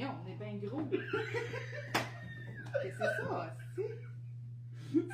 Voyons, 0.00 0.14
on 0.24 0.28
est 0.30 0.36
bien 0.36 0.54
gros. 0.68 0.88
C'est 2.82 2.92
ça? 2.92 3.04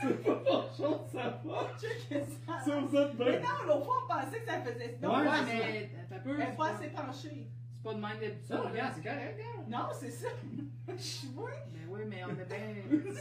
C'est 0.00 0.22
pas 0.24 0.64
chose, 0.76 1.00
ça 1.12 1.40
va. 1.44 1.58
Check 1.78 1.98
ça. 2.46 2.54
Ça, 2.64 2.80
vous 2.80 2.96
êtes 2.96 3.14
Mais 3.18 3.40
non, 3.40 3.48
l'autre 3.66 3.84
fois, 3.84 3.96
on 4.04 4.08
pensait 4.08 4.40
que 4.40 4.46
ça 4.46 4.60
faisait. 4.62 4.98
Non, 5.02 5.08
Ouais, 5.16 5.22
Ouais, 5.28 5.36
c'est 5.46 5.56
mais 5.56 5.90
t'as 6.08 6.18
peu. 6.20 6.30
elle 6.30 6.36
C'est 6.36 6.42
est 6.52 6.56
pas, 6.56 6.68
pas 6.68 6.74
assez 6.74 6.88
penchée. 6.90 7.48
c'est 7.74 7.82
pas 7.82 7.94
de 7.94 8.00
même 8.00 8.18
d'habitude. 8.20 8.46
Ça, 8.46 8.60
regarde, 8.60 8.92
c'est 8.94 9.02
correct, 9.02 9.36
regarde. 9.38 9.68
Non, 9.68 9.88
c'est 9.92 10.10
ça. 10.10 10.28
Je 10.96 11.02
suis 11.02 11.28
oui. 11.36 11.52
Mais 11.72 11.84
oui, 11.88 12.00
mais 12.08 12.22
on 12.24 12.30
est 12.30 12.46
bien. 12.46 12.74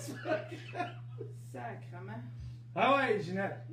Sacrement. 1.52 2.21
Ah 2.75 2.95
ouais, 2.97 3.20
Ginette. 3.21 3.66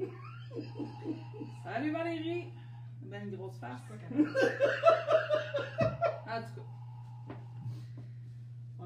Salut 1.64 1.92
Valérie! 1.92 2.52
Ben 3.02 3.24
une 3.28 3.36
grosse 3.36 3.58
face. 3.58 3.80
En 3.90 3.94
tout 6.40 6.54
cas, 6.56 6.62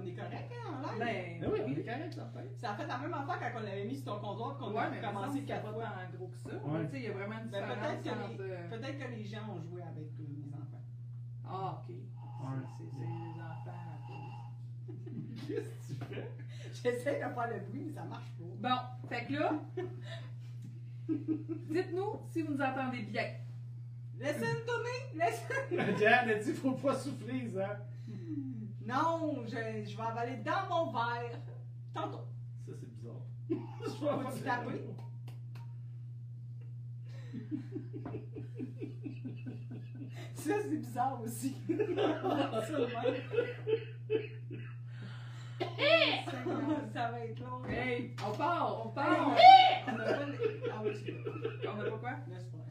On 0.06 0.08
est 0.08 0.14
correct, 0.14 0.52
hein, 0.54 0.72
en 0.72 0.92
live? 0.92 0.98
ben. 1.00 1.42
Ah 1.44 1.48
oui, 1.52 1.58
on 1.66 1.70
est 1.72 1.84
correct, 1.84 2.12
certain. 2.14 2.40
Ça 2.58 2.70
a 2.70 2.76
fait 2.76 2.86
la 2.86 2.98
même 2.98 3.14
affaire 3.14 3.52
quand 3.52 3.58
on 3.60 3.62
l'avait 3.64 3.84
mis 3.84 3.96
sur 3.96 4.04
ton 4.04 4.20
comptoir 4.20 4.56
qu'on 4.58 4.70
Ouais, 4.72 4.78
a 4.82 4.90
mais 4.90 5.00
commencé 5.00 5.42
quatre 5.42 5.72
fois. 5.72 5.84
tant 5.84 6.16
gros 6.16 6.28
que 6.28 6.36
ça. 6.38 6.48
Ouais. 6.56 6.84
Tu 6.86 6.90
sais, 6.92 6.96
il 6.98 7.02
y 7.04 7.08
a 7.08 7.12
vraiment 7.12 7.34
une 7.42 7.50
Ben, 7.50 7.62
différence 7.62 7.86
peut-être 7.86 8.02
que, 8.02 8.42
les, 8.42 8.50
euh, 8.50 8.68
peut-être 8.70 8.98
que 8.98 9.10
les 9.16 9.24
gens 9.24 9.48
ont 9.50 9.60
joué 9.62 9.82
avec 9.82 10.06
euh, 10.20 10.24
les 10.28 10.54
enfants. 10.54 10.84
Ah, 11.44 11.82
ok. 11.88 11.94
C'est 12.78 12.84
les 13.00 13.40
enfants 13.42 13.82
à 13.90 14.06
cause. 14.06 15.48
Qu'est-ce 15.48 15.94
que 15.94 16.04
tu 16.04 16.14
fais? 16.14 16.30
J'essaie 16.72 17.14
de 17.16 17.18
faire 17.34 17.48
le 17.52 17.60
bruit, 17.68 17.82
mais 17.86 17.92
ça 17.92 18.04
marche 18.04 18.30
pas. 18.60 18.68
Bon, 18.68 19.08
fait 19.08 19.24
que 19.24 19.32
là, 19.32 19.52
dites-nous 21.08 22.20
si 22.30 22.42
vous 22.42 22.52
nous 22.54 22.60
entendez 22.62 23.02
bien. 23.02 23.24
Laissez-le 24.18 24.64
donner! 24.66 24.98
Laissez 25.14 25.92
Regarde, 25.92 26.28
elle 26.30 26.42
dit 26.42 26.52
faut 26.54 26.72
pas 26.72 26.94
souffler, 26.94 27.48
ça. 27.54 27.78
Non, 28.86 29.42
je, 29.44 29.50
je 29.90 29.96
vais 29.96 30.02
avaler 30.02 30.36
dans 30.38 30.68
mon 30.68 30.92
verre. 30.92 31.38
Tantôt. 31.92 32.26
Ça, 32.66 32.72
c'est 32.78 32.88
bizarre. 32.90 33.22
Je 33.48 33.54
vais 34.04 34.22
Faut-tu 34.24 34.42
faire- 34.42 34.60
taper? 34.64 34.80
Ça, 40.34 40.52
c'est 40.62 40.76
bizarre 40.76 41.20
aussi. 41.22 41.56
Ça, 46.92 47.10
va 47.10 47.20
être 47.20 47.40
long. 47.40 47.64
Hey, 47.68 48.14
on 48.26 48.30
part, 48.36 48.86
on 48.86 48.88
Hey, 48.88 48.94
part! 48.94 49.36
on 49.88 50.00
a 50.00 50.04
pas 50.04 50.26
les- 50.26 50.60
Ah 50.70 50.80
oui. 50.84 50.90
On 51.66 51.80
a 51.80 51.84
pas 51.84 51.98
quoi? 51.98 52.10
Laisse 52.28 52.48
faire. 52.50 52.65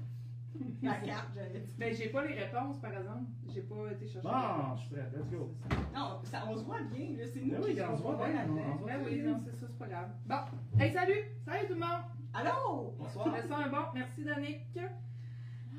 La 0.82 0.96
carte, 0.96 1.30
j'avais 1.36 1.60
dit. 1.60 1.74
Ben, 1.78 1.94
j'ai 1.94 2.10
pas 2.10 2.26
les 2.26 2.34
réponses, 2.34 2.80
par 2.80 2.94
exemple. 2.94 3.26
J'ai 3.48 3.62
pas 3.62 3.92
été 3.92 4.08
chercher. 4.08 4.28
Bon, 4.28 4.76
je 4.76 4.82
suis 4.82 4.90
prêt, 4.96 5.10
let's 5.16 5.30
go. 5.30 5.54
Non, 5.96 6.20
ça, 6.24 6.44
on 6.48 6.56
se 6.58 6.64
voit 6.64 6.82
bien, 6.82 7.18
là. 7.18 7.26
C'est 7.28 7.42
nous 7.42 7.52
Ben 7.52 7.62
oui, 7.64 7.76
qui 7.76 7.82
on 7.82 7.98
se 7.98 8.02
voit 8.02 8.16
bien, 8.16 8.34
là-dedans. 8.34 8.56
on 8.56 8.78
se 8.78 8.82
voit 8.84 8.92
Ouais, 8.92 9.02
oui, 9.06 9.22
non, 9.24 9.40
c'est 9.44 9.56
ça, 9.56 9.66
c'est 9.70 9.78
pas 9.80 9.88
grave. 9.88 10.10
Bon, 10.26 10.40
hey, 10.80 10.92
salut! 10.92 11.24
Salut 11.46 11.68
tout 11.68 11.74
le 11.74 11.80
monde! 11.80 12.04
Allô? 12.34 12.94
Bonsoir. 13.00 13.28
Le 13.36 13.42
son 13.48 13.62
est 13.62 13.70
bon, 13.70 13.86
merci 13.94 14.24
Danick. 14.24 14.62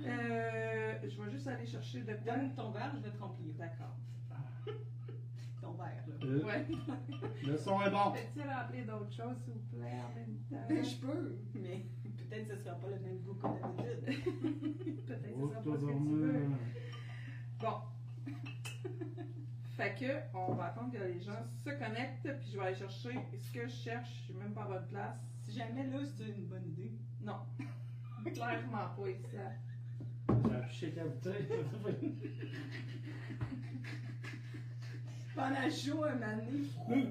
Euh, 0.05 0.95
je 1.03 1.23
vais 1.23 1.31
juste 1.31 1.47
aller 1.47 1.67
chercher 1.67 2.01
de 2.01 2.13
quoi. 2.15 2.35
Donne 2.37 2.55
ton 2.55 2.71
verre, 2.71 2.93
je 2.97 3.01
vais 3.03 3.11
te 3.11 3.21
remplir. 3.21 3.55
D'accord. 3.59 3.97
Ton 5.61 5.73
verre, 5.73 6.05
là. 6.07 6.15
Euh, 6.27 6.45
Ouais. 6.45 6.67
Le 7.47 7.57
son 7.57 7.81
est 7.83 7.91
bon. 7.91 8.11
Peux-tu 8.35 8.47
rappeler 8.49 8.83
d'autres 8.83 9.13
choses, 9.13 9.37
s'il 9.45 9.55
vous 9.55 9.77
plaît, 9.77 9.99
en 10.05 10.15
même 10.15 10.37
Mais 10.69 10.83
temps? 10.83 10.89
je 10.89 10.97
peux, 11.07 11.37
mais 11.55 11.87
peut-être 12.29 12.49
que 12.49 12.57
ce 12.57 12.63
sera 12.63 12.75
pas 12.77 12.89
le 12.89 12.99
même 12.99 13.19
goût 13.19 13.35
que 13.35 13.47
d'habitude. 13.47 14.05
Peut-être 15.07 15.23
que 15.23 15.49
ça 15.49 15.61
sera 15.61 15.61
pas 15.63 15.79
ce 15.79 15.85
que 15.85 15.93
tu 15.93 16.09
veux. 16.09 16.49
Bon. 17.61 17.81
Fait 19.77 19.95
que, 19.95 20.37
on 20.37 20.55
va 20.55 20.67
attendre 20.67 20.91
que 20.91 20.99
les 20.99 21.21
gens 21.21 21.45
se 21.63 21.71
connectent, 21.71 22.39
puis 22.41 22.51
je 22.51 22.59
vais 22.59 22.67
aller 22.67 22.77
chercher 22.77 23.11
ce 23.39 23.53
que 23.53 23.67
je 23.67 23.75
cherche. 23.75 24.09
Je 24.21 24.25
suis 24.25 24.35
même 24.35 24.55
pas 24.55 24.63
à 24.63 24.69
votre 24.69 24.87
place. 24.89 25.19
Si 25.43 25.53
jamais 25.53 25.87
là, 25.87 25.99
c'est 26.05 26.25
une 26.25 26.47
bonne 26.47 26.67
idée. 26.67 26.93
Non. 27.23 27.41
Clairement 28.35 28.89
pas 28.97 29.11
ici. 29.11 29.37
J'ai 30.49 30.57
affiché 30.57 30.95
la 30.97 31.05
bouteille. 31.05 31.47
Pendant 35.35 35.63
le 35.63 35.71
show, 35.71 36.05
un 36.05 36.15
moment 36.15 36.37
donné, 36.37 37.11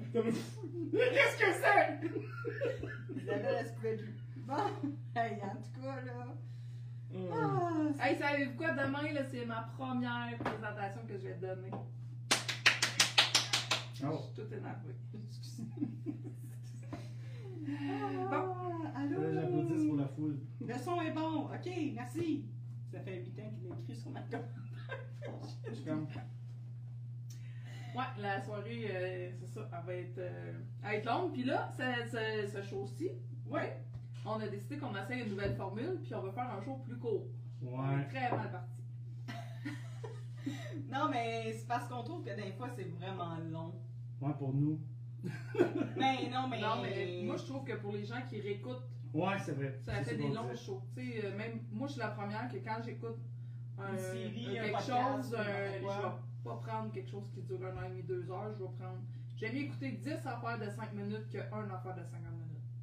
Qu'est-ce 0.92 1.38
que 1.38 1.52
c'est? 1.52 2.00
Isabelle, 3.22 3.56
elle 3.60 3.66
se 3.66 3.72
pouvait 3.74 3.96
plus. 3.96 4.25
Bon, 4.46 4.54
hey, 5.16 5.38
en 5.42 5.56
tout 5.56 5.80
cas, 5.80 6.00
là. 6.02 6.26
Hum. 7.14 7.28
Ah, 7.32 8.04
Hey, 8.08 8.16
savez-vous 8.18 8.56
quoi? 8.56 8.72
Demain, 8.72 9.12
là, 9.12 9.22
c'est 9.30 9.44
ma 9.46 9.62
première 9.76 10.36
présentation 10.38 11.00
que 11.06 11.16
je 11.18 11.28
vais 11.28 11.34
donner. 11.34 11.70
Je 13.94 14.06
Oh. 14.06 14.18
suis 14.18 14.34
toute 14.34 14.52
énervée. 14.52 14.96
bon, 18.30 18.54
allô? 18.94 19.32
J'applaudis 19.32 19.86
pour 19.86 19.96
la 19.96 20.08
foule. 20.08 20.38
Le 20.60 20.74
son 20.78 21.00
est 21.00 21.12
bon, 21.12 21.46
ok, 21.46 21.70
merci. 21.94 22.44
Ça 22.92 23.00
fait 23.00 23.24
8 23.24 23.40
ans 23.40 23.50
qu'il 23.58 23.72
a 23.72 23.76
écrit 23.80 23.96
sur 23.96 24.10
ma 24.10 24.20
com. 24.22 24.40
Je 25.68 25.74
suis 25.74 25.84
comme. 25.84 26.06
Ouais, 27.94 28.04
la 28.18 28.42
soirée, 28.44 28.88
euh, 28.90 29.30
c'est 29.40 29.46
ça, 29.54 29.70
elle 29.72 29.86
va 29.86 29.94
être, 29.94 30.18
euh, 30.18 30.52
elle 30.82 30.88
va 30.88 30.94
être 30.96 31.06
longue. 31.06 31.32
Puis 31.32 31.44
là, 31.44 31.72
ce, 31.74 31.82
ce, 32.10 32.46
ce 32.52 32.60
show-ci, 32.62 33.08
ouais, 33.46 33.74
on 34.26 34.40
a 34.40 34.48
décidé 34.48 34.78
qu'on 34.78 34.94
essaye 34.96 35.22
une 35.22 35.30
nouvelle 35.30 35.54
formule, 35.56 36.00
puis 36.02 36.14
on 36.14 36.22
va 36.22 36.32
faire 36.32 36.50
un 36.50 36.60
show 36.62 36.76
plus 36.84 36.96
court. 36.98 37.26
On 37.62 37.66
est 37.66 37.96
Ouais. 37.96 38.08
très 38.08 38.30
mal 38.36 38.50
parti. 38.50 38.82
Non, 40.92 41.08
mais 41.10 41.52
c'est 41.52 41.66
parce 41.66 41.88
qu'on 41.88 42.02
trouve 42.02 42.22
que 42.24 42.34
des 42.34 42.52
fois, 42.52 42.68
c'est 42.76 42.84
vraiment 42.84 43.36
long. 43.50 43.74
Ouais, 44.20 44.32
pour 44.38 44.52
nous. 44.54 44.78
Ben 45.96 46.30
non, 46.30 46.46
mais. 46.48 46.60
Non, 46.60 46.82
mais 46.82 47.22
moi, 47.24 47.36
je 47.36 47.44
trouve 47.44 47.64
que 47.64 47.74
pour 47.76 47.92
les 47.92 48.04
gens 48.04 48.20
qui 48.28 48.40
réécoutent, 48.40 48.84
Ouais, 49.12 49.38
c'est 49.44 49.52
vrai. 49.52 49.78
ça 49.84 50.02
fait 50.04 50.16
des 50.16 50.28
longs 50.28 50.54
shows. 50.54 50.82
Tu 50.94 51.02
sais, 51.20 51.24
euh, 51.26 51.36
même 51.36 51.60
moi, 51.72 51.86
je 51.88 51.92
suis 51.94 52.00
la 52.00 52.08
première 52.08 52.48
que 52.48 52.58
quand 52.58 52.80
j'écoute 52.84 53.16
un, 53.78 53.92
Une 53.92 53.98
série, 53.98 54.58
un 54.58 54.62
un 54.62 54.64
quelque 54.66 54.76
podcast, 54.76 54.88
chose, 55.22 55.34
un- 55.34 55.38
n'importe 55.38 55.96
je 55.96 56.02
vais 56.02 56.44
pas 56.44 56.56
prendre 56.66 56.92
quelque 56.92 57.10
chose 57.10 57.24
qui 57.34 57.42
dure 57.42 57.58
un 57.66 57.76
an 57.76 57.84
et 57.86 57.88
demi, 57.88 58.02
deux 58.02 58.30
heures. 58.30 58.52
Je 58.54 58.62
vais 58.62 58.70
prendre. 58.78 59.00
J'aime 59.36 59.52
mieux 59.54 59.62
écouter 59.62 59.92
10 59.92 60.26
affaires 60.26 60.58
de 60.58 60.70
5 60.70 60.92
minutes 60.92 61.28
qu'un 61.30 61.70
affaire 61.70 61.94
de 61.96 62.02
50 62.04 62.22
minutes. 62.32 62.35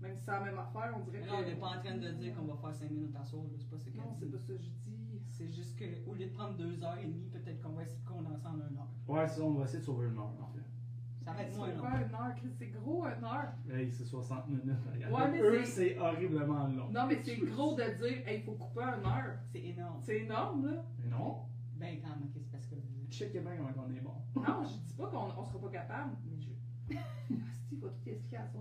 Même 0.03 0.15
si 0.17 0.23
c'est 0.25 0.31
la 0.31 0.41
même 0.41 0.57
affaire, 0.59 0.93
on 0.95 0.99
dirait 0.99 1.21
que. 1.21 1.27
là, 1.27 1.33
on 1.39 1.45
n'est 1.47 1.55
pas 1.55 1.67
en 1.67 1.79
train 1.79 1.95
de 1.95 2.09
dire 2.11 2.35
qu'on 2.35 2.43
va 2.53 2.57
faire 2.61 2.75
5 2.75 2.91
minutes 2.91 3.15
à 3.15 3.23
soir, 3.23 3.43
là. 3.43 3.49
c'est 3.57 3.69
pas 3.69 3.77
ce 3.77 3.85
qu'elle 3.89 3.95
Non, 4.01 4.13
c'est 4.19 4.25
pas 4.31 4.37
ça 4.37 4.53
que 4.53 4.61
je 4.61 4.69
dis. 4.69 5.21
C'est 5.31 5.47
juste 5.47 5.79
qu'au 6.05 6.13
lieu 6.13 6.25
de 6.25 6.33
prendre 6.33 6.55
2 6.57 6.83
heures 6.83 6.97
et 7.01 7.07
demie, 7.07 7.29
peut-être 7.31 7.61
qu'on 7.61 7.69
va 7.69 7.83
essayer 7.83 7.99
de 8.03 8.07
condenser 8.07 8.45
en 8.45 8.59
1 8.59 8.61
heure. 8.77 8.91
Ouais, 9.07 9.27
ça, 9.27 9.41
on 9.41 9.53
va 9.55 9.63
essayer 9.63 9.79
de 9.79 9.85
sauver 9.85 10.07
une 10.07 10.17
heure, 10.17 10.33
en 10.41 10.47
fait. 10.53 10.59
Ça 11.23 11.31
va 11.31 11.41
être 11.43 11.51
C'est 11.53 11.57
moins 11.57 11.69
long. 11.69 11.75
une 12.05 12.13
heure, 12.15 12.35
c'est 12.59 12.67
gros 12.67 13.05
une 13.05 13.23
heure. 13.23 13.53
Hey, 13.71 13.89
c'est 13.91 14.03
60 14.03 14.49
minutes. 14.49 14.65
Ouais, 15.09 15.31
mais 15.31 15.39
Eux, 15.41 15.63
c'est- 15.63 15.97
horriblement 15.97 16.67
long. 16.67 16.89
Non, 16.91 17.07
mais 17.07 17.21
c'est 17.23 17.37
gros 17.37 17.73
de 17.75 17.83
dire, 17.83 18.27
hey, 18.27 18.39
il 18.39 18.43
faut 18.43 18.51
couper 18.55 18.81
une 18.81 19.05
heure. 19.05 19.37
C'est 19.53 19.63
énorme. 19.63 19.99
C'est 20.01 20.19
énorme, 20.23 20.65
là. 20.67 20.83
Mais 20.99 21.09
non. 21.09 21.37
Ben, 21.77 21.97
quand 22.01 22.09
même, 22.09 22.27
c'est 22.29 22.51
parce 22.51 22.65
que. 22.67 22.75
Check 23.09 23.31
bien 23.31 23.43
comment 23.57 23.69
on 23.87 23.91
est 23.93 24.01
bon. 24.01 24.15
Non, 24.35 24.63
je 24.65 24.77
dis 24.85 24.93
pas 24.97 25.07
qu'on 25.07 25.29
on 25.39 25.45
sera 25.45 25.59
pas 25.59 25.69
capable, 25.69 26.17
mais 26.25 26.41
je. 26.41 26.49
Asti, 26.95 27.73
il 27.73 27.79
faut 27.79 27.87
tout 27.87 28.09
expliquer 28.09 28.37
à 28.37 28.47
ça. 28.47 28.59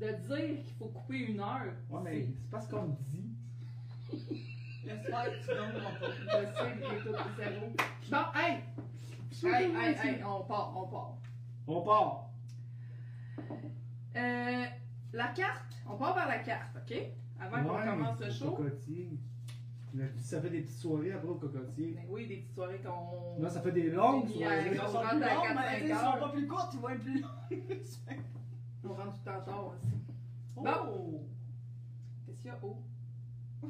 De 0.00 0.06
dire 0.06 0.62
qu'il 0.64 0.74
faut 0.78 0.86
couper 0.86 1.18
une 1.18 1.40
heure. 1.40 1.74
Ouais, 1.90 2.00
mais 2.02 2.26
c'est 2.26 2.50
pas 2.50 2.60
ce 2.60 2.70
qu'on 2.70 2.96
dit. 3.10 3.34
J'espère 4.82 5.24
que 5.24 5.40
tu 5.40 5.46
donneras 5.48 5.90
pas. 6.00 6.06
Je 6.10 6.26
sais, 6.26 6.74
il 6.74 6.96
est 6.96 7.00
tout 7.00 7.12
le 7.12 7.42
cerveau. 7.42 7.66
Bon, 8.10 8.16
hey! 8.34 8.60
Hey, 9.42 9.70
hey, 9.74 9.96
hey, 10.02 10.24
on 10.24 10.44
part, 10.44 10.72
on 10.74 10.88
part. 10.88 11.16
On 11.66 11.82
part. 11.82 12.30
Euh, 14.16 14.64
la 15.12 15.26
carte, 15.28 15.72
on 15.88 15.96
part 15.96 16.14
vers 16.14 16.28
la 16.28 16.38
carte, 16.38 16.76
ok? 16.76 16.96
Avant 17.38 17.62
qu'on 17.62 17.90
commence 17.90 18.20
le 18.20 18.30
show. 18.30 18.50
Cocotier. 18.52 19.10
Ça 20.18 20.40
fait 20.40 20.50
des 20.50 20.60
petites 20.62 20.78
soirées 20.78 21.12
après 21.12 21.28
au 21.28 21.34
cocotier. 21.34 21.92
Ben 21.96 22.04
oui, 22.08 22.26
des 22.26 22.36
petites 22.36 22.54
soirées 22.54 22.80
qu'on. 22.80 23.42
Là, 23.42 23.50
ça 23.50 23.60
fait 23.60 23.72
des 23.72 23.90
longues 23.90 24.26
Des 24.26 24.34
soirées. 24.34 24.70
Ils 24.72 24.78
sont 24.78 25.00
plus 25.00 25.22
à 25.22 25.34
longs, 25.34 25.42
4-5 25.42 25.54
mais 25.56 25.88
ils 25.88 25.94
sont 25.94 26.18
pas 26.18 26.28
plus 26.30 26.46
courts, 26.46 26.70
ils 26.72 26.80
vont 26.80 26.88
être 26.88 27.00
plus 27.00 27.20
longs. 27.20 27.28
On 28.84 28.94
rentre 28.94 29.12
tout 29.12 29.24
temps 29.24 29.40
tard 29.44 29.66
aussi. 29.66 29.94
Oh! 30.56 31.20
Qu'est-ce 32.26 32.38
qu'il 32.38 32.46
y 32.46 32.50
a? 32.50 32.58
Oh! 32.62 32.76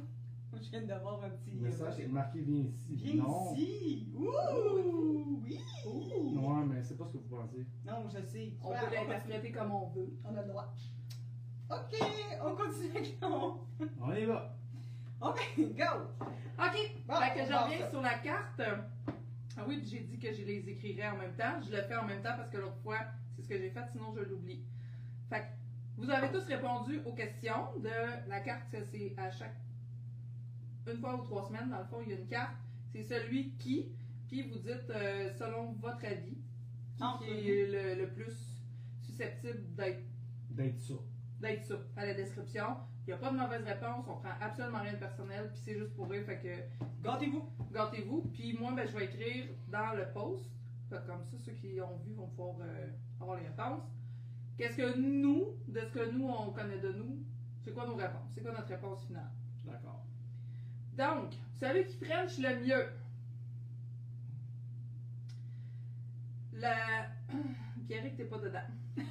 Je 0.52 0.70
viens 0.70 0.82
d'avoir 0.82 1.24
un 1.24 1.30
petit. 1.30 1.52
Le 1.52 1.62
message 1.62 2.00
est 2.00 2.08
marqué 2.08 2.40
Viens 2.40 2.64
ici. 2.64 2.96
Viens 2.96 3.22
non. 3.22 3.54
ici! 3.54 4.12
Ouh! 4.16 5.42
Oui! 5.42 5.58
Ouais, 6.36 6.64
mais 6.66 6.82
c'est 6.82 6.96
pas 6.96 7.06
ce 7.06 7.12
que 7.12 7.18
vous 7.18 7.36
pensez. 7.36 7.66
Non, 7.84 8.08
je 8.08 8.22
sais. 8.26 8.52
On 8.62 8.70
peut 8.70 8.94
l'interpréter 8.94 9.52
comme 9.52 9.72
on 9.72 9.88
veut. 9.88 10.12
On 10.24 10.36
a 10.36 10.42
le 10.42 10.48
droit. 10.48 10.72
Ok, 11.70 11.98
on 12.44 12.56
continue 12.56 12.90
avec 12.90 13.16
on. 13.22 13.54
On 14.00 14.12
y 14.12 14.24
va. 14.24 14.56
Ok, 15.22 15.54
go! 15.58 15.84
OK. 16.58 16.94
Bon, 17.06 17.14
fait 17.16 17.34
que 17.34 17.46
je 17.46 17.52
reviens 17.52 17.78
ça. 17.80 17.90
sur 17.90 18.00
la 18.00 18.14
carte. 18.20 18.62
Ah 19.58 19.64
oui, 19.68 19.82
j'ai 19.84 20.00
dit 20.00 20.18
que 20.18 20.32
je 20.32 20.42
les 20.44 20.66
écrirais 20.66 21.10
en 21.10 21.18
même 21.18 21.34
temps. 21.34 21.60
Je 21.62 21.70
le 21.76 21.82
fais 21.82 21.94
en 21.96 22.06
même 22.06 22.22
temps 22.22 22.36
parce 22.38 22.48
que 22.48 22.56
l'autre 22.56 22.78
fois, 22.82 23.00
c'est 23.36 23.42
ce 23.42 23.48
que 23.48 23.58
j'ai 23.58 23.68
fait, 23.68 23.84
sinon 23.92 24.14
je 24.16 24.20
l'oublie. 24.22 24.62
Fait 25.30 25.40
que 25.40 25.46
vous 25.96 26.10
avez 26.10 26.30
tous 26.30 26.44
répondu 26.44 27.00
aux 27.06 27.12
questions 27.14 27.72
de 27.78 28.28
la 28.28 28.40
carte, 28.40 28.74
c'est 28.90 29.14
à 29.16 29.30
chaque. 29.30 29.56
Une 30.86 30.98
fois 30.98 31.14
ou 31.14 31.22
trois 31.24 31.46
semaines, 31.46 31.70
dans 31.70 31.78
le 31.78 31.84
fond, 31.84 31.98
il 32.02 32.10
y 32.10 32.12
a 32.14 32.18
une 32.18 32.26
carte. 32.26 32.54
C'est 32.92 33.02
celui 33.04 33.52
qui, 33.58 33.92
puis 34.28 34.42
vous 34.48 34.58
dites 34.58 34.90
euh, 34.90 35.30
selon 35.38 35.72
votre 35.74 36.04
avis 36.04 36.36
qui, 36.96 37.02
Entre 37.04 37.24
qui 37.24 37.50
est 37.50 37.66
le, 37.66 38.02
le 38.02 38.10
plus 38.10 38.34
susceptible 39.02 39.74
d'être 39.76 40.02
D'être 40.50 40.80
ça. 40.80 40.94
d'être 41.40 41.64
ça 41.64 41.74
à 41.96 42.04
la 42.06 42.14
description. 42.14 42.76
Il 43.06 43.10
n'y 43.10 43.12
a 43.12 43.18
pas 43.18 43.30
de 43.30 43.36
mauvaise 43.36 43.62
réponse, 43.64 44.04
on 44.08 44.16
prend 44.16 44.32
absolument 44.40 44.80
rien 44.80 44.92
de 44.94 44.98
personnel, 44.98 45.48
puis 45.52 45.60
c'est 45.64 45.78
juste 45.78 45.94
pour 45.94 46.10
rire, 46.10 46.24
fait 46.26 46.38
que 46.40 46.84
Gâtez-vous. 47.04 47.48
gâtez-vous. 47.72 48.22
Puis 48.34 48.52
moi, 48.58 48.72
ben, 48.72 48.86
je 48.86 48.96
vais 48.96 49.04
écrire 49.04 49.46
dans 49.68 49.94
le 49.94 50.06
post, 50.12 50.50
Fait 50.88 50.96
que 50.96 51.06
comme 51.06 51.24
ça, 51.24 51.38
ceux 51.38 51.52
qui 51.52 51.80
ont 51.80 51.96
vu 52.04 52.12
vont 52.14 52.26
pouvoir 52.28 52.56
euh, 52.62 52.88
avoir 53.20 53.36
les 53.38 53.46
réponses. 53.46 53.82
Qu'est-ce 54.56 54.76
que 54.76 54.98
nous, 54.98 55.56
de 55.68 55.80
ce 55.80 55.92
que 55.92 56.10
nous, 56.10 56.28
on 56.28 56.50
connaît 56.52 56.78
de 56.78 56.92
nous, 56.92 57.18
c'est 57.62 57.72
quoi 57.72 57.86
nos 57.86 57.94
réponses? 57.96 58.30
C'est 58.34 58.42
quoi 58.42 58.52
notre 58.52 58.68
réponse 58.68 59.04
finale? 59.04 59.30
D'accord. 59.64 60.04
Donc, 60.96 61.32
celui 61.58 61.86
qui 61.86 61.96
French 62.04 62.38
le 62.38 62.60
mieux. 62.64 62.86
La. 66.54 67.06
Pierrick, 67.88 68.16
t'es 68.16 68.24
pas 68.24 68.38
dedans. 68.38 68.60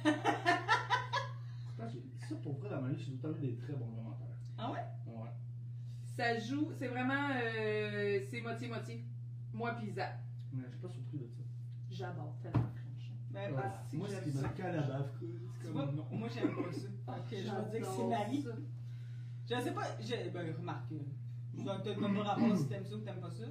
Ça, 2.28 2.36
pour 2.42 2.52
vrai, 2.58 2.68
dans 2.70 2.82
ma 2.82 2.90
vie, 2.90 3.02
j'ai 3.02 3.12
tout 3.12 3.18
temps 3.28 3.34
eu 3.36 3.40
des 3.40 3.56
très 3.56 3.72
bons 3.72 3.88
commentaires. 3.90 4.26
Ah 4.56 4.70
ouais? 4.70 4.84
Ouais. 5.06 5.30
Ça 6.16 6.38
joue, 6.38 6.70
c'est 6.78 6.86
vraiment. 6.88 7.30
euh, 7.34 8.20
c'est 8.30 8.40
moitié-moitié. 8.40 9.04
Moi 9.52 9.72
pis 9.74 9.90
Zach. 9.90 10.18
Mais 10.52 10.62
je 10.66 10.70
suis 10.70 10.78
pas 10.78 10.88
surpris 10.88 11.18
de 11.18 11.26
ça. 11.26 11.42
J'adore 11.90 12.36
tellement. 12.42 12.70
Ben, 13.30 13.52
Moi, 13.92 14.08
j'aime 14.08 14.32
ça. 14.32 14.48
comme 15.62 16.18
moi 16.18 16.28
j'aime 16.34 16.54
pas 16.54 16.72
ça. 16.72 16.88
Je 17.30 17.36
vais 17.36 17.42
dire 17.42 17.80
que 17.80 17.94
c'est 17.96 18.06
Marie. 18.06 18.42
ça. 18.42 18.50
Je 19.48 19.60
sais 19.64 19.72
pas, 19.72 19.82
je, 20.00 20.30
ben 20.30 20.54
remarque, 20.56 20.92
euh, 20.92 20.98
vais 21.56 21.82
te 21.94 22.00
donner 22.00 22.20
rapport 22.22 22.56
si 22.56 22.68
t'aimes 22.68 22.84
ça 22.84 22.94
ou 22.94 22.98
t'aimes 23.00 23.20
pas 23.20 23.30
ça. 23.30 23.44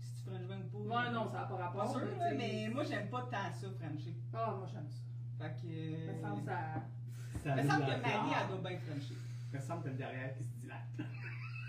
Si 0.00 0.22
tu 0.22 0.30
French 0.30 0.64
ou 0.72 0.84
pas. 0.88 1.02
Ouais, 1.04 1.10
non, 1.12 1.26
ça 1.26 1.32
n'a 1.38 1.44
pas 1.44 1.56
Pas 1.56 1.64
rapport. 1.64 1.90
sûr, 1.90 2.02
mais 2.18 2.34
mais 2.36 2.68
moi 2.72 2.84
j'aime 2.84 3.08
pas 3.08 3.22
tant 3.22 3.52
ça, 3.52 3.66
Frencher. 3.78 4.14
Ah, 4.32 4.54
moi 4.58 4.66
j'aime 4.72 4.88
ça. 4.88 5.00
Fait 5.38 5.54
que. 5.60 5.66
Il 5.66 5.90
me 5.90 6.10
Euh, 6.10 6.20
semble 6.20 6.44
ça. 6.44 6.58
Ça 7.42 7.56
me 7.56 7.62
semble 7.62 7.84
que 7.84 8.00
Marie, 8.00 8.32
elle 8.40 8.48
doit 8.48 8.70
bien 8.70 8.78
Frencher. 8.78 9.14
Il 9.52 9.56
me 9.56 9.60
semble 9.62 9.80
que 9.82 9.84
t'as 9.86 9.90
le 9.92 9.96
derrière 9.98 10.34
qui 10.36 10.44
se 10.44 10.50
dilate. 10.60 10.88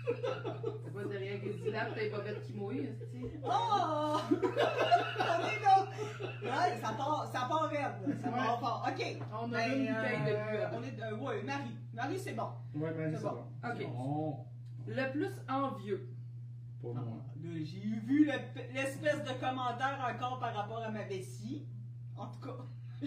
C'est 0.06 0.92
pas 0.92 1.04
derrière 1.04 1.40
qui 1.40 1.50
dit 1.50 1.70
là, 1.70 1.86
t'as 1.94 2.10
pas 2.16 2.22
bête 2.24 2.40
qui 2.46 2.52
mouille, 2.54 2.88
tu 3.12 3.20
sais? 3.20 3.40
Oh! 3.44 4.16
On 4.30 4.32
est 4.32 5.60
là! 5.60 5.88
Ouais, 6.42 6.78
ça 6.80 6.92
part, 6.92 7.28
ça 7.32 7.46
part 7.48 7.68
raide, 7.68 7.80
là. 8.06 8.14
Ça 8.22 8.28
Ouais. 8.28 8.34
part 8.36 8.60
fort. 8.60 8.88
Ok. 8.88 9.16
On 9.32 9.52
a 9.52 9.56
Ben, 9.56 9.72
une 9.72 9.86
bouteille 9.94 10.18
de 10.20 10.48
plus. 10.48 10.56
euh, 10.56 10.68
on 10.74 10.82
est, 10.82 11.02
euh, 11.02 11.16
ouais, 11.16 11.42
Marie. 11.42 11.76
Marie, 11.92 12.18
c'est 12.18 12.34
bon. 12.34 12.48
Ouais, 12.74 12.92
mais 12.96 13.10
C'est 13.10 13.16
c'est 13.16 13.22
bon. 13.24 13.30
bon. 13.32 13.68
Ok. 13.68 13.86
Bon. 13.90 14.46
Le 14.86 15.10
plus 15.12 15.32
envieux. 15.48 16.08
Pour 16.80 16.94
Ah, 16.96 17.00
moi. 17.00 17.18
là, 17.42 17.50
J'ai 17.64 17.80
vu 17.80 18.26
le- 18.26 18.72
l'espèce 18.74 19.24
de 19.24 19.32
commentaire 19.40 19.98
encore 20.14 20.38
par 20.38 20.54
rapport 20.54 20.82
à 20.82 20.90
ma 20.90 21.02
vessie. 21.02 21.66
En 22.16 22.26
tout 22.28 22.40
cas. 22.40 22.56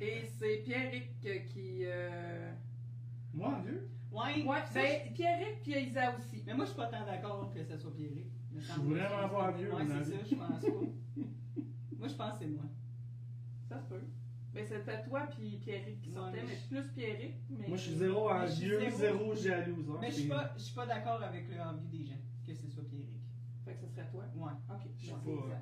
Et 0.00 0.26
c'est 0.38 0.58
Pierrick 0.64 1.20
qui. 1.52 1.82
Euh... 1.86 2.52
Moi, 3.32 3.58
vieux? 3.64 3.88
Ouais. 4.14 4.44
Ouais, 4.46 4.58
ben 4.72 5.12
Pierrick 5.14 5.62
puis 5.62 5.72
Isa 5.88 6.14
aussi. 6.16 6.42
Mais 6.46 6.54
moi, 6.54 6.64
je 6.64 6.70
suis 6.70 6.76
pas 6.78 6.86
tant 6.86 7.04
d'accord 7.04 7.50
que 7.52 7.64
ce 7.64 7.76
soit 7.76 7.94
Pierrick. 7.94 8.26
Je 8.56 8.60
suis 8.60 8.80
vraiment 8.82 9.28
pas 9.28 9.50
vieux, 9.50 9.74
Ouais, 9.74 9.82
c'est 9.86 10.04
ça, 10.04 10.24
je 10.30 10.34
pense 10.36 10.60
pas. 10.60 10.68
moi, 11.98 12.08
je 12.08 12.14
pense 12.14 12.32
que 12.34 12.38
c'est 12.38 12.46
moi. 12.46 12.64
Ça 13.68 13.80
se 13.80 13.86
peut. 13.88 14.00
Ben 14.54 14.64
c'était 14.64 15.02
toi 15.02 15.26
puis 15.36 15.56
Pierrick 15.56 16.00
qui 16.00 16.10
Ouais, 16.10 16.14
sortaient, 16.14 16.42
mais 16.42 16.52
mais 16.70 16.80
plus 16.80 16.88
Pierrick. 16.92 17.34
Mais... 17.50 17.66
Moi, 17.66 17.76
je 17.76 17.82
suis 17.82 17.94
zéro 17.94 18.28
je 18.28 18.34
envieux, 18.34 18.78
zéro. 18.90 18.96
zéro 18.98 19.34
jalouse. 19.34 19.90
hein. 19.90 19.98
Mais 20.00 20.10
je 20.12 20.14
suis 20.20 20.28
pas, 20.28 20.54
je 20.56 20.62
suis 20.62 20.74
pas 20.76 20.86
d'accord 20.86 21.20
avec 21.24 21.48
le 21.48 21.60
envie 21.60 21.88
des 21.88 22.04
gens 22.04 22.20
que 22.46 22.54
ce 22.54 22.68
soit 22.68 22.84
Pierrick. 22.84 23.08
Fait 23.64 23.72
que 23.74 23.80
ce 23.80 23.88
serait 23.88 24.06
toi? 24.12 24.24
Ouais. 24.36 24.52
Ok. 24.70 24.90
Je 24.96 25.06
sais 25.06 25.12
pas, 25.12 25.18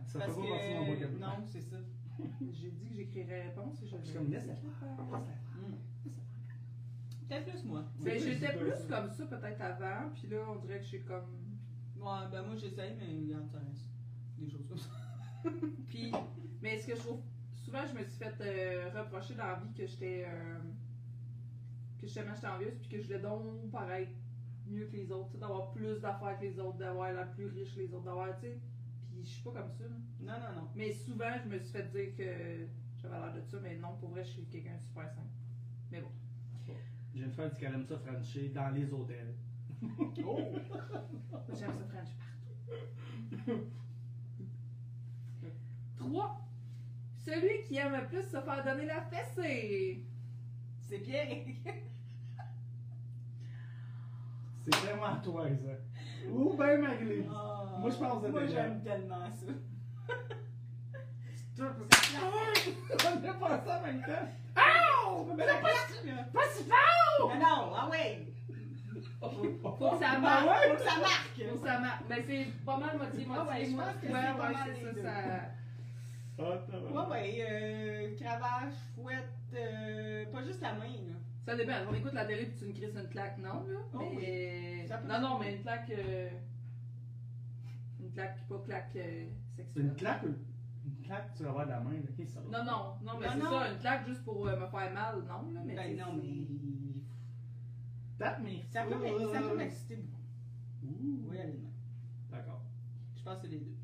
ça 0.07 0.19
Parce 0.19 0.35
fait 0.35 0.41
pas 0.43 0.49
partie 0.49 0.69
de 0.69 0.75
mon 0.79 0.85
vocabulaire. 0.95 1.29
Non, 1.39 1.45
c'est 1.47 1.61
ça. 1.63 1.77
J'ai 2.53 2.71
dit 2.71 2.89
que 2.91 2.95
j'écrirais 2.97 3.43
réponse 3.49 3.81
et 3.83 3.87
je 3.87 3.97
Je 3.97 4.03
suis 4.03 4.13
l'ai 4.13 4.19
comme, 4.19 4.31
laisse-la 4.31 4.55
faire, 4.57 4.61
laisse-la. 5.01 5.19
Peut-être 7.33 7.51
plus 7.51 7.65
moi. 7.65 7.85
C'est 7.99 8.19
j'étais 8.19 8.53
plus 8.59 8.71
ça. 8.71 9.01
comme 9.01 9.11
ça 9.11 9.25
peut-être 9.25 9.61
avant, 9.63 10.11
puis 10.15 10.29
là 10.29 10.45
on 10.51 10.57
dirait 10.57 10.81
que 10.81 10.85
j'ai 10.85 11.01
comme. 11.01 11.59
Ouais, 11.97 12.29
ben 12.31 12.43
moi 12.43 12.57
j'essaye, 12.57 12.95
mais 12.99 13.07
regarde, 13.07 13.49
ça 13.49 13.59
reste. 13.59 13.89
Des 14.37 14.51
choses 14.51 14.67
comme 14.69 14.77
ça. 14.79 14.91
Puis, 15.89 16.13
mais 16.61 16.79
ce 16.79 16.87
que 16.89 16.95
je 16.97 17.01
trouve, 17.01 17.21
souvent 17.55 17.81
je 17.87 17.99
me 17.99 18.05
suis 18.05 18.19
fait 18.19 18.35
euh, 18.41 18.91
reprocher 18.95 19.35
dans 19.35 19.47
la 19.47 19.55
vie 19.55 19.73
que 19.73 19.87
j'étais, 19.87 20.27
euh, 20.29 20.59
que 21.99 22.07
justement 22.07 22.35
j'étais 22.35 22.49
envieuse, 22.49 22.75
puis 22.81 22.89
que 22.89 22.99
je 23.01 23.07
voulais 23.07 23.21
donc 23.21 23.71
paraître 23.71 24.13
mieux 24.67 24.87
que 24.87 24.97
les 24.97 25.11
autres, 25.11 25.29
tu 25.29 25.33
sais, 25.35 25.39
d'avoir 25.39 25.71
plus 25.73 26.01
d'affaires 26.01 26.39
que 26.39 26.45
les 26.45 26.59
autres, 26.59 26.79
d'avoir 26.79 27.13
la 27.13 27.25
plus 27.25 27.47
riche 27.47 27.75
que 27.75 27.81
les 27.81 27.95
autres, 27.95 28.05
d'avoir, 28.05 28.35
tu 28.37 28.47
sais. 28.47 28.61
Puis 29.11 29.23
je 29.25 29.29
suis 29.29 29.43
pas 29.43 29.53
comme 29.53 29.71
ça. 29.71 29.85
là. 29.85 29.97
Non, 30.21 30.33
non, 30.41 30.61
non. 30.61 30.69
Mais 30.75 30.93
souvent 30.93 31.33
je 31.43 31.49
me 31.49 31.59
suis 31.59 31.73
fait 31.73 31.91
dire 31.93 32.15
que 32.17 32.67
j'avais 33.01 33.19
l'air 33.19 33.35
de 33.35 33.41
ça, 33.43 33.59
mais 33.63 33.77
non, 33.77 33.97
pour 33.99 34.11
vrai, 34.11 34.25
je 34.25 34.31
suis 34.31 34.45
quelqu'un 34.47 34.77
de 34.77 34.83
super 34.83 35.09
simple. 35.11 35.29
Mais 35.91 36.01
bon. 36.01 36.11
J'ai 37.15 37.25
une 37.25 37.33
femme 37.33 37.51
qui 37.59 37.65
aime 37.65 37.85
ça 37.85 37.99
Frencher 37.99 38.49
dans 38.49 38.71
les 38.71 38.93
hôtels. 38.93 39.35
Oh! 40.25 40.39
J'aime 41.49 41.73
ça 41.73 41.85
French 41.91 42.11
partout. 43.45 43.69
3. 45.97 46.49
Celui 47.25 47.63
qui 47.65 47.77
aime 47.77 47.93
le 47.93 48.07
plus 48.07 48.23
se 48.23 48.41
faire 48.41 48.65
donner 48.65 48.87
la 48.87 49.03
fessée. 49.03 50.05
C'est 50.81 50.99
Pierrick. 50.99 51.57
C'est 54.61 54.75
vraiment 54.77 55.21
toi, 55.21 55.49
ça. 55.49 56.29
Ou 56.31 56.55
ben 56.57 56.81
Maglé. 56.81 57.27
Ah. 57.29 57.79
Moi, 57.81 57.91
je 57.91 57.97
pense 57.97 58.23
que 58.23 58.29
Moi 58.29 58.47
j'aime 58.47 58.83
tellement 58.83 59.29
ça. 59.31 59.47
On 61.59 63.25
est 63.25 63.39
pas 63.39 63.65
ça 63.65 63.79
en 63.79 63.87
même 63.87 64.03
temps. 64.03 64.29
Mais 65.37 65.45
c'est 65.47 65.61
pas 65.61 66.25
Pas 66.33 66.47
si 66.53 66.65
fort! 66.65 67.31
Mais 67.33 67.39
non, 67.41 67.73
ah 67.75 67.89
ouais! 67.91 68.27
Faut 69.21 69.29
que 69.29 69.99
ça 69.99 70.11
Ah 70.15 70.19
marque. 70.19 70.47
ouais, 70.47 70.69
faut 70.71 70.77
que 70.77 70.91
ça 70.91 70.99
marque! 71.01 71.43
Faut 71.51 71.59
que 71.59 71.67
ça 71.69 71.79
marque. 71.79 72.03
Mais 72.09 72.23
c'est 72.27 72.47
pas 72.65 72.77
mal 72.77 72.97
moitié 72.99 73.27
Ah 73.35 73.47
ouais, 73.49 73.65
je 73.65 73.71
Moi, 73.71 73.85
pense 73.85 73.95
que 74.03 74.07
ouais, 74.07 74.21
c'est 74.27 74.37
pas 74.39 74.49
ouais, 74.49 74.55
ça, 74.55 74.93
deux. 74.93 75.03
ça. 75.03 75.13
Ah, 76.39 76.59
t'as 76.67 76.79
Ouais, 76.79 77.11
ouais, 77.11 77.47
euh, 77.51 78.17
cravache, 78.19 78.75
fouette, 78.97 79.29
euh, 79.55 80.25
pas 80.33 80.43
juste 80.43 80.61
la 80.63 80.73
main, 80.73 80.85
là. 80.85 81.15
Ça 81.47 81.57
dépend. 81.57 81.73
On 81.91 81.95
écoute 81.95 82.13
la 82.15 82.25
télé 82.25 82.47
puis 82.47 82.59
tu 82.59 82.65
me 82.67 82.73
crises 82.73 82.97
une 82.97 83.09
claque, 83.09 83.39
non, 83.39 83.65
là? 83.69 83.79
Oh 83.95 83.99
mais... 84.17 84.87
Ça 84.89 85.01
Non, 85.01 85.21
non, 85.21 85.39
mais 85.39 85.55
une 85.57 85.63
claque. 85.63 85.91
euh, 85.91 86.29
Une 88.01 88.11
claque, 88.13 88.39
pas 88.49 88.63
claque 88.65 88.91
euh, 88.97 89.27
sexuelle. 89.57 89.85
une 89.85 89.95
claque, 89.95 90.23
une 90.85 91.01
claque, 91.07 91.35
tu 91.35 91.43
vas 91.45 91.51
avoir 91.51 91.67
de 91.67 91.71
la 91.71 91.81
main, 91.81 91.93
là. 91.93 92.01
Qu'est-ce 92.17 92.29
que 92.31 92.35
ça 92.35 92.41
va? 92.41 92.59
Non, 92.59 92.65
non, 92.65 92.95
non, 93.03 93.19
mais 93.19 93.29
c'est 93.33 93.41
ça, 93.41 93.73
une 93.73 93.79
claque 93.79 94.07
juste 94.07 94.25
pour 94.25 94.47
euh, 94.47 94.57
me 94.59 94.67
faire 94.67 94.93
mal, 94.93 95.17
non, 95.23 95.53
là? 95.53 95.61
Mais 95.65 95.75
Ben 95.75 95.97
c'est- 95.97 96.03
non, 96.05 96.13
mais. 96.15 96.47
Tape 98.19 98.39
mes 98.41 98.63
Ça 98.71 98.85
peut, 98.85 99.33
ça 99.33 99.41
peut 99.41 99.57
m'exciter 99.57 99.97
beaucoup. 99.97 100.23
Ouh. 100.85 101.29
Oui, 101.29 101.39
allez, 101.39 101.61
D'accord. 102.31 102.63
Je 103.17 103.23
pense 103.23 103.37
que 103.37 103.43
c'est 103.43 103.49
les 103.49 103.59
deux. 103.61 103.77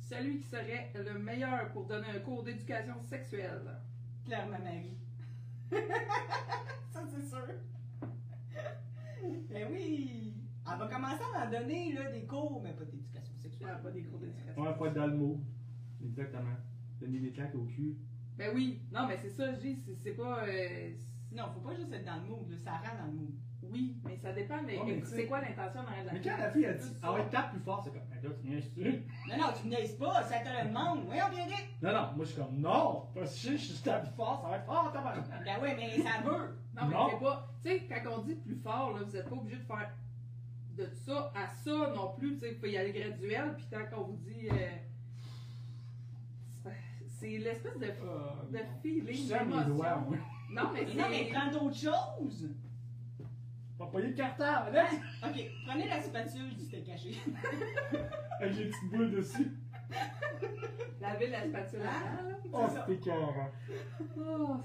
Celui 0.00 0.38
qui 0.38 0.44
serait 0.46 0.92
le 0.94 1.18
meilleur 1.18 1.70
pour 1.72 1.86
donner 1.86 2.06
un 2.08 2.20
cours 2.20 2.42
d'éducation 2.42 2.94
sexuelle. 3.02 3.76
Clairement, 4.24 4.58
Marie. 4.58 4.96
ça, 6.90 7.00
c'est 7.06 7.24
sûr. 7.28 7.46
ben 9.50 9.68
oui! 9.72 10.34
Elle 10.70 10.78
va 10.78 10.86
commencer 10.86 11.22
à 11.34 11.46
en 11.46 11.50
donner 11.50 11.92
là, 11.92 12.10
des 12.10 12.24
cours, 12.24 12.60
mais 12.62 12.72
pas 12.72 12.84
d'éducation 12.84 13.34
sexuelle. 13.36 13.70
Ah, 13.74 13.78
pas 13.82 13.90
des 13.90 14.02
cours 14.04 14.18
d'éducation. 14.20 14.62
Ouais, 14.62 14.88
être 14.88 14.94
dans 14.94 15.06
le 15.06 15.16
mot. 15.16 15.40
Exactement. 16.04 16.56
Donner 17.00 17.18
des 17.20 17.30
claques 17.32 17.54
au 17.54 17.64
cul. 17.64 17.96
Ben 18.36 18.50
oui, 18.54 18.80
non, 18.92 19.06
mais 19.08 19.16
c'est 19.16 19.30
ça, 19.30 19.52
je 19.52 19.58
dis, 19.58 19.76
c'est- 19.84 19.96
c'est 19.96 20.12
pas. 20.12 20.44
euh, 20.46 20.90
Non, 21.32 21.44
faut 21.52 21.60
pas 21.60 21.74
juste 21.74 21.92
être 21.92 22.04
dans 22.06 22.16
le 22.16 22.22
mood, 22.22 22.50
là, 22.50 22.56
ça 22.56 22.70
rend 22.78 22.96
dans 22.98 23.06
le 23.06 23.12
mood. 23.18 23.34
oui, 23.64 23.96
mais 24.04 24.16
ça 24.16 24.32
dépend. 24.32 24.62
Mais, 24.64 24.78
Ouais, 24.78 25.02
c'est 25.04 25.26
quoi 25.26 25.40
l'intention 25.42 25.82
derrière 25.82 26.04
la 26.06 26.12
Mais 26.14 26.20
quand 26.22 26.36
la 26.38 26.50
fille 26.50 26.64
a 26.66 26.72
dit, 26.72 26.88
ah 27.02 27.12
ouais, 27.12 27.28
tape 27.30 27.50
plus 27.50 27.60
fort, 27.60 27.82
c'est 27.84 27.90
comme, 27.92 28.08
ben 28.08 28.22
là, 28.22 28.60
tu? 28.74 28.80
Non, 29.28 29.36
non, 29.36 29.52
tu 29.60 29.64
me 29.66 29.70
niaises 29.70 29.94
pas, 29.96 30.22
ça 30.22 30.38
te 30.38 30.48
le 30.48 30.68
demande. 30.68 31.00
Oui, 31.10 31.16
on 31.26 31.30
vient 31.30 31.46
Non, 31.82 31.92
non, 31.92 32.12
moi 32.16 32.24
je 32.24 32.30
suis 32.32 32.40
comme, 32.40 32.56
non, 32.58 33.08
parce 33.14 33.34
que 33.44 33.50
je 33.52 33.56
sais, 33.58 33.74
je 33.74 33.82
tape 33.82 34.04
plus 34.06 34.14
fort, 34.16 34.40
ça 34.42 34.48
va 34.48 34.56
être 34.56 34.64
fort, 34.66 34.90
tabarnak. 34.92 35.44
Ben 35.44 35.56
oui, 35.62 35.68
mais 35.76 35.98
ça 36.02 36.20
veut. 36.24 36.56
Non, 36.74 36.86
mais 36.88 36.94
Non. 36.94 37.08
c'est 37.10 37.18
pas. 37.24 37.48
Tu 37.62 37.68
sais, 37.68 37.88
quand 38.02 38.10
on 38.18 38.22
dit 38.22 38.34
plus 38.36 38.56
fort, 38.56 38.96
là, 38.96 39.02
vous 39.04 39.16
êtes 39.16 39.28
pas 39.28 39.36
obligé 39.36 39.56
de 39.58 39.64
faire 39.64 39.92
de 40.78 40.86
ça 40.86 41.32
à 41.34 41.46
ça 41.48 41.92
non 41.94 42.12
plus. 42.16 42.34
Tu 42.34 42.40
sais, 42.40 42.52
il 42.52 42.58
faut 42.58 42.66
y 42.66 42.76
aller 42.78 42.92
graduel. 42.92 43.54
Puis 43.56 43.66
quand 43.70 43.98
on 44.00 44.04
vous 44.04 44.16
dit. 44.16 44.48
euh, 44.50 44.54
c'est- 47.18 47.26
c'est 47.30 47.38
l'espèce 47.38 47.78
de, 47.78 47.86
de 47.86 48.58
feeling, 48.82 49.28
Je 49.28 49.44
doigts, 49.68 49.96
moi. 49.96 50.16
Non, 50.50 50.70
mais 50.72 50.84
non, 50.84 51.04
mais 51.10 51.24
c'est. 51.26 51.32
prends 51.32 51.50
d'autres 51.50 51.76
choses. 51.76 52.48
On 53.80 53.84
va 53.84 53.90
payer 53.92 54.08
le 54.08 54.14
cartable, 54.14 54.74
là, 54.74 54.86
Ok, 55.24 55.50
prenez 55.66 55.88
la 55.88 56.00
spatule 56.02 56.54
du 56.56 56.64
steak 56.64 56.84
caché. 56.86 57.10
avec 58.40 58.56
les 58.56 58.64
petites 58.66 58.90
boules 58.90 59.10
dessus. 59.12 59.52
Laver 61.00 61.28
la 61.28 61.44
spatule 61.46 61.80
avant, 61.82 62.28
là. 62.28 62.36
Oh, 62.52 62.66
c'était 62.68 62.94
écœurant. 62.94 63.50
Oh, 64.18 64.56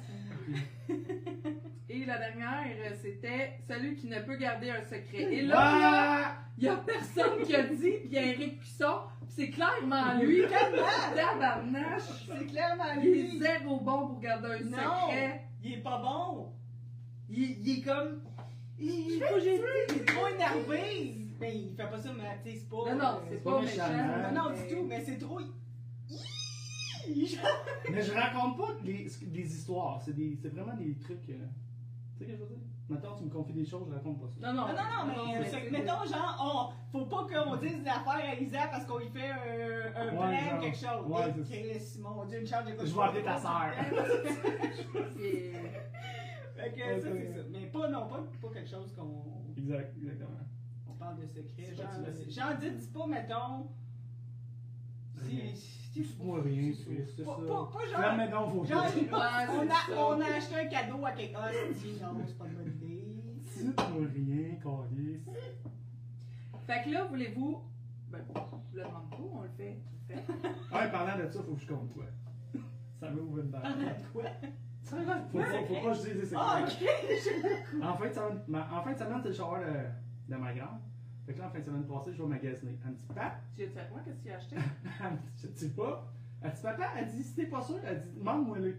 Seigneur. 0.87 1.53
Et 1.95 2.05
la 2.05 2.17
dernière, 2.17 2.63
euh, 2.87 2.95
c'était 2.99 3.53
celui 3.67 3.95
qui 3.95 4.07
ne 4.07 4.19
peut 4.21 4.35
garder 4.35 4.71
un 4.71 4.81
secret. 4.81 5.31
Et 5.31 5.41
là, 5.43 5.57
Ah! 5.59 6.37
il 6.57 6.63
y 6.63 6.67
a 6.67 6.75
personne 6.77 7.43
qui 7.45 7.55
a 7.55 7.63
dit 7.63 7.91
Pierrick 8.09 8.59
Cusson 8.61 9.01
c'est 9.27 9.49
clairement 9.49 10.19
lui. 10.19 10.41
Tabarnache! 11.15 12.27
C'est 12.27 12.45
clairement 12.47 12.83
Il 13.01 13.07
est 13.07 13.13
lui! 13.23 13.39
zéro 13.39 13.79
bon 13.79 14.07
pour 14.07 14.19
garder 14.19 14.47
un 14.47 14.63
Non! 14.65 14.77
secret. 15.07 15.43
Il 15.63 15.73
est 15.73 15.77
pas 15.83 15.99
bon! 16.01 16.47
Il, 17.29 17.59
il 17.65 17.77
est 17.77 17.81
comme. 17.81 18.21
Il, 18.79 18.89
il, 18.89 19.21
faut 19.21 19.35
que 19.35 19.93
il 19.93 20.01
est 20.01 20.05
trop 20.05 20.27
énervé! 20.27 21.15
Mais 21.39 21.55
il 21.55 21.75
fait 21.75 21.89
pas 21.89 21.99
ça, 21.99 22.09
mais 22.15 22.23
tu 22.43 22.51
sais, 22.51 22.57
c'est 22.59 22.69
pas. 22.69 22.91
Non, 22.91 22.97
non, 22.97 23.19
c'est 23.29 23.43
pas 23.43 23.51
pas 23.51 23.61
méchant, 23.61 23.87
méchant. 23.87 23.93
hein. 23.93 24.31
Non, 24.33 24.43
non, 24.49 24.55
du 24.55 24.73
tout, 24.75 24.83
mais 24.87 25.01
c'est 25.05 25.17
trop. 25.19 25.39
Mais 27.89 28.01
je 28.01 28.11
raconte 28.13 28.57
pas 28.57 28.69
les, 28.83 29.07
des 29.23 29.45
histoires, 29.55 30.01
c'est 30.03 30.15
des- 30.15 30.37
c'est 30.41 30.49
vraiment 30.53 30.75
des 30.75 30.95
trucs. 30.95 31.29
euh, 31.29 31.45
Tu 32.25 32.31
sais 32.31 32.37
ce 32.37 32.41
que 32.41 32.45
je 32.45 32.49
veux 32.49 32.49
dire? 32.55 32.57
Maintenant, 32.89 33.15
tu 33.15 33.23
me 33.23 33.29
confies 33.29 33.53
des 33.53 33.65
choses, 33.65 33.87
je 33.89 33.93
raconte 33.93 34.19
pas 34.19 34.27
ça. 34.27 34.39
Non, 34.41 34.53
non, 34.53 34.67
Non, 34.67 34.73
non, 34.73 35.15
non, 35.15 35.25
mais, 35.27 35.37
euh, 35.37 35.43
c'est 35.49 35.71
mettons, 35.71 36.05
genre, 36.05 36.73
on, 36.91 36.91
faut 36.91 37.05
pas 37.05 37.25
qu'on 37.27 37.55
dise 37.55 37.81
des 37.81 37.87
affaires 37.89 38.29
à 38.31 38.35
Isa 38.35 38.67
parce 38.69 38.85
qu'on 38.85 38.97
lui 38.97 39.07
fait 39.07 39.31
euh, 39.31 39.89
un 39.95 40.05
Ouais, 40.09 40.11
plan 40.17 40.49
genre, 40.51 40.59
quelque 40.59 40.77
chose. 40.77 41.07
ouais, 41.07 41.33
c'est 41.45 41.61
Chris, 41.61 41.99
mon 42.01 42.25
dieu, 42.25 42.39
une 42.41 42.47
charge 42.47 42.65
de 42.65 42.85
Je 42.85 42.93
vais 42.93 43.01
appeler 43.01 43.23
ta 43.23 43.37
sœur. 43.45 43.71
Fait 46.55 46.71
que 46.71 46.77
Ouais, 46.77 46.99
ça, 46.99 47.07
c'est 47.11 47.33
ça. 47.33 47.41
Mais 47.51 47.65
pas, 47.67 47.87
non, 47.89 48.07
pas, 48.07 48.23
pas 48.41 48.49
quelque 48.53 48.69
chose 48.69 48.93
qu'on 48.95 49.23
Exact, 49.57 49.95
exactement. 49.97 50.29
on 50.87 50.93
parle 50.93 51.19
de 51.21 51.25
secret. 51.25 51.73
Genre, 51.75 51.87
genre, 52.29 52.57
dis 52.59 52.87
pas, 52.89 53.07
mettons. 53.07 53.67
Si. 55.23 55.82
Dites-moi 55.93 56.41
rien, 56.41 56.71
c'est 56.73 57.23
ça. 57.23 57.23
Pas, 57.23 57.35
pas, 57.71 57.85
genre. 57.85 57.99
Genre. 58.65 58.83
Ouais, 58.83 58.89
on, 59.11 59.69
a, 59.69 59.73
c'est 59.85 59.93
on 59.97 60.19
ça. 60.19 60.25
a 60.25 60.35
acheté 60.37 60.55
un 60.55 60.65
cadeau 60.67 61.05
à 61.05 61.11
quelqu'un. 61.11 61.39
C'est 61.75 62.01
non, 62.03 62.21
c'est 62.25 62.37
pas 62.37 62.45
une 62.47 62.53
bonne 62.55 62.67
idée. 62.81 63.15
Dites-moi 63.57 64.07
rien, 64.15 64.55
Carlis. 64.63 65.19
Fait 66.65 66.83
que 66.83 66.89
là, 66.93 67.03
voulez-vous. 67.05 67.61
Ben, 68.09 68.21
je 68.71 68.77
le 68.77 68.83
demande 68.83 69.09
pas, 69.09 69.17
on 69.19 69.41
le 69.43 69.49
fait. 69.49 69.77
fait. 70.07 70.23
Ah, 70.71 70.87
parlant 70.87 71.23
de 71.23 71.29
ça, 71.29 71.39
faut 71.43 71.53
que 71.53 71.61
je 71.61 71.67
compte 71.67 71.93
quoi. 71.93 72.05
Ça 72.99 73.09
m'ouvre 73.11 73.39
une 73.39 73.49
barre. 73.49 73.63
Quoi? 74.13 74.23
Ça 74.83 74.97
va, 74.97 75.15
Faut, 75.31 75.37
pas- 75.39 75.45
faut 75.45 75.73
pas 75.75 75.81
que 75.81 75.93
je 75.93 76.01
dise 76.01 76.15
des 76.19 76.25
secrets. 76.25 76.43
Ah, 76.45 76.63
ok! 76.63 77.83
En 77.83 77.97
fin 77.97 78.07
de 78.09 78.13
semaine, 78.13 78.39
ma- 78.47 78.69
en 78.79 78.83
semaine, 78.83 79.19
c'est 79.21 79.29
le 79.29 79.33
shower 79.33 79.59
de, 79.65 80.33
de 80.33 80.39
ma 80.39 80.53
grande. 80.53 80.79
Fait 81.25 81.33
que 81.33 81.39
là, 81.39 81.47
en 81.47 81.49
fin 81.51 81.59
de 81.59 81.63
semaine 81.63 81.85
passée, 81.85 82.11
je 82.13 82.21
vais 82.21 82.27
magasiner. 82.29 82.77
Elle 82.83 82.91
me 82.91 82.95
dit, 82.95 83.05
Papa, 83.05 83.35
Tu 83.55 83.63
as 83.63 83.67
dit 83.67 83.79
à 83.79 83.83
quoi? 83.85 84.01
Qu'est-ce 84.03 84.17
que 84.17 84.23
tu 84.23 84.31
as 84.31 84.35
acheté? 84.37 84.55
elle 84.55 85.11
me 85.11 85.17
dit, 85.17 85.23
je 85.41 85.47
te 85.47 85.53
dis 85.53 85.69
pas. 85.69 86.13
Elle 86.41 86.51
dit, 86.51 86.61
Papa, 86.61 86.83
elle 86.97 87.07
dit, 87.07 87.23
si 87.23 87.35
t'es 87.35 87.45
pas 87.45 87.61
sûr, 87.61 87.79
elle 87.85 88.01
dit, 88.01 88.11
demande-moi-le. 88.19 88.77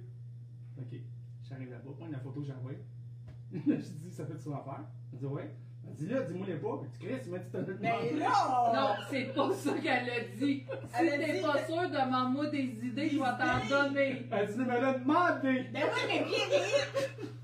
Ok. 0.78 1.00
J'arrive 1.48 1.70
là-bas, 1.70 1.90
prends 1.96 2.08
la 2.08 2.18
photo, 2.18 2.42
j'envoie. 2.42 2.72
je 3.52 3.58
dis, 3.72 4.10
ça 4.10 4.26
fait 4.26 4.38
son 4.38 4.52
affaire. 4.54 4.84
Elle 5.12 5.18
dit, 5.18 5.26
ouais. 5.26 5.54
Elle 5.86 5.94
dit, 5.94 6.06
là, 6.06 6.22
dis-moi-les 6.22 6.56
pas. 6.56 6.80
Je 6.82 6.88
dis, 6.88 6.98
Chris, 6.98 7.22
il 7.24 7.30
m'a 7.32 7.38
dit, 7.38 7.50
t'as 7.50 7.58
Mais 7.80 8.12
là! 8.18 8.72
Non, 8.74 9.04
c'est 9.10 9.34
pas 9.34 9.52
ça 9.52 9.72
qu'elle 9.78 10.10
a 10.10 10.20
dit. 10.36 10.36
Si 10.38 10.66
Elle 10.98 11.08
a 11.08 11.18
t'es 11.18 11.32
dit 11.34 11.42
pas 11.42 11.64
sûr, 11.66 11.90
demande-moi 11.90 12.46
des 12.50 12.86
idées, 12.86 13.08
je 13.08 13.18
vais 13.18 13.24
t'en 13.24 13.68
donner. 13.68 14.26
Elle 14.30 14.48
dit, 14.48 14.58
mais 14.58 14.74
elle 14.76 14.84
a 14.84 14.98
demandé. 14.98 15.66
Ben 15.72 15.82
oui, 15.84 16.00
mais 16.08 16.24
Pierre! 16.24 17.30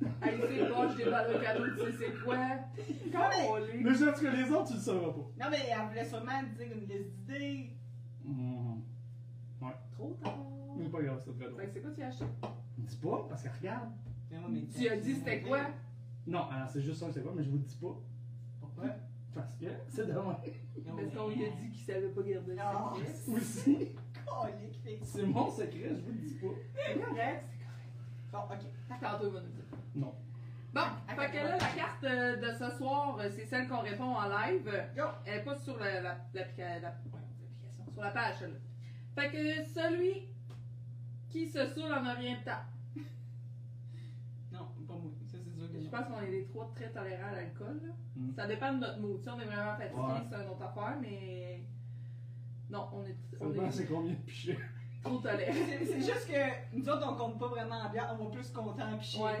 Hey, 0.22 0.38
c'est 0.40 0.68
proche 0.70 0.96
des 0.96 1.04
balles 1.10 1.32
de 1.34 1.38
cadeau, 1.38 1.64
tu 1.70 1.92
sais 1.92 1.92
c'est 1.98 2.24
quoi? 2.24 2.36
Calé. 3.12 3.82
Mais 3.82 3.90
je 3.90 3.96
sais 3.96 4.12
que 4.12 4.36
les 4.36 4.50
autres, 4.50 4.68
tu 4.68 4.74
le 4.74 4.80
sauras 4.80 5.12
pas. 5.12 5.44
Non, 5.44 5.50
mais 5.50 5.58
elle 5.70 5.88
voulait 5.88 6.04
sûrement 6.04 6.42
dire 6.56 6.72
une 6.74 6.86
liste 6.88 7.10
d'idées. 7.26 7.70
Mhm. 8.24 8.82
Trop 9.92 10.16
tard. 10.22 10.38
Mais 10.76 10.88
pas 10.88 11.02
grave, 11.02 11.20
c'est 11.24 11.36
très 11.36 11.50
drôle. 11.50 11.60
Fait 11.60 11.66
que 11.68 11.72
c'est 11.74 11.80
quoi 11.82 11.90
tu 11.90 12.02
as 12.02 12.06
acheté? 12.08 12.24
Dis 12.78 12.96
pas, 12.96 13.26
parce 13.28 13.42
qu'elle 13.42 13.52
regarde. 13.58 13.90
Mais 14.30 14.38
moi, 14.38 14.48
mais 14.50 14.60
Tu 14.74 14.88
as 14.88 14.96
dit 14.96 15.14
c'était 15.16 15.42
quoi? 15.42 15.60
Non, 16.26 16.48
alors 16.50 16.68
c'est 16.70 16.80
juste 16.80 17.00
ça, 17.00 17.06
je 17.08 17.12
sais 17.14 17.20
pas, 17.20 17.32
mais 17.34 17.42
je 17.42 17.50
vous 17.50 17.56
le 17.58 17.62
dis 17.64 17.76
pas. 17.76 17.96
Pourquoi? 18.60 18.84
Parce 19.34 19.52
que 19.54 19.66
c'est 19.88 20.06
demain. 20.06 20.36
Parce 20.86 21.14
qu'on 21.14 21.28
lui 21.28 21.44
a 21.44 21.50
dit 21.50 21.70
qu'il 21.72 21.84
savait 21.84 22.08
pas 22.08 22.22
garder 22.22 22.52
le 22.54 22.58
Ah. 22.60 22.92
secret. 22.94 23.34
Aussi. 23.36 23.88
C'est 25.04 25.26
mon 25.26 25.50
secret, 25.50 25.90
je 25.94 26.00
vous 26.00 26.12
le 26.12 26.18
dis 26.26 26.34
pas. 26.34 26.46
C'est 26.74 27.00
correct. 27.00 27.44
Bon, 28.32 28.38
ok. 28.38 29.00
Tantôt, 29.00 29.26
il 29.26 29.32
va 29.32 29.40
nous 29.40 29.48
dire. 29.48 29.59
Non. 29.94 30.14
Bon, 30.72 30.80
fait 31.08 31.30
que 31.32 31.36
là, 31.36 31.56
la 31.58 31.66
carte 31.74 32.04
euh, 32.04 32.36
de 32.36 32.52
ce 32.56 32.70
soir, 32.76 33.18
euh, 33.18 33.28
c'est 33.34 33.44
celle 33.46 33.68
qu'on 33.68 33.80
répond 33.80 34.14
en 34.14 34.28
live. 34.28 34.64
Go. 34.96 35.02
Elle 35.26 35.38
n'est 35.38 35.44
pas 35.44 35.56
sur 35.56 35.76
la- 35.78 36.00
la- 36.00 36.16
l'applica- 36.32 36.78
la- 36.80 36.90
ouais, 36.90 37.20
l'application, 37.40 37.92
sur 37.92 38.02
la 38.02 38.10
page, 38.10 38.36
celle-là. 38.38 38.56
Fait 39.16 39.30
que 39.32 39.64
celui 39.64 40.28
qui 41.28 41.48
se 41.48 41.66
saoule 41.66 41.92
en 41.92 42.04
a 42.06 42.14
rien 42.14 42.38
de 42.38 42.44
temps. 42.44 42.64
Non, 44.52 44.68
pas 44.86 44.94
moi. 44.94 45.10
Ça, 45.26 45.38
c'est 45.44 45.54
sûr 45.58 45.68
que 45.72 45.78
Je 45.78 45.84
non. 45.84 45.90
pense 45.90 46.06
qu'on 46.06 46.20
est 46.20 46.30
les 46.30 46.44
trois 46.46 46.70
très 46.74 46.90
tolérants 46.90 47.28
à 47.28 47.32
l'alcool. 47.32 47.80
là. 47.84 47.92
Mm. 48.16 48.32
Ça 48.34 48.46
dépend 48.46 48.72
de 48.74 48.78
notre 48.80 48.98
mood. 49.00 49.20
Si 49.22 49.28
on 49.28 49.40
est 49.40 49.44
vraiment 49.44 49.76
fatigué, 49.76 50.00
Ouais. 50.00 50.20
c'est 50.30 50.36
une 50.44 50.48
autre 50.50 50.62
affaire, 50.62 50.96
mais. 51.00 51.64
Non, 52.70 52.88
on 52.92 53.02
est, 53.04 53.16
Ça 53.32 53.38
on 53.40 53.48
dépend 53.50 53.66
est 53.66 53.70
c'est 53.72 53.86
combien 53.86 54.12
de 54.12 54.16
pichets. 54.18 54.58
C'est 55.02 55.84
c'est 55.86 56.00
juste 56.12 56.26
que 56.28 56.76
nous 56.76 56.88
autres, 56.88 57.06
on 57.10 57.16
compte 57.16 57.38
pas 57.38 57.48
vraiment 57.48 57.76
en 57.76 57.90
bière, 57.90 58.14
on 58.18 58.24
va 58.24 58.30
plus 58.30 58.50
compter 58.50 58.82
en 58.82 58.98
pichet. 58.98 59.18
Ouais, 59.22 59.38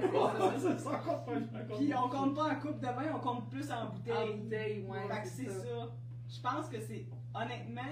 c'est 0.58 0.78
ça. 0.78 0.98
qu'on 0.98 1.18
peut 1.24 1.40
Puis 1.76 1.92
on 1.94 2.08
compte 2.08 2.34
pas 2.34 2.52
en 2.54 2.60
coupe 2.60 2.80
de 2.80 2.86
vin, 2.86 3.14
on 3.14 3.18
compte 3.20 3.50
plus 3.50 3.70
en 3.70 3.90
bouteille. 3.90 4.14
En 4.32 4.36
bouteille, 4.38 4.84
ouais, 4.86 5.08
Fait 5.08 5.22
que 5.22 5.28
c'est 5.28 5.50
ça. 5.50 5.62
ça. 5.62 5.92
Je 6.28 6.40
pense 6.40 6.68
que 6.68 6.80
c'est. 6.80 7.06
Honnêtement, 7.34 7.82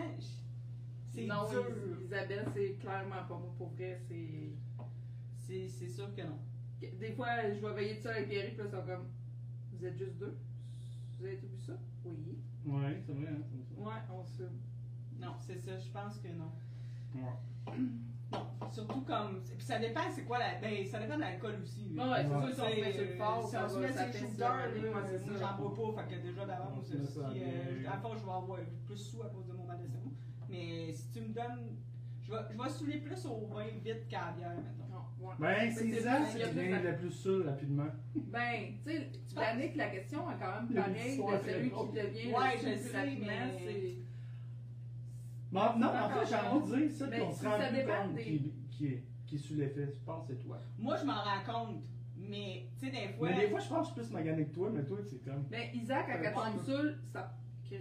c'est 1.10 1.26
non, 1.26 1.48
dur. 1.48 1.66
Is- 1.68 2.04
Isabelle, 2.04 2.46
c'est 2.54 2.72
clairement 2.80 3.24
pas 3.28 3.36
moi 3.38 3.54
pour 3.58 3.68
vrai. 3.70 4.00
C'est. 4.08 4.52
C'est 5.38 5.68
c'est 5.68 5.88
sûr 5.88 6.14
que 6.14 6.22
non. 6.22 6.38
Des 6.80 7.12
fois, 7.12 7.28
je 7.52 7.58
vais 7.60 7.74
veiller 7.74 7.94
de 7.96 8.00
ça 8.00 8.10
avec 8.10 8.28
Pierre, 8.28 8.48
puis 8.48 8.56
là, 8.58 8.64
ils 8.66 8.70
sont 8.70 8.82
comme. 8.86 9.08
Vous 9.72 9.84
êtes 9.84 9.96
juste 9.98 10.16
deux? 10.18 10.36
Vous 11.18 11.26
avez 11.26 11.36
tout 11.38 11.48
vu 11.48 11.58
ça? 11.58 11.72
Oui. 12.04 12.38
Ouais, 12.64 13.02
c'est 13.04 13.12
vrai, 13.12 13.28
hein. 13.30 13.42
ça. 13.42 13.80
Ouais, 13.82 14.00
on 14.12 14.24
se. 14.24 14.42
Non, 15.18 15.34
c'est 15.40 15.58
ça, 15.58 15.78
je 15.78 15.88
pense 15.90 16.18
que 16.18 16.28
non. 16.28 16.52
Ouais. 17.14 17.32
Surtout 18.72 19.00
comme. 19.02 19.42
Puis 19.56 19.64
ça 19.66 19.78
dépend, 19.78 20.00
c'est 20.14 20.24
quoi 20.24 20.38
la. 20.38 20.60
Ben, 20.60 20.84
ça 20.86 20.98
dépend 20.98 21.16
de 21.16 21.20
l'alcool 21.20 21.54
aussi. 21.62 21.90
Ouais, 21.96 22.04
ouais, 22.04 22.22
c'est 22.22 22.34
Ouais. 22.34 22.52
sûr, 22.52 22.54
si 22.54 22.60
on 22.60 22.64
sur 22.92 23.02
le 23.02 23.16
fort, 23.16 23.44
si 23.46 23.50
ça 23.52 23.64
on 23.64 23.68
se 23.68 23.78
met 23.78 23.92
ça 23.92 24.12
sur 24.12 24.22
le 24.22 24.28
ça, 24.28 24.48
moi, 24.90 25.02
ça. 25.38 25.46
j'en 25.56 25.56
bois 25.62 25.94
pas, 25.94 26.02
fait 26.02 26.14
que 26.16 26.20
déjà 26.22 26.46
d'avant, 26.46 26.80
c'est 26.82 26.98
met 26.98 27.06
si, 27.06 27.12
ça 27.14 27.20
à 27.88 27.94
la 27.94 28.00
fois, 28.00 28.10
je 28.18 28.24
vais 28.24 28.30
avoir 28.30 28.58
plus 28.86 28.98
sous 28.98 29.22
à 29.22 29.28
cause 29.30 29.46
de 29.46 29.52
mon 29.54 29.64
mal 29.64 29.78
d'estomac. 29.78 30.10
Mais 30.48 30.92
si 30.92 31.10
tu 31.10 31.20
me 31.20 31.28
donnes. 31.34 31.76
Je 32.20 32.34
vais, 32.34 32.40
je 32.50 32.62
vais 32.62 32.68
saouler 32.68 32.98
plus 32.98 33.24
au 33.24 33.46
vin 33.46 33.64
vite 33.82 34.06
qu'à 34.06 34.26
la 34.26 34.32
bière, 34.32 34.50
maintenant. 34.50 35.08
Ouais. 35.18 35.32
Ben, 35.38 35.72
c'est 35.72 36.00
ça, 36.02 36.18
c'est 36.26 36.54
de- 36.54 36.60
le 36.90 36.96
plus 36.98 37.10
sûr 37.10 37.46
rapidement. 37.46 37.86
Ben, 38.14 38.74
tu 38.84 38.90
sais, 38.92 39.10
Yannick, 39.34 39.76
la 39.76 39.88
question 39.88 40.30
est 40.30 40.34
quand 40.38 40.60
même 40.60 40.74
pareille 40.74 41.16
de 41.16 41.50
celui 41.50 41.70
qui 41.70 41.86
devient 41.96 42.34
Ouais, 42.34 42.54
le 42.54 42.58
je 42.60 42.80
plus 42.82 42.90
sais, 42.90 42.98
rapidement, 42.98 43.58
mais- 45.52 45.60
non, 45.78 45.86
en 45.88 46.08
fait, 46.10 46.26
j'ai 46.28 46.34
envie 46.36 46.70
de 46.70 46.76
dire 46.86 46.90
ça, 46.96 47.06
Mais 47.08 47.18
se 47.18 47.44
rend 47.44 47.58
ça 47.58 47.66
plus 47.68 47.76
dépend 47.76 48.02
compte 48.02 48.14
des- 48.14 48.22
qui, 48.24 48.52
qui, 48.70 48.86
est, 48.86 49.02
qui 49.26 49.34
est 49.36 49.38
sous 49.38 49.54
l'effet. 49.54 49.88
Je 49.92 50.04
pense 50.04 50.26
que 50.26 50.34
c'est 50.34 50.42
toi. 50.42 50.58
Moi, 50.78 50.96
je 50.96 51.04
m'en 51.04 51.14
rends 51.22 51.44
compte. 51.66 51.82
Mais, 52.16 52.66
tu 52.78 52.86
sais, 52.86 52.92
des 52.92 53.08
fois. 53.14 53.28
Mais 53.30 53.40
des 53.40 53.48
fois, 53.48 53.60
je 53.60 53.68
pense 53.68 53.88
que 53.90 53.94
je 54.00 54.02
suis 54.02 54.10
plus 54.10 54.14
magané 54.18 54.44
que 54.46 54.54
toi, 54.54 54.70
mais 54.72 54.84
toi, 54.84 54.98
c'est 55.08 55.24
comme. 55.24 55.44
Ben, 55.50 55.62
Isaac, 55.74 56.06
tombe 56.34 56.44
ouais. 56.44 56.60
seule, 56.66 56.98
ça. 57.12 57.32
Chris. 57.64 57.78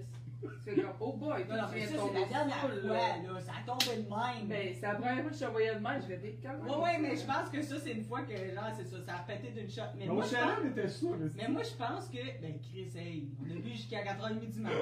C'est 0.64 0.76
comme, 0.76 0.92
oh 1.00 1.14
boy, 1.14 1.46
Non, 1.50 1.56
non, 1.58 1.64
tu 1.68 1.74
mais 1.74 1.78
viens 1.80 1.86
ça, 1.88 1.94
de 1.94 1.98
c'est 1.98 2.08
tomber 2.08 2.20
la 2.20 2.28
dernière 2.28 2.56
fois, 2.58 2.70
là. 2.76 3.18
là. 3.34 3.42
Ça 3.42 3.52
a 3.60 3.66
tombé 3.66 4.04
de 4.04 4.08
même. 4.08 4.48
Ben, 4.48 4.76
c'est 4.76 4.86
la 4.86 4.94
première 4.96 5.22
fois 5.24 5.30
que 5.32 5.36
je 5.36 5.40
te 5.46 5.52
voyais 5.52 5.74
de 5.76 5.80
même, 5.80 6.02
je 6.04 6.08
vais 6.08 6.18
dire 6.18 6.34
quand 6.44 6.50
même. 6.54 6.62
Ouais, 6.70 6.84
ouais, 6.84 6.98
mais 7.02 7.16
je 7.16 7.26
pense 7.26 7.50
que 7.50 7.62
ça, 7.64 7.80
c'est 7.80 7.92
une 7.94 8.04
fois 8.04 8.22
que, 8.22 8.36
genre, 8.38 8.72
c'est 8.76 8.86
ça, 8.86 9.02
ça 9.04 9.16
a 9.16 9.20
pété 9.24 9.50
d'une 9.52 9.68
shot. 9.70 9.82
Mais 9.98 10.06
Mais 10.06 10.14
moi, 10.14 10.24
au 10.24 10.28
je 10.28 10.36
pense, 10.36 10.52
on 10.64 10.68
était 10.68 10.88
sûr. 10.88 11.18
mais 11.18 11.26
mais 11.36 11.48
moi, 11.50 11.62
je 11.64 11.76
pense 11.76 12.08
que, 12.10 12.42
ben, 12.42 12.60
Chris, 12.62 12.92
hey, 12.96 13.30
on 13.42 13.50
a 13.50 13.60
bu 13.60 13.72
jusqu'à 13.72 14.04
4h30 14.04 14.52
du 14.52 14.60
matin. 14.62 14.78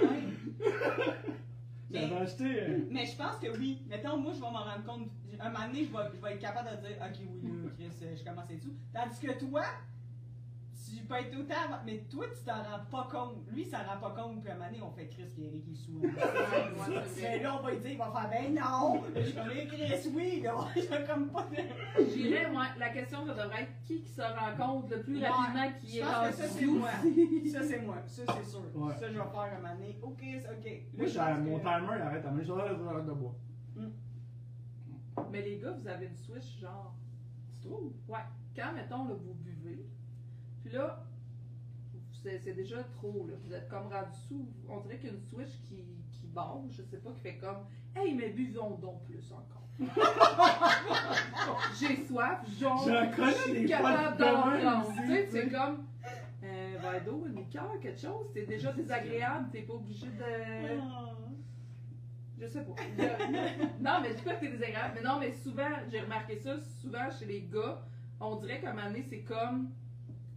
mais, 1.90 2.02
J'avais 2.02 2.16
acheté. 2.22 2.44
euh, 2.64 2.80
mais 2.90 3.06
je 3.06 3.16
pense 3.16 3.38
que 3.38 3.58
oui. 3.58 3.84
Mettons, 3.88 4.18
moi, 4.18 4.32
je 4.34 4.40
vais 4.40 4.52
m'en 4.52 4.64
rendre 4.64 4.84
compte. 4.86 5.10
Un 5.40 5.50
moment 5.50 5.68
donné, 5.68 5.86
je 5.86 5.92
vais, 5.92 6.04
je 6.16 6.22
vais 6.22 6.34
être 6.34 6.40
capable 6.40 6.70
de 6.82 6.88
dire, 6.88 6.98
ok, 7.00 7.28
oui, 7.44 7.52
là, 7.64 7.70
Chris, 7.78 7.92
euh, 8.04 8.16
je 8.16 8.24
commence 8.24 8.50
être 8.50 8.62
sous. 8.62 8.74
Tandis 8.94 9.20
que 9.20 9.40
toi, 9.40 9.64
tu 10.96 11.04
peux 11.06 11.16
être 11.16 11.38
autant. 11.38 11.56
Mais 11.86 11.98
toi, 12.10 12.26
tu 12.28 12.44
t'en 12.44 12.64
rends 12.64 12.86
pas 12.90 13.08
compte. 13.12 13.48
Lui, 13.52 13.64
il 13.64 13.68
s'en 13.68 13.78
rend 13.84 13.98
pas 14.00 14.22
compte. 14.22 14.42
Puis 14.42 14.50
à 14.50 14.54
un 14.54 14.58
moment 14.58 14.70
donné, 14.70 14.82
on 14.82 14.92
fait 14.92 15.08
Chris, 15.08 15.26
qui 15.36 15.44
est 15.72 15.76
sous. 15.76 16.00
Mais 17.22 17.40
là, 17.40 17.58
on 17.60 17.64
va 17.64 17.72
lui 17.72 17.80
dire, 17.80 17.92
il 17.92 17.98
va 17.98 18.12
faire, 18.12 18.30
ben 18.30 18.54
non! 18.56 19.04
Je 19.16 19.32
vais 19.32 19.40
aller 19.40 19.68
Chris, 19.68 20.10
oui, 20.16 20.42
là. 20.42 20.56
J'ai 20.76 21.06
comme 21.06 21.30
pas 21.30 21.44
de. 21.52 22.06
J'irais, 22.14 22.52
moi, 22.52 22.66
la 22.80 22.90
question, 22.90 23.26
ça 23.26 23.34
devrait 23.34 23.64
être 23.64 23.82
qui 23.84 24.02
qui 24.02 24.10
se 24.10 24.22
rend 24.22 24.56
compte 24.58 24.90
le 24.92 25.02
plus 25.02 25.20
Ouais, 25.20 25.28
rapidement 25.28 25.72
qui 25.80 26.00
est 26.00 26.04
rendu 26.04 26.34
ça, 26.34 26.48
c'est 26.48 26.66
moi. 26.66 26.90
Ça, 27.52 27.62
c'est 27.64 27.80
moi. 27.82 27.98
Ça, 28.08 28.24
c'est 28.38 28.50
sûr. 28.50 28.62
Ouais. 28.76 28.94
Ça, 28.94 29.08
je 29.08 29.14
vais 29.14 29.20
faire 29.20 29.40
un 29.40 29.60
moment 29.62 29.74
donné. 29.76 30.00
Ok, 30.02 30.20
c'est 30.22 30.50
ok. 30.50 30.66
Là, 30.66 30.80
Moi, 30.98 31.06
je 31.08 31.12
j'ai- 31.14 31.20
mon 31.42 31.58
que- 31.60 31.64
timer, 31.64 31.96
il 31.98 32.02
arrête 32.02 32.26
à 32.26 32.32
vais 32.32 33.04
de 33.04 33.14
bois. 33.14 33.36
Mais 35.32 35.42
les 35.42 35.58
gars, 35.60 35.72
vous 35.72 35.88
avez 35.88 36.06
une 36.08 36.16
switch 36.18 36.60
genre. 36.60 36.94
Tu 37.54 37.68
trouves? 37.68 37.92
Ouais. 38.08 38.20
Quand, 38.56 38.74
mettons, 38.74 39.06
là, 39.08 39.14
vous 39.14 39.34
buvez, 39.34 39.86
là, 40.76 41.04
c'est 42.24 42.56
déjà 42.56 42.84
trop, 42.84 43.28
là. 43.28 43.36
Vous 43.46 43.54
êtes 43.54 43.70
comme 43.70 43.88
rendu 43.88 44.18
sous. 44.28 44.48
On 44.68 44.80
dirait 44.82 44.98
qu'il 44.98 45.10
y 45.10 45.12
a 45.12 45.16
une 45.16 45.22
switch 45.22 45.62
qui, 45.64 45.76
qui 46.12 46.28
je 46.72 46.84
sais 46.84 46.98
pas, 46.98 47.12
qui 47.12 47.22
fait 47.22 47.38
comme 47.38 47.66
Hey, 47.96 48.14
mais 48.14 48.30
buvons 48.30 48.78
donc 48.78 49.04
plus 49.06 49.32
encore. 49.32 49.62
J'ai 51.80 52.06
soif, 52.06 52.40
genre. 52.60 52.88
Je 52.88 53.52
suis 53.52 53.66
capable 53.66 54.18
d'en 54.18 54.42
prendre. 54.42 54.94
Tu 54.96 55.08
sais, 55.08 55.28
c'est 55.32 55.50
comme. 55.50 55.86
Un 56.44 56.78
verre 56.78 57.04
d'eau, 57.04 57.26
une 57.26 57.38
liqueur, 57.38 57.72
quelque 57.82 58.00
chose, 58.00 58.28
c'est 58.32 58.46
déjà 58.46 58.72
désagréable, 58.72 59.50
t'es 59.52 59.64
pas 59.64 59.74
obligé 59.74 60.06
de. 60.06 60.80
Ah. 60.80 61.16
Je 62.40 62.46
sais 62.46 62.62
pas. 62.62 62.76
Non, 63.80 64.00
mais 64.02 64.10
je 64.10 64.16
dis 64.16 64.22
pas 64.22 64.36
que 64.36 64.42
t'es 64.42 64.52
désagréable. 64.52 64.94
Mais 64.96 65.02
non, 65.02 65.18
mais 65.20 65.32
souvent, 65.32 65.70
j'ai 65.90 66.02
remarqué 66.02 66.38
ça, 66.38 66.58
souvent 66.82 67.10
chez 67.18 67.26
les 67.26 67.42
gars, 67.42 67.82
on 68.20 68.36
dirait 68.36 68.60
qu'à 68.60 68.72
un 68.72 68.74
moment 68.74 68.88
donné, 68.88 69.04
c'est 69.10 69.22
comme. 69.22 69.72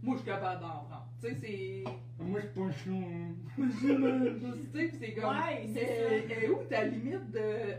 Moi, 0.01 0.15
je 0.15 0.21
suis 0.21 0.29
capable 0.29 0.61
d'en 0.61 0.69
prendre. 0.69 1.07
Tu 1.21 1.27
sais, 1.27 1.35
c'est. 1.35 1.83
Moi, 2.23 2.39
je 2.41 2.45
suis 2.47 2.55
pas 2.59 2.71
chou. 2.71 2.95
hein. 2.95 3.35
Tu 3.57 3.71
sais, 3.71 4.87
pis 4.89 4.97
c'est 4.97 5.13
comme. 5.13 5.29
Ouais, 5.35 5.67
c'est 5.67 5.73
mais 5.73 5.85
ça. 6.27 6.35
elle 6.35 6.43
est 6.43 6.49
où 6.49 6.63
ta 6.69 6.83
limite 6.85 7.31
de. 7.31 7.73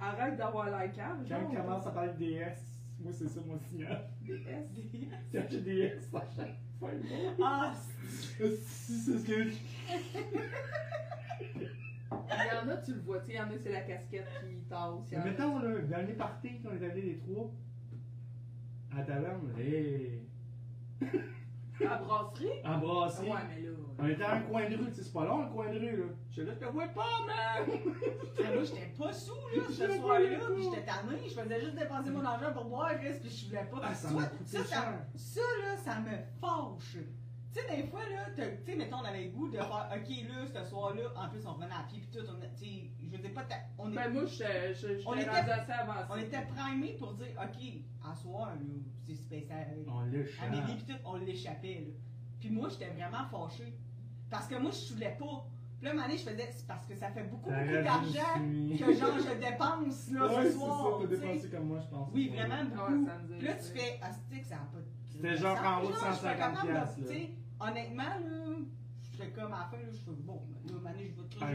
Arrête 0.00 0.36
d'avoir 0.36 0.68
la 0.70 0.88
cave. 0.88 1.24
Quand 1.28 1.48
on 1.50 1.54
commence 1.54 1.86
à 1.86 1.90
parler 1.92 2.12
des 2.18 2.32
S, 2.32 2.58
moi, 3.00 3.12
c'est 3.12 3.28
ça 3.28 3.40
mon 3.46 3.58
signal. 3.58 4.04
Des 4.22 4.34
S? 4.34 4.68
Quand 5.32 5.42
j'ai 5.50 5.60
des 5.60 5.80
S 5.82 6.10
à 6.14 6.20
chaque 6.36 6.56
fois, 6.78 6.90
Ah, 7.42 7.72
Si, 8.08 8.98
c'est 8.98 9.18
ce 9.18 9.24
que. 9.26 9.50
Il 12.12 12.46
y 12.46 12.58
en 12.64 12.68
a, 12.68 12.76
tu 12.78 12.92
le 12.94 13.00
vois, 13.00 13.20
tu 13.20 13.26
sais, 13.26 13.32
il 13.32 13.36
y 13.36 13.40
en 13.40 13.44
a, 13.44 13.58
c'est 13.58 13.72
la 13.72 13.80
casquette 13.82 14.26
qui 14.40 14.56
tasse. 14.68 14.90
il 15.10 15.14
y 15.14 15.16
en 15.18 15.22
a- 15.22 15.24
Mettons, 15.24 15.58
là, 15.60 15.68
le 15.68 15.82
dernier 15.82 16.12
party 16.12 16.60
qu'on 16.60 16.72
est 16.72 16.84
allé 16.90 17.02
les 17.02 17.18
trois, 17.18 17.50
à 18.96 19.02
taverne, 19.02 19.50
hé, 19.58 20.20
La 21.80 21.96
brasserie? 21.96 22.48
en 22.64 22.78
brassée. 22.78 23.22
Ouais, 23.22 23.38
mais 23.48 23.62
là. 23.62 23.70
On 23.98 24.08
était 24.08 24.22
à 24.22 24.32
un 24.34 24.40
coin 24.42 24.68
de 24.68 24.76
rue, 24.76 24.86
tu 24.90 24.94
sais, 24.94 25.02
c'est 25.02 25.12
pas 25.12 25.24
long, 25.24 25.42
un 25.44 25.48
coin 25.48 25.72
de 25.72 25.78
rue, 25.78 25.96
là. 25.96 26.04
Je 26.30 26.42
là, 26.42 26.52
je 26.54 26.58
te 26.66 26.70
vois 26.72 26.86
pas, 26.88 27.02
man! 27.26 27.66
Ah, 28.44 28.54
moi, 28.54 28.62
j'étais 28.64 28.92
pas 28.98 29.12
sous, 29.12 29.34
là, 29.34 29.62
ce 29.68 29.72
Je 29.72 29.92
soir-là, 29.98 30.38
pas. 30.38 30.46
j'étais 30.60 30.84
tanné, 30.84 31.18
je 31.28 31.40
faisais 31.40 31.60
juste 31.60 31.74
dépenser 31.76 32.10
mon 32.10 32.24
argent 32.24 32.52
pour 32.52 32.64
boire, 32.64 32.90
pis 32.98 33.28
je 33.28 33.46
voulais 33.48 33.64
pas. 33.70 33.80
Ah, 33.82 33.94
ça 33.94 34.08
ça, 34.08 34.64
ça, 34.64 34.64
ça, 35.14 35.40
là, 35.62 35.76
ça 35.76 36.00
me 36.00 36.16
fâche. 36.40 36.96
Tu 37.54 37.60
sais, 37.60 37.76
des 37.76 37.82
fois, 37.84 38.00
là, 38.08 38.24
tu 38.34 38.42
sais, 38.64 38.76
mettons, 38.76 38.96
on 38.98 39.04
avait 39.04 39.24
le 39.24 39.30
goût 39.30 39.48
de 39.48 39.58
faire, 39.58 39.90
ok, 39.94 40.08
là, 40.28 40.46
ce 40.62 40.68
soir-là, 40.70 41.02
en 41.16 41.28
plus, 41.28 41.44
on 41.46 41.52
revenait 41.52 41.74
à 41.74 41.82
pied, 41.86 42.00
pis 42.00 42.08
tout, 42.08 42.24
on 42.26 42.40
a- 42.42 42.46
tu 42.46 42.64
sais, 42.64 42.90
je 43.04 43.10
veux 43.10 43.18
dire, 43.18 43.34
pas, 43.34 43.42
ta- 43.42 43.56
on, 43.78 43.92
est- 43.92 43.94
Ben, 43.94 44.08
moi, 44.10 44.24
je 44.24 44.32
je- 44.72 44.98
je- 45.00 45.06
On 45.06 45.14
était- 45.14 45.28
assez 45.28 45.72
avancé. 45.72 46.06
on 46.10 46.16
était 46.16 46.42
primés 46.46 46.96
pour 46.98 47.12
dire, 47.12 47.26
ok, 47.36 48.10
à 48.10 48.14
soir, 48.14 48.46
là, 48.46 48.60
c'est 49.06 49.16
spécial. 49.16 49.66
On 49.86 50.00
Amélie 50.46 50.76
pis 50.76 50.84
tout, 50.86 50.98
on 51.04 51.16
l'échappait, 51.16 51.84
là. 51.86 51.92
Puis 52.40 52.48
moi, 52.50 52.68
j'étais 52.70 52.90
vraiment 52.90 53.24
fâchée. 53.30 53.74
Parce 54.30 54.46
que 54.48 54.54
moi, 54.56 54.70
je 54.70 54.76
saoulais 54.76 55.14
pas. 55.18 55.46
Puis 55.78 55.84
là, 55.84 55.90
un 55.90 55.94
moment 55.94 56.06
donné, 56.06 56.16
je 56.18 56.22
faisais, 56.24 56.48
c'est 56.52 56.66
parce 56.66 56.86
que 56.86 56.94
ça 56.96 57.10
fait 57.10 57.24
beaucoup, 57.24 57.50
beaucoup 57.50 57.84
d'argent 57.84 58.34
que 58.78 58.92
genre 58.94 59.18
je 59.18 59.34
dépense, 59.38 60.10
là, 60.10 60.26
Ouais, 60.26 60.44
ce 60.44 60.48
c'est 60.52 60.54
soir. 60.58 61.00
ça, 61.02 61.06
t'as 61.06 61.16
dépensé 61.16 61.50
comme 61.50 61.66
moi, 61.66 61.80
je 61.80 61.88
pense. 61.88 62.08
Oui, 62.14 62.28
vraiment 62.28 62.54
Ouais, 62.54 62.64
beaucoup. 62.64 63.06
ça 63.06 63.18
me 63.18 63.26
dit. 63.28 63.34
Puis 63.38 63.46
là, 63.46 63.54
tu 63.54 63.64
fais, 63.78 64.00
astique, 64.00 64.44
ça 64.46 64.54
a 64.56 64.58
pas 64.60 64.78
de. 64.78 64.84
C'était 65.10 65.36
genre 65.36 65.58
en 65.58 65.82
haut 65.82 65.88
de 65.88 65.92
Genre, 65.92 65.92
je 65.92 65.98
suis 65.98 66.00
pas 66.00 66.12
150 66.14 66.38
capable 66.38 66.66
de- 66.66 66.72
piastres, 66.72 67.00
là. 67.00 67.06
Tu 67.62 67.68
sais, 67.68 67.70
honnêtement, 67.70 68.02
là, 68.02 68.56
j'étais 69.12 69.30
comme 69.30 69.52
à 69.52 69.58
la 69.58 69.64
fin, 69.66 69.76
là, 69.76 69.90
je 69.92 69.98
fais, 69.98 70.10
bon, 70.10 70.42
là, 70.66 70.72
donné, 70.72 71.10
je 71.10 71.20
vais 71.20 71.28
te 71.28 71.40
là, 71.40 71.52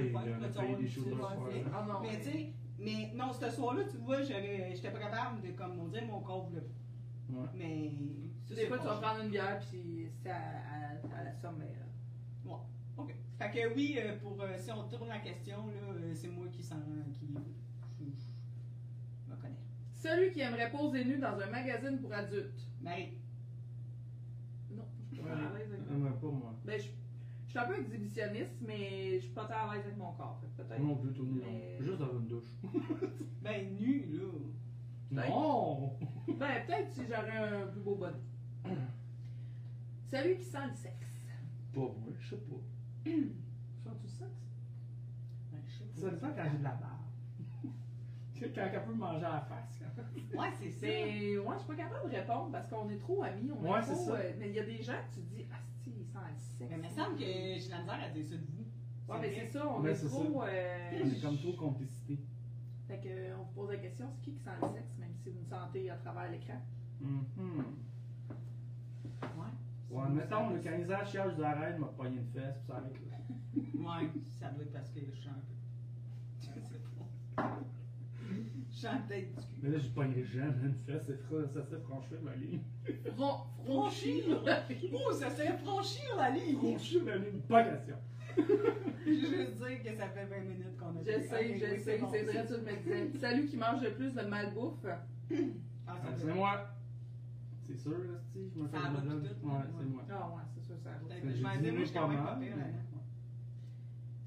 tu 0.50 1.10
là. 1.18 1.72
Ah 1.74 1.86
non. 1.88 2.02
Mais 2.02 2.18
tu 2.20 2.24
sais, 2.32 2.54
mais 2.80 3.12
non, 3.16 3.34
ce 3.34 3.50
soir-là, 3.50 3.84
tu 3.90 3.98
vois, 3.98 4.22
j'étais 4.22 4.92
pas 4.92 5.00
capable 5.00 5.42
de, 5.42 5.52
comme 5.52 5.80
on 5.80 5.88
dit, 5.88 6.02
mon 6.02 6.22
corps 6.22 6.46
voulait 6.48 6.62
pas. 6.62 7.40
Ouais. 7.42 7.48
Mais. 7.56 7.92
Des 8.48 8.56
c'est 8.56 8.68
fois, 8.68 8.78
tu 8.78 8.86
vas 8.86 8.96
prendre 8.98 9.24
une 9.24 9.30
bière, 9.30 9.60
puis 9.60 10.08
c'est 10.24 10.30
à, 10.30 10.38
à, 10.38 11.20
à 11.20 11.24
la 11.26 11.34
sommaire. 11.34 11.86
Ok. 12.96 13.14
Fait 13.38 13.52
que 13.52 13.76
oui, 13.76 14.00
euh, 14.00 14.18
pour 14.20 14.42
euh, 14.42 14.56
si 14.58 14.72
on 14.72 14.88
tourne 14.88 15.10
la 15.10 15.20
question, 15.20 15.68
là, 15.68 15.74
euh, 15.94 16.14
c'est 16.16 16.30
moi 16.30 16.48
qui 16.52 16.64
s'en 16.64 16.78
qui 17.14 17.28
je, 17.28 17.34
je 19.26 19.30
me 19.30 19.36
connais. 19.36 19.60
Celui 19.94 20.32
qui 20.32 20.40
aimerait 20.40 20.72
poser 20.72 21.06
nu 21.06 21.20
dans 21.20 21.38
un 21.40 21.46
magazine 21.48 22.00
pour 22.00 22.12
adultes. 22.14 22.68
Marie. 22.82 23.18
Non, 24.72 24.84
je 24.98 25.04
suis 25.04 25.04
Ouais, 25.04 25.07
pas 25.07 25.07
à 25.26 25.58
l'aise 25.58 25.72
avec 25.74 26.20
pas 26.20 26.28
moi. 26.28 26.54
Ben, 26.66 26.80
je, 26.80 26.88
je 27.46 27.50
suis 27.50 27.60
un 27.60 27.66
peu 27.66 27.80
exhibitionniste, 27.80 28.56
mais 28.62 29.16
je 29.20 29.26
suis 29.26 29.34
pas 29.34 29.46
très 29.46 29.56
à 29.56 29.74
l'aise 29.74 29.86
avec 29.86 29.98
mon 29.98 30.12
corps. 30.14 30.40
fait 30.42 30.48
que 30.64 30.68
Peut-être. 30.68 30.82
Non 30.82 30.96
plus, 30.96 31.12
Mais- 31.22 31.78
non. 31.80 31.86
Juste 31.86 32.00
dans 32.00 32.12
une 32.20 32.28
douche. 32.28 32.52
Ben 33.42 33.78
nu 33.80 34.06
là. 34.12 35.30
Non! 35.30 35.92
Ben, 36.28 36.66
peut-être 36.66 36.92
si 36.92 37.02
j'aurais 37.08 37.38
un 37.64 37.68
plus 37.68 37.80
beau 37.82 37.96
bonnet. 37.96 38.18
Celui 40.12 40.38
qui 40.38 40.44
sent 40.44 40.68
le 40.70 40.74
sexe. 40.75 41.08
Pas 41.74 41.80
moi, 41.80 41.94
je 42.20 42.30
sais 42.30 42.36
pas. 42.38 42.56
Sens-tu 43.06 44.03
le 44.03 44.10
sexe? 44.10 44.32
Ben, 45.51 45.60
je 45.66 45.74
sais 45.77 45.84
pas. 45.86 46.01
Ça 46.01 46.10
dépend 46.10 46.27
quand 46.36 46.50
j'ai 46.51 46.58
de 46.58 46.64
la 46.64 46.72
barbe. 46.72 46.97
Quand 48.54 48.70
elle 48.74 48.84
peut 48.84 48.94
manger 48.94 49.26
à 49.26 49.34
la 49.34 49.42
face. 49.42 49.80
Ouais, 50.34 50.50
c'est 50.60 50.72
ça. 50.72 50.78
Mais 50.88 51.38
ouais, 51.38 51.46
je 51.54 51.58
suis 51.60 51.68
pas 51.68 51.76
capable 51.76 52.10
de 52.12 52.16
répondre 52.16 52.52
parce 52.52 52.68
qu'on 52.68 52.90
est 52.90 52.98
trop 52.98 53.24
amis. 53.24 53.52
On 53.52 53.70
Ouais, 53.72 53.80
est 53.80 53.84
c'est 53.84 53.94
trop, 53.94 54.06
ça. 54.06 54.12
euh, 54.14 54.32
mais 54.40 54.50
il 54.50 54.56
y 54.56 54.60
a 54.60 54.64
des 54.66 54.82
gens 54.82 54.94
que 54.94 55.16
tu 55.16 55.22
te 55.22 55.36
dis, 55.36 55.46
ah, 55.52 55.58
si, 55.84 55.92
il 55.98 56.06
sent 56.06 56.18
le 56.20 56.38
sexe. 56.38 56.72
Mais 56.72 56.78
il 56.78 56.84
me 56.84 56.90
semble 56.90 57.16
que 57.18 57.24
j'ai 57.24 57.70
la 57.70 57.80
misère 57.80 58.00
à 58.04 58.10
dire 58.10 58.26
ça 58.26 58.36
de 58.36 58.42
vous. 58.42 59.14
Ouais, 59.14 59.20
mais 59.22 59.32
c'est 59.34 59.48
ça, 59.48 59.68
on 59.68 59.82
Ouais, 59.82 59.92
est 59.92 59.96
trop. 59.96 60.44
euh, 60.44 61.02
On 61.04 61.08
est 61.12 61.22
comme 61.22 61.38
trop 61.38 61.54
complicité. 61.54 62.20
Fait 62.88 62.98
que, 62.98 63.08
euh, 63.10 63.36
on 63.40 63.44
vous 63.44 63.52
pose 63.54 63.70
la 63.72 63.78
question, 63.78 64.06
c'est 64.14 64.22
qui 64.24 64.32
qui 64.34 64.40
sent 64.44 64.50
le 64.62 64.68
sexe, 64.70 64.98
même 65.00 65.14
si 65.24 65.30
vous 65.30 65.40
me 65.40 65.46
sentez 65.46 65.90
à 65.90 65.96
travers 65.98 66.30
l'écran? 66.32 66.62
Mhm. 67.02 67.64
Ouais. 69.22 69.98
Ouais, 69.98 70.10
mettons, 70.10 70.50
le 70.50 70.60
quand 70.60 71.06
chiale, 71.06 71.32
je 71.32 71.36
dis 71.36 71.44
arrête, 71.44 71.80
m'a 71.80 71.88
pogné 71.88 72.18
une 72.18 72.28
fesse, 72.28 72.58
puis 72.58 72.68
ça 72.68 72.76
arrête 72.78 72.94
là. 73.10 73.18
Ouais, 73.56 74.10
ça 74.40 74.50
doit 74.50 74.64
être 74.64 74.74
parce 74.74 74.90
que 74.92 75.00
je 75.00 75.22
chante 75.22 75.34
un 75.34 75.40
peu. 75.40 75.54
Je 76.42 76.46
sais 76.62 76.80
pas. 77.36 77.60
Peut-être 78.81 79.27
du 79.29 79.35
cul. 79.35 79.59
Mais 79.63 79.70
là, 79.70 79.77
je 79.79 79.87
pognerai 79.90 80.24
jamais 80.25 80.68
une 80.68 80.75
fesse, 80.75 81.05
ça 81.07 81.63
serait 81.63 81.81
franchir 81.81 82.18
ma 82.22 82.35
ligne. 82.35 82.61
Fron- 83.16 83.42
franchir! 83.66 84.24
Oh, 84.94 85.11
ça 85.11 85.29
serait 85.31 85.57
franchir 85.57 86.16
la 86.18 86.29
ligne! 86.31 86.57
Franchir 86.57 87.03
la 87.05 87.18
ligne, 87.18 87.40
pas 87.42 87.63
question. 87.63 87.96
Je 88.37 89.11
dire 89.51 89.83
que 89.83 89.96
ça 89.98 90.09
fait 90.09 90.25
20 90.25 90.40
minutes 90.42 90.77
qu'on 90.77 90.96
a 90.96 91.00
Je 91.01 91.05
sais, 91.22 91.57
je 91.57 91.66
sais, 91.66 91.79
c'est 91.79 91.98
vrai, 92.24 92.46
tu 92.46 92.53
me 92.53 92.83
disais. 92.83 93.11
Celui 93.20 93.48
qui 93.48 93.57
mange 93.57 93.81
le 93.81 93.94
plus 93.94 94.13
de 94.13 94.22
malbouffe? 94.22 94.85
Ah, 94.85 94.96
Ah, 95.87 95.94
c'est 96.16 96.27
fait. 96.27 96.33
moi. 96.33 96.68
C'est 97.68 97.75
sûr, 97.77 97.92
là, 97.98 98.20
Steve, 98.29 98.50
je 98.55 98.59
me 98.61 98.68
fais 98.68 98.77
Ça 98.77 98.87
une 98.87 98.94
va 98.94 99.00
besogne. 99.01 99.22
tout, 99.24 99.33
tout, 99.42 99.48
Ouais, 99.48 99.53
c'est 99.79 99.85
moi. 99.85 100.03
Ah 100.09 100.29
ouais, 100.29 100.42
c'est 100.53 100.63
sûr, 100.66 100.75
ça. 100.83 100.90
Peut-être 100.92 101.25
Je 101.25 101.35
j'ai 101.35 101.42
moi, 101.42 101.51
je 101.79 101.83
suis 101.85 101.94
quand 101.94 102.07
pas 102.07 102.35
même. 102.35 102.53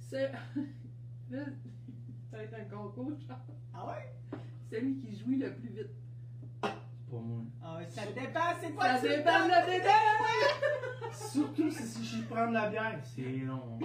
C'est. 0.00 0.32
Là, 1.30 1.44
ça 2.30 2.36
va 2.36 2.42
être 2.42 2.54
un 2.54 2.64
concours, 2.64 3.12
genre. 3.28 3.38
Ah 3.82 3.86
ouais? 3.88 4.38
Celui 4.70 4.96
qui 4.96 5.16
jouit 5.16 5.36
le 5.38 5.52
plus 5.54 5.68
vite. 5.70 5.90
C'est 6.62 6.70
pas 7.10 7.18
moi. 7.22 7.42
Ah 7.62 7.76
ouais, 7.76 7.86
ça 7.88 8.02
dépend, 8.06 8.40
c'est 8.60 8.70
quoi 8.72 8.84
Ça 8.98 9.00
dépend 9.02 9.44
de 9.46 9.50
la! 9.50 11.12
Surtout 11.12 11.70
si, 11.70 11.82
si 11.86 12.04
je 12.18 12.22
prends 12.24 12.48
de 12.48 12.54
la 12.54 12.68
bière, 12.70 13.00
c'est 13.04 13.22
long. 13.22 13.78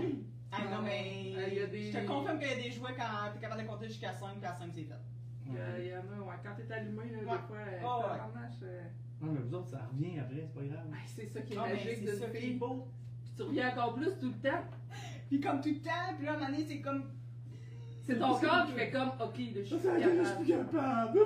Ah 0.52 0.58
non, 0.72 0.82
mais. 0.84 1.34
Ah, 1.38 1.48
il 1.48 1.54
y 1.56 1.60
a 1.62 1.68
des- 1.68 1.92
Je 1.92 2.00
te 2.00 2.06
confirme 2.08 2.40
qu'il 2.40 2.48
y 2.50 2.52
a 2.52 2.56
des 2.56 2.72
jouets 2.72 2.94
quand 2.96 3.32
t'es 3.34 3.40
capable 3.40 3.62
de 3.64 3.68
compter 3.68 3.88
jusqu'à 3.88 4.14
5, 4.14 4.36
puis 4.38 4.46
à 4.46 4.54
5 4.54 4.72
c'est 4.74 4.84
fait. 4.84 4.94
Il 5.48 5.54
y 5.54 5.58
a- 5.58 5.80
il 5.80 5.88
y 5.88 5.94
en 5.94 5.98
a, 6.00 6.24
ouais, 6.24 6.36
quand 6.44 6.52
t'es 6.56 6.72
allumé, 6.74 7.04
là, 7.12 7.20
des 7.20 7.26
Ouais. 7.26 7.32
fois, 7.48 7.58
Oh, 7.84 8.04
ouais. 8.04 8.20
euh, 8.64 8.82
Non, 9.22 9.32
mais 9.32 9.40
vous 9.42 9.54
autres, 9.56 9.70
ça 9.70 9.80
revient 9.92 10.20
après, 10.20 10.36
c'est 10.42 10.54
pas 10.54 10.66
grave. 10.66 10.86
ouais, 10.92 10.98
c'est 11.08 11.28
ça 11.28 11.42
qui 11.42 11.54
est 11.54 11.58
Ah, 11.58 11.64
mais 11.68 11.74
magique 11.76 12.06
de 12.06 12.12
fille. 12.38 12.56
beau. 12.58 12.88
Puis 13.24 13.32
tu 13.36 13.42
reviens 13.44 13.70
encore 13.72 13.94
plus 13.96 14.18
tout 14.20 14.28
le 14.32 14.50
temps. 14.50 14.64
Puis 15.30 15.40
comme 15.40 15.62
tout 15.62 15.70
le 15.70 15.80
temps, 15.82 16.14
puis 16.18 16.26
là, 16.26 16.34
à 16.34 16.36
un 16.36 16.40
moment 16.40 16.52
donné, 16.52 16.66
c'est 16.68 16.80
comme. 16.82 17.12
C'est 18.08 18.20
ton 18.20 18.38
corps 18.40 18.66
qui 18.68 18.74
fait 18.74 18.92
comme, 18.92 19.10
ok, 19.20 19.38
là, 19.38 19.46
je 19.56 19.64
suis 19.64 19.78
je 19.78 20.44
suis 20.44 20.48
capable. 20.54 21.20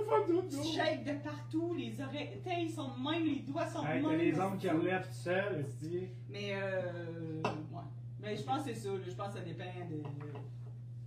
Tu 0.50 0.64
shakes 0.64 1.04
de 1.04 1.14
partout, 1.24 1.74
les 1.74 2.00
oreilles. 2.02 2.70
Sont 2.70 2.90
de 2.98 3.04
même, 3.12 3.26
les 3.26 3.42
doigts 3.42 3.68
sont 3.68 3.82
de 3.82 3.88
même. 3.88 4.04
t'as 4.04 4.16
les 4.16 4.40
hommes 4.40 4.58
qui 4.58 4.70
relèvent 4.70 5.06
tout 5.08 5.14
seuls, 5.14 5.60
esti. 5.68 6.08
Mais 6.30 6.54
euh. 6.54 7.42
Ouais. 7.44 7.82
Mais 8.22 8.36
je 8.38 8.44
pense 8.44 8.64
que 8.64 8.74
c'est 8.74 8.76
ça. 8.76 8.90
Je 9.06 9.12
pense 9.12 9.28
que 9.34 9.40
ça 9.40 9.46
dépend 9.46 9.64
de. 9.90 10.02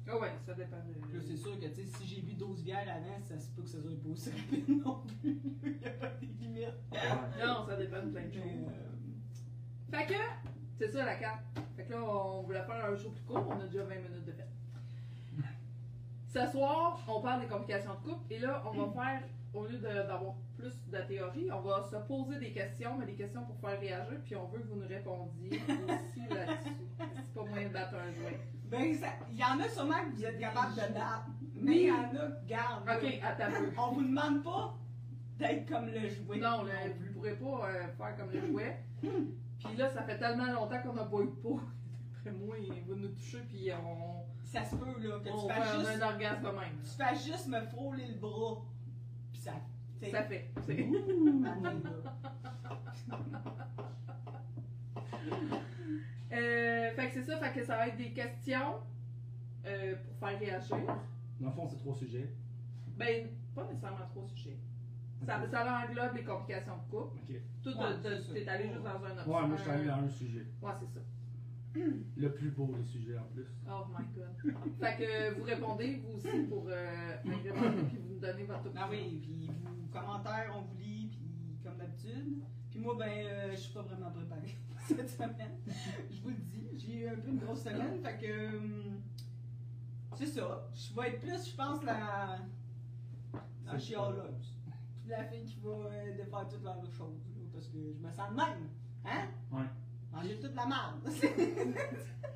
Ah 0.08 0.18
ouais, 0.18 0.32
ça 0.44 0.52
dépend 0.54 0.76
de. 0.76 1.16
Là, 1.16 1.22
c'est 1.26 1.36
sûr 1.36 1.58
que, 1.58 1.66
tu 1.66 1.74
sais, 1.74 1.84
si 1.86 2.06
j'ai 2.06 2.20
bu 2.22 2.34
12 2.34 2.64
bières 2.64 2.80
avant, 2.88 3.22
ça 3.22 3.38
se 3.38 3.48
peut 3.50 3.62
que 3.62 3.68
ça 3.68 3.80
soit 3.80 3.90
pas 4.02 4.08
aussi 4.10 4.30
rapide 4.30 4.68
non 4.84 5.00
plus. 5.22 5.40
Il 5.64 5.80
y 5.80 5.86
a 5.86 5.90
pas 5.90 6.08
des 6.20 6.26
limites. 6.26 6.68
Non, 7.40 7.64
ça 7.66 7.76
dépend 7.76 8.02
de 8.02 8.10
plein 8.10 8.26
de 8.26 8.32
choses. 8.32 8.42
euh, 8.42 9.96
Fait 9.96 10.06
que, 10.06 10.14
c'est 10.78 10.88
ça 10.88 11.04
la 11.04 11.14
carte. 11.16 11.44
Fait 11.76 11.84
que 11.84 11.92
là, 11.92 12.02
on 12.02 12.42
voulait 12.42 12.62
faire 12.64 12.84
un 12.90 12.96
show 12.96 13.10
plus 13.10 13.22
court, 13.22 13.46
on 13.48 13.60
a 13.60 13.66
déjà 13.66 13.84
20 13.84 13.94
minutes 13.94 14.24
de 14.26 14.32
fait. 14.32 14.48
Ce 16.32 16.46
soir, 16.46 16.98
on 17.06 17.20
parle 17.20 17.42
des 17.42 17.46
complications 17.46 17.92
de 17.92 18.10
couple, 18.10 18.24
et 18.32 18.38
là, 18.38 18.62
on 18.64 18.70
va 18.70 19.02
faire, 19.02 19.22
au 19.52 19.66
lieu 19.66 19.76
d'avoir 19.76 20.32
plus 20.56 20.72
de 20.90 20.98
théorie, 21.02 21.50
on 21.52 21.60
va 21.60 21.82
se 21.82 21.96
poser 21.96 22.38
des 22.38 22.52
questions, 22.52 22.96
mais 22.98 23.04
des 23.04 23.16
questions 23.16 23.44
pour 23.44 23.58
faire 23.58 23.78
réagir, 23.78 24.18
puis 24.24 24.34
on 24.36 24.46
veut 24.46 24.60
que 24.60 24.68
vous 24.68 24.76
nous 24.76 24.88
répondiez 24.88 25.60
aussi 25.68 26.20
là-dessus. 26.30 26.70
C'est 26.98 27.34
pas 27.34 27.44
moyen 27.44 27.68
de 27.68 27.72
battre 27.74 27.96
un 27.96 28.10
jouet. 28.12 28.40
Ben, 28.70 28.96
il 29.30 29.36
y 29.36 29.44
en 29.44 29.60
a 29.60 29.68
sûrement 29.68 30.02
que 30.06 30.16
vous 30.16 30.24
êtes 30.24 30.40
capable 30.40 30.74
de 30.74 30.94
battre. 30.94 31.26
Mais 31.60 31.76
il 31.76 31.86
y 31.88 31.92
en 31.92 32.04
a 32.04 32.30
qui 32.40 32.46
gardent. 32.46 32.88
Ok, 32.88 33.20
attends. 33.22 33.52
On 33.76 33.92
vous 33.92 34.02
demande 34.02 34.42
pas 34.42 34.74
d'être 35.38 35.68
comme 35.68 35.88
le 35.88 36.08
jouet. 36.08 36.38
Non, 36.38 36.62
là, 36.62 36.72
vous 36.98 37.04
ne 37.04 37.12
pourrez 37.12 37.34
pas 37.34 37.68
euh, 37.68 37.88
faire 37.98 38.16
comme 38.16 38.30
le 38.30 38.40
jouet. 38.46 38.82
Puis 39.02 39.76
là, 39.76 39.90
ça 39.90 40.02
fait 40.04 40.18
tellement 40.18 40.50
longtemps 40.50 40.80
qu'on 40.82 40.94
n'a 40.94 41.04
pas 41.04 41.18
eu 41.18 41.26
de 41.26 41.40
peau. 41.42 41.60
Après 42.16 42.30
moi, 42.30 42.56
il 42.58 42.82
va 42.88 42.94
nous 42.96 43.08
toucher, 43.08 43.40
puis 43.50 43.70
on, 43.72 44.31
Ça 44.52 44.64
se 44.64 44.76
peut, 44.76 44.84
là, 45.08 45.18
que 45.18 45.30
on 45.30 45.42
tu 45.48 45.48
fait 45.54 45.60
fasses 45.60 45.74
un, 45.74 45.78
juste. 45.78 46.02
un 46.02 46.06
orgasme 46.12 46.42
même. 46.44 46.78
Tu 46.82 46.90
fasses 47.02 47.24
juste 47.24 47.48
me 47.48 47.60
frôler 47.62 48.06
le 48.08 48.14
bras. 48.14 48.56
Pis 49.32 49.40
ça. 49.40 49.52
t'sais, 49.98 50.10
Ça 50.10 50.22
fait. 50.24 50.50
C'est- 50.66 50.86
Euh, 56.32 56.90
fait 56.92 57.08
que 57.08 57.12
c'est 57.14 57.22
ça, 57.24 57.36
fait 57.38 57.52
que 57.60 57.64
ça 57.66 57.76
va 57.76 57.88
être 57.88 57.96
des 57.98 58.10
questions 58.12 58.76
euh, 59.66 59.94
pour 59.96 60.16
faire 60.28 60.38
réagir. 60.38 60.76
Dans 61.40 61.48
le 61.48 61.52
fond, 61.52 61.66
c'est 61.68 61.76
trois 61.76 61.94
sujets. 61.94 62.30
Ben, 62.96 63.28
pas 63.54 63.64
nécessairement 63.64 64.06
trois 64.10 64.26
sujets. 64.28 64.56
Ça, 65.26 65.38
Ok. 65.42 65.50
ça 65.50 65.84
englobe 65.84 66.16
les 66.16 66.24
complications 66.24 66.72
de 66.76 66.90
couple. 66.90 67.18
Tout, 67.62 67.76
Ouais, 67.78 67.96
de- 67.98 68.08
de- 68.28 68.32
t'es 68.32 68.48
allé 68.48 68.68
juste 68.70 68.82
dans 68.82 69.04
un 69.04 69.10
option. 69.18 69.34
Ouais, 69.36 69.46
moi, 69.46 69.56
je 69.56 69.62
suis 69.62 69.70
allé 69.70 69.86
dans 69.86 69.94
un 69.98 70.08
sujet. 70.08 70.46
Ouais, 70.62 70.72
c'est 70.80 70.94
ça. 70.98 71.00
Le 71.74 72.32
plus 72.32 72.50
beau 72.50 72.66
des 72.76 72.84
sujets 72.84 73.18
en 73.18 73.24
plus. 73.32 73.46
Oh 73.68 73.84
my 73.88 74.04
god. 74.14 74.54
fait 74.80 74.96
que 74.96 75.34
vous 75.38 75.44
répondez, 75.44 76.02
vous 76.04 76.16
aussi, 76.16 76.42
pour 76.48 76.66
euh, 76.68 77.16
agrémenter, 77.24 77.82
puis 77.88 77.98
vous 77.98 78.14
me 78.14 78.20
donnez 78.20 78.44
votre 78.44 78.66
opinion. 78.66 78.82
Ah 78.84 78.88
oui, 78.90 79.20
puis 79.22 79.46
vous, 79.48 79.88
commentaires, 79.88 80.52
on 80.56 80.62
vous 80.62 80.76
lit, 80.76 81.08
puis 81.10 81.58
comme 81.64 81.78
d'habitude. 81.78 82.42
Puis 82.70 82.80
moi, 82.80 82.96
ben, 82.98 83.08
euh, 83.08 83.50
je 83.52 83.56
suis 83.56 83.72
pas 83.72 83.82
vraiment 83.82 84.10
préparée 84.10 84.56
cette 84.86 85.10
semaine. 85.10 85.58
Je 86.10 86.20
vous 86.22 86.30
le 86.30 86.36
dis, 86.36 86.68
j'ai 86.74 87.00
eu 87.00 87.08
un 87.08 87.16
peu 87.16 87.28
une 87.28 87.38
grosse 87.38 87.62
semaine, 87.62 88.02
fait 88.02 88.18
que. 88.18 88.56
hum, 88.56 89.00
c'est 90.14 90.26
ça. 90.26 90.68
Je 90.74 90.94
vais 90.94 91.08
être 91.08 91.20
plus, 91.20 91.50
je 91.50 91.56
pense, 91.56 91.82
la. 91.84 92.38
La 93.64 93.78
chialeuse. 93.78 94.58
Puis 95.00 95.10
la 95.10 95.24
fille 95.24 95.44
qui 95.44 95.58
va 95.60 95.70
euh, 95.70 96.16
défaire 96.16 96.46
toutes 96.48 96.62
leurs 96.62 96.84
choses, 96.92 97.22
parce 97.52 97.66
que 97.68 97.78
je 97.92 98.06
me 98.06 98.10
sens 98.10 98.30
de 98.30 98.36
même. 98.36 98.68
Hein? 99.04 99.28
Ouais. 99.50 99.66
Manger 100.12 100.38
toute 100.40 100.54
la 100.54 100.66
merde. 100.66 101.00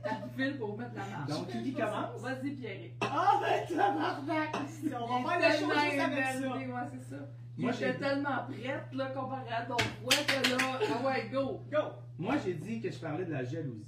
T'as 0.02 0.28
fil 0.36 0.56
pour 0.58 0.78
mettre 0.78 0.94
la 0.94 1.04
marche. 1.18 1.28
Donc, 1.30 1.48
qui 1.48 1.72
commence? 1.74 2.20
Vas-y, 2.22 2.50
Pierre. 2.52 2.90
Ah, 3.00 3.40
ben, 3.40 3.76
tabarnak! 3.76 4.56
On 5.00 5.22
va 5.22 5.30
faire 5.30 5.40
la 5.40 5.50
chose 5.52 5.84
juste 5.84 6.00
avec 6.00 6.24
ça. 6.24 6.48
Ouais, 6.56 6.90
c'est 6.92 7.10
ça. 7.16 7.28
Moi, 7.58 7.72
j'ai- 7.72 7.94
tellement 7.96 8.44
prête, 8.46 8.92
là, 8.92 9.06
comparé 9.12 9.50
à 9.50 9.62
ton 9.64 9.78
fois, 9.78 10.12
que 10.26 10.50
là, 10.50 10.56
ah 10.82 11.06
ouais, 11.06 11.28
go! 11.32 11.60
Go! 11.72 11.78
Moi, 12.18 12.36
j'ai 12.44 12.54
dit 12.54 12.80
que 12.80 12.90
je 12.90 12.98
parlais 12.98 13.24
de 13.24 13.32
la 13.32 13.44
jalousie. 13.44 13.86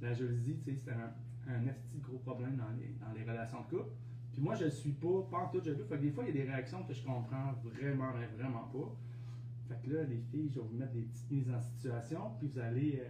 La 0.00 0.12
jalousie, 0.12 0.58
tu 0.64 0.72
sais, 0.72 0.80
c'est 0.84 0.90
un, 0.92 1.52
un 1.54 1.62
gros 2.02 2.18
problème 2.18 2.56
dans 2.56 2.68
les, 2.76 2.94
dans 3.00 3.12
les 3.16 3.22
relations 3.30 3.60
de 3.60 3.76
couple. 3.76 3.90
Puis 4.32 4.42
moi, 4.42 4.56
je 4.56 4.66
suis 4.66 4.90
pas, 4.92 5.22
pas 5.30 5.38
en 5.38 5.48
tout 5.48 5.62
jaloux. 5.64 5.84
Fait 5.88 5.96
que 5.96 6.02
des 6.02 6.10
fois, 6.10 6.24
il 6.26 6.34
y 6.34 6.40
a 6.40 6.44
des 6.44 6.50
réactions 6.50 6.82
que 6.82 6.92
je 6.92 7.02
comprends 7.04 7.54
vraiment, 7.62 8.10
vraiment 8.36 8.68
pas. 8.72 8.92
Fait 9.68 9.80
que 9.82 9.94
là, 9.94 10.02
les 10.04 10.18
filles, 10.18 10.50
je 10.50 10.60
vais 10.60 10.66
vous 10.66 10.76
mettre 10.76 10.92
des 10.92 11.02
petites 11.02 11.30
mises 11.30 11.50
en 11.50 11.60
situation, 11.60 12.20
puis 12.38 12.48
vous 12.48 12.58
allez 12.58 13.00
euh, 13.00 13.08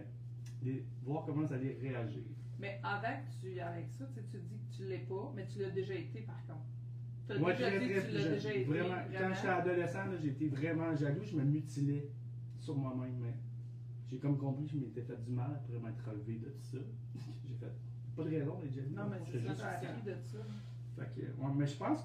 les- 0.63 0.85
voir 1.03 1.25
comment 1.25 1.43
vous 1.45 1.53
allez 1.53 1.77
réagir. 1.81 2.23
Mais 2.59 2.79
avec, 2.83 3.19
tu, 3.41 3.59
avec 3.59 3.89
ça, 3.91 4.05
tu 4.05 4.13
sais, 4.21 4.25
tu 4.31 4.37
dis 4.39 4.57
que 4.69 4.75
tu 4.77 4.83
l'es 4.89 4.99
pas, 4.99 5.33
mais 5.35 5.45
tu 5.47 5.59
l'as 5.59 5.69
déjà 5.71 5.93
été 5.93 6.21
par 6.21 6.39
contre. 6.47 6.61
As 7.29 7.37
Moi, 7.39 7.53
déjà 7.53 7.67
très, 7.71 7.79
dit 7.79 7.85
très 7.89 8.01
que 8.01 8.07
tu 8.07 8.13
l'as 8.17 8.29
déjà 8.29 8.53
été. 8.53 8.63
Vraiment, 8.65 8.95
quand 9.11 9.33
j'étais 9.35 9.47
adolescent, 9.47 9.99
j'étais 10.21 10.47
vraiment 10.47 10.95
jaloux. 10.95 11.23
Je 11.23 11.35
me 11.35 11.43
mutilais 11.43 12.09
sur 12.59 12.77
moi-même. 12.77 13.17
Mais 13.19 13.33
j'ai 14.07 14.19
comme 14.19 14.37
compris 14.37 14.65
que 14.65 14.71
je 14.71 14.77
m'étais 14.77 15.01
fait 15.01 15.21
du 15.25 15.31
mal 15.31 15.51
après 15.55 15.77
m'être 15.79 16.05
relevé 16.09 16.35
de 16.37 16.53
ça. 16.61 16.77
j'ai 17.45 17.55
fait 17.55 17.71
pas 18.15 18.23
de 18.23 18.29
raison 18.29 18.59
d'être 18.59 18.73
jaloux. 18.73 18.95
Non, 18.95 19.09
mais 19.09 19.17
J'étais 19.25 19.39
c'est 19.39 19.45
ça, 19.47 19.53
juste 19.53 19.89
appris 19.89 20.03
de 20.05 20.15
ça. 20.21 20.37
Fait 20.97 21.21
que, 21.21 21.25
ouais, 21.25 21.53
mais 21.57 21.67
je 21.67 21.75
pense, 21.77 21.99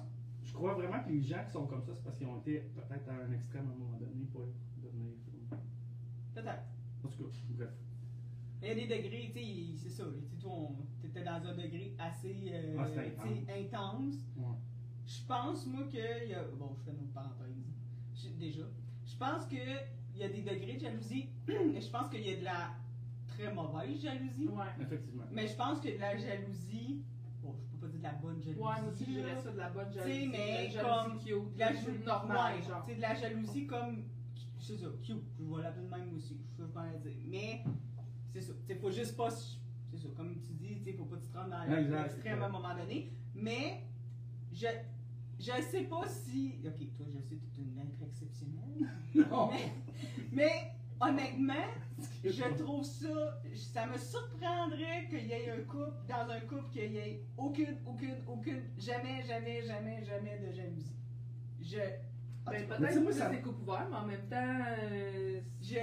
je 0.51 0.57
crois 0.57 0.73
vraiment 0.73 1.01
que 1.01 1.09
les 1.09 1.21
gens 1.21 1.43
qui 1.45 1.51
sont 1.51 1.65
comme 1.65 1.81
ça, 1.81 1.93
c'est 1.95 2.03
parce 2.03 2.17
qu'ils 2.17 2.27
ont 2.27 2.37
été 2.39 2.59
peut-être 2.75 3.07
à 3.09 3.13
un 3.13 3.31
extrême 3.31 3.67
à 3.69 3.71
un 3.71 3.77
moment 3.77 3.97
donné 3.97 4.25
pour 4.33 4.43
devenir. 4.83 5.13
Peut-être. 6.35 6.63
En 7.03 7.07
tout 7.07 7.23
cas, 7.23 7.29
bref. 7.49 7.69
Il 8.61 8.67
y 8.67 8.71
a 8.71 8.75
des 8.75 8.81
degrés, 8.87 9.31
tu 9.33 9.39
sais, 9.39 9.77
c'est 9.77 9.89
ça. 9.89 10.03
Tu 10.03 10.27
sais, 10.29 10.35
toi, 10.41 10.51
on- 10.53 10.75
t'étais 11.01 11.23
dans 11.23 11.31
un 11.45 11.55
degré 11.55 11.95
assez 11.97 12.51
euh, 12.53 12.75
Ah, 12.77 13.53
intense. 13.57 14.15
Ouais. 14.37 14.55
Je 15.07 15.25
pense, 15.27 15.65
moi, 15.65 15.83
que. 15.91 16.27
y 16.27 16.33
a- 16.33 16.43
Bon, 16.59 16.73
je 16.77 16.83
fais 16.83 16.91
une 16.91 16.99
autre 17.03 17.13
parenthèse. 17.13 17.55
Déjà. 18.37 18.63
Je 19.05 19.15
pense 19.17 19.45
que 19.45 19.55
il 20.13 20.19
y 20.19 20.23
a 20.23 20.29
des 20.29 20.41
degrés 20.43 20.73
de 20.75 20.79
jalousie. 20.79 21.29
et 21.47 21.81
je 21.81 21.89
pense 21.89 22.09
qu'il 22.09 22.21
y 22.27 22.33
a 22.33 22.39
de 22.39 22.43
la 22.43 22.71
très 23.29 23.51
mauvaise 23.53 23.99
jalousie. 24.01 24.47
Ouais. 24.49 24.65
Effectivement. 24.81 25.23
Mais 25.31 25.47
je 25.47 25.55
pense 25.55 25.79
que 25.79 25.87
de 25.95 25.99
la 25.99 26.15
jalousie. 26.17 27.01
Bon, 27.41 27.55
je 27.57 27.77
peux 27.77 27.87
pas 27.87 27.90
dire 27.90 27.90
de 28.01 28.07
la 28.07 28.13
bonne 28.13 28.41
jalousie. 28.41 28.59
Ouais, 28.59 28.81
moi 28.81 28.91
aussi, 28.91 29.05
je 29.05 29.11
dirais 29.11 29.35
ça 29.43 29.51
de 29.51 29.57
la 29.57 29.69
bonne 29.69 29.87
Tu 29.91 29.99
sais, 29.99 29.99
jalousie. 29.99 30.27
mais 30.27 30.67
de 30.67 30.73
la 30.75 30.81
jalousie 30.81 30.81
comme 30.81 31.19
cute, 31.19 31.53
De 31.55 31.59
la 31.59 31.73
jalousie 31.73 32.03
normale, 32.05 32.55
ouais, 32.55 32.61
genre. 32.67 32.83
tu 32.85 32.89
sais, 32.91 32.95
de 32.97 33.01
la 33.01 33.15
jalousie 33.15 33.67
comme. 33.67 34.03
C'est 34.59 34.77
ça, 34.77 34.87
cute. 35.03 35.23
Je 35.39 35.43
vais 35.55 35.61
l'appeler 35.63 35.85
de 35.85 35.89
même 35.91 36.15
aussi. 36.15 36.37
Je 36.57 36.63
sais 36.63 36.69
pas 36.71 36.85
dire. 37.03 37.11
Mais, 37.27 37.63
c'est 38.33 38.41
ça. 38.41 38.53
Tu 38.53 38.73
sais, 38.73 38.79
faut 38.79 38.91
juste 38.91 39.15
pas. 39.15 39.29
C'est 39.31 39.97
ça, 39.97 40.07
comme 40.15 40.35
tu 40.41 40.53
dis, 40.53 40.77
tu 40.77 40.83
sais, 40.83 40.93
faut 40.93 41.05
pas 41.05 41.17
te 41.17 41.37
rendre 41.37 41.49
dans 41.49 41.65
l'extrême 42.03 42.41
à 42.41 42.45
un 42.45 42.49
moment 42.49 42.75
donné. 42.75 43.11
Mais, 43.35 43.83
je. 44.51 44.67
Je 45.39 45.59
sais 45.71 45.83
pas 45.85 46.07
si. 46.07 46.59
Ok, 46.63 46.93
toi, 46.95 47.05
je 47.09 47.19
sais 47.19 47.35
que 47.35 47.45
tu 47.55 47.61
es 47.61 47.63
une 47.63 47.79
être 47.79 48.01
exceptionnelle. 48.03 48.87
Non! 49.15 49.49
Mais, 49.51 49.71
mais, 50.31 50.71
honnêtement, 51.01 51.53
je 52.23 52.43
trouve 52.63 52.83
ça. 52.83 53.41
Ça 53.55 53.85
me 53.87 53.97
surprendrait 53.97 55.07
qu'il 55.09 55.25
y 55.27 55.31
ait 55.31 55.49
un 55.51 55.61
couple, 55.63 55.91
dans 56.07 56.29
un 56.29 56.39
couple, 56.41 56.69
qu'il 56.71 56.91
y 56.93 56.97
ait 56.97 57.21
aucune, 57.37 57.77
aucune, 57.85 58.15
aucune, 58.27 58.61
jamais, 58.77 59.21
jamais, 59.27 59.61
jamais, 59.63 60.03
jamais 60.05 60.37
de 60.39 60.51
jalousie. 60.51 60.95
Je. 61.61 61.77
Ben, 62.43 62.53
tu 62.53 62.57
sais, 62.59 62.65
peut-être 62.65 63.05
que 63.05 63.11
ça- 63.13 63.29
c'est 63.31 63.41
coupe 63.41 63.61
ouvert, 63.61 63.87
mais 63.91 63.97
en 63.97 64.05
même 64.07 64.27
temps. 64.27 64.65
euh, 64.81 65.39
Je. 65.61 65.75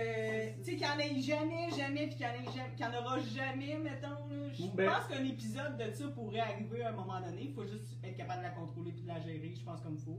Tu 0.56 0.64
sais, 0.64 0.76
qu'il 0.76 0.78
n'y 0.78 0.86
en 0.86 0.98
ait 0.98 1.20
jamais, 1.20 1.70
jamais, 1.70 2.06
puis 2.08 2.16
qu'il 2.16 2.26
n'y 2.26 2.32
en, 2.32 2.50
ait 2.50 2.52
jamais- 2.56 2.74
qu'il 2.74 2.84
y 2.84 2.88
en 2.88 2.98
aura 3.00 3.20
jamais, 3.20 3.78
mettons. 3.78 4.26
là. 4.28 4.52
Je 4.52 4.66
Ben- 4.74 4.90
pense 4.90 5.06
qu'un 5.06 5.24
épisode 5.24 5.76
de 5.78 5.90
ça 5.92 6.08
pourrait 6.08 6.40
arriver 6.40 6.82
à 6.82 6.88
un 6.88 6.92
moment 6.92 7.20
donné. 7.20 7.42
Il 7.44 7.52
faut 7.52 7.64
juste 7.64 7.96
être 8.02 8.16
capable 8.16 8.40
de 8.40 8.44
la 8.46 8.50
contrôler 8.50 8.90
puis 8.90 9.02
de 9.02 9.08
la 9.08 9.20
gérer, 9.20 9.52
je 9.54 9.62
pense, 9.62 9.80
comme 9.82 9.94
il 9.94 10.00
faut. 10.00 10.18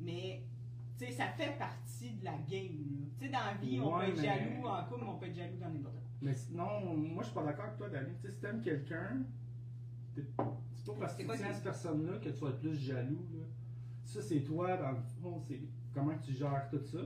Mais, 0.00 0.42
sais, 1.04 1.12
ça 1.12 1.26
fait 1.28 1.56
partie 1.58 2.12
de 2.14 2.24
la 2.24 2.32
game. 2.32 3.10
Tu 3.18 3.26
sais, 3.26 3.30
dans 3.30 3.38
la 3.44 3.54
vie, 3.54 3.80
on 3.80 3.94
Ouais, 3.96 4.06
peut 4.06 4.10
être 4.12 4.16
mais- 4.18 4.24
jaloux 4.24 4.66
en 4.66 4.84
couple, 4.84 5.00
mais 5.04 5.10
on 5.10 5.18
peut 5.18 5.26
être 5.26 5.34
jaloux 5.36 5.58
dans 5.60 5.68
n'importe 5.70 5.94
quoi. 5.94 6.02
Mais 6.22 6.34
sinon, 6.34 6.96
moi 6.96 7.22
je 7.22 7.26
suis 7.28 7.34
pas 7.34 7.44
d'accord 7.44 7.64
avec 7.66 7.76
toi, 7.78 7.88
David. 7.88 8.14
Tu 8.20 8.26
sais, 8.26 8.32
si 8.34 8.40
t'aimes 8.40 8.62
quelqu'un, 8.62 9.22
c'est 10.14 10.34
pas 10.36 10.44
parce 11.00 11.14
que 11.16 11.22
tu 11.22 11.28
tiens 11.28 11.48
à 11.48 11.52
cette 11.52 11.64
personne-là 11.64 12.18
que 12.18 12.28
tu 12.30 12.40
vas 12.40 12.48
être 12.50 12.60
plus 12.60 12.74
jaloux. 12.74 13.26
Là. 13.34 13.44
Ça, 14.04 14.22
c'est 14.22 14.40
toi, 14.42 14.76
dans 14.76 14.92
le 14.92 15.02
fond, 15.20 15.40
c'est 15.46 15.60
comment 15.92 16.16
tu 16.18 16.32
gères 16.32 16.68
tout 16.70 16.82
ça. 16.84 16.98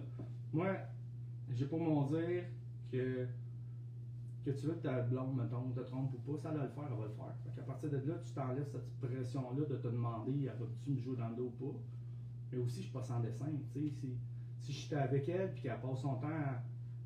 Moi, 0.52 0.76
j'ai 1.48 1.66
pas 1.66 1.76
mon 1.78 2.06
dire 2.06 2.44
que, 2.92 3.26
que 4.44 4.50
tu 4.50 4.66
veux 4.66 4.74
que 4.74 4.82
ta 4.82 5.00
blonde, 5.02 5.36
mettons, 5.36 5.70
te 5.70 5.80
trompe 5.80 6.14
ou 6.14 6.18
pas, 6.32 6.38
ça 6.42 6.50
va 6.50 6.62
le 6.64 6.68
faire, 6.68 6.84
elle 6.90 6.96
va 6.98 7.04
le 7.04 7.10
faire. 7.12 7.34
Fait 7.44 7.50
qu'à 7.56 7.62
partir 7.66 7.90
de 7.90 7.96
là, 7.96 8.14
tu 8.22 8.32
t'enlèves 8.32 8.68
cette 8.70 8.98
pression-là 9.00 9.64
de 9.66 9.76
te 9.76 9.86
demander, 9.88 10.32
elle 10.42 10.58
va-tu 10.58 10.90
me 10.90 10.98
jouer 10.98 11.16
dans 11.16 11.28
le 11.30 11.36
dos 11.36 11.52
ou 11.58 11.72
pas? 11.72 11.78
Mais 12.52 12.58
aussi, 12.58 12.78
je 12.78 12.82
suis 12.84 12.92
pas 12.92 13.02
sans 13.02 13.20
dessin. 13.20 13.46
Tu 13.72 13.80
sais, 13.80 13.90
si, 13.90 14.18
si 14.60 14.72
j'étais 14.72 14.96
avec 14.96 15.28
elle 15.28 15.52
puis 15.52 15.62
qu'elle 15.62 15.80
passe 15.80 16.00
son 16.00 16.16
temps 16.16 16.28
à, 16.28 16.62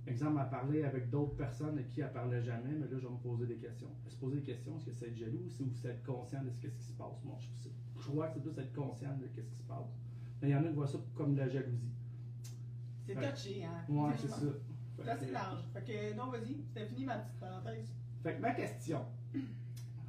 exemple, 0.07 0.39
à 0.39 0.45
parler 0.45 0.85
avec 0.85 1.11
d'autres 1.11 1.37
personnes 1.37 1.75
avec 1.75 1.91
qui 1.91 2.01
elle 2.01 2.13
parlait 2.13 2.43
jamais, 2.43 2.73
mais 2.73 2.87
là, 2.87 2.99
je 2.99 3.07
vais 3.07 3.13
me 3.13 3.19
poser 3.19 3.47
des 3.47 3.57
questions. 3.57 3.89
Se 4.09 4.17
poser 4.17 4.37
des 4.37 4.43
questions, 4.43 4.77
est-ce 4.77 4.87
que 4.87 4.93
c'est 4.93 5.07
être 5.09 5.17
jaloux 5.17 5.45
ou 5.61 5.71
c'est 5.75 5.89
être 5.89 6.05
conscient 6.05 6.43
de 6.43 6.51
ce, 6.51 6.61
qu'est-ce 6.61 6.77
qui 6.77 6.85
se 6.85 6.93
passe? 6.93 7.23
Moi, 7.25 7.39
je, 7.41 8.09
crois 8.09 8.29
que 8.29 8.35
c'est 8.35 8.43
plus 8.43 8.63
être 8.63 8.73
conscient 8.75 9.17
de 9.17 9.27
ce 9.27 9.41
qui 9.41 9.57
se 9.57 9.63
passe. 9.63 9.93
Mais 10.41 10.49
il 10.49 10.53
y 10.53 10.57
en 10.57 10.65
a 10.65 10.69
qui 10.69 10.75
voient 10.75 10.87
ça 10.87 10.99
comme 11.15 11.35
de 11.35 11.39
la 11.39 11.49
jalousie. 11.49 11.93
C'est 13.07 13.15
touché, 13.15 13.65
hein? 13.65 13.85
Ouais, 13.89 14.13
c'est 14.17 14.29
ça. 14.29 14.41
C'est 14.97 15.09
assez 15.09 15.31
large. 15.31 15.65
Fait 15.73 15.83
que, 15.83 16.17
non, 16.17 16.31
vas-y, 16.31 16.63
c'était 16.63 16.87
fini 16.87 17.05
ma 17.05 17.19
petite 17.19 17.41
parenthèse. 17.41 17.93
Fait 18.23 18.37
que 18.37 18.41
ma 18.41 18.55
question, 18.55 19.05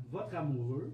votre 0.10 0.36
amoureux, 0.36 0.94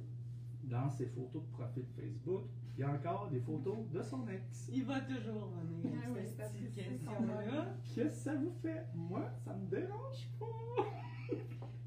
dans 0.63 0.89
ses 0.89 1.07
photos 1.07 1.43
de 1.43 1.51
profil 1.51 1.85
Facebook, 1.95 2.45
y 2.81 2.83
a 2.83 2.89
encore 2.91 3.29
des 3.29 3.39
photos 3.39 3.77
de 3.91 4.01
son 4.01 4.27
ex. 4.27 4.69
Il 4.71 4.85
va 4.85 5.01
toujours 5.01 5.49
venir 5.49 5.91
Ah 6.03 6.07
oui, 6.09 6.19
avec 6.19 6.37
parce 6.37 6.51
cette 6.51 6.59
que 6.61 6.65
petite 6.65 6.85
c'est 6.99 7.05
son 7.05 7.11
question-là. 7.11 7.65
Qu'est-ce 7.93 8.03
que 8.03 8.09
ça 8.09 8.35
vous 8.35 8.53
fait? 8.61 8.85
Moi, 8.95 9.21
ça 9.45 9.53
me 9.53 9.67
dérange 9.69 10.29
pas. 10.39 10.45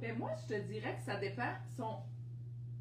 Ben 0.01 0.19
moi, 0.19 0.31
je 0.37 0.55
te 0.55 0.61
dirais 0.67 0.97
que 0.97 1.03
ça 1.03 1.17
dépend. 1.17 1.53
Sont 1.77 2.01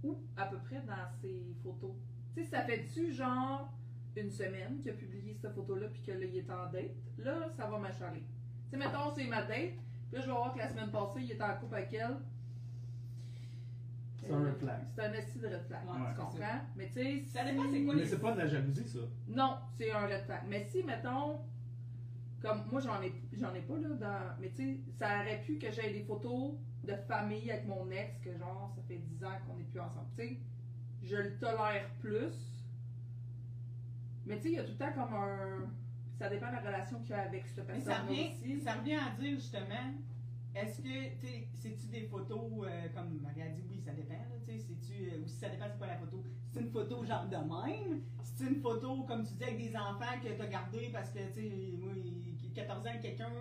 où 0.03 0.17
à 0.35 0.45
peu 0.45 0.57
près 0.57 0.81
dans 0.81 1.07
ces 1.21 1.55
photos? 1.63 1.93
Tu 2.35 2.43
sais, 2.43 2.49
ça 2.49 2.63
fait-tu 2.63 3.13
genre 3.13 3.71
une 4.15 4.29
semaine 4.29 4.79
qu'il 4.81 4.91
a 4.91 4.93
publié 4.93 5.33
cette 5.33 5.53
photo-là 5.53 5.87
puis 5.87 6.01
que 6.01 6.11
là, 6.11 6.25
il 6.25 6.37
est 6.37 6.49
en 6.49 6.69
date? 6.69 6.91
Là, 7.17 7.49
ça 7.55 7.67
va 7.67 7.77
m'achaler. 7.79 8.23
Tu 8.69 8.71
sais, 8.71 8.77
mettons, 8.77 9.13
c'est 9.15 9.25
ma 9.27 9.41
date. 9.43 9.73
Puis 10.09 10.15
là, 10.17 10.21
je 10.21 10.25
vais 10.25 10.33
voir 10.33 10.53
que 10.53 10.59
la 10.59 10.69
semaine 10.69 10.91
passée, 10.91 11.21
il 11.21 11.31
était 11.31 11.43
en 11.43 11.55
couple 11.55 11.75
avec 11.75 11.93
elle. 11.93 12.17
C'est 14.25 14.33
un 14.33 14.39
red 14.45 14.57
flag. 14.57 14.81
C'est 14.95 15.01
un 15.03 15.13
esti 15.13 15.39
de 15.39 15.47
red 15.47 15.63
flag, 15.67 15.85
Ouais, 15.85 15.93
tu 15.93 16.07
c'est 16.09 16.15
comprends? 16.23 16.59
Mais 16.75 16.87
tu 16.87 16.93
sais, 16.93 17.23
Ça 17.27 17.43
dépend 17.43 17.63
c'est 17.71 17.83
quoi 17.83 17.93
Mais 17.95 18.01
les- 18.01 18.07
c'est 18.07 18.19
pas 18.19 18.31
de 18.31 18.37
la 18.39 18.47
jalousie, 18.47 18.87
ça. 18.87 18.99
Non, 19.27 19.57
c'est 19.77 19.91
un 19.91 20.05
red 20.07 20.23
flag. 20.25 20.41
Mais 20.47 20.67
si, 20.71 20.83
mettons, 20.83 21.39
comme 22.41 22.63
moi, 22.71 22.81
j'en 22.81 23.01
ai, 23.01 23.13
j'en 23.33 23.53
ai 23.53 23.61
pas, 23.61 23.77
là, 23.77 23.89
dans. 23.89 24.41
Mais 24.41 24.49
tu 24.49 24.55
sais, 24.55 24.79
ça 24.97 25.19
aurait 25.21 25.41
pu 25.41 25.57
que 25.57 25.71
j'aie 25.71 25.91
des 25.91 26.03
photos 26.03 26.53
de 26.83 26.93
famille 27.07 27.49
avec 27.51 27.65
mon 27.67 27.89
ex, 27.91 28.17
que 28.19 28.35
genre, 28.37 28.71
ça 28.75 28.81
fait 28.87 28.97
10 28.97 29.23
ans 29.23 29.31
qu'on 29.47 29.55
n'est 29.57 29.63
plus 29.63 29.79
ensemble. 29.79 30.07
Tu 30.17 30.23
sais, 30.27 30.37
je 31.03 31.15
le 31.15 31.37
tolère 31.37 31.89
plus. 31.99 32.33
Mais 34.25 34.37
tu 34.37 34.43
sais, 34.43 34.49
il 34.51 34.55
y 34.55 34.59
a 34.59 34.63
tout 34.63 34.71
le 34.71 34.77
temps 34.77 34.93
comme 34.93 35.13
un. 35.13 35.69
Ça 36.17 36.29
dépend 36.29 36.47
de 36.47 36.53
la 36.53 36.59
relation 36.61 36.99
qu'il 36.99 37.09
y 37.11 37.13
a 37.13 37.21
avec 37.23 37.45
cette 37.47 37.67
Mais 37.67 37.73
personne 37.73 37.93
ça 37.93 38.01
revient, 38.03 38.27
aussi. 38.41 38.61
ça 38.61 38.73
revient 38.73 38.95
à 38.95 39.19
dire 39.19 39.35
justement, 39.35 39.93
est-ce 40.55 40.77
que, 40.81 41.15
tu 41.19 41.27
sais, 41.27 41.47
c'est-tu 41.55 41.87
des 41.87 42.01
photos, 42.03 42.41
euh, 42.65 42.87
comme 42.95 43.19
Marie 43.21 43.41
a 43.41 43.49
dit, 43.49 43.63
oui, 43.69 43.81
ça 43.83 43.91
dépend, 43.93 44.13
là, 44.13 44.37
tu 44.45 44.51
sais, 44.51 44.59
c'est-tu, 44.59 45.09
euh, 45.11 45.21
ou 45.23 45.27
si 45.27 45.35
ça 45.37 45.49
dépend 45.49 45.65
c'est 45.71 45.77
quoi 45.77 45.87
la 45.87 45.97
photo. 45.97 46.23
C'est 46.51 46.59
une 46.61 46.69
photo 46.69 47.03
genre 47.03 47.25
de 47.27 47.35
même, 47.37 48.01
c'est 48.23 48.43
une 48.45 48.61
photo, 48.61 49.03
comme 49.03 49.25
tu 49.25 49.33
dis, 49.33 49.43
avec 49.43 49.57
des 49.57 49.75
enfants 49.75 50.19
que 50.23 50.29
t'as 50.37 50.47
gardé 50.47 50.89
parce 50.93 51.09
que, 51.11 51.19
tu 51.33 51.33
sais, 51.33 51.77
moi, 51.79 51.91
il- 51.95 52.51
14 52.53 52.85
ans, 52.85 52.99
quelqu'un, 53.01 53.31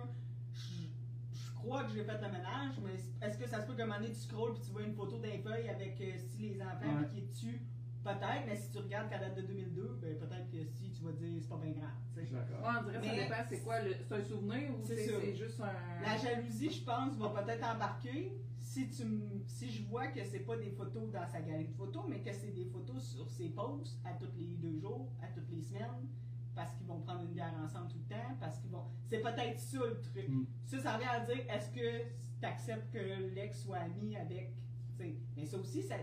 je 1.33 1.51
crois 1.53 1.83
que 1.83 1.91
j'ai 1.93 2.03
fait 2.03 2.19
le 2.19 2.31
ménage, 2.31 2.73
mais 2.83 3.27
est-ce 3.27 3.37
que 3.37 3.47
ça 3.47 3.61
se 3.61 3.67
peut 3.67 3.75
qu'à 3.75 3.83
un 3.83 3.85
moment 3.85 3.99
donné, 3.99 4.11
tu 4.13 4.19
scrolles 4.19 4.53
puis 4.53 4.63
tu 4.63 4.71
vois 4.71 4.81
une 4.83 4.95
photo 4.95 5.17
d'un 5.19 5.37
feuille 5.37 5.69
avec 5.69 6.01
euh, 6.01 6.17
si 6.17 6.49
les 6.49 6.61
enfants 6.61 6.99
Ouais. 6.99 7.07
qui 7.11 7.19
est 7.19 7.29
dessus, 7.29 7.61
peut-être, 8.03 8.45
mais 8.47 8.55
si 8.55 8.69
tu 8.69 8.77
regardes 8.79 9.09
qu'elle 9.09 9.21
date 9.21 9.35
de 9.35 9.41
2002, 9.41 9.97
ben 10.01 10.17
peut-être 10.17 10.49
que 10.51 10.65
si 10.65 10.91
tu 10.91 11.03
vas 11.03 11.11
dire 11.13 11.41
c'est 11.41 11.49
pas 11.49 11.57
bien 11.57 11.71
grave. 11.71 11.89
tu 12.13 12.19
Je 12.19 12.19
sais. 12.21 12.25
suis 12.27 12.35
d'accord. 12.35 12.59
Ouais, 12.61 12.79
on 12.79 12.83
dirait 12.83 12.99
que 12.99 13.05
ça 13.05 13.11
Mais- 13.13 13.23
dépend, 13.23 13.43
c'est 13.49 13.59
quoi, 13.63 13.81
le- 13.81 13.95
c'est 14.07 14.15
un 14.15 14.21
souvenir 14.23 14.69
ou 14.77 14.83
C'est 14.85 15.35
juste 15.35 15.59
un... 15.61 16.01
La 16.01 16.17
jalousie, 16.17 16.69
je 16.71 16.83
pense, 16.83 17.15
va 17.17 17.29
peut-être 17.43 17.63
embarquer 17.65 18.37
si 18.61 18.89
tu 18.89 19.01
m- 19.03 19.43
si 19.45 19.69
je 19.69 19.83
vois 19.87 20.07
que 20.07 20.23
c'est 20.23 20.39
pas 20.39 20.55
des 20.57 20.71
photos 20.71 21.11
dans 21.11 21.27
sa 21.27 21.41
galerie 21.41 21.67
de 21.67 21.73
photos, 21.75 22.03
mais 22.09 22.21
que 22.21 22.31
c'est 22.33 22.51
des 22.51 22.65
photos 22.65 23.01
sur 23.03 23.29
ses 23.29 23.49
posts 23.49 23.99
à 24.05 24.13
tous 24.13 24.31
les 24.37 24.55
deux 24.57 24.77
jours, 24.79 25.09
à 25.21 25.27
toutes 25.27 25.49
les 25.49 25.61
semaines, 25.61 26.07
parce 26.55 26.73
qu'ils 26.75 26.87
vont 26.87 26.99
prendre 27.01 27.21
une 27.23 27.31
bière 27.33 27.53
ensemble 27.63 27.87
tout 27.89 27.97
le 27.97 28.15
temps, 28.15 28.35
parce 28.39 28.59
qu'ils 28.59 28.69
vont. 28.71 28.85
C'est 29.09 29.19
peut-être 29.21 29.59
ça 29.59 29.79
le 29.79 29.99
truc. 30.01 30.29
Mm. 30.29 30.45
Ça, 30.65 30.79
ça 30.81 30.95
revient 30.95 31.07
à 31.07 31.19
dire 31.21 31.43
est-ce 31.49 31.69
que 31.71 32.03
tu 32.39 32.45
acceptes 32.45 32.91
que 32.93 33.33
l'ex 33.35 33.61
soit 33.63 33.77
ami 33.77 34.15
avec. 34.17 34.53
tu 34.97 35.03
sais. 35.03 35.15
Mais 35.35 35.45
ça 35.45 35.57
aussi, 35.57 35.81
ça. 35.81 35.95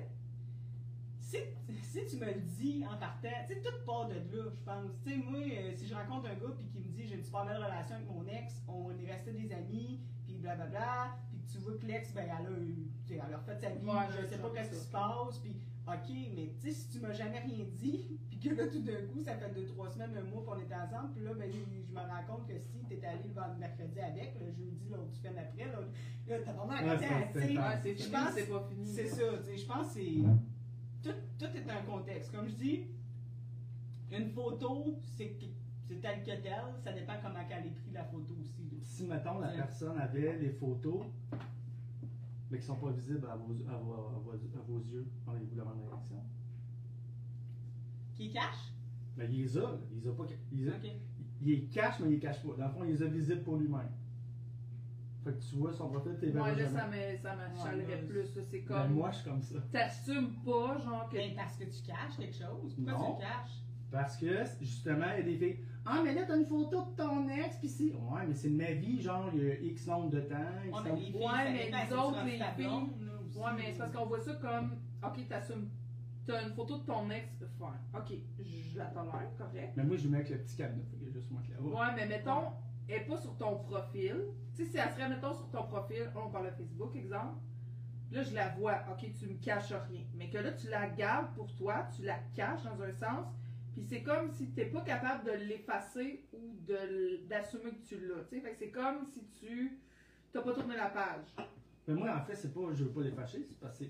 Si, 1.31 1.37
si 1.85 2.07
tu 2.07 2.17
me 2.17 2.27
le 2.27 2.41
dis 2.41 2.83
en 2.85 2.97
partant, 2.99 3.29
tu 3.47 3.55
sais, 3.55 3.61
tout 3.63 3.85
part 3.87 4.09
de 4.09 4.15
là, 4.15 4.51
je 4.53 4.63
pense. 4.65 4.91
Tu 5.05 5.11
sais, 5.11 5.17
moi, 5.19 5.39
euh, 5.39 5.71
si 5.77 5.87
je 5.87 5.95
rencontre 5.95 6.27
un 6.27 6.35
gars 6.35 6.53
puis 6.59 6.67
qui 6.67 6.79
me 6.81 6.89
dit 6.93 7.07
j'ai 7.07 7.15
une 7.15 7.23
super 7.23 7.45
belle 7.47 7.63
relation 7.63 7.95
avec 7.95 8.09
mon 8.11 8.27
ex, 8.27 8.63
on 8.67 8.91
est 8.99 9.13
resté 9.13 9.31
des 9.33 9.53
amis, 9.53 10.01
puis 10.25 10.35
blablabla, 10.39 11.15
puis 11.31 11.39
que 11.41 11.53
tu 11.53 11.59
vois 11.59 11.75
que 11.79 11.87
l'ex, 11.87 12.13
ben, 12.13 12.25
elle 12.27 12.47
a, 12.47 12.51
eu- 12.59 12.91
tu 13.07 13.15
sais, 13.15 13.21
elle 13.25 13.33
a 13.35 13.37
refait 13.39 13.55
sa 13.61 13.71
vie, 13.71 13.87
Ouais, 13.87 13.93
je 14.11 14.27
sais 14.27 14.39
pas 14.43 14.51
qu'est-ce 14.51 14.71
qui 14.71 14.77
se 14.87 14.91
passe, 14.91 15.39
puis 15.39 15.57
ok, 15.87 16.09
mais 16.35 16.53
tu 16.61 16.67
sais, 16.67 16.73
si 16.73 16.89
tu 16.89 16.99
m'as 16.99 17.13
jamais 17.13 17.39
rien 17.39 17.65
dit, 17.79 18.19
puis 18.31 18.39
que 18.41 18.55
là, 18.55 18.67
tout 18.67 18.81
d'un 18.83 19.07
coup, 19.13 19.21
ça 19.23 19.37
fait 19.37 19.55
deux, 19.55 19.67
trois 19.67 19.89
semaines, 19.89 20.17
un 20.17 20.23
mois 20.25 20.43
qu'on 20.45 20.59
était 20.59 20.75
ensemble, 20.75 21.13
puis 21.15 21.23
là, 21.23 21.35
ben, 21.35 21.49
je 21.53 21.93
me 21.95 22.01
rends 22.01 22.25
compte 22.27 22.49
que 22.49 22.59
si 22.59 22.79
t'es 22.89 23.07
allé 23.07 23.23
le 23.29 23.35
vendredi 23.35 23.61
mercredi 23.61 24.01
avec, 24.01 24.35
le 24.41 24.47
jeudi, 24.51 24.89
l'autre 24.91 25.15
semaine 25.15 25.39
après, 25.39 25.67
là, 25.67 25.79
là 26.27 26.37
t'as 26.45 26.53
vraiment 26.53 26.75
c'est- 26.99 27.33
tu 27.33 27.39
sais, 27.39 27.47
c'est- 27.47 27.59
Ouais, 27.59 27.79
c'est 27.83 27.95
je 28.03 28.11
pense- 28.11 28.35
c'est 28.35 28.47
pas 28.51 28.67
fini. 28.69 28.87
c'est 28.93 29.07
ça, 29.07 29.23
tu 29.39 29.45
sais, 29.45 29.57
je 29.59 29.67
pense 29.67 29.87
que 29.89 29.95
c'est. 29.95 30.15
Tout, 31.03 31.11
tout 31.39 31.47
est 31.47 31.71
un 31.71 31.83
contexte. 31.83 32.33
Comme 32.35 32.49
je 32.49 32.55
dis, 32.55 32.81
une 34.13 34.31
photo, 34.31 34.99
c'est 35.17 35.37
tel 36.01 36.23
que 36.23 36.43
tel, 36.43 36.55
ça 36.85 36.93
dépend 36.93 37.15
comment 37.23 37.41
elle 37.51 37.67
est 37.67 37.71
prise 37.71 37.93
la 37.93 38.05
photo 38.05 38.35
aussi. 38.41 38.63
là. 38.71 38.79
Si, 38.83 39.07
mettons, 39.07 39.39
la 39.39 39.49
personne 39.49 39.99
avait 39.99 40.39
les 40.39 40.51
photos, 40.51 41.07
mais 42.51 42.59
qui 42.59 42.65
sont 42.67 42.77
pas 42.77 42.91
visibles 42.91 43.27
à 43.31 43.37
vos, 43.37 43.53
à 43.69 43.77
vos, 43.77 43.93
à 43.95 44.19
vos, 44.25 44.33
à 44.33 44.63
vos 44.67 44.79
yeux, 44.81 45.07
auriez-vous 45.27 45.57
la 45.57 45.65
même 45.65 45.81
réaction? 45.89 46.23
Qui 48.15 48.31
cache? 48.31 48.73
Mais 49.17 49.27
il 49.31 49.43
les 49.43 49.59
a, 49.59 49.63
là. 49.63 49.79
il 49.93 50.01
les 50.01 50.09
a 50.09 50.13
pas. 50.13 50.25
Il 50.53 50.65
les, 50.65 50.69
a- 50.71 50.77
il 51.43 51.49
les 51.49 51.63
cache, 51.67 52.01
mais 52.01 52.09
il 52.09 52.13
les 52.13 52.19
cache 52.21 52.43
pas. 52.43 52.55
Dans 52.57 52.67
le 52.67 52.73
fond, 52.73 52.85
il 52.85 52.91
les 52.93 53.03
a 53.03 53.07
visibles 53.07 53.43
pour 53.43 53.57
lui-même. 53.57 53.89
Fait 55.25 55.33
que 55.33 55.43
tu 55.43 55.57
vois 55.57 55.73
son 55.73 55.89
profil, 55.91 56.17
t'es 56.19 56.31
Moi, 56.33 56.51
verras 56.53 56.71
là, 56.73 56.81
ça 56.81 56.87
me- 56.87 57.17
ça 57.19 57.37
m'achalerait 57.37 58.03
plus. 58.07 58.27
C'est 58.27 58.51
Ben, 58.51 58.65
comme. 58.65 58.93
moi, 58.95 59.11
je 59.11 59.17
suis 59.19 59.31
comme 59.31 59.43
ça. 59.43 59.59
T'assumes 59.71 60.35
pas, 60.45 60.79
genre, 60.79 61.09
que. 61.11 61.17
Ben, 61.17 61.35
parce 61.37 61.57
que 61.57 61.65
tu 61.65 61.83
caches 61.83 62.17
quelque 62.19 62.35
chose. 62.37 62.75
Pourquoi 62.75 62.93
Non. 62.95 63.17
tu 63.17 63.23
le 63.23 63.29
caches? 63.29 63.59
Parce 63.91 64.17
que, 64.17 64.45
justement, 64.61 65.07
il 65.13 65.19
y 65.19 65.21
a 65.21 65.23
des 65.23 65.37
filles. 65.37 65.65
Ah, 65.85 66.01
mais 66.05 66.15
là, 66.15 66.23
t'as 66.27 66.37
une 66.37 66.47
photo 66.47 66.85
de 66.85 66.97
ton 66.97 67.29
ex, 67.29 67.57
pis 67.59 67.69
c'est. 67.69 67.93
Ouais, 67.93 68.27
mais 68.27 68.35
c'est 68.35 68.49
de 68.51 68.57
ma 68.57 68.71
vie, 68.73 69.01
genre, 69.03 69.29
il 69.35 69.43
y 69.43 69.51
a 69.51 69.55
X 69.61 69.87
nombre 69.89 70.11
de 70.11 70.21
temps. 70.21 70.37
X 70.67 70.73
Ouais, 70.77 70.83
mais 70.85 70.91
les 70.93 71.01
filles, 71.01 71.15
Ouais, 71.17 71.23
mais 71.53 71.93
autres, 71.97 72.25
les 72.25 72.31
filles- 72.33 72.67
aussi? 72.67 73.39
Ouais, 73.39 73.51
mais 73.57 73.73
c'est 73.73 73.79
parce 73.79 73.93
qu'on 73.93 74.07
voit 74.07 74.21
ça 74.21 74.35
comme. 74.35 74.77
Ok, 75.05 75.29
t'assumes. 75.29 75.69
T'as 76.27 76.45
une 76.47 76.55
photo 76.55 76.79
de 76.79 76.85
ton 76.85 77.11
ex. 77.11 77.27
Faire. 77.59 77.79
Ok, 77.95 78.13
je 78.39 78.79
la 78.79 78.87
tolère, 78.87 79.31
correct. 79.37 79.73
Mais 79.77 79.83
moi, 79.85 79.97
je 79.97 80.09
mets 80.09 80.19
avec 80.19 80.31
le 80.31 80.39
petit 80.39 80.57
cadenas. 80.57 80.85
Juste 81.13 81.31
moi 81.31 81.41
qui 81.45 81.51
la 81.51 81.59
vois. 81.59 81.81
Ouais, 81.81 81.93
mais 81.97 82.07
mettons, 82.07 82.53
est 82.93 83.07
pas 83.07 83.17
sur 83.17 83.37
ton 83.37 83.57
profil. 83.59 84.17
Tu 84.55 84.65
sais, 84.65 84.71
si 84.71 84.77
elle 84.79 84.91
serait, 84.91 85.09
mettons, 85.09 85.35
sur 85.35 85.49
ton 85.51 85.65
profil, 85.65 86.11
on 86.17 86.31
parle 86.31 86.47
de 86.47 86.57
Facebook, 86.57 86.95
exemple. 86.97 87.39
Là, 88.13 88.23
je 88.23 88.35
la 88.35 88.49
vois, 88.51 88.79
ok, 88.91 89.09
tu 89.19 89.27
me 89.29 89.35
caches 89.41 89.73
rien. 89.89 90.03
Mais 90.17 90.29
que 90.31 90.39
là, 90.39 90.53
tu 90.53 90.69
la 90.69 90.89
gardes 90.89 91.33
pour 91.35 91.55
toi, 91.57 91.87
tu 91.95 92.03
la 92.03 92.19
caches 92.35 92.65
dans 92.65 92.83
un 92.83 92.93
sens. 92.93 93.27
Puis 93.73 93.83
c'est 93.85 94.03
comme 94.03 94.29
si 94.33 94.51
t'es 94.51 94.67
pas 94.67 94.81
capable 94.81 95.25
de 95.25 95.31
l'effacer 95.31 96.25
ou 96.33 96.57
d'assumer 97.29 97.71
que 97.71 97.87
tu 97.87 98.01
l'as. 98.09 98.25
Tu 98.25 98.41
sais, 98.41 98.55
c'est 98.59 98.71
comme 98.71 99.05
si 99.13 99.25
tu 99.39 99.79
t'as 100.33 100.43
pas 100.43 100.53
tourné 100.55 100.77
la 100.77 100.87
page. 100.91 101.27
Mais 101.87 101.95
moi, 101.95 102.15
en 102.17 102.25
fait, 102.25 102.35
c'est 102.35 102.53
pas, 102.53 102.73
je 102.73 102.85
veux 102.85 102.91
pas 102.91 103.03
les 103.03 103.13
fâcher, 103.13 103.45
c'est 103.49 103.59
parce 103.61 103.79
que 103.79 103.85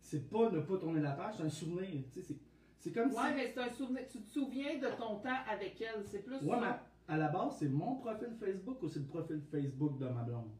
c'est- 0.00 0.28
pas 0.30 0.50
ne 0.50 0.60
pas 0.60 0.76
tourner 0.78 1.00
la 1.00 1.12
page, 1.12 1.34
c'est 1.36 1.42
un 1.44 1.48
souvenir. 1.50 2.04
Tu 2.12 2.20
sais, 2.20 2.22
c'est- 2.22 2.40
c'est 2.78 2.92
comme 2.92 3.10
Ouais, 3.12 3.28
si. 3.28 3.34
mais 3.34 3.52
c'est 3.54 3.60
un 3.60 3.68
souvenir. 3.70 4.02
Tu 4.10 4.20
te 4.22 4.30
souviens 4.30 4.78
de 4.78 4.88
ton 4.96 5.16
temps 5.18 5.38
avec 5.50 5.80
elle. 5.80 6.02
C'est 6.06 6.22
plus 6.24 6.36
Ouais, 6.36 6.56
mais 6.56 6.66
ça. 6.66 6.86
À 7.08 7.16
la 7.16 7.28
base, 7.28 7.56
c'est 7.58 7.68
mon 7.68 7.96
profil 7.96 8.28
Facebook 8.38 8.82
ou 8.82 8.88
c'est 8.88 9.00
le 9.00 9.06
profil 9.06 9.40
Facebook 9.50 9.98
de 9.98 10.06
ma 10.08 10.22
blonde? 10.22 10.50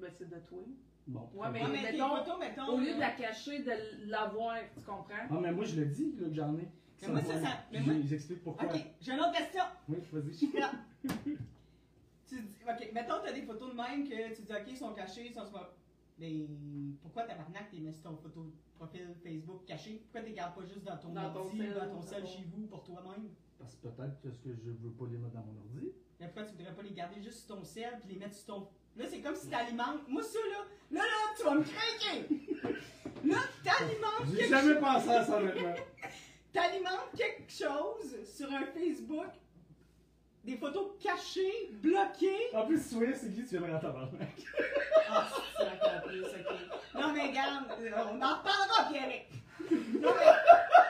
Ben, 0.00 0.10
c'est 0.16 0.28
de 0.28 0.38
toi. 0.48 0.58
Bon. 1.06 1.28
Ouais, 1.34 1.48
mais- 1.52 1.62
Ouais, 1.62 1.68
mais 1.70 1.92
mettons, 1.92 2.16
photos, 2.16 2.38
mettons. 2.38 2.66
Au 2.68 2.78
lieu 2.78 2.94
de 2.94 3.00
la 3.00 3.10
cacher, 3.10 3.62
de 3.62 3.72
l'avoir, 4.10 4.56
tu 4.76 4.84
comprends? 4.84 5.26
Ah, 5.30 5.38
mais 5.40 5.52
moi, 5.52 5.64
je 5.64 5.80
le 5.80 5.86
dis, 5.86 6.14
là, 6.18 6.28
que 6.28 6.34
j'en 6.34 6.56
ai. 6.56 6.68
Mais 7.02 7.08
moi, 7.08 7.20
ça, 7.20 7.40
ça- 7.42 7.64
mais 7.70 7.80
moi- 7.80 7.94
Ils 7.94 8.14
expliquent 8.14 8.42
pourquoi. 8.42 8.68
Ok, 8.72 8.80
j'ai 9.00 9.12
une 9.12 9.20
autre 9.20 9.32
question. 9.32 9.62
Oui, 9.88 9.98
vas-y. 10.12 10.52
Là. 10.58 10.70
tu 12.26 12.40
dis, 12.40 12.56
ok, 12.66 12.90
mettons, 12.94 13.14
t'as 13.22 13.32
des 13.32 13.42
photos 13.42 13.70
de 13.72 13.76
même 13.76 14.08
que 14.08 14.34
tu 14.34 14.42
dis, 14.42 14.52
ok, 14.52 14.64
ils 14.68 14.76
sont 14.76 14.94
cachés, 14.94 15.26
ils 15.26 15.34
sont 15.34 15.44
sur. 15.46 15.68
Mais 16.18 16.46
pourquoi 17.02 17.24
tabarnak 17.24 17.70
t'es 17.70 17.78
mis 17.78 17.92
sur 17.92 18.04
ton 18.04 18.16
photo 18.16 18.46
profil 18.76 19.08
Facebook 19.22 19.64
caché? 19.66 20.00
Pourquoi 20.04 20.22
t'es 20.22 20.32
gardes 20.32 20.54
pas 20.54 20.64
juste 20.64 20.84
dans 20.84 20.96
ton 20.96 21.08
Dans 21.10 21.30
ton 21.32 21.40
ordi, 21.40 21.58
cell, 21.58 21.74
dans 21.74 21.88
ton 21.96 22.02
cell 22.02 22.26
chez 22.26 22.44
vous 22.54 22.66
pour 22.66 22.84
toi-même? 22.84 23.28
Parce 23.58 23.74
que 23.76 23.88
peut-être 23.88 24.20
que 24.20 24.30
ce 24.30 24.38
que 24.38 24.50
je 24.54 24.70
veux 24.70 24.90
pas 24.90 25.06
les 25.10 25.18
mettre 25.18 25.34
dans 25.34 25.40
mon 25.44 25.56
ordi. 25.60 25.92
Mais 26.20 26.26
pourquoi 26.26 26.44
tu 26.44 26.56
voudrais 26.56 26.74
pas 26.74 26.82
les 26.82 26.92
garder 26.92 27.22
juste 27.22 27.46
sur 27.46 27.56
ton 27.56 27.64
cell 27.64 27.98
puis 28.00 28.14
les 28.14 28.18
mettre 28.18 28.34
sur 28.34 28.46
ton. 28.46 28.68
Là, 28.96 29.04
c'est 29.08 29.20
comme 29.20 29.34
si 29.34 29.48
t'alimentes. 29.48 30.06
Moi, 30.08 30.22
ça, 30.22 30.38
là, 30.50 30.64
là, 30.92 31.02
là, 31.02 31.34
tu 31.36 31.42
vas 31.44 31.54
me 31.54 31.64
craquer! 31.64 32.28
Là, 33.24 33.38
t'alimentes 33.64 34.36
J'ai 34.36 34.48
jamais 34.48 34.74
chose. 34.74 34.80
pensé 34.82 35.08
à 35.10 35.24
ça, 35.24 35.38
honnêtement. 35.38 35.74
T'alimentes 36.52 37.10
quelque 37.16 37.50
chose 37.50 38.24
sur 38.24 38.52
un 38.52 38.64
Facebook, 38.66 39.26
des 40.44 40.56
photos 40.56 40.92
cachées, 41.00 41.70
bloquées. 41.82 42.54
En 42.54 42.66
plus, 42.66 42.76
tu 42.88 43.14
c'est 43.16 43.34
qui 43.34 43.42
tu 43.44 43.56
viendrais 43.56 43.74
en 43.74 43.80
tabarnak. 43.80 44.28
Ah, 45.08 45.28
c'est 45.56 45.64
encore 45.64 46.02
plus, 46.06 46.22
ok. 46.22 46.54
Non, 46.94 47.12
mais 47.12 47.28
regarde, 47.28 47.64
on 47.70 48.22
en 48.22 48.38
reparlera, 48.38 48.90
Pierre. 48.92 49.24
Non, 49.70 50.10
mais. 50.16 50.84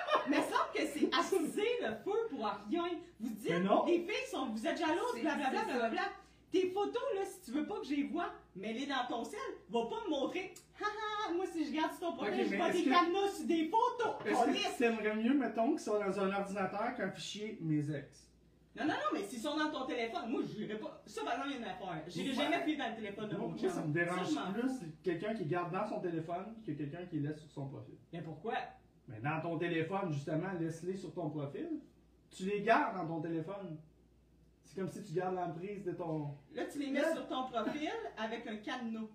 Que 0.75 0.81
c'est 0.87 1.09
attiser 1.15 1.69
le 1.83 1.89
feu 2.05 2.19
pour 2.31 2.45
rien. 2.69 2.85
Vous 3.21 3.29
dites, 3.31 3.49
les 3.49 3.99
filles 4.01 4.29
sont, 4.31 4.47
vous 4.51 4.67
êtes 4.67 4.79
jalouses, 4.79 5.21
blablabla, 5.21 5.65
blablabla. 5.65 6.03
Tes 6.51 6.71
photos, 6.71 7.03
là, 7.17 7.23
si 7.25 7.41
tu 7.51 7.57
veux 7.59 7.67
pas 7.67 7.81
que 7.81 7.87
je 7.87 7.95
les 7.95 8.05
vois, 8.05 8.31
mets-les 8.55 8.87
dans 8.87 9.05
ton 9.09 9.25
sel. 9.25 9.39
Va 9.71 9.87
pas 9.87 10.05
me 10.05 10.11
montrer. 10.11 10.55
Haha, 10.81 11.33
moi, 11.35 11.45
si 11.53 11.65
je 11.65 11.71
regarde 11.71 11.93
sur 11.93 12.01
ton 12.01 12.13
profil, 12.17 12.35
Ok, 12.35 12.41
je 12.47 12.51
mais 12.51 12.57
vois 12.57 12.71
des 12.71 12.85
que- 12.85 12.91
cadenas 12.91 13.29
sur 13.37 13.47
des 13.47 13.65
photos. 13.71 14.15
Est-ce 14.27 14.41
que 14.41 14.45
Calisse. 14.47 14.69
tu 14.73 14.79
t'aimerais 14.79 15.17
mieux, 15.17 15.35
mettons, 15.35 15.71
qu'ils 15.71 15.81
soient 15.81 15.99
dans 16.05 16.21
un 16.21 16.33
ordinateur 16.33 16.95
qu'un 16.97 17.11
fichier 17.11 17.59
mes 17.61 17.91
ex? 17.91 18.31
Non, 18.77 18.85
non, 18.85 18.91
non, 18.95 19.11
mais 19.15 19.23
s'ils 19.25 19.41
sont 19.41 19.57
dans 19.57 19.71
ton 19.71 19.87
téléphone, 19.87 20.29
moi, 20.31 20.43
je 20.43 20.61
n'irai 20.61 20.79
pas. 20.79 21.03
Ça, 21.07 21.23
par 21.25 21.35
exemple, 21.35 21.49
il 21.51 21.53
y 21.53 21.55
a 21.57 21.59
une 21.59 21.65
affaire. 21.73 22.05
J'irai 22.09 22.29
Ouais. 22.31 22.35
jamais 22.35 22.61
fouiller 22.63 22.77
dans 22.77 22.89
le 22.91 22.97
téléphone 22.97 23.29
de 23.29 23.37
mon 23.37 23.49
Moi, 23.49 23.59
chum. 23.59 23.71
ça 23.71 23.83
me 23.83 23.93
dérange 23.93 24.27
Ça, 24.29 24.53
plus 24.53 24.73
quelqu'un 25.03 25.35
qui 25.35 25.45
garde 25.47 25.73
dans 25.73 25.87
son 25.89 26.01
téléphone 26.01 26.55
que 26.67 26.73
quelqu'un 26.73 27.07
qui 27.07 27.19
laisse 27.21 27.39
sur 27.41 27.51
son 27.51 27.69
profil. 27.69 27.95
Mais 28.13 28.21
pourquoi? 28.23 28.55
Mais 29.09 29.21
dans 29.21 29.41
ton 29.41 29.59
téléphone, 29.59 30.13
justement, 30.13 30.53
laisse-les 30.59 30.97
sur 30.97 31.13
ton 31.13 31.29
profil. 31.31 31.69
Tu 32.31 32.45
les 32.45 32.63
gardes 32.63 32.97
dans 32.97 33.07
ton 33.07 33.21
téléphone. 33.21 33.77
C'est 34.65 34.77
comme 34.81 34.89
si 34.89 35.03
tu 35.03 35.13
gardes 35.13 35.35
l'emprise 35.35 35.85
de 35.85 35.93
ton. 35.93 36.31
Là, 36.55 36.65
tu 36.65 36.79
les 36.79 36.91
mets 36.91 37.13
sur 37.13 37.27
ton 37.29 37.45
profil 37.45 37.91
avec 38.17 38.47
un 38.47 38.57
cadenas 38.57 39.07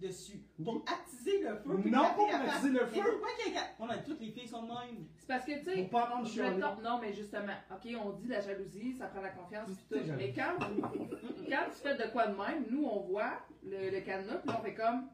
dessus. 0.00 0.40
Pour 0.62 0.84
attiser 0.86 1.40
le 1.42 1.56
feu. 1.56 1.82
Non, 1.90 2.04
pour 2.14 2.28
attiser 2.32 2.70
le 2.70 2.86
feu. 2.86 3.00
pourquoi 3.02 3.28
qu'il 3.42 3.52
y 3.54 3.56
a... 3.56 3.98
Toutes 3.98 4.20
les 4.20 4.30
filles 4.30 4.48
sont 4.48 4.62
de 4.62 4.68
même. 4.68 5.06
C'est 5.16 5.26
parce 5.28 5.44
que, 5.44 5.58
tu 5.58 5.64
sais, 5.64 5.82
Pour 5.82 5.90
pas 5.90 6.24
chialer. 6.24 6.56
mettons- 6.56 6.80
non, 6.82 6.98
mais 7.00 7.12
justement, 7.12 7.52
ok, 7.70 7.92
on 8.04 8.10
dit 8.10 8.26
la 8.28 8.40
jalousie, 8.40 8.94
ça 8.94 9.06
prend 9.06 9.20
la 9.20 9.30
confiance, 9.30 9.68
tout. 9.88 9.96
Mais 10.16 10.32
quand, 10.32 10.56
quand 10.58 11.64
tu 11.70 11.76
fais 11.82 11.96
de 11.96 12.10
quoi 12.12 12.26
de 12.28 12.36
même, 12.36 12.64
nous, 12.70 12.84
on 12.84 13.00
voit 13.00 13.40
le, 13.64 13.90
le 13.90 14.00
cadenas, 14.00 14.38
puis 14.38 14.56
on 14.58 14.62
fait 14.62 14.74
comme, 14.74 15.08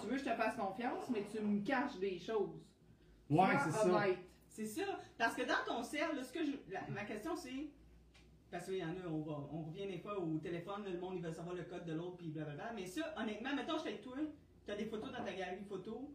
tu 0.00 0.06
veux 0.06 0.12
que 0.12 0.18
je 0.18 0.24
te 0.24 0.34
fasse 0.34 0.56
confiance, 0.56 1.08
mais 1.10 1.24
tu 1.30 1.40
me 1.40 1.64
caches 1.64 1.98
des 1.98 2.18
choses. 2.18 2.60
Ouais, 3.34 3.56
c'est 3.64 3.70
ça. 3.72 3.88
C'est 4.48 4.66
ça. 4.66 4.82
Parce 5.18 5.34
que 5.34 5.42
dans 5.42 5.64
ton 5.66 5.82
cercle, 5.82 6.16
là, 6.16 6.22
ce 6.22 6.32
que 6.32 6.44
je... 6.44 6.52
la- 6.72 6.88
ma 6.88 7.04
question 7.04 7.34
c'est. 7.36 7.68
Parce 8.50 8.66
qu'il 8.66 8.76
y 8.78 8.84
en 8.84 8.90
a, 8.90 9.08
on, 9.10 9.22
va, 9.22 9.48
on 9.52 9.62
revient 9.64 9.86
des 9.86 9.98
fois 9.98 10.16
au 10.20 10.38
téléphone, 10.38 10.84
le 10.84 10.98
monde 11.00 11.14
il 11.16 11.22
veut 11.22 11.32
savoir 11.32 11.56
le 11.56 11.64
code 11.64 11.84
de 11.84 11.92
l'autre, 11.92 12.16
puis 12.18 12.28
blablabla. 12.28 12.72
Mais 12.74 12.86
ça, 12.86 13.12
honnêtement, 13.16 13.52
mettons, 13.54 13.74
je 13.74 13.80
suis 13.80 13.88
avec 13.88 14.02
toi, 14.02 14.16
t'as 14.64 14.76
des 14.76 14.84
photos 14.84 15.10
dans 15.10 15.24
ta 15.24 15.32
galerie 15.32 15.64
photo. 15.68 16.10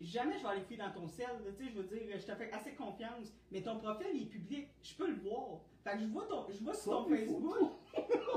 Jamais 0.00 0.38
je 0.38 0.44
vais 0.44 0.48
aller 0.50 0.60
fouiller 0.60 0.76
dans 0.78 0.92
ton 0.92 1.06
là, 1.06 1.50
tu 1.58 1.64
sais, 1.64 1.70
je 1.72 1.76
veux 1.76 1.82
dire, 1.82 2.02
je 2.16 2.24
te 2.24 2.34
fais 2.36 2.52
assez 2.52 2.74
confiance, 2.74 3.32
mais 3.50 3.62
ton 3.62 3.78
profil 3.78 4.06
il 4.14 4.22
est 4.22 4.26
public, 4.26 4.68
je 4.80 4.94
peux 4.94 5.08
le 5.08 5.16
voir. 5.16 5.58
Fait 5.82 5.94
que 5.94 5.98
je 6.02 6.06
vois, 6.06 6.24
ton, 6.26 6.46
je 6.48 6.62
vois 6.62 6.72
sur 6.74 6.92
ton 6.92 7.08
Facebook. 7.08 7.56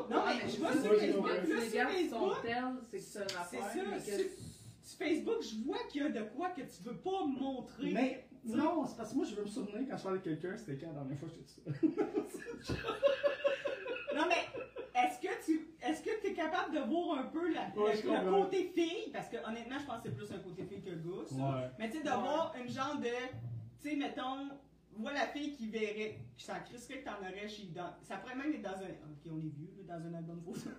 Non, 0.10 0.24
mais 0.26 0.50
je 0.50 0.58
vois 0.58 0.72
sur 0.74 0.95
Facebook. 0.95 1.30
Tu 1.45 1.54
là, 1.54 1.62
sur 1.62 1.84
Facebook, 1.91 2.34
c'est 2.89 3.00
ça, 3.00 3.28
sur, 4.89 4.97
Facebook, 5.06 5.41
je 5.41 5.65
vois 5.65 5.80
qu'il 5.89 6.02
y 6.04 6.06
a 6.06 6.10
de 6.10 6.21
quoi 6.36 6.49
que 6.49 6.62
tu 6.62 6.84
veux 6.84 6.97
pas 6.97 7.25
montrer. 7.25 7.91
Mais 7.91 8.28
non, 8.45 8.86
c'est 8.86 8.97
parce 8.97 9.12
que 9.12 9.15
moi, 9.17 9.25
je 9.25 9.36
veux 9.36 9.43
me 9.43 9.47
souvenir 9.47 9.88
quand 9.89 9.97
je 9.97 10.04
parlais 10.04 10.19
avec 10.19 10.23
quelqu'un, 10.41 10.58
c'était 10.58 10.78
quand 10.78 10.88
la 10.93 10.99
dernière 10.99 11.17
fois 11.19 11.30
que 11.30 11.36
j'étais 11.36 11.93
ça. 12.63 12.73
Non, 14.15 14.23
mais 14.28 14.99
est-ce 14.99 15.19
que 15.21 15.45
tu 15.45 15.67
est-ce 15.82 16.02
que 16.04 16.28
es 16.28 16.34
capable 16.34 16.73
de 16.75 16.80
voir 16.80 17.19
un 17.19 17.23
peu 17.23 17.54
la- 17.54 17.69
Ouais, 17.75 17.95
le, 18.02 18.32
côté 18.43 18.71
fille? 18.75 19.12
Parce 19.13 19.30
que 19.30 19.38
honnêtement, 19.47 19.78
je 19.80 19.86
pense 19.86 20.02
que 20.02 20.10
c'est 20.10 20.15
plus 20.15 20.32
un 20.32 20.39
côté 20.39 20.63
fille 20.65 20.82
que 20.82 20.89
gars, 20.89 21.25
ça. 21.25 21.36
Ouais. 21.36 21.69
Mais 21.78 21.89
tu 21.89 21.97
sais, 21.97 22.04
de 22.04 22.10
Ouais. 22.10 22.15
voir 22.15 22.54
une 22.60 22.69
genre 22.69 22.97
de. 22.97 23.06
tu 23.82 23.89
sais, 23.89 23.95
mettons, 23.95 24.49
vois 24.97 25.13
la 25.13 25.28
fille 25.28 25.54
qui 25.54 25.69
verrait, 25.69 26.19
je 26.38 26.43
s'en 26.43 26.60
crisserais 26.65 26.99
que 26.99 27.06
t'en 27.06 27.19
aurais 27.21 27.47
chez. 27.47 27.67
Dans, 27.67 27.93
ça 28.02 28.17
pourrait 28.17 28.36
même 28.36 28.52
être 28.54 28.62
dans 28.62 28.69
un. 28.84 28.89
Ok, 28.89 29.32
on 29.32 29.38
est 29.39 29.54
vieux, 29.56 29.69
là, 29.88 29.97
dans 29.99 30.08
un 30.08 30.13
album 30.15 30.41
photo. 30.43 30.69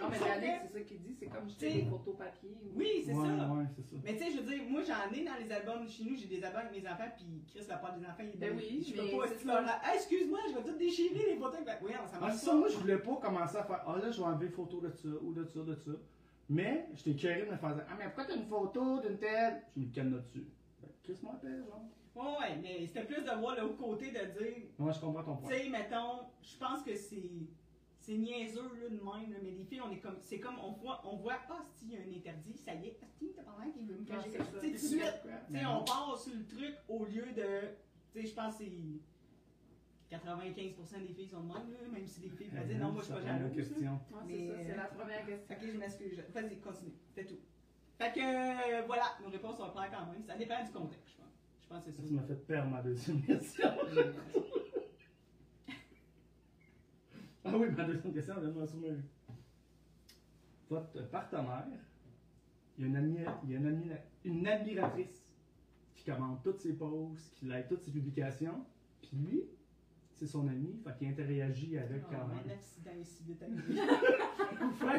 Non, 0.00 0.08
mais 0.10 0.16
fait- 0.18 0.60
c'est 0.68 0.72
ça 0.72 0.80
qu'il 0.80 1.00
dit, 1.00 1.14
c'est 1.18 1.26
comme 1.26 1.46
dis 1.46 1.56
des 1.56 1.84
photos 1.86 2.16
papier. 2.16 2.50
ou- 2.62 2.78
Oui, 2.78 3.02
c'est 3.04 3.12
ouais, 3.14 3.26
ça. 3.26 3.48
Ouais. 3.52 3.64
Mais 4.04 4.16
tu 4.16 4.24
sais, 4.24 4.30
je 4.32 4.36
veux 4.40 4.46
dire, 4.54 4.62
moi 4.68 4.82
j'en 4.82 5.10
ai 5.12 5.24
dans 5.24 5.34
les 5.34 5.50
albums 5.50 5.88
chez 5.88 6.04
nous, 6.04 6.14
j'ai 6.16 6.26
des 6.26 6.44
albums 6.44 6.62
avec 6.66 6.82
mes 6.82 6.88
enfants, 6.88 7.08
puis 7.16 7.42
Chris, 7.48 7.64
la 7.68 7.76
part 7.78 7.96
des 7.98 8.04
enfants, 8.04 8.22
il 8.32 8.38
Ben 8.38 8.54
oui, 8.56 8.84
je 8.86 8.94
mais 9.02 9.10
peux 9.10 9.16
pas, 9.16 9.28
tu 9.28 9.48
ah, 9.48 9.94
excuse-moi, 9.94 10.38
je 10.48 10.54
vais 10.54 10.62
tout 10.70 10.76
déchirer 10.78 11.26
les 11.32 11.36
photos. 11.36 11.60
Ben, 11.64 11.76
oui, 11.82 11.92
ça 11.92 11.98
Ah, 12.14 12.20
marche 12.20 12.34
c'est 12.34 12.46
ça, 12.46 12.54
moi, 12.54 12.68
je 12.68 12.76
voulais 12.76 12.98
pas 12.98 13.16
commencer 13.16 13.56
à 13.56 13.64
faire 13.64 13.82
Ah 13.86 13.96
là, 14.00 14.10
je 14.10 14.18
vais 14.18 14.24
enlever 14.26 14.46
une 14.46 14.52
photo 14.52 14.80
de 14.80 14.90
ça, 14.90 15.08
ou 15.22 15.32
de 15.32 15.44
ça, 15.44 15.60
de 15.60 15.74
ça. 15.74 15.90
Mais, 16.48 16.86
j'étais 16.94 17.14
curé 17.16 17.40
de 17.46 17.50
me 17.50 17.56
faire 17.56 17.76
Ah, 17.88 17.94
mais 17.98 18.04
pourquoi 18.04 18.24
t'as 18.26 18.36
une 18.36 18.46
photo 18.46 19.00
d'une 19.00 19.18
telle? 19.18 19.62
Je 19.76 19.80
me 19.80 19.92
canne 19.94 20.12
là-dessus. 20.14 20.46
Que 20.80 21.12
Chris 21.12 21.18
m'appelle, 21.24 21.64
genre. 21.66 21.82
Ouais, 22.14 22.38
ouais, 22.40 22.56
mais 22.62 22.86
c'était 22.86 23.04
plus 23.04 23.22
de 23.22 23.30
voir 23.40 23.56
l'autre 23.60 23.76
côté 23.76 24.06
de 24.10 24.38
dire, 24.42 24.62
Moi, 24.78 24.92
je 24.92 25.00
comprends 25.00 25.22
ton 25.24 25.36
tu 25.36 25.42
point. 25.42 25.50
sais, 25.52 25.68
mettons, 25.68 26.20
je 26.42 26.56
pense 26.56 26.82
que 26.82 26.94
c'est. 26.94 27.30
C'est 28.06 28.16
niaiseux 28.18 28.62
là, 28.62 28.88
de 28.88 28.94
même, 28.94 29.32
là, 29.32 29.38
mais 29.42 29.50
les 29.50 29.64
filles, 29.64 29.80
on 29.80 29.90
est 29.90 29.98
comme. 29.98 30.18
C'est 30.20 30.38
comme 30.38 30.60
on 30.60 30.70
voit, 30.72 31.02
on 31.04 31.16
voit, 31.16 31.38
ah, 31.50 31.64
si, 31.74 31.86
il 31.86 31.92
y 31.92 31.96
a 31.96 32.00
un 32.00 32.16
interdit, 32.16 32.56
ça 32.56 32.72
y 32.72 32.86
est, 32.86 32.96
ah, 33.02 33.06
si, 33.18 33.32
t'as 33.34 33.42
pas 33.42 33.56
l'air 33.64 33.74
qu'il 33.74 33.84
veut 33.88 33.96
me 33.96 34.06
Ah, 34.08 34.14
cacher 34.16 34.30
c'est 34.30 34.38
quelque 34.38 34.44
ça. 34.46 34.52
chose. 34.52 34.60
Tu 34.60 34.78
sais, 34.78 34.88
tout 34.88 34.94
de 34.94 35.00
suite, 35.00 35.22
Tu 35.48 35.54
sais, 35.58 35.66
on 35.66 35.84
part 35.84 36.16
sur 36.16 36.32
le 36.34 36.46
truc 36.46 36.74
au 36.88 37.04
lieu 37.04 37.26
de. 37.32 37.60
Tu 38.12 38.20
sais, 38.20 38.26
je 38.28 38.34
pense 38.34 38.58
que 38.58 38.64
c'est 38.64 40.16
95% 40.16 41.04
des 41.04 41.14
filles 41.14 41.26
sont 41.26 41.40
de 41.40 41.48
même, 41.48 41.72
là, 41.72 41.88
même 41.92 42.06
si 42.06 42.20
les 42.20 42.30
filles 42.30 42.46
vont 42.46 42.64
dire 42.64 42.78
non, 42.78 42.92
moi 42.92 43.02
je 43.02 43.06
suis 43.06 43.14
pas 43.14 43.22
jalouse. 43.22 43.52
question. 43.56 43.92
Ouais, 44.12 44.20
c'est 44.28 44.46
ça, 44.46 44.54
c'est 44.64 44.70
euh, 44.72 44.76
la 44.76 44.84
première 44.84 45.26
question. 45.26 45.56
Ok, 45.56 45.62
je 45.72 45.76
m'excuse. 45.78 46.22
Vas-y, 46.32 46.60
continue. 46.60 46.92
C'est 47.12 47.24
tout. 47.26 47.38
Fait 47.98 48.12
que 48.12 48.20
euh, 48.20 48.82
voilà, 48.86 49.16
nos 49.20 49.30
réponses 49.30 49.56
sont 49.56 49.70
claires 49.70 49.90
quand 49.90 50.06
même. 50.12 50.22
Ça 50.22 50.36
dépend 50.36 50.62
du 50.64 50.70
contexte, 50.70 51.08
je 51.10 51.16
pense. 51.16 51.32
Je 51.60 51.66
pense 51.68 51.84
que 51.84 51.90
c'est 51.90 52.02
Tu 52.02 52.14
ça. 52.14 52.20
m'as 52.20 52.26
fait 52.28 52.46
perdre 52.46 52.70
ma 52.70 52.82
deuxième 52.82 53.20
question. 53.22 53.68
Ah 57.46 57.56
oui, 57.56 57.68
ma 57.76 57.84
deuxième 57.84 58.12
question, 58.12 58.34
vient 58.40 58.48
de 58.50 58.58
m'en 58.58 58.66
souvenir. 58.66 58.94
Votre 60.68 61.08
partenaire, 61.10 61.64
il 62.78 62.90
y 62.90 62.96
a 62.96 62.98
une, 63.00 63.26
il 63.44 63.50
y 63.50 63.54
a 63.54 63.58
une, 63.58 63.66
admira- 63.68 64.00
une 64.24 64.46
admiratrice 64.46 65.24
qui 65.94 66.04
commande 66.10 66.42
toutes 66.42 66.60
ses 66.60 66.72
posts, 66.74 67.34
qui 67.34 67.46
like 67.46 67.68
toutes 67.68 67.82
ses 67.84 67.92
publications, 67.92 68.64
puis 69.00 69.10
lui, 69.16 69.42
c'est 70.12 70.26
son 70.26 70.48
ami, 70.48 70.80
fait 70.82 70.96
qu'il 70.98 71.08
interagit 71.08 71.78
avec 71.78 72.02
Oh, 72.06 72.08
quand 72.10 72.22
un 72.22 72.26
même. 72.28 72.50
accident 72.50 72.90
ici 73.00 73.22
vite 73.28 73.44
comment, 74.58 74.92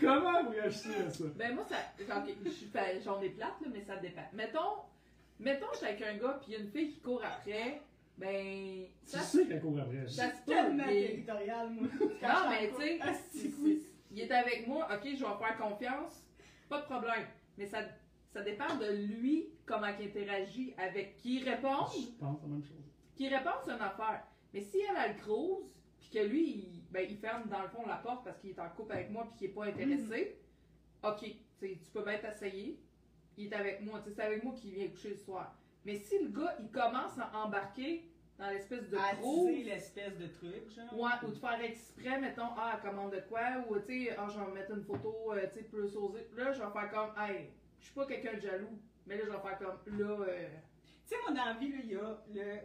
comment 0.00 0.44
vous 0.44 0.50
réagissez 0.50 0.94
à 0.96 1.10
ça? 1.10 1.24
Ben 1.36 1.54
moi, 1.54 1.64
ça, 1.64 1.76
j'en 2.06 3.20
ai 3.22 3.30
plate, 3.30 3.60
là, 3.60 3.68
mais 3.72 3.82
ça 3.82 3.96
dépend. 3.96 4.22
Mettons, 4.34 4.82
mettons, 5.40 5.66
je 5.72 5.78
suis 5.78 5.86
avec 5.86 6.02
un 6.02 6.16
gars, 6.18 6.38
puis 6.42 6.52
il 6.52 6.54
y 6.54 6.56
a 6.56 6.64
une 6.64 6.70
fille 6.70 6.90
qui 6.92 7.00
court 7.00 7.22
après, 7.24 7.80
ben, 8.18 8.86
Tu 9.04 9.10
ça, 9.10 9.20
sais 9.20 9.46
qu'elle 9.46 9.60
court 9.60 9.78
après. 9.78 10.06
ça 10.08 10.30
se 10.32 10.44
Tellement 10.44 10.84
territorial, 10.84 11.70
moi. 11.70 11.88
Non, 12.00 12.50
mais 12.50 12.68
tu 12.70 12.76
sais, 12.82 12.98
Ah, 13.00 13.12
c'est 13.30 13.50
il 14.10 14.20
est 14.20 14.30
avec 14.32 14.66
moi, 14.66 14.88
ok, 14.90 15.02
je 15.04 15.10
vais 15.10 15.16
faire 15.18 15.56
confiance, 15.58 16.24
pas 16.68 16.80
de 16.80 16.86
problème. 16.86 17.26
Mais 17.56 17.66
ça, 17.66 17.80
ça 18.32 18.42
dépend 18.42 18.76
de 18.76 18.86
lui, 18.90 19.50
comment 19.66 19.88
il 19.98 20.06
interagit 20.06 20.74
avec 20.78 21.16
qui 21.16 21.36
il 21.40 21.48
répond. 21.48 21.86
Je 21.92 22.06
pense 22.18 22.42
la 22.42 22.48
même 22.48 22.62
chose. 22.62 22.84
Qui 23.14 23.28
répond, 23.28 23.50
c'est 23.64 23.72
une 23.72 23.80
affaire. 23.80 24.24
Mais 24.54 24.60
si 24.62 24.78
elle 24.80 24.96
a 24.96 25.08
le 25.08 25.14
cruise, 25.14 25.74
puis 26.00 26.08
que 26.10 26.18
lui, 26.20 26.50
il, 26.50 26.82
ben, 26.90 27.06
il 27.08 27.18
ferme 27.18 27.48
dans 27.48 27.62
le 27.62 27.68
fond 27.68 27.86
la 27.86 27.96
porte 27.96 28.24
parce 28.24 28.38
qu'il 28.38 28.50
est 28.50 28.58
en 28.58 28.68
couple 28.70 28.92
avec 28.92 29.10
moi 29.10 29.24
puis 29.28 29.38
qu'il 29.38 29.50
est 29.50 29.54
pas 29.54 29.64
intéressé, 29.66 30.38
ok, 31.04 31.20
tu 31.60 31.90
peux 31.92 32.02
bien 32.04 32.18
t'essayer. 32.18 32.80
Il 33.36 33.46
est 33.52 33.54
avec 33.54 33.82
moi, 33.82 34.00
tu 34.00 34.08
sais, 34.08 34.16
c'est 34.16 34.22
avec 34.22 34.42
moi 34.42 34.54
qu'il 34.54 34.72
vient 34.72 34.88
coucher 34.88 35.10
le 35.10 35.16
soir. 35.16 35.54
Mais 35.84 35.96
si 35.96 36.18
le 36.18 36.28
gars, 36.30 36.56
il 36.60 36.70
commence 36.70 37.18
à 37.18 37.30
embarquer 37.44 38.07
dans 38.38 38.50
l'espèce 38.50 38.88
de 38.88 38.96
cruise, 38.96 39.66
l'espèce 39.66 40.16
de 40.16 40.26
truc, 40.28 40.70
genre. 40.70 40.98
Ouais, 40.98 41.10
ou 41.26 41.30
de 41.30 41.38
faire 41.38 41.60
exprès, 41.60 42.20
mettons, 42.20 42.50
ah, 42.56 42.74
elle 42.74 42.88
commande 42.88 43.12
de 43.12 43.20
quoi, 43.28 43.40
ou 43.68 43.78
tu 43.80 44.06
sais, 44.06 44.16
ah, 44.16 44.28
je 44.28 44.38
vais 44.38 44.52
mettre 44.52 44.70
une 44.72 44.84
photo, 44.84 45.32
euh, 45.32 45.46
tu 45.52 45.58
sais, 45.58 45.64
plus 45.64 45.96
osée. 45.96 46.28
Là, 46.36 46.52
je 46.52 46.62
vais 46.62 46.70
faire 46.70 46.90
comme, 46.90 47.10
hey, 47.18 47.50
je 47.80 47.86
suis 47.86 47.94
pas 47.94 48.06
quelqu'un 48.06 48.34
de 48.34 48.40
jaloux, 48.40 48.78
mais 49.06 49.16
là, 49.16 49.24
je 49.26 49.30
vais 49.30 49.38
faire 49.38 49.58
comme, 49.58 49.98
là, 49.98 50.24
euh, 50.28 50.48
Tu 51.04 51.14
sais, 51.14 51.16
moi, 51.22 51.34
dans 51.34 51.44
la 51.46 51.54
vie, 51.54 51.68
là, 51.70 51.78
il 51.82 51.90
y 51.90 51.96
a 51.96 52.18
le. 52.32 52.60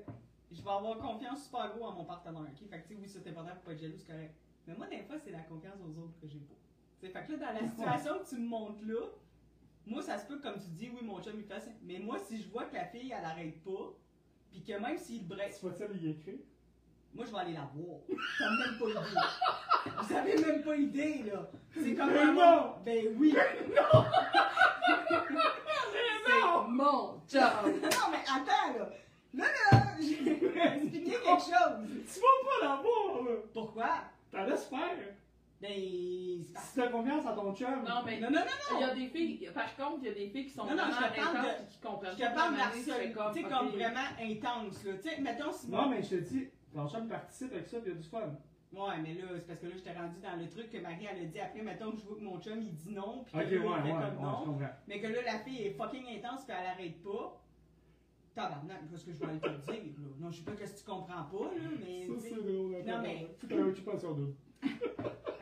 Je 0.51 0.62
vais 0.62 0.69
avoir 0.69 0.99
confiance 0.99 1.45
super 1.45 1.75
gros 1.75 1.88
à 1.88 1.93
mon 1.95 2.05
partenaire, 2.05 2.41
ok? 2.41 2.69
Fait 2.69 2.81
que, 2.81 2.88
tu 2.88 2.93
sais, 2.93 2.99
oui, 3.01 3.07
c'est 3.07 3.27
important 3.27 3.55
pour 3.55 3.63
pas 3.63 3.71
être 3.71 3.79
jaloux, 3.79 3.97
c'est 3.97 4.12
correct. 4.12 4.36
Mais 4.67 4.75
moi, 4.75 4.86
des 4.86 5.01
fois, 5.01 5.17
c'est 5.17 5.31
la 5.31 5.39
confiance 5.39 5.79
aux 5.81 5.99
autres 5.99 6.19
que 6.21 6.27
j'ai 6.27 6.38
pas. 6.38 6.53
Tu 6.99 7.07
sais, 7.07 7.12
fait 7.12 7.25
que 7.25 7.31
là, 7.31 7.47
dans 7.47 7.59
la 7.59 7.67
situation 7.67 8.19
que 8.19 8.29
tu 8.29 8.36
me 8.36 8.47
montres 8.47 8.86
là, 8.86 9.07
moi, 9.88 10.01
ça 10.03 10.19
se 10.19 10.27
peut, 10.27 10.39
comme 10.39 10.59
tu 10.59 10.69
dis, 10.69 10.89
oui, 10.89 11.03
mon 11.03 11.21
chum, 11.21 11.33
il 11.36 11.43
fait 11.43 11.59
ça. 11.59 11.71
Mais 11.81 11.97
moi, 11.97 12.19
si 12.19 12.41
je 12.41 12.47
vois 12.49 12.65
que 12.65 12.75
la 12.75 12.86
fille, 12.86 13.12
elle 13.17 13.25
arrête 13.25 13.62
pas, 13.63 13.93
puis 14.53 14.61
que 14.63 14.79
même 14.79 14.97
s'il 14.99 15.27
break, 15.27 15.55
Tu 15.59 15.65
vas-tu 15.65 15.93
lui 15.93 16.11
écrire? 16.11 16.35
moi, 17.15 17.25
je 17.27 17.31
vais 17.31 17.39
aller 17.39 17.53
la 17.53 17.69
voir. 17.75 17.99
T'as 18.39 18.49
même 18.49 18.77
pas 18.79 18.89
idée. 18.89 19.19
Vous 20.01 20.15
avez 20.15 20.35
même 20.41 20.63
pas 20.63 20.75
idée, 20.75 21.23
là. 21.31 21.49
C'est 21.73 21.95
comme 21.95 22.09
un 22.09 22.33
non! 22.33 22.75
Ben 22.85 23.15
oui. 23.17 23.35
c'est 25.91 26.67
mon 26.69 27.21
job! 27.27 27.51
Non, 27.65 28.07
mais 28.11 28.23
attends, 28.27 28.79
là. 28.79 28.89
Là, 29.35 29.45
là, 29.45 29.79
je 29.99 30.23
vais 30.23 30.77
expliquer 30.77 31.11
quelque 31.11 31.25
chose. 31.25 31.87
Tu 32.13 32.19
vas 32.19 32.37
pas 32.43 32.59
la 32.67 32.75
voir, 32.81 33.23
là! 33.25 33.35
Pourquoi? 33.53 33.89
T'en 34.31 34.43
laisses 34.45 34.65
faire! 34.65 35.15
Ben, 35.63 36.43
Si 36.43 36.76
t'as 36.76 36.89
confiance 36.89 37.26
en 37.26 37.36
ton 37.36 37.56
chum! 37.56 37.84
Non, 37.88 38.04
mais 38.06 38.19
Non, 38.19 38.30
non, 38.30 38.39
non, 38.39 38.78
il 38.78 38.78
y 38.78 38.82
non. 38.86 38.88
a 38.91 38.95
des 38.95 39.08
filles, 39.08 39.49
par 39.54 39.73
contre, 39.78 39.99
il 40.02 40.08
y 40.08 40.10
a 40.10 40.13
des 40.13 40.28
filles 40.30 40.45
qui 40.47 40.49
sont 40.54 40.65
Non, 40.65 40.71
non, 40.71 40.76
vraiment 40.76 40.91
je 40.91 40.97
te 40.97 41.15
parle 41.21 41.38
intenses 41.38 41.45
de- 41.45 41.63
et 41.63 41.67
qui 41.69 41.80
comprennent 41.80 42.12
Je 42.12 42.17
te 42.26 42.36
parle 42.36 42.49
Puis 42.54 42.58
d'harcèlement. 42.86 43.32
Tu 43.34 43.39
sais, 43.39 43.45
ok. 43.45 43.52
comme 43.52 43.67
vraiment 43.69 44.10
intense, 44.21 44.84
là. 44.84 44.93
Tu 44.95 45.10
sais, 45.10 45.21
mettons 45.21 45.52
si 45.54 45.69
Non, 45.71 45.89
mais 45.89 46.04
je 46.04 46.10
te 46.10 46.15
dis, 46.15 46.47
ton 46.76 46.88
chum 46.89 47.08
participe 47.08 47.54
avec 47.54 47.67
ça, 47.67 47.78
pis 47.80 47.84
il 47.89 47.93
y 47.93 47.95
a 47.95 47.99
du 48.02 48.08
fun. 48.10 48.19
Ouais, 48.73 48.97
mais 49.02 49.13
là, 49.13 49.21
c'est 49.38 49.47
parce 49.47 49.60
que 49.60 49.67
là, 49.67 49.71
j'étais 49.76 49.93
rendu 49.93 50.19
dans 50.19 50.36
le 50.36 50.49
truc 50.49 50.69
que 50.69 50.78
Marie, 50.80 51.08
elle 51.10 51.21
a 51.21 51.26
dit 51.26 51.39
après, 51.39 51.62
mettons 51.62 51.91
que 51.91 51.97
je 51.99 52.06
vois 52.06 52.17
que 52.17 52.23
mon 52.23 52.41
chum, 52.41 52.60
il 52.60 52.73
dit 52.76 52.91
non, 52.91 53.23
puis 53.23 53.34
que 53.34 53.38
Ok, 53.38 53.52
ouais, 53.52 53.58
là, 53.58 53.63
ouais, 53.63 53.78
il 53.78 53.84
fait 53.86 53.91
ouais, 53.93 54.02
comme 54.02 54.15
je 54.17 54.21
non. 54.21 54.45
comprends. 54.45 54.69
Mais 54.88 54.99
que 54.99 55.08
là, 55.08 55.21
la 55.26 55.39
fille 55.39 55.62
est 55.62 55.71
fucking 55.78 56.06
intense, 56.17 56.43
puis 56.43 56.56
elle 56.60 56.65
arrête 56.67 57.02
pas. 57.04 57.39
Tabarnak, 58.36 58.89
parce 58.89 59.04
que 59.04 59.13
je 59.13 59.19
vais 59.19 59.26
aller 59.28 59.39
te 59.39 59.47
le 59.47 59.58
dire, 59.60 59.93
là. 60.02 60.08
Non, 60.19 60.32
je 60.32 60.38
sais 60.39 60.43
pas 60.43 60.52
que 60.54 60.65
tu 60.65 60.84
comprends 60.86 61.23
pas, 61.23 61.54
là, 61.56 61.69
mais. 61.80 62.08
Ça, 62.08 62.13
tu 62.15 62.19
c'est 62.19 62.36
drôle. 62.36 62.71
Non, 62.86 63.02
mais- 63.02 63.28
T'as 63.47 63.56
un 63.56 63.67
occupation 63.69 64.12
double. 64.13 64.34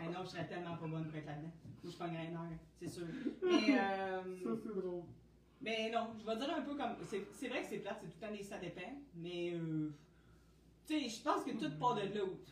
Ah 0.02 0.10
non, 0.10 0.24
je 0.24 0.30
serais 0.30 0.48
tellement 0.48 0.76
pas 0.78 0.88
bonne 0.88 1.06
pour 1.08 1.16
être 1.16 1.26
là-dedans. 1.26 1.52
Je 1.84 1.92
pognerais 1.98 2.28
une 2.28 2.36
heure, 2.36 2.60
c'est 2.80 2.90
sûr. 2.90 3.06
Mais, 3.44 3.78
euh, 3.80 4.22
Ça, 4.44 4.50
c'est 4.64 4.76
drôle. 4.80 5.04
mais 5.62 5.92
non, 5.92 6.10
je 6.20 6.26
vais 6.26 6.36
dire 6.38 6.56
un 6.56 6.62
peu 6.62 6.76
comme. 6.76 6.96
C'est 7.04 7.26
c'est 7.34 7.48
vrai 7.48 7.62
que 7.62 7.68
c'est 7.68 7.80
plate, 7.80 7.98
c'est 8.02 8.08
tout 8.08 8.18
le 8.22 8.28
temps 8.28 8.34
des 8.34 8.44
ça 8.44 8.58
dépend, 8.58 8.94
mais. 9.16 9.54
Euh, 9.54 9.92
tu 10.86 11.00
sais, 11.00 11.10
je 11.10 11.24
pense 11.24 11.44
que 11.44 11.52
tout 11.52 11.78
part 11.80 11.96
de 11.96 12.02
l'autre. 12.18 12.52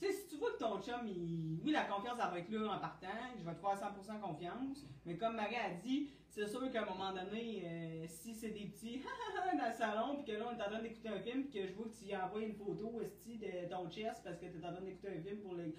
Tu 0.00 0.06
sais, 0.06 0.12
si 0.12 0.28
tu 0.28 0.36
vois 0.36 0.52
que 0.52 0.58
ton 0.58 0.80
chum, 0.82 1.06
il... 1.06 1.60
oui, 1.64 1.72
la 1.72 1.84
confiance, 1.84 2.18
elle 2.22 2.30
va 2.30 2.38
être 2.38 2.50
là 2.50 2.74
en 2.74 2.78
partant, 2.78 3.06
je 3.38 3.44
vais 3.44 3.54
te 3.54 3.60
faire 3.60 4.18
100% 4.18 4.20
confiance, 4.20 4.86
mais 5.06 5.16
comme 5.16 5.36
Marie 5.36 5.56
a 5.56 5.70
dit, 5.70 6.08
c'est 6.28 6.48
sûr 6.48 6.68
qu'à 6.72 6.82
un 6.82 6.86
moment 6.86 7.12
donné, 7.12 7.62
euh, 7.64 8.04
si 8.08 8.34
c'est 8.34 8.50
des 8.50 8.66
petits 8.66 9.00
dans 9.58 9.68
le 9.68 9.72
salon, 9.72 10.16
puis 10.16 10.32
que 10.32 10.38
là, 10.38 10.46
on 10.48 10.58
est 10.58 10.62
en 10.62 10.68
train 10.68 10.82
d'écouter 10.82 11.08
un 11.08 11.20
film, 11.20 11.44
puis 11.44 11.60
que 11.60 11.66
je 11.68 11.72
vois 11.74 11.86
que 11.86 11.94
tu 11.96 12.06
y 12.06 12.16
envoies 12.16 12.42
une 12.42 12.54
photo 12.54 13.00
esti, 13.02 13.38
de 13.38 13.68
ton 13.70 13.88
chest 13.88 14.20
parce 14.24 14.38
que 14.38 14.46
tu 14.46 14.58
es 14.58 14.66
en 14.66 14.72
train 14.72 14.82
d'écouter 14.82 15.08
un 15.08 15.22
film 15.22 15.38
pour 15.40 15.54
les. 15.54 15.74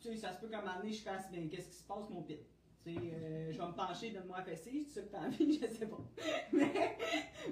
Tu 0.00 0.08
sais, 0.08 0.16
ça 0.16 0.32
se 0.32 0.40
peut 0.40 0.48
qu'à 0.48 0.58
un 0.58 0.62
moment 0.62 0.76
donné, 0.78 0.92
je 0.92 1.02
fasse, 1.02 1.30
ben, 1.30 1.48
qu'est-ce 1.48 1.68
qui 1.68 1.76
se 1.76 1.84
passe, 1.84 2.08
mon 2.10 2.22
pit? 2.22 2.38
Tu 2.84 2.92
sais, 2.94 3.00
euh, 3.00 3.52
je 3.52 3.58
vais 3.58 3.66
me 3.66 3.72
pencher, 3.74 4.10
donne-moi 4.10 4.38
un 4.38 4.42
fessé, 4.42 4.84
c'est 4.88 5.00
ça 5.00 5.02
que 5.02 5.12
t'as 5.12 5.26
envie, 5.26 5.60
je 5.62 5.66
sais 5.68 5.86
pas. 5.86 5.98
mais, 6.52 6.98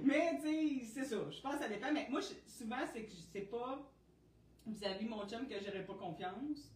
mais 0.02 0.38
tu 0.40 0.42
sais, 0.42 0.84
c'est 0.84 1.04
ça. 1.04 1.30
Je 1.30 1.40
pense 1.40 1.54
que 1.54 1.58
ça 1.60 1.68
dépend. 1.68 1.92
Mais 1.92 2.06
moi, 2.10 2.20
je- 2.20 2.50
souvent, 2.52 2.84
c'est 2.92 3.04
que 3.04 3.12
c'est 3.32 3.42
pas 3.42 3.78
vis-à-vis 4.66 5.06
mon 5.06 5.26
chum 5.28 5.46
que 5.46 5.54
j'aurais 5.64 5.84
pas 5.84 5.94
confiance. 5.94 6.72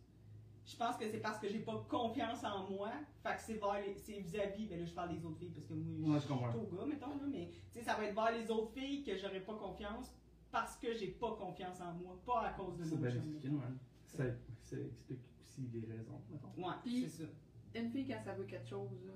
Je 0.66 0.76
pense 0.76 0.96
que 0.96 1.06
c'est 1.10 1.18
parce 1.18 1.38
que 1.38 1.48
j'ai 1.48 1.58
pas 1.58 1.84
confiance 1.90 2.42
en 2.44 2.70
moi. 2.70 2.90
Fait 3.22 3.34
que 3.34 3.40
c'est 3.42 3.54
vers 3.54 3.80
les- 3.84 3.98
c'est 3.98 4.20
vis-à-vis. 4.20 4.66
Ben 4.66 4.78
là, 4.80 4.86
je 4.86 4.92
parle 4.94 5.14
des 5.18 5.24
autres 5.26 5.38
filles 5.38 5.50
parce 5.50 5.66
que 5.66 5.74
moi, 5.74 6.14
Ouais, 6.14 6.20
je 6.20 6.24
suis 6.24 6.32
au 6.32 6.76
gars, 6.76 6.86
mettons, 6.86 7.08
là. 7.08 7.24
Mais 7.30 7.50
tu 7.72 7.78
sais, 7.80 7.84
ça 7.84 7.94
va 7.96 8.04
être 8.04 8.14
vers 8.14 8.32
les 8.32 8.50
autres 8.50 8.72
filles 8.72 9.02
que 9.02 9.16
j'aurais 9.16 9.40
pas 9.40 9.54
confiance 9.54 10.14
parce 10.50 10.76
que 10.76 10.94
j'ai 10.94 11.08
pas 11.08 11.32
confiance 11.32 11.80
en 11.80 11.92
moi. 11.94 12.16
Pas 12.24 12.42
à 12.46 12.52
cause 12.54 12.78
de 12.78 12.84
C'est 12.84 12.94
mon 12.94 13.00
bien 13.02 13.10
chum. 13.10 13.18
expliqué, 13.18 13.48
ouais. 13.48 14.34
Ça, 14.74 14.80
explique 14.86 15.20
aussi 15.40 15.60
les 15.72 15.80
raisons, 15.92 16.20
mettons. 16.30 16.48
Ouais, 16.68 16.74
Puis- 16.82 17.02
c'est 17.08 17.22
ça. 17.24 17.28
Une 17.76 17.90
fille, 17.90 18.06
quand 18.06 18.20
ça 18.24 18.32
veut 18.34 18.44
quelque 18.44 18.68
chose, 18.68 18.90
là. 19.06 19.14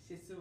C'est 0.00 0.18
ça. 0.18 0.34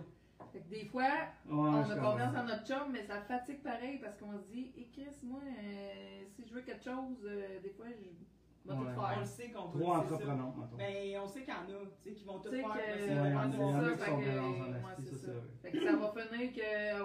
Fait 0.51 0.59
que 0.59 0.69
des 0.69 0.85
fois, 0.85 1.03
Ouais, 1.03 1.51
on 1.51 1.75
a 1.89 1.95
confiance 1.95 2.35
en 2.37 2.43
notre 2.45 2.65
chum, 2.67 2.91
mais 2.91 3.03
ça 3.03 3.21
fatigue 3.21 3.61
pareil 3.63 3.99
parce 3.99 4.17
qu'on 4.17 4.37
se 4.37 4.45
dit, 4.51 4.71
et 4.77 4.87
Chris, 4.93 5.09
moi, 5.23 5.39
euh, 5.43 6.23
si 6.35 6.45
je 6.47 6.53
veux 6.53 6.61
quelque 6.61 6.83
chose, 6.83 7.17
euh, 7.25 7.59
des 7.61 7.69
fois, 7.71 7.87
je 7.87 7.91
vais 7.91 8.77
Ouais. 8.79 8.93
tout 8.93 8.99
On 8.99 9.07
faire. 9.07 9.19
le 9.19 9.25
sait 9.25 9.49
qu'on 9.49 9.69
Trop 9.69 9.77
veut, 9.77 9.85
c'est 9.85 10.09
ça. 10.09 10.15
entreprenant, 10.15 10.55
mettons. 10.57 10.75
Ben, 10.77 11.19
on 11.21 11.27
sait 11.27 11.39
qu'il 11.43 11.53
y 11.53 11.57
en 11.57 11.61
a, 11.61 11.85
tu 12.03 12.09
sais, 12.09 12.15
qui 12.15 12.23
vont 12.25 12.39
tout 12.39 12.49
faire. 12.51 12.63
que. 12.63 12.67
en 12.67 12.73
a- 12.73 13.47
ouais, 13.47 13.51
c'est 13.51 13.95
ça, 13.95 14.05
fait 14.05 14.11
que- 14.11 15.03
c'est 15.03 15.15
ça, 15.15 15.15
ça. 15.15 15.17
c'est 15.17 15.31
vrai. 15.31 15.41
Fait 15.63 15.71
que 15.71 15.83
ça 15.85 15.95
va 15.95 16.11
finir 16.27 16.53
qu'elle 16.53 16.97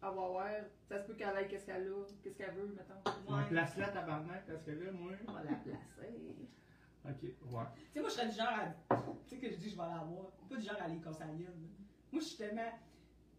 va 0.00 0.08
avoir, 0.08 0.48
ça 0.88 0.98
se 0.98 1.06
peut 1.06 1.14
qu'elle 1.14 1.28
aille 1.36 1.48
qu'est-ce 1.48 1.66
qu'elle 1.66 1.86
a, 1.92 2.04
qu'est-ce 2.22 2.36
qu'elle 2.38 2.54
veut, 2.54 2.74
mettons. 2.74 3.34
Ouais, 3.34 3.44
place-la, 3.50 3.88
tabarnak, 3.88 4.46
parce 4.46 4.62
que 4.62 4.70
là, 4.72 4.92
moi. 4.92 5.12
On 5.28 5.32
va 5.32 5.44
la 5.44 5.54
placer. 5.56 5.78
Ok, 7.04 7.22
ouais. 7.22 7.30
Tu 7.32 7.92
sais, 7.94 8.00
moi, 8.00 8.08
je 8.08 8.14
serais 8.14 8.28
du 8.28 8.36
genre 8.36 8.48
à. 8.48 8.96
Tu 9.26 9.34
sais, 9.34 9.36
que 9.38 9.50
je 9.50 9.56
dis, 9.56 9.70
je 9.70 9.76
vais 9.76 9.82
aller 9.82 9.94
la 9.94 10.04
voir. 10.04 10.26
Pas 10.48 10.56
du 10.56 10.62
genre 10.66 10.76
à 10.80 10.84
aller 10.84 10.96
gueule. 10.96 11.12
là. 11.38 11.50
Moi, 12.12 12.20
je 12.22 12.26
suis 12.26 12.36
tellement. 12.36 12.70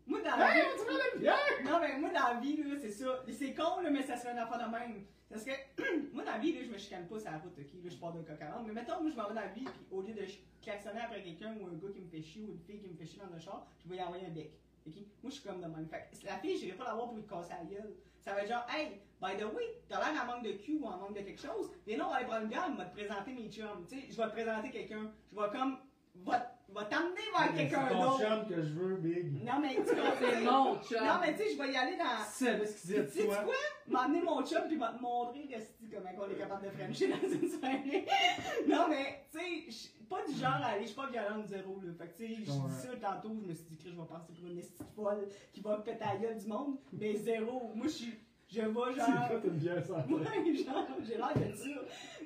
Moi, 0.08 0.20
dans 0.22 0.36
la 0.36 0.58
Hey, 0.58 0.62
vie. 0.64 0.98
la 1.14 1.20
bière! 1.20 1.64
Non, 1.64 1.80
mais 1.80 1.98
moi, 2.00 2.10
dans 2.10 2.34
la 2.34 2.40
vie, 2.40 2.58
là, 2.58 2.76
c'est 2.82 2.90
ça. 2.92 3.24
C'est 3.32 3.54
con, 3.54 3.82
là, 3.82 3.90
mais 3.92 4.02
ça 4.02 4.18
serait 4.18 4.32
une 4.34 4.40
affaire 4.40 4.68
de 4.68 4.72
même. 4.72 5.04
Parce 5.30 5.44
que, 5.46 5.52
moi, 6.14 6.24
dans 6.26 6.32
la 6.32 6.38
vie, 6.40 6.54
là, 6.54 6.64
je 6.64 6.72
me 6.72 6.78
chicane 6.78 7.08
pas 7.08 7.20
sur 7.20 7.30
la 7.32 7.38
route, 7.38 7.54
ok? 7.58 7.68
Là, 7.84 7.90
je 7.90 7.98
pars 7.98 8.12
d'un 8.14 8.24
coq 8.24 8.42
à. 8.42 8.62
Mais 8.66 8.74
mettons, 8.74 9.02
moi, 9.02 9.12
je 9.12 9.16
m'en 9.16 9.28
vais 9.28 9.36
dans 9.36 9.42
la 9.42 9.48
vie, 9.48 9.64
puis 9.64 9.86
au 9.92 10.02
lieu 10.02 10.14
de 10.14 10.26
klaxonner 10.62 11.02
après 11.02 11.22
quelqu'un 11.24 11.56
ou 11.60 11.68
un 11.68 11.74
gars 11.74 11.94
qui 11.94 12.02
me 12.02 12.08
fait 12.10 12.22
chier 12.22 12.44
ou 12.44 12.48
une 12.52 12.60
fille 12.60 12.80
qui 12.80 12.88
me 12.90 12.96
fait 12.96 13.06
chier 13.06 13.22
dans 13.22 13.32
le 13.34 13.40
char, 13.40 13.66
je 13.84 13.90
vais 13.90 13.98
y 13.98 14.02
envoyer 14.02 14.26
un 14.26 14.30
bec. 14.32 14.52
Ok? 14.88 14.96
Moi, 15.22 15.30
je 15.30 15.30
suis 15.30 15.44
comme 15.44 15.62
de 15.62 15.68
même. 15.68 15.88
Fait 15.88 16.10
que 16.12 16.26
la 16.26 16.38
fille, 16.38 16.58
je 16.58 16.74
pas 16.76 16.86
l'avoir 16.86 17.08
pour 17.08 17.16
lui 17.18 17.26
casser 17.26 17.54
la 17.60 17.64
gueule. 17.66 17.94
Ça 18.20 18.34
va 18.34 18.42
être 18.44 18.50
genre, 18.50 18.66
hey, 18.76 19.02
by 19.22 19.36
the 19.38 19.46
way, 19.54 19.64
t'as 19.90 19.98
l'air 20.12 20.22
en 20.24 20.26
manque 20.28 20.44
de 20.44 20.52
cul 20.54 20.78
ou 20.80 20.86
en 20.86 20.98
manque 20.98 21.16
de 21.16 21.22
quelque 21.22 21.42
chose. 21.42 21.72
Mais 21.88 21.96
non, 21.98 22.06
on 22.06 22.10
va 22.10 22.16
aller 22.18 22.26
prendre 22.26 22.44
une 22.44 22.50
bière, 22.50 22.68
on 22.70 22.76
va 22.76 22.86
te 22.86 22.96
présenter 22.96 23.34
mes 23.34 23.50
chums. 23.50 23.86
Tu 23.90 24.00
sais, 24.00 24.06
je 24.12 24.18
vais 24.18 24.24
te 24.28 24.32
présenter 24.32 24.70
quelqu'un. 24.70 25.12
Je 25.32 25.40
vais 25.40 25.50
comme, 25.52 25.78
va, 26.24 26.56
va 26.70 26.86
t'amener 26.86 27.22
vers 27.36 27.52
Mais 27.52 27.58
quelqu'un 27.64 27.88
C'est 27.88 27.94
ton 27.94 28.02
d'autre. 28.02 28.20
chum 28.20 28.48
que 28.48 28.62
je 28.62 28.74
veux, 28.74 28.96
Big. 28.98 29.44
Non, 29.44 29.60
mais 29.60 29.76
tu 29.76 29.82
comprends? 29.96 30.14
C'est 30.20 30.42
mon 30.42 30.82
chum. 30.82 31.06
Non, 31.06 31.14
mais 31.22 31.34
tu 31.36 31.44
sais, 31.44 31.54
je 31.54 31.58
vais 31.62 31.72
y 31.72 31.78
aller 31.78 31.98
dans. 31.98 32.24
Tu 32.38 32.46
savais 32.46 32.66
ce 32.68 32.82
qu'il 32.82 32.90
disait 32.92 33.08
Tu 33.08 33.12
sais 33.22 33.28
quoi? 33.28 33.54
M'emmener 33.88 34.22
mon 34.22 34.46
chum 34.46 34.62
puis 34.68 34.78
m'a 34.78 34.94
te 34.94 35.02
montrer 35.02 35.48
resti 35.52 35.90
comment 35.90 36.10
on 36.26 36.30
est 36.30 36.36
capable 36.38 36.66
de 36.66 36.70
frencher 36.72 37.08
dans 37.08 37.28
une 37.28 37.50
soirée. 37.50 38.06
non, 38.68 38.88
mais, 38.90 39.26
tu 39.32 39.72
sais, 39.72 39.92
pas 40.12 40.26
du 40.28 40.34
genre 40.34 40.50
à 40.62 40.66
aller, 40.66 40.82
je 40.82 40.88
suis 40.88 40.96
pas 40.96 41.10
violente 41.10 41.48
zéro, 41.48 41.80
là. 41.82 41.94
Fait 41.98 42.08
que, 42.08 42.18
tu 42.18 42.28
sais, 42.28 42.36
je 42.36 42.42
dis 42.42 42.76
ça 42.82 42.90
tantôt, 43.02 43.34
je 43.42 43.48
me 43.48 43.54
suis 43.54 43.66
dit 43.70 43.78
que 43.78 43.90
je 43.90 43.96
vais 43.96 44.06
passer 44.08 44.34
pour 44.34 44.48
une 44.50 44.58
esti 44.58 44.84
folle 44.94 45.28
qui 45.54 45.62
va 45.62 45.78
péter 45.78 46.04
la 46.04 46.18
gueule 46.18 46.38
du 46.38 46.48
monde, 46.48 46.76
mais 46.92 47.16
zéro. 47.16 47.72
Moi, 47.74 47.88
je 47.88 47.92
suis. 47.94 48.14
Je 48.50 48.60
vais 48.60 48.68
C'est 48.94 49.00
genre. 49.00 49.30
t'as 49.30 49.48
une 49.48 49.58
bière 49.58 49.86
sans 49.86 50.02
tête? 50.04 50.12
Ouais, 50.12 50.56
genre, 50.56 50.88
j'ai 51.02 51.16
l'air 51.16 51.34
de 51.34 51.56
ça. 51.56 51.70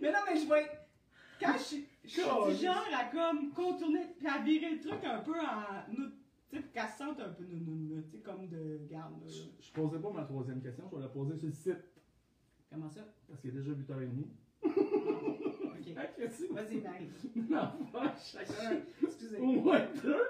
Mais 0.02 0.12
non, 0.12 0.20
mais 0.28 0.40
je 0.40 0.50
vais. 0.50 0.66
Quand 1.40 1.54
je 1.54 1.64
suis. 1.64 1.86
Je 2.04 2.10
suis 2.10 2.22
du 2.24 2.66
genre 2.66 2.86
à 3.00 3.06
comme 3.06 3.52
contourner, 3.52 4.02
puis 4.18 4.28
à 4.28 4.40
virer 4.42 4.72
le 4.72 4.80
truc 4.80 5.04
un 5.04 5.20
peu 5.20 5.40
en. 5.40 5.94
Tu 6.50 6.58
sais, 6.58 6.64
qu'elle 6.74 6.90
se 6.90 6.98
sente 6.98 7.20
un 7.20 7.30
peu 7.30 7.44
nounoun, 7.44 7.96
là. 7.96 8.02
Tu 8.04 8.18
sais, 8.18 8.24
comme 8.24 8.48
de 8.48 8.80
garde, 8.90 9.14
là. 9.22 9.28
Je 9.28 9.44
je 9.68 9.72
posais 9.72 10.00
pas 10.00 10.10
ma 10.10 10.24
troisième 10.24 10.62
question, 10.62 10.86
je 10.90 10.96
vais 10.96 11.02
la 11.04 11.10
poser 11.10 11.38
sur 11.38 11.48
le 11.48 11.54
site. 11.54 11.86
Comment 12.72 12.90
ça? 12.90 13.02
Parce 13.28 13.40
qu'il 13.42 13.52
est 13.52 13.54
déjà 13.54 13.72
8h30. 13.72 14.26
Vas-y, 15.96 16.82
Marie. 16.82 17.10
c'est? 17.22 17.36
Non, 17.50 17.70
vache. 17.94 18.32
Chacun. 18.34 18.80
Excusez. 19.04 19.38
Au 19.40 19.46
moins 19.46 19.86
deux. 20.04 20.28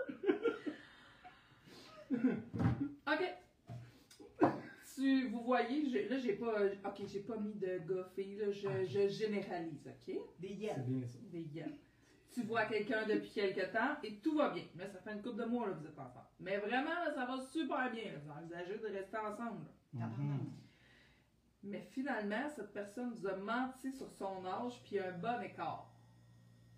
OK. 3.08 3.34
Tu, 4.96 5.28
vous 5.28 5.42
voyez, 5.44 6.08
là, 6.10 6.18
j'ai 6.20 6.34
pas. 6.34 6.66
OK, 6.86 7.02
j'ai 7.12 7.20
pas 7.20 7.38
mis 7.38 7.54
de 7.56 7.80
gars-filles, 7.80 8.38
là. 8.38 8.52
Je, 8.52 8.86
je 8.86 9.08
généralise, 9.10 9.86
OK? 9.88 10.16
Des 10.40 10.48
C'est 10.48 10.54
yens. 10.54 10.86
bien 10.88 11.08
ça. 11.08 11.20
Des 11.32 11.46
gars. 11.54 11.66
Tu 12.34 12.42
vois 12.44 12.66
quelqu'un 12.66 13.06
depuis 13.08 13.30
quelque 13.30 13.72
temps 13.74 13.96
et 14.04 14.16
tout 14.18 14.36
va 14.38 14.50
bien. 14.50 14.64
Mais 14.76 14.88
ça 14.88 15.00
fait 15.00 15.14
une 15.14 15.22
couple 15.22 15.38
de 15.42 15.46
mois 15.46 15.68
là, 15.68 15.74
que 15.74 15.80
vous 15.80 15.88
êtes 15.88 15.98
ensemble. 16.00 16.26
Mais 16.40 16.58
vraiment, 16.58 16.90
là, 16.90 17.14
ça 17.14 17.26
va 17.26 17.40
super 17.52 17.92
bien. 17.92 18.04
Vous 18.24 18.32
envisagez 18.32 18.78
de 18.78 18.88
rester 18.88 19.18
ensemble. 19.18 19.66
là. 19.98 20.06
Mais 21.66 21.82
finalement, 21.82 22.48
cette 22.56 22.72
personne 22.74 23.12
vous 23.14 23.28
a 23.28 23.36
menti 23.38 23.92
sur 23.92 24.10
son 24.12 24.46
âge 24.46 24.82
puis 24.84 25.00
un 25.00 25.12
bon 25.18 25.42
écart. 25.42 25.90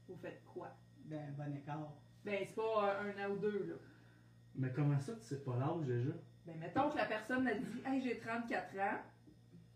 Vous 0.07 0.15
faites 0.15 0.41
quoi? 0.45 0.69
Ben, 1.05 1.33
bon 1.37 1.53
écart. 1.55 1.91
Ben, 2.23 2.43
c'est 2.47 2.55
pas 2.55 2.95
euh, 2.95 3.11
un 3.13 3.25
an 3.25 3.31
ou 3.33 3.37
deux, 3.37 3.65
là. 3.69 3.75
Mais 4.55 4.71
comment 4.71 4.99
ça, 4.99 5.13
tu 5.15 5.21
sais 5.23 5.43
pas 5.43 5.55
l'âge 5.57 5.85
déjà? 5.85 6.11
Ben, 6.45 6.57
mettons 6.57 6.89
que 6.89 6.95
la 6.97 7.05
personne 7.05 7.45
a 7.47 7.53
dit 7.53 7.81
Hey, 7.85 8.01
j'ai 8.01 8.17
34 8.17 8.79
ans, 8.79 8.99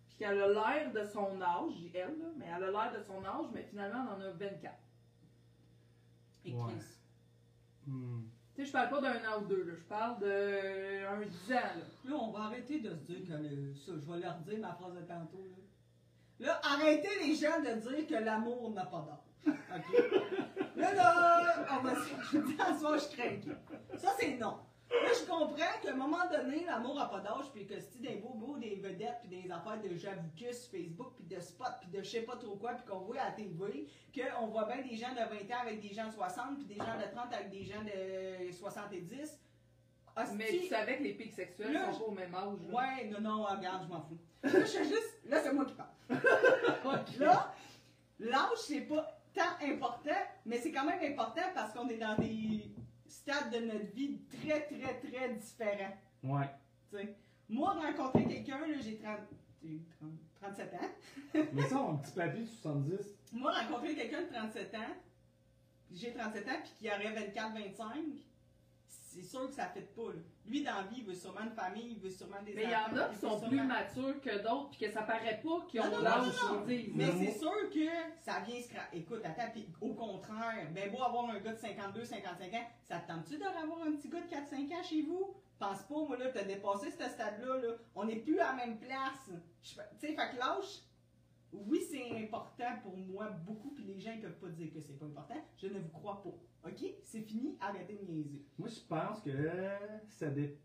puis 0.07 0.15
qu'elle 0.17 0.41
a 0.41 0.47
l'air 0.47 0.93
de 0.93 1.03
son 1.03 1.41
âge, 1.41 1.71
j'ai 1.77 1.97
elle, 1.97 2.17
là, 2.17 2.25
mais 2.37 2.45
elle 2.47 2.63
a 2.63 2.71
l'air 2.71 2.97
de 2.97 3.03
son 3.03 3.23
âge, 3.25 3.47
mais 3.53 3.63
finalement, 3.63 4.03
elle 4.17 4.23
en 4.23 4.27
a 4.27 4.31
24. 4.31 4.73
Et 6.45 6.53
Ouais. 6.53 6.71
Chris. 6.73 6.85
Hmm. 7.85 8.23
Je 8.63 8.71
parle 8.71 8.89
pas 8.89 9.01
d'un 9.01 9.15
an 9.15 9.41
ou 9.41 9.45
deux, 9.45 9.63
là, 9.63 9.73
je 9.75 9.83
parle 9.83 10.19
d'un 10.19 11.25
10 11.25 11.53
ans, 11.53 11.55
là. 11.55 12.09
Là, 12.09 12.15
on 12.15 12.31
va 12.31 12.45
arrêter 12.45 12.79
de 12.79 12.89
se 12.89 13.01
dire 13.11 13.27
que 13.27 13.73
ça, 13.75 13.91
je 13.95 14.11
vais 14.11 14.19
leur 14.19 14.35
dire 14.39 14.59
ma 14.59 14.73
phrase 14.73 14.93
de 14.93 15.01
tantôt. 15.01 15.47
Là, 16.39 16.47
là 16.47 16.61
arrêtez 16.63 17.09
les 17.23 17.35
gens 17.35 17.59
de 17.59 17.79
dire 17.79 18.07
que 18.07 18.23
l'amour 18.23 18.71
n'a 18.71 18.85
pas 18.85 19.05
d'âge. 19.07 19.55
OK? 19.75 20.75
Là, 20.75 20.93
là, 20.93 21.67
on 21.71 21.83
va 21.83 21.95
se. 21.95 22.01
Je 22.31 23.15
crains. 23.15 23.39
Ça, 23.97 24.09
c'est 24.19 24.37
non. 24.37 24.59
Là, 24.91 25.09
je 25.17 25.25
comprends 25.25 25.55
qu'à 25.81 25.91
un 25.91 25.95
moment 25.95 26.27
donné, 26.29 26.65
l'amour 26.65 26.95
n'a 26.95 27.05
pas 27.05 27.19
d'âge, 27.21 27.49
puis 27.53 27.65
que 27.65 27.79
c'est 27.79 28.01
des 28.01 28.15
beaux 28.15 28.33
beaux, 28.33 28.57
des 28.57 28.75
vedettes, 28.75 29.19
puis 29.21 29.29
des 29.41 29.49
affaires 29.51 29.81
de 29.81 29.95
Javicus, 29.95 30.67
Facebook, 30.67 31.13
puis 31.15 31.25
de 31.25 31.39
spot, 31.39 31.71
puis 31.79 31.89
de 31.89 32.03
je 32.03 32.09
sais 32.09 32.21
pas 32.21 32.35
trop 32.35 32.55
quoi, 32.57 32.73
puis 32.73 32.85
qu'on 32.85 32.99
voit 32.99 33.19
à 33.21 33.25
la 33.25 33.31
TV, 33.31 33.87
qu'on 34.13 34.47
voit 34.47 34.65
bien 34.65 34.81
des 34.81 34.95
gens 34.97 35.11
de 35.11 35.19
20 35.19 35.23
ans 35.55 35.61
avec 35.61 35.81
des 35.81 35.93
gens 35.93 36.07
de 36.07 36.13
60, 36.13 36.55
puis 36.57 36.65
des 36.65 36.75
gens 36.75 36.97
de 36.97 37.15
30 37.15 37.33
avec 37.33 37.49
des 37.49 37.63
gens 37.63 37.81
de 37.83 38.51
70. 38.51 39.39
Hostie, 40.13 40.35
Mais 40.35 40.47
tu 40.49 40.67
savais 40.67 40.97
que 40.97 41.03
les 41.03 41.13
pics 41.13 41.33
sexuels 41.33 41.71
Là, 41.71 41.93
sont 41.93 41.99
pas 41.99 42.05
au 42.05 42.11
même 42.11 42.35
âge. 42.35 42.57
là. 42.69 42.77
Ouais, 42.77 43.05
non, 43.05 43.21
non, 43.21 43.43
regarde, 43.45 43.83
je 43.83 43.87
m'en 43.87 44.01
fous. 44.01 44.17
Là, 44.43 44.59
je 44.59 44.65
suis 44.65 44.83
juste. 44.83 45.19
Là, 45.25 45.39
c'est 45.41 45.53
moi 45.53 45.63
qui 45.63 45.73
parle. 45.73 45.89
Là, 47.19 47.53
l'âge, 48.19 48.57
c'est 48.57 48.81
pas 48.81 49.21
tant 49.33 49.65
important, 49.65 50.11
mais 50.45 50.57
c'est 50.57 50.73
quand 50.73 50.83
même 50.83 50.99
important 51.13 51.43
parce 51.55 51.71
qu'on 51.71 51.87
est 51.87 51.97
dans 51.97 52.17
des 52.17 52.69
stades 53.11 53.51
de 53.53 53.65
notre 53.65 53.93
vie 53.93 54.19
très, 54.29 54.61
très, 54.61 54.99
très 54.99 55.33
différents. 55.35 55.97
Ouais. 56.23 56.49
tu 56.89 56.97
sais. 56.97 57.15
Moi, 57.49 57.73
rencontrer 57.73 58.25
quelqu'un, 58.25 58.59
là, 58.59 58.79
j'ai 58.81 58.97
30 58.97 59.19
j'ai 59.63 59.79
30 59.99 60.09
37 60.41 60.73
ans. 60.73 60.77
Mais 61.53 61.63
ça, 61.63 61.77
un 61.77 61.95
petit 61.97 62.13
papier 62.13 62.41
de 62.41 62.47
70. 62.47 62.97
Moi, 63.33 63.51
rencontrer 63.51 63.95
quelqu'un 63.95 64.21
de 64.23 64.33
37 64.33 64.75
ans, 64.75 64.95
j'ai 65.93 66.13
37 66.13 66.47
ans, 66.47 66.59
puis 66.63 66.71
qui 66.79 66.87
aurait 66.87 67.31
24-25, 67.31 67.83
c'est 69.13 69.23
sûr 69.23 69.47
que 69.47 69.53
ça 69.53 69.67
ne 69.67 69.71
fait 69.73 69.93
pas. 69.93 70.09
là. 70.13 70.19
Lui, 70.45 70.63
dans 70.63 70.75
la 70.75 70.83
vie, 70.83 70.95
il 70.99 71.05
veut 71.05 71.13
sûrement 71.13 71.41
une 71.41 71.51
famille, 71.51 71.91
il 71.91 71.99
veut 71.99 72.09
sûrement 72.09 72.41
des 72.43 72.53
Mais 72.53 72.63
il 72.63 72.69
y 72.69 72.75
en 72.75 72.97
a 72.97 73.09
qui 73.09 73.15
sont 73.17 73.39
plus 73.41 73.49
sûrement- 73.57 73.63
matures 73.73 74.21
que 74.21 74.37
d'autres, 74.41 74.69
puis 74.71 74.79
que 74.79 74.91
ça 74.91 75.01
paraît 75.03 75.41
pas 75.43 75.65
qu'ils 75.67 75.81
ont 75.81 75.99
l'âge 76.01 76.33
qu'ils. 76.65 76.91
Mais 76.95 77.11
c'est 77.11 77.37
sûr 77.39 77.69
que 77.73 77.85
ça 78.23 78.39
vient 78.39 78.59
scra- 78.59 78.87
Écoute, 78.93 79.21
attends, 79.23 79.51
puis 79.51 79.67
au 79.81 79.93
contraire, 79.93 80.67
ben 80.71 80.89
beau 80.91 81.01
avoir 81.03 81.29
un 81.29 81.39
gars 81.39 81.53
de 81.53 81.59
52, 81.59 82.05
55 82.05 82.53
ans, 82.53 82.67
ça 82.87 82.99
te 82.99 83.07
tente-tu 83.11 83.37
de 83.37 83.43
avoir 83.43 83.81
un 83.83 83.91
petit 83.91 84.09
gars 84.09 84.21
de 84.21 84.27
4-5 84.27 84.71
ans 84.73 84.83
chez 84.83 85.01
vous? 85.03 85.35
Pense 85.59 85.81
pas, 85.83 85.95
moi 85.95 86.17
là, 86.17 86.29
t'as 86.33 86.43
dépassé 86.43 86.89
ce 86.89 87.03
stade-là, 87.09 87.57
là. 87.57 87.73
On 87.95 88.05
n'est 88.05 88.15
plus 88.15 88.39
à 88.39 88.47
la 88.55 88.65
même 88.65 88.79
place. 88.79 89.29
Tu 89.61 89.75
sais, 89.99 90.15
fait 90.15 90.15
que 90.15 90.37
l'âge, 90.39 90.81
oui, 91.53 91.79
c'est 91.89 92.23
important 92.23 92.79
pour 92.83 92.97
moi 92.97 93.29
beaucoup, 93.29 93.71
puis 93.71 93.83
les 93.83 93.99
gens 93.99 94.11
ils 94.13 94.21
peuvent 94.21 94.39
pas 94.39 94.49
dire 94.49 94.71
que 94.73 94.79
c'est 94.79 94.97
pas 94.97 95.05
important. 95.05 95.35
Je 95.57 95.67
ne 95.67 95.79
vous 95.79 95.89
crois 95.89 96.21
pas. 96.23 96.69
OK? 96.69 96.85
C'est 97.03 97.21
fini, 97.21 97.57
arrêtez 97.59 97.95
de 97.95 98.11
niaiser. 98.11 98.41
Moi, 98.57 98.67
je 98.69 98.79
pense 98.87 99.21
que 99.21 99.31
ça 100.07 100.29
dépend. 100.29 100.57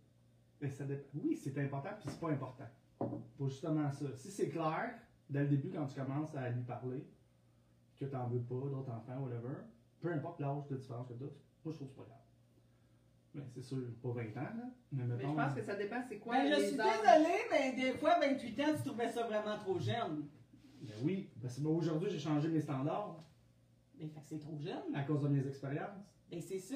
Ça 0.70 0.84
dépend. 0.84 1.08
Oui, 1.22 1.36
c'est 1.36 1.56
important, 1.58 1.90
puis 2.00 2.08
c'est 2.10 2.20
pas 2.20 2.30
important. 2.30 2.68
Pour 3.36 3.48
justement 3.48 3.90
ça. 3.90 4.06
Si 4.16 4.30
c'est 4.30 4.48
clair, 4.48 4.94
dès 5.28 5.42
le 5.42 5.48
début, 5.48 5.70
quand 5.70 5.86
tu 5.86 5.98
commences 6.00 6.34
à 6.34 6.48
lui 6.50 6.62
parler, 6.62 7.06
que 7.98 8.04
t'en 8.06 8.26
veux 8.28 8.40
pas, 8.40 8.68
d'autres 8.68 8.90
enfants, 8.90 9.18
whatever, 9.22 9.54
peu 10.00 10.12
importe 10.12 10.40
l'âge 10.40 10.66
de 10.68 10.76
différence 10.76 11.08
que 11.08 11.14
t'as, 11.14 11.24
moi, 11.24 11.32
je 11.72 11.78
trouve 11.78 11.88
que 11.88 11.94
c'est 11.94 11.96
pas 11.96 12.02
grave. 12.04 12.20
Mais 13.34 13.42
c'est 13.54 13.62
sûr, 13.62 13.78
pas 14.02 14.08
20 14.12 14.22
ans, 14.22 14.56
là. 14.56 14.70
Mais 14.92 15.02
je 15.20 15.26
pense 15.34 15.54
que 15.54 15.62
ça 15.62 15.74
dépend 15.74 16.02
c'est 16.08 16.18
quoi 16.18 16.36
Ben, 16.36 16.50
je 16.54 16.58
les 16.60 16.68
suis 16.68 16.80
âges. 16.80 17.00
désolée, 17.02 17.38
mais 17.50 17.72
des 17.74 17.92
fois, 17.98 18.18
28 18.18 18.60
ans, 18.60 18.74
tu 18.76 18.82
trouvais 18.88 19.08
ça 19.10 19.26
vraiment 19.26 19.58
trop 19.58 19.78
jeune. 19.78 20.26
Ben 20.82 20.94
oui, 21.02 21.30
parce 21.40 21.56
que 21.56 21.60
moi, 21.62 21.72
aujourd'hui, 21.72 22.10
j'ai 22.10 22.18
changé 22.18 22.48
mes 22.48 22.60
standards 22.60 23.22
Ben, 23.98 24.08
fait 24.10 24.20
que 24.20 24.26
c'est 24.28 24.38
trop 24.38 24.58
jeune. 24.58 24.94
à 24.94 25.02
cause 25.02 25.22
de 25.22 25.28
mes 25.28 25.46
expériences. 25.46 25.96
Ben, 26.30 26.40
c'est 26.40 26.58
ça. 26.58 26.74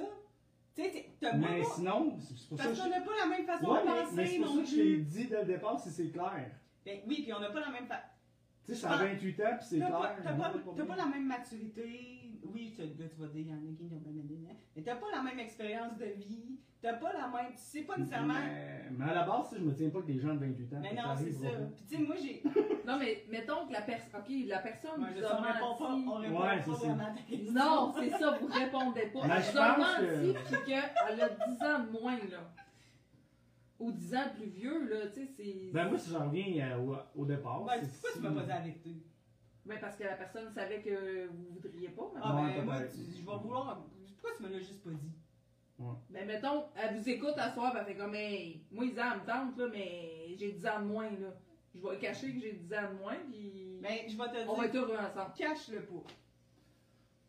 Tu 0.75 0.83
sais, 0.83 0.91
t'es- 0.91 1.11
t'as 1.21 1.37
Mais 1.37 1.63
pas. 1.63 1.69
sinon, 1.75 2.17
c'est 2.19 2.37
c'est 2.39 2.49
pour 2.49 2.59
ça 2.59 2.65
que 2.65 2.69
Parce 2.69 2.79
je. 2.79 2.83
qu'on 2.85 2.91
n'a 2.91 3.01
pas 3.01 3.17
la 3.19 3.27
même 3.27 3.47
façon 3.47 3.67
Ouais, 3.71 3.81
de 3.81 3.87
mais, 3.87 3.93
mais 3.93 4.03
penser 4.05 4.27
c'est 4.27 4.39
pour 4.39 4.49
ça 4.49 4.55
non 4.55 4.63
que 4.63 4.69
je 4.69 4.77
l'ai 4.77 4.83
plus. 4.95 5.03
dit 5.05 5.27
dès 5.27 5.41
le 5.41 5.45
départ 5.47 5.81
si 5.81 5.91
c'est 5.91 6.09
clair. 6.11 6.51
Ben, 6.85 7.01
oui, 7.07 7.23
puis 7.23 7.33
on 7.35 7.41
n'a 7.41 7.51
pas 7.51 7.61
la 7.61 7.71
même. 7.71 7.87
fa- 7.87 8.03
Tu 8.65 8.73
sais, 8.73 8.79
suis 8.79 8.87
à 8.87 8.97
28 8.97 9.41
ans, 9.41 9.57
puis 9.59 9.67
c'est 9.69 9.79
T'as 9.81 9.87
clair. 9.87 9.99
pas, 10.01 10.17
t'as 10.23 10.33
pas, 10.35 10.55
t'as 10.77 10.85
pas 10.87 10.97
la 10.97 11.07
même 11.07 11.27
maturité. 11.27 12.20
Oui, 12.45 12.73
tu, 12.75 12.83
là, 12.83 13.09
tu 13.09 13.21
vas 13.21 13.27
dire, 13.29 13.41
il 13.41 13.49
y 13.49 13.53
en 13.53 13.57
a 13.57 13.77
qui 13.77 13.85
n'ont 13.85 14.01
pas 14.01 14.11
même. 14.11 14.57
Mais 14.77 14.83
t'as 14.83 14.97
pas 14.97 15.07
la 15.15 15.23
même 15.23 15.39
expérience 15.39 15.97
de 15.99 16.05
vie. 16.07 16.59
T'as 16.83 16.95
pas 16.95 17.13
la 17.13 17.29
même. 17.29 17.53
Tu 17.53 17.59
sais 17.59 17.83
pas 17.83 17.99
nécessairement. 17.99 18.33
Mais, 18.35 18.85
mais 18.97 19.05
à 19.05 19.15
la 19.15 19.23
base, 19.25 19.51
sais, 19.51 19.57
je 19.59 19.65
me 19.65 19.75
tiens 19.75 19.91
pas 19.91 20.01
que 20.01 20.07
des 20.07 20.19
gens 20.19 20.35
de 20.35 20.39
28 20.47 20.73
ans. 20.73 20.79
Mais 20.81 20.97
ça 20.97 21.03
non, 21.03 21.09
c'est 21.19 21.33
ça. 21.33 21.51
pas. 21.51 21.57
Puis 21.77 21.85
tu 21.89 21.97
sais, 21.97 22.03
moi, 22.03 22.17
j'ai. 22.17 22.43
Non, 22.87 22.99
mais 22.99 23.25
mettons 23.31 23.67
que 23.69 23.73
la 23.75 23.83
personne. 23.83 24.21
Ok, 24.21 24.27
la 24.47 24.59
personne 24.59 25.03
Ouais, 25.03 25.11
je 25.15 25.21
vous 25.21 25.27
a 25.27 25.41
menti. 25.41 26.05
on 26.09 26.15
répond 26.17 26.41
Ouais, 26.41 26.57
pas 26.57 26.63
c'est 26.65 26.71
ça. 26.71 26.77
vraiment 26.79 27.05
à 27.05 27.11
ta 27.11 27.23
question. 27.23 27.53
Non, 27.53 27.93
c'est 27.99 28.11
ça, 28.11 28.39
vous 28.41 28.47
répondez 28.47 29.07
pas. 29.13 29.27
Mais 29.29 29.43
je 29.43 29.53
pense 29.57 29.79
menti, 29.79 30.33
que- 30.35 30.49
puis 30.49 30.65
qu'elle 30.67 31.21
a 31.21 31.29
10 31.29 31.63
ans 31.63 31.85
de 31.85 32.01
moins, 32.01 32.17
là. 32.17 32.51
Ou 33.79 33.93
10 33.93 34.15
ans 34.15 34.25
de 34.35 34.41
plus 34.43 34.51
vieux, 34.51 34.89
là, 34.91 35.07
tu 35.09 35.21
sais, 35.21 35.27
c'est. 35.37 35.71
Ben 35.73 35.89
moi, 35.89 35.99
si 35.99 36.11
j'en 36.11 36.27
reviens 36.29 36.71
euh, 36.73 36.79
au, 36.79 37.23
au 37.23 37.25
départ. 37.27 37.65
Ben, 37.65 37.75
c'est 37.83 37.89
pourquoi 37.91 38.11
tu 38.13 38.17
si- 38.19 38.23
m'as 38.23 38.31
pas 38.31 38.41
dit 38.43 38.65
vérité? 38.65 39.03
Ben, 39.71 39.79
parce 39.81 39.97
que 39.97 40.03
la 40.03 40.15
personne 40.17 40.51
savait 40.53 40.81
que 40.83 41.29
vous 41.29 41.47
voudriez 41.55 41.89
pas, 41.91 42.11
mais. 42.13 42.21
Ah, 42.23 42.35
Ouais, 42.43 42.55
ben, 42.57 42.65
moi, 42.65 42.81
tu- 42.83 42.99
je 43.13 43.19
vais 43.25 43.39
vouloir. 43.41 43.87
Pourquoi 44.21 44.37
tu 44.37 44.43
me 44.43 44.49
l'as 44.49 44.59
juste 44.59 44.83
pas 44.83 44.91
dit? 44.91 45.13
Ben, 46.11 46.27
mettons, 46.27 46.65
elle 46.77 46.99
vous 46.99 47.09
écoute 47.09 47.35
à 47.39 47.53
soir, 47.55 47.73
ben, 47.73 47.81
elle 47.81 47.87
fait 47.87 47.97
comme, 47.97 48.15
hey, 48.15 48.65
moi, 48.73 48.85
10 48.85 48.99
ans, 48.99 49.03
elle 49.15 49.21
me 49.21 49.27
tente, 49.27 49.57
là, 49.59 49.67
mais 49.71 50.35
j'ai 50.37 50.53
10 50.53 50.67
ans 50.67 50.81
de 50.81 50.87
moins, 50.87 51.09
là. 51.11 51.33
Je 51.75 51.81
vais 51.81 51.99
cacher 51.99 52.35
que 52.35 52.41
j'ai 52.41 52.53
10 52.53 52.75
ans 52.75 52.93
de 52.93 52.99
moins, 52.99 53.17
puis. 53.31 53.79
Ben, 53.81 53.99
je 54.09 54.17
vais 54.17 54.25
te 54.45 54.49
on 54.49 54.55
va 54.57 54.67
dire. 54.69 54.83
être 54.83 54.91
heureux 54.91 54.99
ensemble. 54.99 55.33
Cache-le 55.39 55.83
pas. 55.83 55.93
Moi, 55.95 56.05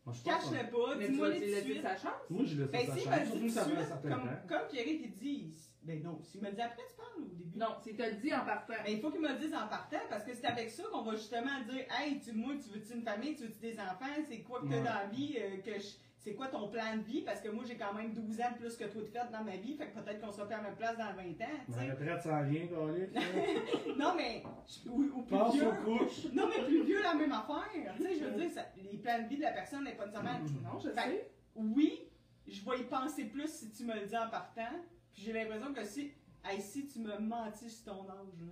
je 0.05 0.09
pense 0.09 0.23
que- 0.23 0.29
Cache-le 0.51 0.71
pas. 0.71 0.95
Mais 0.97 1.05
tu 1.05 1.11
Dis-moi 1.11 1.27
vas 1.29 1.33
les 1.35 1.39
lui 1.39 1.45
tout 1.45 1.51
de 1.51 1.55
laisser 1.55 1.71
suite. 1.73 1.83
sa 1.83 1.95
chance? 1.95 2.21
Moi, 2.29 2.43
je 2.45 2.61
laisse 2.61 2.71
Ben 2.71 2.85
ça 2.87 2.95
si, 2.95 3.01
sa 3.03 3.09
ben 3.11 3.25
chance, 3.25 3.37
dis 3.37 3.49
surtout 3.51 3.69
tout 3.69 3.75
que 3.75 3.79
de 3.81 3.85
ça 3.85 3.85
fait 3.85 3.85
un 3.85 3.85
suite, 3.85 3.87
certain 3.87 4.09
comme, 4.09 4.23
temps. 4.29 4.47
comme 4.49 4.67
Pierre 4.71 4.87
il 4.87 5.11
dit, 5.11 5.70
Ben 5.83 6.01
non, 6.03 6.19
s'il 6.21 6.41
me 6.41 6.51
dit 6.51 6.61
après, 6.61 6.83
tu 6.89 6.95
parles 6.95 7.09
au 7.17 7.21
début. 7.21 7.57
Non, 7.57 7.75
c'est 7.83 7.93
te 7.97 8.03
le 8.03 8.13
dit 8.21 8.33
en 8.33 8.45
partant. 8.45 8.73
Mais 8.83 8.93
il 8.93 9.01
faut 9.01 9.09
qu'il 9.09 9.19
me 9.21 9.29
le 9.29 9.39
dise 9.39 9.53
en 9.53 9.67
partant 9.67 9.97
parce 10.09 10.23
que 10.23 10.33
c'est 10.33 10.45
avec 10.45 10.69
ça 10.69 10.83
qu'on 10.91 11.01
va 11.01 11.13
justement 11.15 11.59
dire 11.67 11.85
Hey, 11.99 12.19
tu, 12.19 12.33
moi, 12.33 12.53
tu 12.63 12.69
veux-tu 12.69 12.93
une 12.93 13.03
famille, 13.03 13.35
tu 13.35 13.43
veux-tu 13.43 13.59
des 13.59 13.79
enfants, 13.79 14.05
c'est 14.27 14.41
quoi 14.41 14.59
que 14.61 14.65
t'as 14.67 14.75
Ouais. 14.77 14.83
dans 14.83 14.93
la 14.93 15.05
vie, 15.07 15.37
euh, 15.39 15.57
que 15.57 15.79
je- 15.79 15.95
c'est 16.19 16.35
quoi 16.35 16.49
ton 16.49 16.67
plan 16.67 16.95
de 16.97 17.01
vie 17.01 17.21
parce 17.23 17.41
que 17.41 17.49
moi 17.49 17.63
j'ai 17.67 17.77
quand 17.77 17.95
même 17.95 18.13
12 18.13 18.39
ans 18.41 18.51
de 18.51 18.57
plus 18.59 18.77
que 18.77 18.83
toi 18.83 19.01
de 19.01 19.07
fait 19.07 19.31
dans 19.31 19.43
ma 19.43 19.55
vie, 19.57 19.73
fait 19.75 19.87
que 19.87 19.99
peut-être 19.99 20.21
qu'on 20.21 20.31
sera 20.31 20.47
pas 20.47 20.53
à 20.53 20.57
la 20.57 20.63
même 20.65 20.75
place 20.75 20.95
dans 20.95 21.13
20 21.15 21.41
ans, 21.41 21.57
tu 21.65 21.73
sais. 21.73 21.89
retraite 21.91 22.21
sans 22.21 22.41
rien. 22.43 22.67
Non 23.97 24.13
mais, 24.15 24.43
je- 24.67 24.87
ou, 24.87 25.01
ou 25.15 25.21
plus 25.23 25.35
Pense 25.35 25.55
vieux. 25.55 25.67
aux 25.67 25.73
couches. 25.83 26.25
Non 26.33 26.47
mais 26.47 26.63
plus 26.63 26.83
vieux, 26.83 27.01
la 27.01 27.15
même 27.15 27.31
affaire. 27.31 27.95
Tu 27.97 28.03
sais, 28.03 28.15
je 28.19 28.25
veux 28.25 28.39
dire, 28.39 28.51
ça- 28.51 28.67
les 28.77 28.97
plans 28.99 29.19
de 29.23 29.27
vie 29.27 29.37
de 29.37 29.41
la 29.41 29.51
personne 29.51 29.83
n'est 29.83 29.95
pas 29.95 30.05
nécessairement. 30.05 30.39
Non, 30.63 30.79
je 30.79 30.89
Fait- 30.89 30.95
sais. 31.09 31.31
Oui, 31.55 32.03
je 32.47 32.63
vais 32.69 32.79
y 32.79 32.83
penser 32.83 33.25
plus 33.25 33.47
si 33.51 33.71
tu 33.71 33.83
me 33.85 33.95
le 33.99 34.05
dis 34.05 34.15
en 34.17 34.29
partant. 34.29 34.69
Puis 35.13 35.23
j'ai 35.23 35.33
l'impression 35.33 35.73
que 35.73 35.83
si, 35.83 36.11
hey, 36.45 36.61
si 36.61 36.87
tu 36.87 36.99
me 36.99 37.17
mentis 37.19 37.69
sur 37.69 37.93
ton 37.93 38.09
âge, 38.09 38.27
là, 38.39 38.51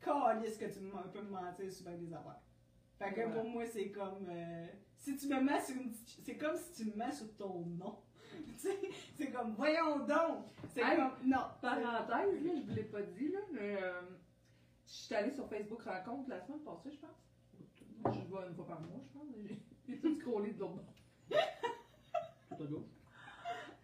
calisse 0.00 0.56
que 0.56 0.66
tu 0.72 0.80
me- 0.80 1.10
peux 1.12 1.22
me 1.22 1.30
mentir 1.30 1.72
sur 1.72 1.84
bien 1.86 1.96
des 1.96 2.12
affaires. 2.12 2.40
Fait 2.98 3.12
que 3.12 3.20
Ouais. 3.20 3.32
pour 3.32 3.44
moi, 3.44 3.66
c'est 3.66 3.90
comme. 3.90 4.26
euh, 4.30 4.66
si 4.96 5.16
tu 5.16 5.28
me 5.28 5.40
mets 5.40 5.60
sur 5.60 5.76
une. 5.76 5.90
petite- 5.90 6.24
C'est 6.24 6.36
comme 6.36 6.56
si 6.56 6.72
tu 6.84 6.90
me 6.90 6.96
mets 6.96 7.12
sur 7.12 7.34
ton 7.36 7.60
nom. 7.66 7.98
Tu 8.46 8.58
sais, 8.58 8.78
c'est 9.16 9.30
comme, 9.30 9.54
voyons 9.54 10.00
donc! 10.00 10.46
C'est 10.74 10.80
Hey, 10.82 10.96
comme, 10.96 11.12
non. 11.30 11.38
Parenthèse, 11.60 12.42
là, 12.44 12.52
je 12.56 12.62
vous 12.68 12.74
l'ai 12.74 12.84
pas 12.84 13.02
dit, 13.02 13.28
là, 13.28 13.38
mais 13.52 13.76
euh, 13.82 14.00
je 14.86 14.92
suis 14.92 15.14
allée 15.14 15.30
sur 15.30 15.48
Facebook 15.48 15.82
Rencontre 15.82 16.28
la 16.28 16.40
semaine 16.44 16.60
passée, 16.60 16.90
je 16.92 16.98
pense. 16.98 18.14
Je 18.14 18.20
vais 18.20 18.48
une 18.48 18.54
fois 18.54 18.66
par 18.66 18.80
mois, 18.80 19.00
je 19.02 19.18
pense. 19.18 19.28
J'ai- 19.46 19.62
J'ai 19.88 20.00
tout 20.00 20.18
scrollé 20.20 20.52
de 20.52 20.58
l'autre 20.60 20.74
bord. 20.74 20.84
Tout 21.30 22.62
à 22.62 22.66
gauche. 22.66 22.95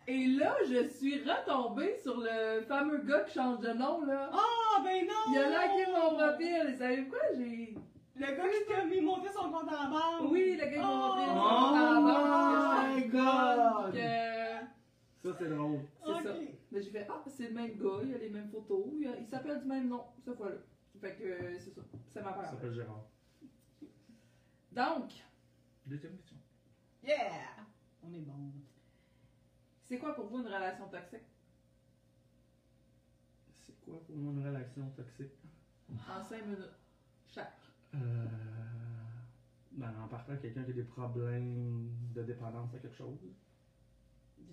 Et 0.09 0.26
là, 0.26 0.57
je 0.68 0.88
suis 0.88 1.22
retombée 1.22 1.96
sur 2.03 2.18
le 2.20 2.62
fameux 2.62 2.98
gars 2.98 3.20
qui 3.20 3.34
change 3.34 3.61
de 3.61 3.68
nom, 3.72 4.05
là. 4.05 4.30
Ah, 4.32 4.82
ben 4.82 5.07
non! 5.07 5.32
Il 5.32 5.38
a 5.38 5.66
liké 5.76 5.90
mon 5.92 6.16
profil. 6.16 6.70
Et 6.70 6.76
savez 6.76 7.07
quoi? 7.09 7.18
J'ai. 7.36 7.74
Le 8.16 8.26
gars 8.26 8.48
qui 8.66 8.72
a 8.74 8.84
mis 8.84 9.00
monter 9.00 9.28
son 9.32 9.50
compte 9.50 9.68
en 9.72 9.90
banque. 9.90 10.30
Oui, 10.30 10.53
le 10.57 10.64
gars 10.64 10.70
qui 10.70 10.78
m'a 10.78 10.86
montré 10.86 11.26
son 11.26 11.36
Oh 11.36 11.40
compte 11.40 11.78
en 11.78 12.03
my 12.03 13.03
banque. 13.05 13.11
God! 13.12 13.92
que- 13.94 15.28
Ça, 15.30 15.36
c'est 15.38 15.48
drôle. 15.48 15.80
C'est 16.05 16.22
ça. 16.28 16.34
Mais 16.72 16.82
j'ai 16.82 16.90
fait, 16.90 17.07
ah, 17.09 17.22
c'est 17.28 17.48
le 17.48 17.55
même 17.55 17.76
gars, 17.78 18.00
il 18.03 18.14
a 18.14 18.18
les 18.18 18.30
mêmes 18.30 18.48
photos, 18.50 18.86
il, 18.98 19.07
a- 19.07 19.16
il 19.18 19.26
s'appelle 19.26 19.61
du 19.61 19.66
même 19.66 19.88
nom, 19.88 20.05
cette 20.24 20.36
fois-là. 20.36 20.57
Fait 21.00 21.14
que 21.16 21.24
euh, 21.24 21.59
c'est 21.59 21.70
ça. 21.74 21.80
Ça 22.09 22.20
m'a 22.22 22.30
Ça 22.30 22.36
pas 22.36 22.44
s'appelle 22.46 22.72
Gérard. 22.74 23.05
Donc, 24.72 25.11
Deuxième 25.86 26.16
question. 26.16 26.36
Yeah! 27.05 27.16
On 28.03 28.12
est 28.14 28.20
bon. 28.20 28.53
C'est 29.93 29.99
quoi 29.99 30.14
pour 30.14 30.24
vous 30.28 30.38
une 30.38 30.47
relation 30.47 30.88
toxique? 30.88 31.20
C'est 33.66 33.78
quoi 33.82 34.03
pour 34.07 34.16
moi 34.16 34.32
une 34.32 34.47
relation 34.47 34.88
toxique? 34.97 35.32
En 36.09 36.24
5 36.24 36.47
minutes. 36.47 36.59
Chaque. 37.28 37.53
Euh... 37.95 37.99
Ben, 39.72 39.93
en 40.03 40.09
partant, 40.09 40.34
quelqu'un 40.38 40.64
qui 40.64 40.70
a 40.70 40.72
des 40.72 40.82
problèmes 40.84 41.90
de 42.14 42.22
dépendance 42.22 42.72
à 42.74 42.78
quelque 42.78 42.97
chose. 42.97 43.18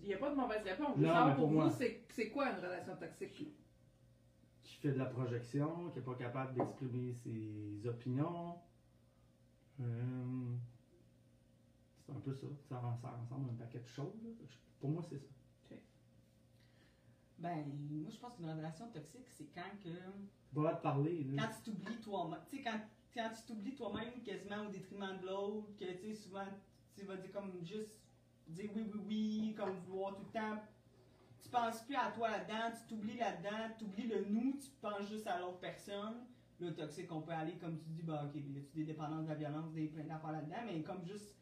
Il 0.02 0.10
n'y 0.10 0.14
a 0.14 0.18
pas 0.18 0.30
de 0.30 0.36
mauvaise 0.36 0.62
réponse. 0.64 0.98
Non, 0.98 1.26
mais 1.28 1.36
pour 1.36 1.44
pour 1.46 1.52
moi- 1.52 1.68
vous, 1.70 1.76
c'est 1.78 2.04
c'est 2.10 2.30
quoi 2.32 2.50
une 2.52 2.58
relation 2.58 2.98
toxique? 2.98 3.48
Qui 4.62 4.76
fait 4.82 4.92
de 4.92 4.98
la 4.98 5.06
projection, 5.06 5.90
qui 5.92 6.00
n'est 6.00 6.06
pas 6.06 6.16
capable 6.16 6.54
d'exprimer 6.54 7.14
ses 7.14 7.88
opinions. 7.88 8.60
Euh, 9.80 10.56
C'est 12.10 12.18
un 12.18 12.20
peu 12.22 12.34
ça. 12.34 12.47
Ça, 12.68 12.97
ça 13.01 13.10
ressemble 13.10 13.49
à 13.49 13.51
un 13.51 13.55
paquet 13.55 13.80
de 13.80 13.88
choses. 13.88 14.24
là. 14.24 14.30
Pour 14.80 14.89
moi, 14.89 15.03
c'est 15.07 15.20
ça. 15.20 15.26
Ben, 17.38 17.64
moi, 17.89 18.12
je 18.12 18.18
pense 18.20 18.36
qu'une 18.36 18.49
relation 18.49 18.89
toxique, 18.89 19.28
c'est 19.30 19.47
quand 19.53 19.62
que. 19.82 19.89
Parler. 20.82 21.24
là. 21.24 21.43
Quand 21.43 21.55
tu 21.55 21.72
t'oublies 21.72 22.01
toi-même. 22.01 22.39
Tu 22.49 22.57
sais, 22.57 22.64
quand, 22.64 22.80
quand 23.14 23.30
tu 23.30 23.43
t'oublies 23.47 23.76
toi-même 23.76 24.22
quasiment 24.26 24.68
au 24.68 24.70
détriment 24.70 25.18
de 25.22 25.26
l'autre, 25.26 25.70
que 25.78 25.86
tu 25.86 26.07
sais, 26.10 26.16
souvent, 26.16 26.47
tu 26.97 27.05
vas 27.05 27.16
dire 27.16 27.32
comme 27.32 27.64
juste 27.64 27.95
dire 28.47 28.70
oui, 28.76 28.84
oui, 28.93 29.01
oui, 29.07 29.55
comme 29.57 29.74
vouloir 29.88 30.16
tout 30.16 30.24
le 30.26 30.32
temps. 30.32 30.62
Tu 31.41 31.49
penses 31.49 31.82
plus 31.84 31.95
à 31.95 32.12
toi 32.12 32.30
là-dedans, 32.30 32.76
tu 32.76 32.88
t'oublies 32.89 33.18
là-dedans, 33.18 33.74
tu 33.78 33.86
oublies 33.86 34.07
le 34.07 34.26
nous, 34.26 34.57
tu 34.60 34.70
penses 34.82 35.07
juste 35.07 35.28
à 35.28 35.39
l'autre 35.39 35.60
personne. 35.60 36.26
Le 36.60 36.76
toxique, 36.76 37.10
on 37.10 37.22
peut 37.22 37.32
aller, 37.32 37.57
comme 37.57 37.80
tu 37.80 37.88
dis, 37.91 38.01
bah 38.01 38.26
ok, 38.26 38.36
y 38.36 38.57
a-tu 38.57 38.76
des 38.76 38.84
dépendances 38.84 39.24
de 39.24 39.30
la 39.30 39.36
violence, 39.36 39.72
des 39.72 39.88
plein 39.88 40.03
d'affaires 40.03 40.34
là-dedans, 40.34 40.57
mais 40.66 40.82
comme 40.82 41.05
juste 41.05 41.39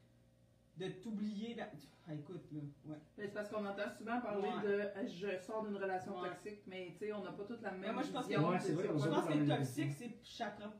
de 0.78 0.88
t'oublier. 0.90 1.56
là- 1.56 1.70
Ah, 2.10 2.14
écoute, 2.14 2.46
là, 2.54 2.60
ouais. 2.86 2.96
Mais 3.18 3.24
C'est 3.26 3.34
parce 3.34 3.50
qu'on 3.50 3.66
entend 3.66 3.90
souvent 3.98 4.22
parler 4.22 4.48
Ouais. 4.48 4.64
de 4.64 4.74
euh, 4.74 5.08
je 5.08 5.38
sors 5.46 5.64
d'une 5.66 5.76
relation 5.76 6.20
Ouais. 6.22 6.30
toxique, 6.30 6.62
mais 6.68 6.92
tu 6.94 7.00
sais, 7.00 7.14
on 7.14 7.24
n'a 7.24 7.32
pas 7.32 7.44
toute 7.44 7.62
la 7.62 7.72
même 7.72 7.82
Mais 7.82 7.92
moi, 7.94 8.04
je 8.04 8.12
pense 8.12 8.28
que- 8.28 8.34
Je 8.34 8.40
pense 8.40 9.26
pas 9.28 9.34
que 9.34 9.48
toxique, 9.58 9.92
c'est 9.98 10.18
chaque 10.24 10.58
propre- 10.60 10.78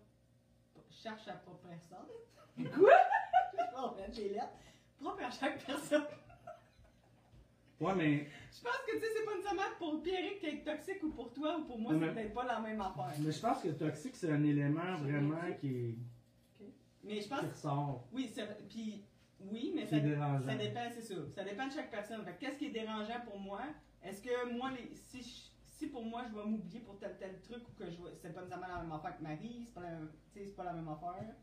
cherche 0.90 1.26
sa 1.26 1.34
propre 1.34 1.68
personne. 1.68 2.08
Quoi? 2.76 2.92
Je 3.52 3.58
vais 3.58 3.64
remettre 3.76 4.18
les 4.18 4.30
lettres. 4.30 4.58
Propre 5.00 5.24
à 5.24 5.30
chaque 5.32 5.64
personne. 5.66 6.04
Ouais, 7.80 7.94
mais, 7.96 8.28
Je 8.52 8.62
pense 8.64 8.78
que 8.88 8.94
tu 8.94 9.00
sais, 9.00 9.06
c'est 9.16 9.24
pas 9.26 9.36
nécessairement 9.36 9.76
pour 9.78 10.02
Pierrick 10.02 10.40
qui 10.40 10.48
est 10.48 10.64
toxique 10.64 11.04
ou 11.04 11.12
pour 11.12 11.32
toi 11.32 11.58
ou 11.60 11.66
pour 11.66 11.78
moi, 11.78 11.94
c'est 11.94 12.12
peut-être 12.14 12.34
pas 12.34 12.46
la 12.46 12.60
même 12.60 12.82
affaire. 12.82 13.14
mais 13.20 13.32
je 13.32 13.40
pense 13.40 13.62
que 13.62 13.68
toxique, 13.70 14.16
c'est 14.16 14.32
un 14.32 14.44
élément 14.44 14.96
vraiment 14.98 15.54
qui, 15.60 15.68
est- 15.90 15.96
Mais 17.04 17.22
je 17.22 17.28
pense, 17.30 17.40
qui 17.42 17.46
ressort, 17.46 18.08
oui, 18.12 18.32
c'est- 18.34 18.68
puis 18.68 19.04
oui, 19.40 19.72
mais 19.76 19.86
ça, 19.86 19.98
ça 20.46 20.56
dépend, 20.56 20.90
c'est 20.94 21.02
ça. 21.02 21.16
Ça 21.36 21.44
dépend 21.44 21.68
de 21.68 21.72
chaque 21.72 21.92
personne. 21.92 22.26
Qu'est-ce 22.40 22.58
qui 22.58 22.66
est 22.66 22.72
dérangeant 22.72 23.22
pour 23.26 23.40
moi? 23.40 23.62
Est-ce 24.04 24.22
que 24.22 24.52
moi, 24.58 24.72
les, 24.72 24.96
si, 24.96 25.22
je- 25.22 25.50
si 25.66 25.88
pour 25.88 26.04
moi, 26.04 26.24
je 26.30 26.36
vais 26.36 26.46
m'oublier 26.46 26.80
pour 26.82 26.98
tel 26.98 27.16
tel 27.20 27.40
truc 27.42 27.64
ou 27.68 27.72
que 27.74 27.90
je 27.90 27.98
c'est 28.22 28.34
pas 28.34 28.42
nécessairement 28.42 28.68
la 28.68 28.82
même 28.82 28.92
affaire 28.92 29.18
que 29.18 29.24
Marie, 29.24 29.64
c'est 29.66 29.74
pas 29.74 29.82
la 29.82 29.92
même, 29.92 30.10
pas 30.56 30.64
la 30.64 30.74
même 30.74 30.88
affaire. 30.90 31.36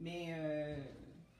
Mais, 0.00 0.34
euh, 0.36 0.76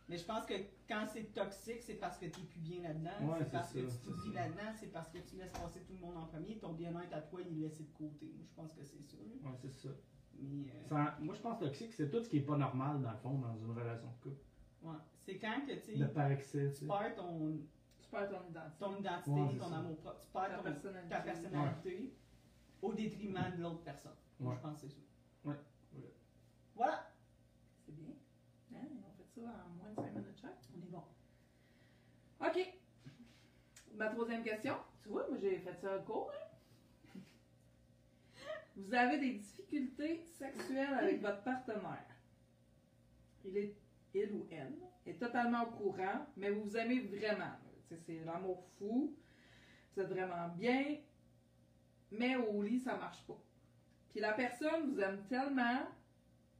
mais 0.08 0.16
je 0.16 0.24
pense 0.24 0.44
que 0.46 0.54
quand 0.88 1.06
c'est 1.12 1.32
toxique, 1.34 1.82
c'est 1.82 1.94
parce 1.94 2.18
que 2.18 2.26
tu 2.26 2.40
n'es 2.40 2.46
plus 2.46 2.60
bien 2.60 2.82
là-dedans. 2.82 3.10
Ouais, 3.32 3.38
c'est 3.40 3.50
parce 3.50 3.72
que 3.72 3.78
tu 3.80 3.96
t'oublies 4.04 4.32
là-dedans. 4.32 4.72
C'est 4.78 4.92
parce 4.92 5.08
que 5.08 5.18
tu 5.18 5.36
laisses 5.36 5.50
passer 5.52 5.80
tout 5.80 5.92
le 5.94 5.98
monde 6.00 6.16
en 6.16 6.26
premier. 6.26 6.56
Ton 6.58 6.72
bien-être 6.72 7.12
à 7.14 7.20
toi, 7.22 7.40
il 7.42 7.58
est 7.58 7.62
laissé 7.68 7.84
de 7.84 7.92
côté. 7.92 8.26
Moi, 8.36 8.44
je 8.46 8.54
pense 8.54 8.72
que 8.72 8.84
c'est 8.84 9.02
ça. 9.02 9.16
Ouais, 9.18 9.54
c'est 9.60 9.70
ça. 9.72 9.88
Mais, 10.38 10.70
euh, 10.70 10.88
Ça- 10.88 11.16
Moi, 11.20 11.34
je 11.34 11.40
pense 11.40 11.58
que 11.60 11.64
toxique, 11.64 11.92
c'est 11.94 12.10
tout 12.10 12.22
ce 12.22 12.28
qui 12.28 12.38
est 12.38 12.42
pas 12.42 12.56
normal, 12.56 13.00
dans 13.02 13.10
le 13.12 13.16
fond, 13.18 13.38
dans 13.38 13.54
une 13.56 13.70
relation 13.70 14.08
de 14.08 14.22
couple. 14.22 14.42
ouais. 14.82 14.94
C'est 15.24 15.38
quand 15.38 15.60
que 15.66 15.72
tu 15.72 16.32
excès, 16.32 16.72
tu 16.72 16.86
perds 16.86 17.14
ton, 17.16 17.58
Tu 18.02 18.08
perds 18.10 18.28
ton 18.30 18.46
identité. 18.48 18.78
ton 18.78 18.96
identité, 18.98 19.30
Ouais, 19.30 19.58
ton 19.58 19.68
ça. 19.68 19.78
amour 19.78 19.96
propre. 19.98 20.20
Tu 20.20 20.26
Ta 20.32 20.40
perds 20.40 20.56
ton, 20.58 20.62
personnalité. 20.64 21.08
ta 21.14 21.20
personnalité 21.20 22.14
au 22.82 22.92
détriment 22.92 23.50
de 23.56 23.62
l'autre 23.62 23.82
personne. 23.82 24.12
Moi, 24.38 24.52
Ouais. 24.52 24.58
je 24.58 24.62
pense 24.62 24.80
que 24.82 24.88
c'est 24.88 24.94
ça. 24.94 25.00
Ouais. 25.44 25.54
Ouais. 25.94 26.12
Voilà. 26.74 27.10
C'est 27.86 27.92
bien. 27.92 28.10
Hein, 28.74 28.86
on 29.08 29.12
fait 29.16 29.40
ça 29.40 29.40
en 29.64 29.68
moins 29.76 29.90
de 29.90 29.94
5 29.94 30.12
minutes 30.14 30.38
chaque. 30.40 30.58
On 30.76 30.82
est 30.82 30.90
bon. 30.90 31.02
OK. 32.40 32.74
Ma 33.96 34.08
troisième 34.08 34.42
question. 34.42 34.76
Tu 35.02 35.08
vois, 35.08 35.26
moi 35.28 35.38
j'ai 35.40 35.58
fait 35.58 35.74
ça 35.80 35.98
court. 36.00 36.30
hein? 37.14 37.20
Vous 38.76 38.92
avez 38.92 39.18
des 39.18 39.34
difficultés 39.34 40.24
sexuelles 40.26 40.94
avec 40.94 41.20
votre 41.22 41.42
partenaire. 41.42 42.04
Il 43.44 43.56
est, 43.56 43.76
il 44.14 44.32
ou 44.32 44.46
elle, 44.50 44.74
est 45.06 45.18
totalement 45.18 45.62
au 45.64 45.70
courant, 45.70 46.26
mais 46.36 46.50
vous 46.50 46.62
vous 46.64 46.76
aimez 46.76 47.00
vraiment. 47.00 47.52
C'est 48.06 48.24
l'amour 48.24 48.64
fou. 48.78 49.14
Vous 49.94 50.02
êtes 50.02 50.08
vraiment 50.08 50.48
bien, 50.56 50.96
mais 52.10 52.34
au 52.36 52.62
lit, 52.62 52.80
ça 52.80 52.96
marche 52.96 53.22
pas. 53.26 53.38
Puis 54.10 54.20
la 54.20 54.32
personne 54.32 54.90
vous 54.92 54.98
aime 55.00 55.22
tellement, 55.28 55.86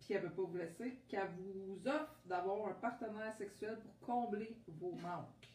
puis 0.00 0.14
elle 0.14 0.22
veut 0.22 0.30
pas 0.30 0.42
vous 0.42 0.56
laisser, 0.56 1.00
qu'elle 1.08 1.30
vous 1.38 1.80
offre 1.86 2.20
d'avoir 2.26 2.68
un 2.68 2.74
partenaire 2.74 3.32
sexuel 3.34 3.78
pour 3.80 3.98
combler 4.06 4.56
vos 4.68 4.92
manques. 4.92 5.48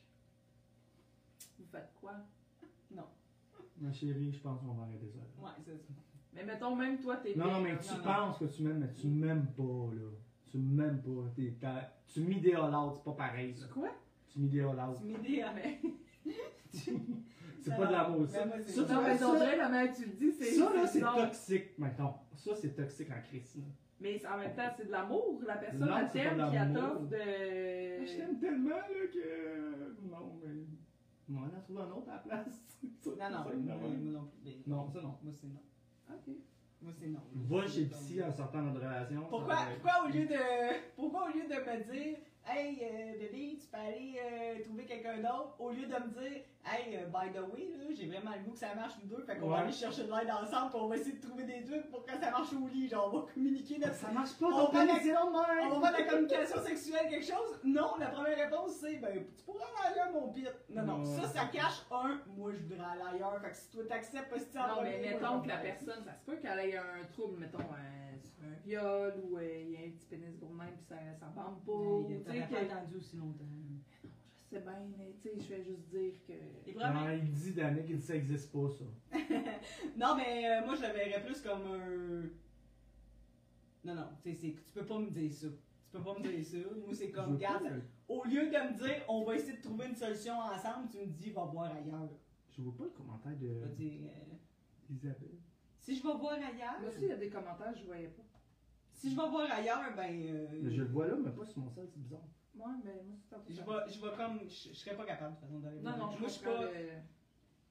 Vous 1.57 1.65
faites 1.71 1.93
quoi? 1.99 2.13
Ma 3.81 3.93
chérie, 3.93 4.33
je 4.33 4.39
pense 4.39 4.59
qu'on 4.59 4.73
va 4.73 4.83
arrêter 4.83 5.07
ça. 5.07 5.19
là. 5.19 5.45
Ouais, 5.47 5.53
c'est 5.65 5.77
ça. 5.77 5.93
Mais 6.33 6.43
mettons 6.43 6.75
même 6.75 6.99
toi, 6.99 7.15
t'es 7.17 7.33
Non, 7.35 7.45
bien, 7.45 7.53
non, 7.53 7.61
mais 7.61 7.79
tu 7.79 7.91
non, 7.91 7.97
non. 7.97 8.03
penses 8.03 8.37
que 8.39 8.45
tu 8.45 8.63
m'aimes, 8.63 8.79
mais 8.79 8.91
tu 8.93 9.07
m'aimes 9.07 9.47
pas, 9.55 9.63
là. 9.95 10.09
Tu 10.51 10.57
m'aimes 10.57 11.01
pas. 11.01 11.29
T'es- 11.35 11.53
t'as- 11.59 11.91
tu 12.07 12.21
m'idéolâtres, 12.21 12.95
c'est 12.95 13.03
pas 13.03 13.11
pareil. 13.13 13.53
C'est 13.55 13.69
quoi? 13.69 13.89
Tu 14.31 14.39
m'idéolâtres. 14.39 14.99
Tu 14.99 15.05
m'idées 15.05 15.43
C'est 17.61 17.75
pas 17.75 17.85
de 17.87 17.91
l'amour. 17.91 18.27
Ça, 18.27 18.39
Ben, 18.39 18.47
moi, 18.47 18.55
c'est 18.59 18.71
ça, 18.71 18.81
ça. 18.81 18.87
tu 18.87 18.93
non, 18.93 18.99
vois, 18.99 19.09
mais 19.09 19.17
ça, 19.17 19.29
on 19.29 19.33
dirait 19.35 19.57
la 19.57 19.69
manière 19.69 19.91
que 19.93 19.97
tu 19.97 20.05
le 20.05 20.13
dis, 20.13 20.31
c'est. 20.31 20.51
ça, 20.53 20.73
là, 20.73 20.87
c'est 20.87 20.99
toxique, 21.01 21.77
mettons. 21.77 22.13
Ça, 22.37 22.55
c'est 22.55 22.75
toxique 22.75 23.09
en 23.11 23.21
crise. 23.21 23.55
là. 23.57 23.63
Mais 24.01 24.25
en 24.25 24.37
même 24.37 24.55
temps, 24.55 24.71
c'est 24.77 24.85
de 24.87 24.91
l'amour. 24.91 25.41
La 25.45 25.57
personne, 25.57 25.79
Non, 25.81 25.97
elle 25.97 26.07
c'est 26.09 26.23
pas 26.23 26.29
t'aime, 26.29 26.37
de 26.37 26.47
puis 26.47 26.55
elle 26.57 26.73
l'amour. 26.73 26.89
t'offre 26.93 27.01
de. 27.09 28.05
Je 28.05 28.15
t'aime 28.17 28.39
tellement, 28.39 28.69
là, 28.69 29.07
que. 29.13 30.07
Non, 30.09 30.39
mais. 30.41 30.53
On 31.31 31.37
en 31.37 31.45
a 31.45 31.59
trouvé 31.61 31.81
un 31.81 31.91
autre 31.91 32.09
à 32.09 32.13
la 32.13 32.17
place. 32.19 32.61
Ça, 33.01 33.09
Non, 33.09 33.15
non, 33.17 33.43
ça, 33.43 33.43
moi 33.43 33.53
non 33.65 34.29
plus. 34.41 34.51
Non, 34.65 34.87
ça, 34.89 35.01
non. 35.01 35.15
Moi, 35.21 35.33
c'est 35.33 35.47
non. 35.47 35.61
Ok. 36.09 36.35
Moi, 36.81 36.93
c'est 36.97 37.07
non. 37.07 37.19
Va 37.33 37.67
chez 37.67 37.85
Psy 37.85 38.23
en 38.23 38.31
sortant 38.31 38.59
de 38.61 38.67
notre 38.69 38.79
relation. 38.85 39.21
Pourquoi, 39.29 39.55
être- 39.55 39.81
pourquoi, 39.81 40.05
au 40.05 40.07
lieu 40.11 40.25
de, 40.25 40.35
pourquoi 40.95 41.25
au 41.25 41.33
lieu 41.33 41.43
de 41.43 41.49
me 41.55 41.93
dire 41.93 42.17
Hey, 42.47 42.79
euh, 42.81 43.19
bébé, 43.19 43.57
tu 43.61 43.67
peux 43.67 43.77
aller 43.77 44.19
euh, 44.19 44.63
trouver 44.63 44.83
quelqu'un 44.85 45.17
d'autre, 45.17 45.55
au 45.59 45.69
lieu 45.69 45.85
de 45.85 45.93
me 45.93 46.07
dire 46.09 46.41
Hey, 46.65 46.95
euh, 46.97 47.05
by 47.05 47.31
the 47.31 47.41
way, 47.53 47.67
là, 47.77 47.85
j'ai 47.95 48.07
vraiment 48.07 48.31
le 48.35 48.43
goût 48.43 48.51
que 48.51 48.57
ça 48.57 48.73
marche 48.73 48.93
nous 49.03 49.15
deux, 49.15 49.23
fait 49.23 49.37
qu'on 49.37 49.49
va 49.49 49.57
aller 49.59 49.71
chercher 49.71 50.03
de 50.03 50.07
l'aide 50.09 50.31
ensemble, 50.31 50.71
puis 50.71 50.79
on 50.81 50.87
va 50.87 50.97
essayer 50.97 51.15
de 51.17 51.21
trouver 51.27 51.43
des 51.43 51.63
trucs 51.63 51.89
pour 51.91 52.03
que 52.03 52.11
ça 52.17 52.31
marche 52.31 52.51
au 52.53 52.67
lit. 52.67 52.89
Genre, 52.89 53.07
on 53.13 53.19
va 53.19 53.25
communiquer 53.33 53.77
notre. 53.77 53.93
Ça 53.95 54.11
marche 54.11 54.33
pas, 54.33 54.47
On 54.47 54.71
va. 54.71 54.83
On 55.71 55.79
va 55.79 55.89
faire 55.91 55.97
de 55.99 56.03
la 56.03 56.09
communication 56.09 56.61
sexuelle, 56.63 57.07
quelque 57.09 57.25
chose? 57.25 57.59
Non, 57.63 57.95
la 57.99 58.07
première 58.07 58.37
réponse 58.37 58.71
c'est 58.81 58.95
ben 58.97 59.13
tu 59.37 59.43
pourrais 59.43 59.63
aller 59.85 59.93
ailleurs 59.99 60.11
mon 60.13 60.29
pit. 60.31 60.47
Non, 60.71 60.83
non, 60.83 60.99
Ouais. 60.99 61.05
ça, 61.21 61.27
ça 61.27 61.45
cache 61.45 61.85
un, 61.91 62.19
moi 62.35 62.51
je 62.51 62.63
voudrais 62.63 62.85
aller 62.93 63.15
ailleurs. 63.15 63.39
Fait 63.41 63.49
que 63.51 63.55
si 63.55 63.69
toi 63.69 63.83
t'acceptes, 63.87 64.29
pas 64.29 64.39
si 64.39 64.49
tu 64.49 64.57
en 64.57 64.67
Non, 64.67 64.81
mais 64.81 64.97
mettons 64.99 65.41
que 65.41 65.47
la 65.47 65.57
personne, 65.57 66.03
ça 66.03 66.13
se 66.15 66.25
peut 66.25 66.37
qu'elle 66.37 66.59
ait 66.59 66.77
un 66.77 67.03
trouble, 67.13 67.37
mettons, 67.39 67.59
un, 67.59 68.08
un 68.43 68.53
viol 68.65 69.13
ou 69.23 69.37
euh, 69.37 69.61
il 69.63 69.71
y 69.71 69.77
a 69.77 69.79
un 69.87 69.91
petit 69.91 70.05
pénis 70.09 70.37
gros 70.39 70.53
même 70.53 70.73
puis 70.75 70.85
ça, 70.87 70.95
ça 71.19 71.27
bande 71.27 71.63
pas. 71.65 72.09
Mais 72.09 72.19
T'aurais 72.19 72.39
sais, 72.47 72.67
pas 72.67 72.75
attendu 72.75 72.95
aussi 72.97 73.17
longtemps. 73.17 73.45
Je 74.51 74.55
sais 74.57 74.61
bien, 74.61 74.87
mais 74.97 75.13
tu 75.21 75.29
sais, 75.29 75.35
je 75.39 75.47
vais 75.49 75.63
juste 75.63 75.89
dire 75.89 76.13
que. 76.27 76.71
Vraiment- 76.73 77.01
Non, 77.05 77.11
il 77.13 77.31
dit, 77.31 77.53
Danick, 77.53 77.85
il 77.89 77.97
dit 77.97 78.01
ça 78.05 78.15
existe 78.15 78.51
pas, 78.51 78.67
ça. 78.69 78.85
Non, 79.97 80.15
mais 80.15 80.49
euh, 80.49 80.65
moi 80.65 80.75
je 80.75 80.81
le 80.81 80.93
verrais 80.93 81.23
plus 81.23 81.41
comme 81.41 81.61
un. 81.67 82.23
Non, 83.83 83.95
non, 83.95 84.07
tu 84.21 84.31
sais, 84.31 84.35
c'est- 84.35 84.63
tu 84.65 84.73
peux 84.73 84.85
pas 84.85 84.99
me 84.99 85.09
dire 85.09 85.31
ça. 85.31 85.47
Tu 85.47 85.97
peux 85.97 86.03
pas 86.03 86.17
me 86.19 86.23
dire 86.27 86.45
ça. 86.45 86.57
Moi 86.85 86.93
c'est 86.93 87.11
comme, 87.11 87.33
regarde, 87.33 87.81
au 88.07 88.23
lieu 88.25 88.45
de 88.47 88.57
me 88.71 88.77
dire 88.77 89.03
on 89.07 89.23
va 89.23 89.35
essayer 89.35 89.57
de 89.57 89.61
trouver 89.61 89.87
une 89.87 89.95
solution 89.95 90.33
ensemble, 90.39 90.89
tu 90.91 90.97
me 90.99 91.05
dis 91.07 91.29
va 91.31 91.45
voir 91.45 91.71
ailleurs. 91.75 92.09
Je 92.51 92.61
vois 92.61 92.75
pas 92.75 92.83
le 92.85 92.89
commentaire 92.91 93.37
de 93.37 93.65
dire, 93.75 94.01
euh, 94.03 94.93
Isabelle. 94.93 95.38
Si 95.79 95.95
je 95.95 96.03
vais 96.03 96.13
voir 96.13 96.33
ailleurs, 96.33 96.79
Moi 96.79 96.89
aussi, 96.89 96.99
il 97.03 97.07
y 97.07 97.11
a 97.11 97.17
des 97.17 97.29
commentaires, 97.29 97.73
je 97.75 97.85
voyais 97.85 98.07
pas. 98.09 98.23
si 98.93 99.09
je 99.11 99.15
vais 99.15 99.29
voir 99.29 99.51
ailleurs, 99.51 99.95
ben. 99.95 100.21
euh, 100.25 100.47
Mais 100.61 100.71
je 100.71 100.81
le 100.83 100.87
vois 100.89 101.07
là, 101.07 101.15
mais 101.15 101.31
pas 101.31 101.45
sur 101.45 101.59
mon 101.59 101.69
sel, 101.71 101.87
c'est 101.89 102.01
bizarre. 102.01 102.27
Ouais, 102.55 102.65
mais 102.83 103.03
moi, 103.07 103.15
c'est 103.21 103.29
pas 103.29 103.41
Je 103.47 103.61
vais, 103.61 103.93
je 103.93 104.01
vais 104.05 104.15
comme. 104.17 104.39
Je, 104.49 104.69
je 104.69 104.73
serais 104.75 104.95
pas 104.95 105.05
capable 105.05 105.35
de 105.35 105.39
toute 105.39 105.47
façon 105.47 105.59
d'aller 105.59 105.77
Non, 105.81 105.91
voir. 105.95 105.97
non, 105.97 106.11
je 106.11 106.19
Moi, 106.19 106.27
je 106.29 106.33
suis 106.33 106.43
pas. 106.45 106.61
le- 106.63 106.89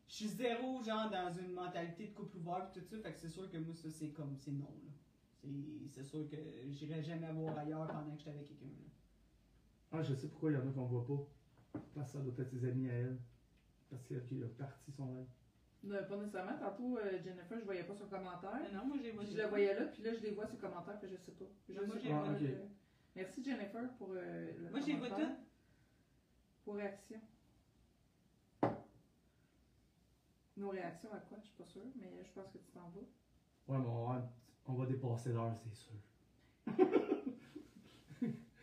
Je 0.08 0.14
suis 0.14 0.28
zéro, 0.28 0.82
genre, 0.82 1.10
dans 1.10 1.30
une 1.32 1.52
mentalité 1.52 2.06
de 2.06 2.14
couple 2.14 2.38
ouvert 2.38 2.70
pis 2.72 2.80
tout 2.80 2.86
ça. 2.96 2.96
Fait 3.02 3.12
que 3.12 3.18
c'est 3.18 3.28
sûr 3.28 3.50
que 3.50 3.58
moi, 3.58 3.74
ça, 3.74 3.90
c'est 3.90 4.08
comme. 4.08 4.34
C'est 4.38 4.52
non, 4.52 4.64
là. 4.64 4.90
C'est- 5.34 5.48
C'est 5.90 6.04
sûr 6.04 6.28
que 6.30 6.36
j'irai 6.70 7.02
jamais 7.02 7.30
voir 7.32 7.58
ailleurs 7.58 7.86
pendant 7.86 8.10
que 8.12 8.18
j'étais 8.18 8.30
avec 8.30 8.48
quelqu'un, 8.48 8.64
là. 8.66 8.88
Ah, 9.92 10.02
je 10.02 10.14
sais 10.14 10.28
pourquoi 10.28 10.50
il 10.50 10.54
y 10.54 10.56
en 10.56 10.66
a 10.68 10.72
qu'on 10.72 10.86
voit 10.86 11.06
pas. 11.06 11.80
Parce 11.94 12.12
que 12.12 12.18
ça 12.18 12.24
doit 12.24 12.32
être 12.38 12.48
ses 12.50 12.64
amis 12.64 12.88
à 12.88 12.94
elle. 12.94 13.18
Parce 13.90 14.02
qu'il 14.04 14.42
a 14.44 14.46
parti 14.48 14.90
son 14.92 15.12
rêve. 15.14 15.26
Non, 15.84 16.04
pas 16.04 16.16
nécessairement. 16.16 16.56
Tantôt, 16.58 16.98
euh, 16.98 17.18
Jennifer, 17.22 17.58
je 17.58 17.64
voyais 17.64 17.84
pas 17.84 17.94
son 17.94 18.06
commentaire. 18.08 18.58
Mais 18.62 18.70
non, 18.76 18.84
moi, 18.86 18.96
j'ai 19.00 19.12
Puis 19.12 19.26
je 19.30 19.36
le 19.36 19.44
voyais 19.46 19.74
là, 19.74 19.86
puis 19.86 20.02
là, 20.02 20.12
je 20.14 20.20
les 20.20 20.30
vois 20.32 20.46
sur 20.46 20.58
commentaire, 20.58 20.98
puis 20.98 21.08
je 21.08 21.16
sais 21.16 21.32
pas. 21.32 21.44
Je 21.68 21.80
Moi, 21.80 21.94
sais 21.94 22.00
j'ai- 22.00 22.08
pas, 22.08 22.24
Ah, 22.26 22.34
euh, 22.40 22.66
Merci, 23.14 23.42
Jennifer, 23.44 23.88
pour 23.96 24.08
euh, 24.12 24.52
le 24.58 24.70
Moi, 24.70 24.80
j'ai 24.80 24.98
tout. 24.98 25.36
Pour 26.64 26.74
réaction. 26.76 27.20
Nos 30.56 30.68
réactions 30.70 31.12
à 31.12 31.18
quoi, 31.20 31.38
je 31.40 31.44
suis 31.46 31.54
pas 31.56 31.64
sûre, 31.64 31.86
mais 31.96 32.22
je 32.24 32.32
pense 32.32 32.50
que 32.50 32.58
tu 32.58 32.70
t'en 32.72 32.88
vas. 32.88 33.00
Ouais, 33.68 33.78
mais 33.80 33.88
on 33.88 34.08
va, 34.08 34.28
on 34.66 34.74
va 34.74 34.86
dépasser 34.86 35.32
l'heure, 35.32 35.54
c'est 35.54 35.72
sûr. 35.72 35.92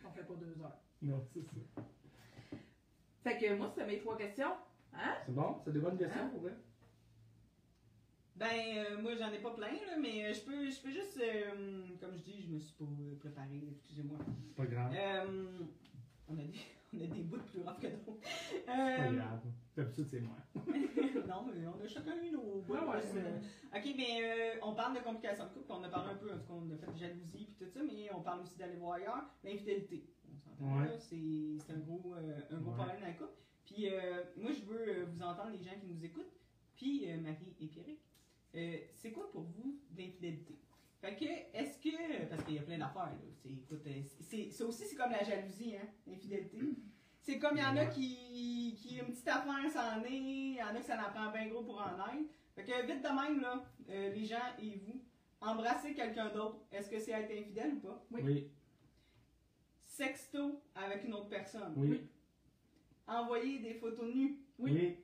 On 0.04 0.10
fait 0.10 0.24
pas 0.24 0.34
deux 0.34 0.60
heures. 0.60 0.76
Non, 1.02 1.20
c'est 1.32 1.40
ça. 1.42 1.50
Fait 3.22 3.38
que 3.38 3.54
moi, 3.56 3.68
c'était 3.70 3.86
mes 3.86 3.98
trois 3.98 4.16
questions. 4.16 4.54
Hein? 4.92 5.14
C'est 5.24 5.34
bon? 5.34 5.56
C'est 5.64 5.72
des 5.72 5.80
bonnes 5.80 5.98
questions 5.98 6.22
Hein? 6.22 6.28
pour 6.28 6.40
vrai? 6.40 6.54
Ben, 8.36 8.46
euh, 8.76 9.00
moi, 9.00 9.12
j'en 9.18 9.32
ai 9.32 9.38
pas 9.38 9.52
plein, 9.52 9.72
là, 9.72 9.96
mais 9.98 10.26
euh, 10.26 10.34
je 10.34 10.40
peux, 10.42 10.70
je 10.70 10.80
peux 10.82 10.90
juste. 10.90 11.18
euh, 11.22 11.86
comme 12.00 12.14
je 12.16 12.22
dis, 12.22 12.42
je 12.42 12.48
me 12.52 12.58
suis 12.60 12.74
pas 12.74 12.84
euh, 12.84 13.16
préparé, 13.18 13.62
excusez-moi. 13.70 14.18
C'est 14.46 14.54
pas 14.54 14.66
grave. 14.66 14.92
On, 16.28 16.34
a 16.34 16.42
des, 16.42 16.52
on 16.92 17.00
a 17.00 17.06
des 17.06 17.22
bouts 17.22 17.38
plus 17.50 17.62
rough 17.62 17.78
que 17.80 17.86
d'autres. 17.86 18.20
C'est 18.22 18.66
pas 18.66 19.08
grave. 19.12 19.40
D'habitude, 19.74 20.06
c'est 20.10 20.20
moi. 20.20 20.36
non, 21.28 21.46
mais 21.46 21.66
on 21.66 21.82
a 21.82 21.88
chacun 21.88 22.14
eu 22.22 22.30
nos 22.30 22.60
bouts. 22.60 22.74
Ouais, 22.74 22.80
ouais, 22.80 23.02
euh, 23.16 23.38
Ok, 23.74 23.94
mais 23.96 24.20
euh, 24.22 24.58
on 24.62 24.74
parle 24.74 24.96
de 24.98 25.00
complications 25.02 25.44
de 25.46 25.50
couple, 25.50 25.70
on 25.72 25.82
a 25.84 25.88
parlé 25.88 26.12
un 26.12 26.16
peu, 26.16 26.30
en 26.30 26.36
tout 26.38 26.44
cas, 26.46 26.52
on 26.52 26.70
a 26.70 26.76
fait 26.76 26.92
de 26.92 26.98
jalousie 26.98 27.46
puis 27.46 27.56
tout 27.66 27.70
ça, 27.70 27.80
mais 27.82 28.12
on 28.14 28.20
parle 28.20 28.40
aussi 28.42 28.58
d'aller 28.58 28.76
voir 28.76 28.94
ailleurs. 28.94 29.24
L'infidélité, 29.44 30.04
on 30.30 30.36
s'entend 30.38 30.78
Ouais. 30.78 30.88
là, 30.88 30.98
c'est 30.98 31.72
un 31.72 31.78
gros, 31.78 32.14
un 32.14 32.58
gros 32.60 32.70
Ouais. 32.70 32.76
problème 32.76 33.00
dans 33.00 33.06
le 33.06 33.12
couple. 33.14 33.38
Puis 33.64 33.88
euh, 33.90 34.22
moi, 34.36 34.50
je 34.52 34.62
veux 34.64 35.04
vous 35.04 35.22
entendre, 35.22 35.50
les 35.52 35.62
gens 35.62 35.78
qui 35.80 35.86
nous 35.86 36.04
écoutent, 36.04 36.32
puis 36.76 37.06
Marie 37.22 37.54
et 37.60 37.66
Pierrick. 37.66 38.00
Euh, 38.56 38.78
c'est 38.94 39.12
quoi 39.12 39.30
pour 39.30 39.42
vous 39.42 39.78
l'infidélité? 39.96 40.58
Fait 41.00 41.14
que, 41.14 41.24
est-ce 41.56 41.78
que, 41.78 42.24
parce 42.26 42.42
qu'il 42.44 42.54
y 42.54 42.58
a 42.58 42.62
plein 42.62 42.78
d'affaires, 42.78 43.06
là, 43.06 43.18
c'est, 43.34 43.50
écoute, 43.50 43.86
euh, 43.86 44.00
c'est, 44.20 44.50
ça 44.50 44.64
aussi, 44.64 44.84
c'est 44.86 44.96
comme 44.96 45.10
la 45.10 45.22
jalousie, 45.22 45.76
hein, 45.76 45.86
l'infidélité. 46.06 46.58
C'est 47.20 47.38
comme 47.38 47.56
il 47.56 47.62
y 47.62 47.66
en 47.66 47.76
a 47.76 47.86
qui, 47.86 48.74
qui, 48.78 48.98
une 48.98 49.06
petite 49.06 49.28
affaire, 49.28 49.70
ça 49.70 49.98
en 49.98 50.04
est, 50.04 50.10
il 50.12 50.54
y 50.54 50.62
en 50.62 50.74
a 50.74 50.78
que 50.78 50.86
ça 50.86 50.96
en 51.06 51.12
prend 51.12 51.30
bien 51.32 51.48
gros 51.48 51.64
pour 51.64 51.80
en 51.80 51.96
être. 52.14 52.30
Fait 52.54 52.64
que, 52.64 52.86
vite 52.86 53.02
de 53.02 53.08
même, 53.08 53.40
là, 53.40 53.64
euh, 53.90 54.14
les 54.14 54.24
gens 54.24 54.36
et 54.58 54.76
vous, 54.76 55.02
embrasser 55.40 55.92
quelqu'un 55.92 56.30
d'autre, 56.30 56.60
est-ce 56.72 56.88
que 56.88 56.98
c'est 56.98 57.12
être 57.12 57.30
infidèle 57.30 57.74
ou 57.74 57.80
pas? 57.80 58.06
Oui. 58.10 58.20
Oui. 58.24 58.50
Sexto 59.84 60.62
avec 60.74 61.04
une 61.04 61.14
autre 61.14 61.28
personne. 61.28 61.74
Oui. 61.76 62.08
Envoyer 63.06 63.58
des 63.58 63.74
photos 63.74 64.14
nues. 64.14 64.38
Oui. 64.58 64.96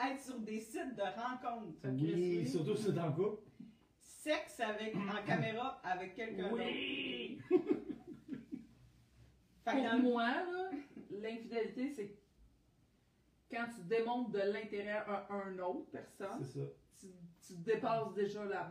Être 0.00 0.20
sur 0.20 0.38
des 0.40 0.60
sites 0.60 0.94
de 0.96 1.02
rencontres. 1.02 1.78
Oui. 1.84 2.46
Surtout 2.46 2.76
si 2.76 2.84
c'est 2.84 2.98
en 2.98 3.12
couple. 3.12 3.42
Sexe 4.00 4.60
avec, 4.60 4.94
en 4.94 5.22
caméra 5.26 5.80
avec 5.82 6.14
quelqu'un 6.14 6.50
Oui. 6.52 7.40
d'autre. 7.50 7.64
Fait 9.64 9.72
que 9.72 9.76
Pour 9.76 9.90
dans 9.90 9.98
moi, 9.98 10.28
là, 10.28 10.70
l'infidélité, 11.10 11.90
c'est 11.90 12.16
quand 13.50 13.66
tu 13.74 13.82
démontres 13.82 14.30
de 14.30 14.38
l'intérêt 14.38 14.90
à 15.06 15.26
une 15.50 15.60
autre 15.60 15.90
personne, 15.90 16.38
C'est 16.44 16.58
ça. 16.60 16.66
tu, 17.00 17.06
tu 17.46 17.52
dépasses 17.56 18.14
déjà 18.14 18.44
la, 18.44 18.70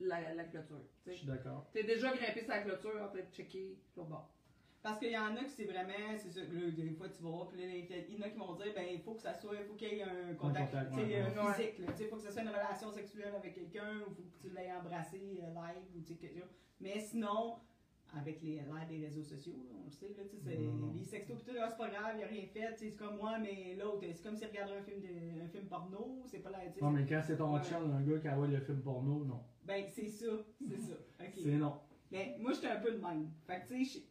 la, 0.00 0.34
la 0.34 0.44
clôture. 0.44 0.82
Je 1.06 1.12
Tu 1.12 1.16
suis 1.18 1.26
d'accord. 1.26 1.66
es 1.74 1.82
déjà 1.84 2.14
grimpé 2.16 2.40
sur 2.40 2.50
la 2.50 2.62
clôture 2.62 3.02
en 3.02 3.08
train 3.08 3.20
de 3.20 3.32
checker 3.32 3.78
sur 3.92 4.02
le 4.04 4.08
bord. 4.10 4.30
Parce 4.82 4.98
qu'il 4.98 5.10
y 5.12 5.18
en 5.18 5.36
a 5.36 5.44
qui 5.44 5.50
c'est 5.50 5.64
vraiment, 5.64 6.16
c'est 6.16 6.30
ça, 6.30 6.40
là, 6.40 6.70
des 6.70 6.90
fois 6.90 7.08
tu 7.10 7.22
vas 7.22 7.28
voir, 7.30 7.48
puis 7.48 7.60
là, 7.60 7.66
il 7.68 7.84
y 7.84 8.16
en 8.16 8.22
a 8.26 8.28
qui 8.30 8.38
vont 8.38 8.54
dire, 8.54 8.72
ben 8.74 8.86
il 8.90 9.00
faut 9.00 9.12
que 9.14 9.20
ça 9.20 9.34
soit, 9.34 9.56
il 9.60 9.64
faut 9.66 9.74
qu'il 9.74 9.88
y 9.88 9.98
ait 9.98 10.02
un 10.04 10.34
contact, 10.34 10.70
contact, 10.72 10.94
sais, 10.94 11.00
ouais, 11.04 11.16
euh, 11.16 11.24
ouais. 11.46 11.52
physique, 11.54 11.78
là, 11.80 11.86
tu 11.92 11.98
sais, 11.98 12.04
il 12.04 12.08
faut 12.08 12.16
que 12.16 12.22
ça 12.22 12.30
soit 12.30 12.42
une 12.42 12.48
relation 12.48 12.90
sexuelle 12.90 13.34
avec 13.36 13.54
quelqu'un, 13.54 14.00
ou 14.06 14.10
faut 14.14 14.22
que 14.22 14.48
tu 14.48 14.54
l'aies 14.54 14.72
embrassé 14.72 15.20
euh, 15.42 15.48
live, 15.52 15.84
ou 15.94 16.00
tu 16.00 16.06
sais, 16.06 16.14
quelque 16.14 16.38
chose. 16.40 16.48
Mais 16.80 16.98
sinon, 16.98 17.56
avec 18.16 18.40
les- 18.42 18.54
l'ère 18.56 18.86
des 18.88 19.04
réseaux 19.04 19.22
sociaux, 19.22 19.52
là, 19.68 19.76
on 19.82 19.84
le 19.84 19.90
sait, 19.90 20.08
là, 20.16 20.24
tu 20.30 20.36
sais, 20.38 20.42
c'est- 20.42 20.56
Non, 20.58 20.72
non. 20.72 20.92
les 20.96 21.04
sextos, 21.04 21.36
pis 21.36 21.44
tout, 21.44 21.58
ah, 21.60 21.68
c'est 21.68 21.76
pas 21.76 21.90
grave, 21.90 22.14
il 22.16 22.24
a 22.24 22.26
rien 22.26 22.46
fait, 22.46 22.74
c'est 22.78 22.92
comme 22.92 23.16
moi, 23.18 23.38
mais 23.38 23.76
l'autre, 23.78 24.00
c'est 24.14 24.22
comme 24.22 24.34
s'il 24.36 24.48
regardait 24.48 24.76
un 24.78 24.82
film, 24.82 25.00
de, 25.02 25.42
un 25.44 25.48
film 25.48 25.66
porno, 25.66 26.22
c'est 26.24 26.38
pas 26.38 26.50
la, 26.50 26.60
Non, 26.80 26.90
mais 26.90 27.04
quand 27.06 27.20
c'est 27.22 27.36
ton 27.36 27.54
Ouais. 27.54 27.62
chum, 27.62 27.90
un 27.92 28.00
gars 28.00 28.18
qui 28.18 28.28
envoie 28.30 28.46
le 28.46 28.60
film 28.60 28.80
porno, 28.80 29.24
non. 29.26 29.40
ben 29.62 29.84
c'est 29.92 30.08
ça, 30.08 30.26
c'est 30.66 30.80
ça. 30.80 30.94
C'est 31.34 31.50
non. 31.58 31.74
Mais 32.10 32.34
moi, 32.40 32.52
j'étais 32.54 32.68
un 32.68 32.80
peu 32.80 32.90
de 32.92 32.98
même. 32.98 33.30
Fait 33.46 33.60
que, 33.60 33.68
tu 33.68 33.84
sais, 33.84 34.00
je- 34.00 34.09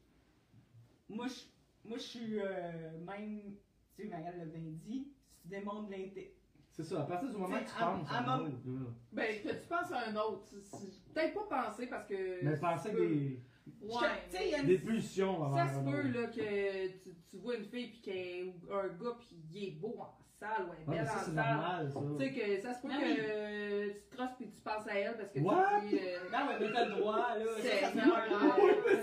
moi, 1.09 1.27
je 1.27 1.87
moi, 1.87 1.97
je 1.97 2.03
suis 2.03 2.39
euh, 2.39 2.91
même, 3.05 3.55
tu 3.95 4.03
sais, 4.03 4.09
l'a 4.09 4.45
bien 4.45 4.61
dit, 4.85 5.07
si 5.27 5.41
tu 5.41 5.47
démontres 5.47 5.89
l'intérêt. 5.89 6.33
C'est 6.71 6.83
ça. 6.83 7.01
À 7.01 7.05
partir 7.05 7.29
du 7.29 7.37
moment 7.37 7.57
que 7.59 7.65
tu 7.65 7.71
à- 7.77 7.85
penses 7.85 8.07
à 8.11 8.19
un 8.19 8.39
autre, 8.39 8.51
là. 8.65 8.79
Ben, 9.11 9.41
que 9.41 9.49
tu 9.49 9.67
penses 9.67 9.91
à 9.91 10.07
un 10.09 10.15
autre. 10.15 10.49
Peut-être 11.13 11.33
pas 11.33 11.63
penser 11.65 11.87
parce 11.87 12.05
que. 12.07 12.43
Mais 12.43 12.57
penser 12.57 12.91
peux- 12.91 13.07
des, 13.07 13.39
Ouais. 13.81 13.97
Il 14.33 14.49
y 14.49 14.55
a 14.55 14.59
une- 14.61 14.65
des 14.67 14.77
pulsions 14.79 15.55
Ça 15.55 15.67
se 15.67 15.79
un 15.79 15.83
peut 15.83 16.01
là, 16.07 16.27
que 16.27 16.87
tu, 17.03 17.09
tu 17.29 17.37
vois 17.37 17.55
une 17.55 17.65
fille 17.65 17.89
puis 17.89 18.01
qu'elle- 18.01 18.47
ou 18.47 18.73
un 18.73 18.87
gars 18.87 19.15
puis 19.19 19.37
il 19.53 19.63
est 19.67 19.71
beau 19.71 19.95
en 19.99 20.09
salle 20.39 20.65
ou 20.67 20.73
elle 20.73 20.83
est 20.83 20.87
Ouais, 20.87 20.95
mais 20.95 20.97
belle 20.97 21.07
ça, 21.07 21.19
en 21.19 21.91
salle. 21.91 21.93
Tu 22.17 22.25
sais 22.25 22.33
que 22.33 22.61
ça 22.61 22.73
se 22.73 22.81
peut 22.81 22.87
Ah 22.91 22.97
que 22.99 23.05
oui. 23.05 23.17
euh, 23.19 23.89
tu 23.93 23.99
te 24.09 24.15
crosses 24.15 24.35
puis 24.37 24.49
tu 24.49 24.61
penses 24.61 24.87
à 24.87 24.97
elle 24.99 25.17
parce 25.17 25.31
que 25.31 25.39
What? 25.39 25.81
tu 25.81 25.87
dis. 25.89 25.99
euh, 25.99 26.29
Non, 26.31 26.39
mais 26.47 26.71
t'as 26.73 26.85
le 26.85 26.91
droit, 26.99 27.35
là. 27.37 27.45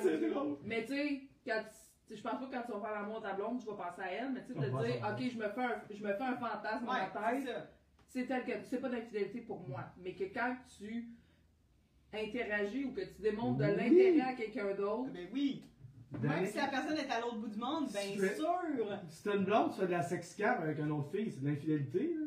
C'est 0.02 0.30
drôle. 0.30 0.56
Mais 0.64 0.84
tu 0.84 0.94
sais, 0.96 1.20
quand 1.46 1.60
tu- 1.62 1.68
tu 1.70 1.76
sais, 1.76 1.85
je 2.10 2.20
pense 2.22 2.32
pas 2.38 2.46
que 2.46 2.52
quand 2.52 2.62
tu 2.62 2.72
vas 2.72 2.80
faire 2.80 3.00
l'amour 3.00 3.18
à 3.24 3.30
ta 3.30 3.34
blonde, 3.34 3.60
tu 3.60 3.66
vas 3.66 3.74
penser 3.74 4.02
à 4.02 4.12
elle, 4.12 4.32
mais 4.32 4.42
tu 4.44 4.52
sais, 4.52 4.58
de 4.58 4.64
dire, 4.66 5.06
ok, 5.10 5.30
je 5.32 5.36
me 5.38 5.48
fais 5.48 5.60
un, 5.62 5.82
je 5.90 6.02
me 6.04 6.12
fais 6.14 6.22
un 6.22 6.36
fantasme 6.36 6.86
dans 6.86 6.92
Ouais, 6.92 6.98
ma 7.00 7.36
c'est 7.36 7.44
tête, 7.44 7.68
c'est 8.08 8.26
tel 8.26 8.44
que, 8.44 8.52
c'est 8.64 8.80
pas 8.80 8.88
d'infidélité 8.88 9.40
pour 9.40 9.66
moi, 9.68 9.84
mais 9.98 10.14
que 10.14 10.24
quand 10.24 10.56
tu 10.78 11.08
interagis 12.12 12.84
ou 12.84 12.92
que 12.92 13.00
tu 13.02 13.20
démontres 13.22 13.58
de 13.58 13.64
l'intérêt 13.64 14.20
à 14.20 14.34
quelqu'un 14.34 14.74
d'autre, 14.74 15.10
Ben 15.12 15.28
oui. 15.32 15.64
Même 16.12 16.22
Danick, 16.22 16.50
si 16.50 16.56
la 16.56 16.68
personne 16.68 16.96
est 16.96 17.10
à 17.10 17.20
l'autre 17.20 17.38
bout 17.38 17.48
du 17.48 17.58
monde, 17.58 17.90
ben 17.92 18.18
fais- 18.18 18.36
sûr. 18.36 18.98
Si 19.08 19.22
t'as 19.24 19.36
une 19.36 19.44
blonde, 19.44 19.72
tu 19.72 19.80
fais 19.80 19.86
de 19.86 19.90
la 19.90 20.02
sexcam 20.02 20.62
avec 20.62 20.78
une 20.78 20.92
autre 20.92 21.10
fille, 21.10 21.30
c'est 21.32 21.40
de 21.42 21.48
l'infidélité, 21.48 22.14
là. 22.14 22.26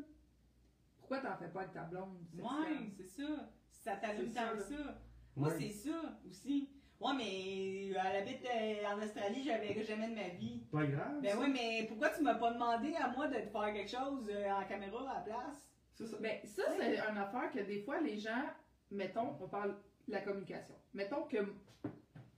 pourquoi 0.98 1.20
t'en 1.20 1.38
fais 1.38 1.48
pas 1.48 1.62
avec 1.62 1.74
ta 1.74 1.84
blonde? 1.84 2.18
c'est 2.36 2.42
Ouais, 2.42 2.92
c'est 2.98 3.08
ça. 3.08 3.50
Ça 3.72 3.96
t'allume 3.96 4.32
tant 4.32 4.60
ça. 4.60 5.00
Moi, 5.38 5.48
Ouais. 5.48 5.56
c'est 5.58 5.72
ça 5.90 6.20
aussi. 6.28 6.70
Ouais, 7.00 7.14
mais 7.16 7.88
elle 7.90 8.16
habite 8.18 8.46
euh, 8.46 8.86
en 8.94 9.02
Australie, 9.02 9.42
j'avais 9.46 9.84
jamais 9.84 10.10
de 10.10 10.16
ma 10.16 10.28
vie. 10.30 10.60
Pas 10.72 10.86
grave. 10.86 11.22
Ben 11.22 11.32
ça. 11.32 11.40
oui, 11.40 11.48
mais 11.52 11.86
pourquoi 11.88 12.10
tu 12.10 12.22
m'as 12.22 12.36
pas 12.36 12.52
demandé 12.52 12.94
à 12.96 13.08
moi 13.10 13.28
de 13.28 13.36
te 13.36 13.48
faire 13.48 13.74
quelque 13.74 13.90
chose 13.90 14.30
euh, 14.30 14.52
en 14.52 14.66
caméra 14.66 15.10
à 15.10 15.14
la 15.16 15.20
place? 15.22 15.70
C'est 15.94 16.08
ça. 16.08 16.18
Mais 16.20 16.42
ça, 16.46 16.64
c'est 16.78 16.98
une 16.98 17.18
affaire 17.18 17.52
que 17.52 17.60
des 17.60 17.82
fois, 17.84 18.02
les 18.02 18.18
gens, 18.18 18.44
mettons, 18.92 19.36
on 19.40 19.48
parle 19.48 19.78
de 20.08 20.14
la 20.14 20.22
communication. 20.22 20.76
Mettons 20.94 21.24
que 21.24 21.38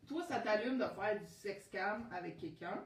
toi, 0.08 0.24
ça 0.24 0.40
t'allume 0.40 0.78
de 0.78 0.86
faire 0.86 1.20
du 1.20 1.26
sex 1.26 1.68
cam 1.70 2.08
avec 2.16 2.38
quelqu'un, 2.38 2.86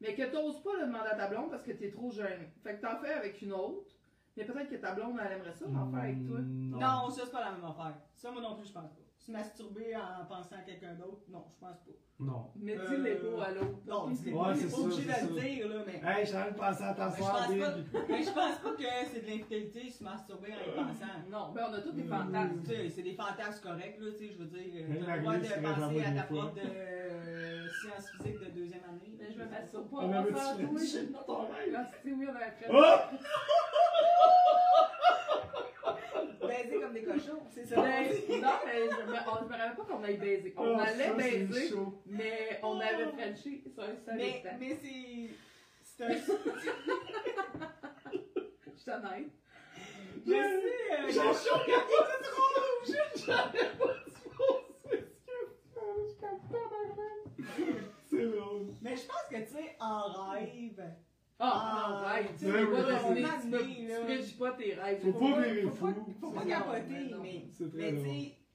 mais 0.00 0.14
que 0.14 0.24
t'oses 0.24 0.62
pas 0.62 0.74
le 0.80 0.86
demander 0.86 1.08
à 1.12 1.16
ta 1.16 1.28
blonde 1.28 1.50
parce 1.50 1.62
que 1.62 1.72
t'es 1.72 1.90
trop 1.90 2.10
jeune. 2.10 2.50
Fait 2.62 2.76
que 2.76 2.82
t'en 2.82 2.98
fais 2.98 3.12
avec 3.12 3.40
une 3.40 3.52
autre, 3.52 3.95
mais 4.36 4.44
peut-être 4.44 4.68
que 4.70 4.76
ta 4.76 4.92
blonde, 4.94 5.18
elle 5.24 5.32
aimerait 5.38 5.52
ça 5.52 5.64
en 5.66 5.90
faire 5.90 6.00
avec 6.00 6.26
toi. 6.26 6.38
Non. 6.40 6.78
Non, 6.78 7.10
ça, 7.10 7.22
c'est 7.24 7.32
pas 7.32 7.40
la 7.44 7.52
même 7.52 7.64
affaire. 7.64 7.94
Ça, 8.14 8.30
moi 8.30 8.42
non 8.42 8.56
plus, 8.56 8.66
je 8.68 8.72
pense 8.72 8.90
pas. 8.90 9.00
Se 9.18 9.32
masturber 9.32 9.96
en 9.96 10.24
pensant 10.26 10.54
à 10.56 10.58
quelqu'un 10.58 10.94
d'autre, 10.94 11.22
non, 11.30 11.44
je 11.50 11.58
pense 11.58 11.78
pas. 11.78 11.92
Non. 12.20 12.50
Mais 12.54 12.76
Euh, 12.78 12.86
dis-les 12.86 13.14
pas 13.16 13.44
à 13.44 13.50
l'autre. 13.52 13.78
Non, 13.86 14.08
dis-les 14.10 14.32
Ouais, 14.32 14.38
pas, 14.44 14.54
c'est 14.54 14.70
pas 14.70 14.78
obligé 14.78 15.02
de 15.02 15.34
le 15.34 15.40
dire, 15.40 15.68
là, 15.68 15.74
mais. 15.86 16.00
Hey, 16.04 16.20
je 16.24 16.28
suis 16.28 16.36
en 16.36 16.40
train 16.42 16.50
de 16.50 16.56
penser 16.56 16.82
à 16.84 16.94
ta 16.94 17.06
Mais 17.08 17.16
je 17.16 17.22
soeur, 17.22 17.32
pense 17.32 17.48
Big. 17.48 17.60
pas- 17.60 17.98
Mais 18.08 18.22
je 18.22 18.30
pense 18.30 18.58
pas 18.58 18.70
que 18.72 18.82
c'est 19.12 19.20
de 19.20 19.26
l'infidélité 19.26 19.90
se 19.90 20.04
masturber 20.04 20.52
en 20.52 20.70
y 20.70 20.74
pensant. 20.76 21.16
Non, 21.30 21.52
ben 21.52 21.62
on 21.68 21.74
a 21.74 21.80
tous 21.80 21.92
des 21.92 22.04
Mm. 22.04 22.08
fantasmes. 22.08 22.60
Tu 22.62 22.66
sais, 22.70 22.88
c'est 22.90 23.02
des 23.02 23.14
fantasmes 23.14 23.62
corrects, 23.62 23.98
là, 24.00 24.10
tu 24.12 24.18
sais, 24.18 24.32
je 24.32 24.38
veux 24.38 24.44
dire, 24.46 24.62
euh, 24.76 25.04
t'as 25.04 25.16
le 25.16 25.22
droit 25.22 25.36
de 25.36 25.40
penser 25.40 26.04
à 26.04 26.12
ta 26.12 26.22
prof 26.22 26.54
de 26.54 26.60
euh, 26.64 27.66
sciences 27.82 28.10
physiques 28.12 28.38
de 28.40 28.50
deuxième 28.60 28.84
année. 28.84 29.16
Mais 29.18 29.30
je 29.32 29.38
me 29.38 29.44
masturbe 29.50 29.90
pas 29.90 29.96
On 29.96 30.56
tu 30.56 30.66
oui. 30.66 30.86
fait? 30.86 31.06
Dans 31.12 31.22
ton 31.24 31.40
rêve. 31.48 31.74
Ah, 31.76 31.84
c'est. 32.02 32.70
Oh! 32.70 32.76
Baiser 36.46 36.80
comme 36.80 36.92
des 36.94 37.02
cochons, 37.04 37.42
c'est 37.52 37.64
ça. 37.66 37.76
Ben, 37.76 38.04
non, 38.40 38.52
mais 38.64 38.88
je 38.90 39.02
me, 39.06 39.14
on, 39.14 39.36
je 39.42 39.44
me 39.44 39.50
rappelle 39.52 39.76
pas 39.76 39.84
qu'on 39.84 40.02
aille 40.04 40.16
baiser. 40.16 40.54
On 40.56 40.76
Oh, 40.76 40.80
allait 40.80 41.04
ça, 41.08 41.12
baiser, 41.14 41.74
mais 42.06 42.60
on 42.62 42.80
avait 42.80 43.04
Frenché 43.06 43.62
sur 43.72 43.82
un 43.82 43.96
seul 44.04 44.16
Mais, 44.16 44.36
instant. 44.36 44.56
mais 44.60 44.78
c'est. 44.82 45.30
C'est 45.82 46.04
un. 46.04 46.08
Je 48.76 48.80
suis 48.82 48.90
honnête. 48.90 49.30
Je 50.26 50.30
sais, 50.30 50.36
euh, 50.36 51.06
J'ai 51.08 51.14
chaud, 51.14 51.60
il 51.66 51.70
y 51.70 51.74
a 51.74 51.80
pas 51.80 52.18
de 52.22 52.28
rouge! 52.36 52.96
J'avais 53.26 53.68
pas 53.78 53.86
de 53.86 54.10
fausse, 55.74 56.18
excuse. 57.46 57.84
C'est 58.10 58.26
drôle. 58.26 58.66
Mais 58.82 58.96
je 58.96 59.02
pense 59.06 59.26
que, 59.30 59.36
tu 59.36 59.46
sais, 59.52 59.76
en 59.80 60.30
rêve. 60.30 60.82
Ah, 61.38 62.00
Ah, 62.08 62.20
non. 62.20 62.26
Tu 62.38 62.46
ouais, 62.46 62.46
sais, 62.46 62.46
ouais, 62.46 64.22
tu 64.22 64.24
tu 64.24 64.34
pas 64.36 64.52
tes 64.52 64.74
rêves. 64.74 65.00
Faut 65.02 65.12
pas 65.12 65.40
virer 65.42 65.62
Faut 65.62 65.70
pas, 65.70 65.92
fou. 65.92 66.14
faut 66.20 66.30
pas 66.30 66.44
capoter, 66.46 67.14
mais. 67.22 67.44
C'est 67.50 67.70
très 67.70 67.92
Mais 67.92 67.98
tu 68.00 68.45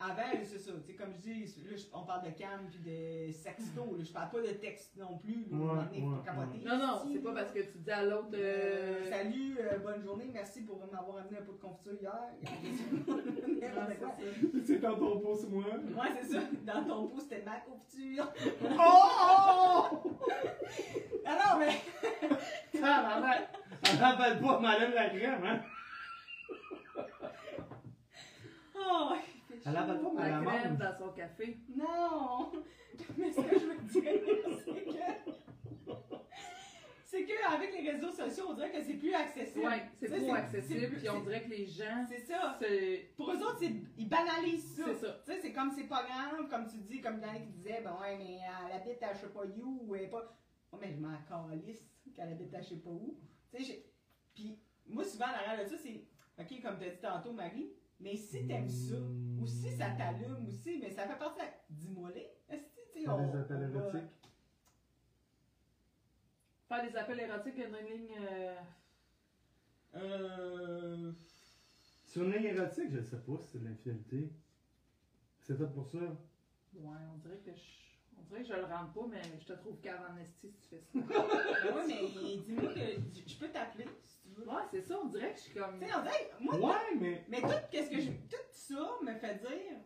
avant, 0.00 0.22
c'est 0.44 0.58
ça. 0.58 0.70
Tu 0.86 0.92
sais, 0.92 0.94
comme 0.94 1.12
je 1.12 1.18
dis, 1.20 1.44
là, 1.68 1.76
on 1.92 2.02
parle 2.04 2.24
de 2.26 2.30
cam 2.30 2.68
puis 2.70 2.78
de 2.78 3.32
sexto. 3.32 3.96
Là, 3.96 4.04
je 4.04 4.12
parle 4.12 4.30
pas 4.30 4.40
de 4.40 4.52
texte 4.54 4.96
non 4.96 5.18
plus. 5.18 5.46
Là, 5.50 5.56
Ouais, 5.56 5.84
donné, 5.90 6.06
ouais. 6.06 6.64
Non, 6.64 6.78
non, 6.78 7.00
c'est 7.12 7.18
pas 7.18 7.32
parce 7.32 7.50
que 7.50 7.58
tu 7.60 7.78
dis 7.78 7.90
à 7.90 8.04
l'autre. 8.04 8.28
Euh, 8.34 9.04
Euh... 9.04 9.10
salut, 9.10 9.56
euh, 9.58 9.78
bonne 9.78 10.00
journée, 10.02 10.30
merci 10.32 10.62
pour 10.62 10.78
m'avoir 10.78 11.18
amené 11.18 11.38
un 11.38 11.42
pot 11.42 11.52
de 11.52 11.58
confiture 11.60 11.94
hier. 12.00 12.14
N'importe 13.88 14.20
c'est. 14.20 14.66
C'est 14.66 14.78
dans 14.78 14.96
ton 14.96 15.18
pouce, 15.18 15.44
moi. 15.48 15.64
Ouais, 15.64 16.08
c'est 16.22 16.32
ça. 16.34 16.40
Dans 16.62 16.84
ton 16.84 17.08
pot, 17.08 17.20
c'était 17.20 17.42
ma 17.42 17.58
confiture. 17.60 18.32
Oh! 18.80 20.14
Ah 21.26 21.38
non, 21.54 21.58
mais. 21.58 21.74
Ah, 22.80 23.02
maman! 23.02 23.34
Elle 23.82 23.98
rappelle 23.98 24.40
pas, 24.40 24.60
m'enlève 24.60 24.94
la 24.94 25.08
crème, 25.10 25.44
hein? 25.44 25.60
Oh, 28.76 29.10
Elle 29.70 29.76
avale 29.76 30.00
pas, 30.02 30.10
mais 30.14 30.22
La 30.30 30.38
elle 30.38 30.44
crème 30.46 30.70
mange. 30.70 30.78
dans 30.78 30.98
son 30.98 31.12
café. 31.12 31.58
Non! 31.76 32.52
Mais 33.16 33.30
ce 33.30 33.40
que 33.40 33.58
je 33.60 33.66
veux 33.66 33.80
dire, 33.82 34.02
c'est 34.64 34.84
que. 34.84 36.18
C'est 37.04 37.24
qu'avec 37.24 37.72
les 37.72 37.90
réseaux 37.90 38.10
sociaux, 38.10 38.46
on 38.50 38.54
dirait 38.54 38.70
que 38.70 38.82
c'est 38.82 38.94
plus 38.94 39.14
accessible. 39.14 39.64
Ouais, 39.64 39.82
c'est 39.98 40.08
trop 40.08 40.18
c'est 40.18 40.30
accessible, 40.30 40.86
plus- 40.88 40.96
puis 40.98 41.08
on 41.08 41.20
dirait 41.22 41.42
que 41.42 41.48
les 41.48 41.64
gens. 41.66 42.04
C'est 42.06 42.18
ça. 42.20 42.58
Pour 43.16 43.30
eux 43.32 43.38
autres, 43.38 43.62
ils 43.96 44.08
banalisent 44.08 44.76
ça. 44.76 44.82
C'est 44.88 45.06
ça. 45.06 45.22
Tu 45.24 45.32
sais, 45.32 45.38
c'est 45.40 45.52
comme 45.52 45.70
c'est 45.70 45.84
pas 45.88 46.02
grave, 46.02 46.48
comme 46.50 46.66
tu 46.66 46.76
dis, 46.78 47.00
comme 47.00 47.18
Yannick 47.20 47.44
qui 47.46 47.52
disait, 47.52 47.80
ben 47.82 47.96
ouais, 48.00 48.18
mais 48.18 48.40
elle 48.66 48.76
habite 48.76 49.02
à 49.02 49.14
je 49.14 49.20
sais 49.20 49.28
pas 49.28 49.40
où, 49.44 49.86
ou 49.88 49.94
elle 49.94 50.02
est 50.02 50.08
pas. 50.08 50.36
Ouais, 50.72 50.78
mais 50.82 50.92
je 50.92 50.98
m'en 51.00 51.16
calisse 51.48 51.82
qu'elle 52.14 52.28
habite 52.28 52.52
à 52.54 52.60
je 52.60 52.68
sais 52.68 52.76
pas 52.76 52.90
où. 52.90 53.16
Tu 53.54 53.64
sais, 53.64 53.86
puis 54.34 54.58
moi, 54.86 55.02
souvent, 55.04 55.26
l'arrière 55.28 55.64
de 55.64 55.70
ça, 55.70 55.76
c'est, 55.82 56.04
ok, 56.38 56.62
comme 56.62 56.78
tu 56.78 56.84
as 56.84 56.90
dit 56.90 57.00
tantôt, 57.00 57.32
Marie, 57.32 57.70
mais 58.00 58.16
si 58.16 58.46
t'aimes 58.46 58.68
ça, 58.68 58.96
ou 59.40 59.46
si 59.46 59.70
ça 59.76 59.90
t'allume 59.90 60.46
aussi, 60.46 60.78
mais 60.80 60.90
ça 60.90 61.06
fait 61.06 61.18
partie 61.18 61.40
de 61.40 61.44
la... 61.44 61.52
Dis-moi 61.70 62.10
les. 62.14 62.30
Est-ce 62.48 62.62
que, 62.68 62.92
tu 62.92 63.00
sais, 63.02 63.08
on. 63.08 63.26
des 63.30 63.36
appels 63.36 63.62
érotiques. 63.62 64.10
Faire 66.68 66.90
des 66.90 66.96
appels 66.96 67.20
érotiques 67.20 67.58
à 67.58 67.66
une 67.66 67.86
ligne. 67.88 68.16
euh, 68.20 68.56
Euh. 69.94 71.12
Sur 72.04 72.22
une 72.24 72.32
ligne 72.32 72.44
érotique, 72.56 72.90
je 72.90 73.00
sais 73.02 73.18
pas 73.18 73.38
si 73.40 73.48
c'est 73.52 73.58
de 73.58 73.64
l'infidélité. 73.68 74.30
C'est 75.40 75.56
fait 75.56 75.66
pour 75.72 75.86
ça. 75.86 75.98
Ouais, 75.98 76.96
on 77.14 77.18
dirait 77.18 77.38
que 77.38 77.52
je. 77.52 77.78
On 78.18 78.22
dirait 78.22 78.42
que 78.42 78.48
je 78.48 78.54
le 78.54 78.64
rentre 78.64 78.92
pas, 78.92 79.06
mais 79.10 79.22
je 79.40 79.44
te 79.46 79.52
trouve 79.54 79.78
cave 79.80 80.00
en 80.10 80.16
esti 80.18 80.50
si 80.50 80.60
tu 80.60 80.68
fais 80.68 80.80
ça. 80.80 80.98
Ouais, 81.74 81.86
mais 81.86 82.36
dis-moi 82.44 82.72
que 82.74 82.80
je 83.26 83.36
peux 83.38 83.48
t'appeler 83.48 83.86
Ouais, 84.46 84.62
c'est 84.70 84.82
ça, 84.82 84.98
on 85.02 85.06
dirait 85.08 85.32
que 85.32 85.38
je 85.38 85.42
suis 85.44 85.54
comme. 85.54 85.78
Tu 85.80 85.86
sais, 85.86 85.92
on 85.96 86.02
dirait, 86.02 86.30
moi, 86.40 86.56
Ouais, 86.56 86.96
mais. 87.00 87.24
Mais 87.28 87.40
tout, 87.40 87.48
qu'est-ce 87.70 87.90
que 87.90 88.00
je, 88.00 88.10
tout 88.10 88.36
ça 88.52 88.90
me 89.02 89.14
fait 89.14 89.34
dire. 89.40 89.78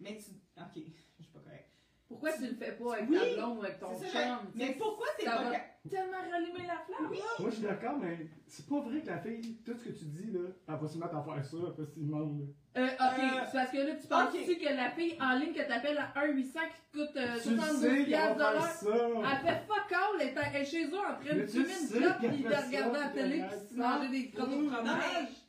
Mais 0.00 0.16
tu. 0.18 0.30
Ok, 0.60 0.74
je 1.18 1.22
suis 1.22 1.32
pas 1.32 1.40
correct. 1.40 1.68
Pourquoi 2.08 2.32
tu 2.34 2.46
le 2.46 2.54
fais 2.54 2.72
pas 2.72 2.94
avec 2.94 3.10
Oui, 3.10 3.18
ta 3.18 3.34
blonde 3.34 3.58
ou 3.58 3.62
avec 3.64 3.80
ton 3.80 3.98
chum? 3.98 4.08
mais, 4.54 4.66
mais 4.68 4.74
pourquoi 4.74 5.06
t'es 5.18 5.24
pas 5.24 5.42
va 5.42 5.58
tellement 5.90 6.30
rallumer 6.30 6.66
la 6.66 6.78
flamme. 6.78 7.10
Oui! 7.10 7.18
Moi, 7.38 7.50
je 7.50 7.54
suis 7.54 7.64
d'accord, 7.64 7.98
mais 7.98 8.28
c'est 8.46 8.66
pas 8.68 8.80
vrai 8.80 9.00
que 9.00 9.06
la 9.06 9.18
fille, 9.18 9.56
tout 9.64 9.74
ce 9.76 9.84
que 9.84 9.90
tu 9.90 10.04
dis, 10.04 10.30
là, 10.30 10.48
elle 10.68 10.74
va 10.76 10.86
se 10.88 10.98
mettre 10.98 11.16
à 11.16 11.22
faire 11.24 11.44
ça 11.44 11.56
facilement, 11.76 12.20
là. 12.20 12.44
Euh, 12.76 12.86
ok, 12.86 13.00
Euh, 13.00 13.40
c'est 13.46 13.52
parce 13.58 13.70
que 13.70 13.76
là, 13.78 13.94
tu 14.00 14.06
penses 14.06 14.28
ok. 14.34 14.40
aussi 14.42 14.58
que 14.58 14.68
la 14.74 14.90
fille 14.90 15.16
en 15.20 15.38
ligne 15.38 15.52
que 15.54 15.66
t'appelles 15.66 15.96
à 15.98 16.12
1-800 16.26 16.34
qui 16.34 16.80
te 16.92 16.98
coûte 16.98 17.16
euh, 17.16 17.38
Tu 17.42 17.50
le 17.50 17.56
72 17.56 17.80
sais 17.80 17.88
qu'elle 17.96 18.04
piastres 18.06 18.34
de 18.36 18.38
va 18.42 18.52
l'heure, 18.52 18.62
faire 18.62 18.74
ça! 18.74 19.08
elle 19.32 19.46
fait 19.48 19.66
fuck 19.66 19.92
all, 19.92 20.20
elle 20.20 20.28
est, 20.28 20.34
elle 20.54 20.60
est 20.60 20.64
chez 20.66 20.84
eux 20.86 20.98
en 20.98 21.14
train 21.14 21.34
de 21.34 21.40
Mais 21.40 21.46
tu 21.46 21.52
fumer 21.52 21.64
sais 21.72 21.94
une 21.96 22.00
clope 22.02 22.20
qu'elle 22.20 22.30
pis 22.36 22.42
de 22.42 22.48
fait 22.48 22.54
ça, 22.54 22.66
regarder 22.66 22.98
la 22.98 23.08
télé 23.08 23.38
elle 23.38 23.66
pis 23.68 23.74
de 23.74 23.78
manger 23.80 24.08
des 24.08 24.30
crottes 24.30 24.48
au 24.48 24.52
Ouh, 24.52 24.62
Non, 24.62 24.70
fromage. 24.72 25.02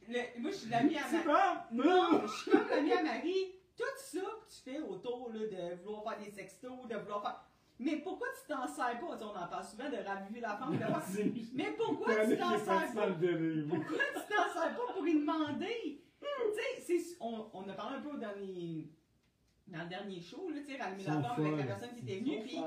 mais 0.08 0.34
le- 0.36 0.42
moi, 0.42 0.52
je 0.52 0.56
suis 0.58 0.70
l'amie 0.70 0.98
à 0.98 1.02
Marie. 1.12 1.26
vas? 1.28 1.68
Non, 1.72 2.22
je 2.26 2.32
suis 2.32 2.52
comme 2.52 2.70
l'amie 2.70 2.94
à 2.94 3.04
Marie. 3.04 3.52
Tout 3.78 3.84
ça 3.98 4.20
que 4.20 4.50
tu 4.56 4.72
fais 4.72 4.80
autour 4.80 5.30
là, 5.34 5.40
de 5.40 5.76
vouloir 5.84 6.04
faire 6.16 6.24
des 6.26 6.32
sextos, 6.32 6.88
de 6.90 6.96
vouloir 6.96 7.22
faire. 7.22 7.44
Mais 7.80 7.98
pourquoi 7.98 8.28
tu 8.42 8.48
t'en 8.52 8.66
sers 8.68 9.00
pas? 9.00 9.12
Tu 9.12 9.18
sais, 9.20 9.24
on 9.26 9.38
en 9.38 9.48
parle 9.48 9.64
souvent 9.66 9.90
de 9.90 9.98
raviver 9.98 10.40
la 10.40 10.56
femme. 10.58 10.72
de 10.74 10.80
Merci. 10.80 11.52
Mais 11.54 11.72
pourquoi 11.78 12.26
tu 12.26 12.38
t'en 12.38 12.58
sers 12.58 12.66
pas? 12.94 13.08
Pourquoi 13.70 13.98
tu 14.16 14.34
t'en 14.34 14.50
sers 14.62 14.76
pas 14.76 14.94
pour 14.94 15.04
lui 15.04 15.14
demander? 15.20 16.02
Tu 16.20 17.00
sais, 17.00 17.18
on, 17.20 17.46
on 17.54 17.68
a 17.70 17.74
parlé 17.74 17.98
un 17.98 18.02
peu 18.02 18.10
au 18.10 18.18
dernier, 18.18 18.90
dans 19.68 19.84
le 19.84 19.90
dernier 19.90 20.22
show, 20.22 20.50
là, 20.50 20.58
tu 20.66 20.72
sais, 20.72 20.82
rallumer 20.82 21.04
la 21.04 21.12
flamme 21.22 21.36
avec 21.46 21.58
la 21.58 21.76
personne 21.76 21.96
qui 21.96 22.02
était 22.04 22.20
venue. 22.20 22.40
Puis, 22.44 22.58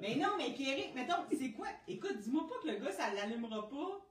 mais 0.00 0.14
non, 0.16 0.28
mais 0.38 0.52
Pierrick, 0.52 0.94
mettons, 0.94 1.24
c'est 1.30 1.52
quoi? 1.52 1.68
Écoute, 1.88 2.18
dis-moi 2.18 2.46
pas 2.48 2.54
que 2.62 2.68
le 2.72 2.84
gars, 2.84 2.92
ça 2.92 3.12
l'allumera 3.14 3.68
pas. 3.68 4.06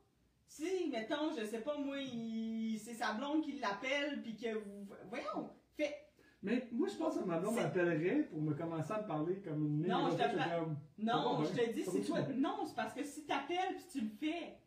Si, 0.47 0.89
mettons, 0.91 1.31
je 1.37 1.45
sais 1.45 1.59
pas, 1.61 1.77
moi, 1.77 1.97
il- 2.01 2.79
c'est 2.79 2.95
sa 2.95 3.13
blonde 3.13 3.43
qui 3.43 3.59
l'appelle, 3.59 4.21
puis 4.23 4.35
que 4.35 4.55
vous. 4.55 4.87
Voyons! 5.09 5.49
Fais. 5.77 5.95
Mais 6.41 6.67
moi, 6.71 6.87
je 6.87 6.95
pense 6.95 7.15
que 7.17 7.23
ma 7.25 7.37
blonde 7.37 7.55
m'appellerait 7.63 8.23
pour 8.23 8.41
me 8.41 8.53
commencer 8.53 8.93
à 8.93 9.01
me 9.01 9.07
parler 9.07 9.35
comme 9.41 9.65
une 9.65 9.87
Non, 9.87 10.05
je 10.11 10.17
comme- 10.29 10.39
Non, 10.97 11.43
je 11.43 11.49
te 11.61 11.69
dis, 11.73 11.83
c'est 11.83 12.01
toi. 12.01 12.19
Non, 12.37 12.65
c'est 12.65 12.75
parce 12.75 12.93
que 12.93 13.03
si 13.03 13.25
t'appelles, 13.25 13.75
puis 13.75 13.85
tu 13.91 14.01
le 14.01 14.09
fais. 14.09 14.57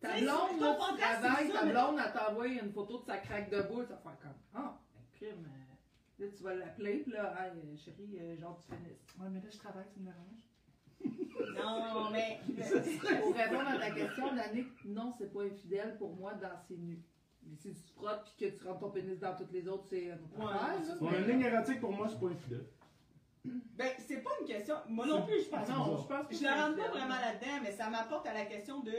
Ta 0.00 0.18
blonde, 0.18 0.60
là, 0.60 0.78
tu 0.94 1.00
travailles, 1.00 1.48
ça, 1.52 1.58
ta 1.60 1.64
mais- 1.66 1.72
blonde, 1.72 1.98
elle 2.04 2.12
t'envoie 2.12 2.46
une 2.46 2.72
photo 2.72 2.98
de 3.00 3.04
sa 3.04 3.18
craque 3.18 3.50
de 3.50 3.62
boule, 3.62 3.84
vas 3.84 3.96
faire 3.98 4.18
comme 4.20 4.32
Ah, 4.54 4.78
ben, 4.94 5.00
crime. 5.12 5.44
euh, 5.46 6.24
Là, 6.24 6.26
tu 6.36 6.42
vas 6.42 6.54
l'appeler, 6.54 6.98
pis 6.98 7.10
là, 7.10 7.34
hey, 7.46 7.52
euh, 7.58 7.76
chérie, 7.78 8.18
euh, 8.20 8.36
genre, 8.38 8.58
tu 8.58 8.74
finis. 8.74 8.90
Ouais, 9.18 9.28
mais 9.30 9.40
là, 9.40 9.46
je 9.50 9.56
travaille, 9.58 9.86
tu 9.94 10.00
me 10.00 10.04
déranges. 10.06 11.56
Non, 11.56 12.10
mais. 12.10 12.40
Pour 13.22 13.34
répondre 13.34 13.68
à 13.68 13.78
ta 13.78 13.90
question, 13.90 14.34
Danick, 14.34 14.66
non, 14.84 15.12
c'est 15.16 15.32
pas 15.32 15.42
infidèle 15.44 15.96
pour 15.96 16.14
moi 16.14 16.34
dans 16.34 16.58
ses 16.68 16.76
nus. 16.76 17.02
Mais 17.46 17.56
si 17.56 17.72
tu 17.72 17.80
te 17.80 17.90
frottes 17.92 18.24
pis 18.36 18.36
que 18.50 18.58
tu 18.58 18.66
rentres 18.66 18.80
ton 18.80 18.90
pénis 18.90 19.18
dans 19.18 19.34
toutes 19.34 19.50
les 19.52 19.66
autres, 19.66 19.86
c'est 19.88 20.10
un 20.10 20.16
autre 20.16 20.38
Ouais, 20.38 20.52
affaire, 20.54 20.78
là, 20.78 20.84
ça. 20.84 20.94
Mais- 21.00 21.18
une 21.20 21.26
ligne 21.26 21.40
érotique, 21.46 21.80
pour 21.80 21.92
moi, 21.92 22.06
c'est 22.08 22.20
pas 22.20 22.26
infidèle. 22.26 22.66
Ben, 23.44 23.88
c'est 24.06 24.18
pas 24.22 24.30
une 24.40 24.46
question. 24.46 24.74
Moi 24.88 25.06
non 25.06 25.24
plus, 25.24 25.42
je 25.44 25.48
pense. 25.48 25.66
Non, 25.70 25.96
je 25.96 26.06
pense 26.06 26.26
que 26.26 26.34
Je 26.34 26.42
ne 26.44 26.48
rentre 26.50 26.76
pas 26.76 26.88
vraiment 26.90 27.18
là-dedans, 27.18 27.60
mais 27.62 27.72
ça 27.72 27.88
m'apporte 27.88 28.26
à 28.26 28.34
la 28.34 28.44
question 28.44 28.80
de. 28.80 28.92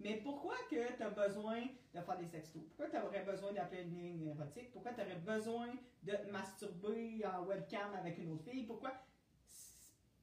Mais 0.00 0.20
pourquoi 0.22 0.54
que 0.70 0.92
tu 0.96 1.02
as 1.02 1.10
besoin 1.10 1.60
de 1.94 2.00
faire 2.00 2.18
des 2.18 2.26
sextos? 2.26 2.62
Pourquoi 2.76 2.86
tu 3.00 3.04
aurais 3.06 3.24
besoin 3.24 3.52
d'appeler 3.52 3.82
une 3.82 3.96
ligne 3.96 4.26
érotique? 4.28 4.70
Pourquoi 4.72 4.92
tu 4.92 5.00
aurais 5.00 5.16
besoin 5.16 5.68
de 6.02 6.12
te 6.12 6.30
masturber 6.30 7.24
en 7.26 7.44
webcam 7.44 7.94
avec 7.98 8.18
une 8.18 8.32
autre 8.32 8.44
fille? 8.44 8.64
Pourquoi, 8.64 8.92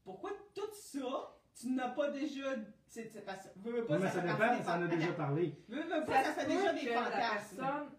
pourquoi 0.03 0.32
tout 0.53 0.61
ça, 0.74 1.36
tu 1.59 1.69
n'as 1.71 1.89
pas 1.89 2.11
déjà. 2.11 2.55
C'est, 2.88 3.09
c'est 3.11 3.21
parce, 3.26 3.49
veux, 3.55 3.71
veux 3.82 3.86
pas, 3.86 3.97
mais 3.97 4.07
ça 4.07 4.13
ça 4.13 4.21
dépend, 4.21 4.38
ça 4.38 4.45
en 4.47 4.53
a 4.53 4.63
fantasmes. 4.63 4.89
déjà 4.99 5.13
parlé. 5.13 5.57
Veux, 5.67 5.82
veux 5.82 6.05
pas, 6.05 6.24
Ça, 6.24 6.34
ça 6.34 6.45
déjà 6.45 6.74
des 6.74 6.82
que 6.86 6.89
la 6.93 7.03
fantasmes. 7.05 7.57
personne 7.57 7.89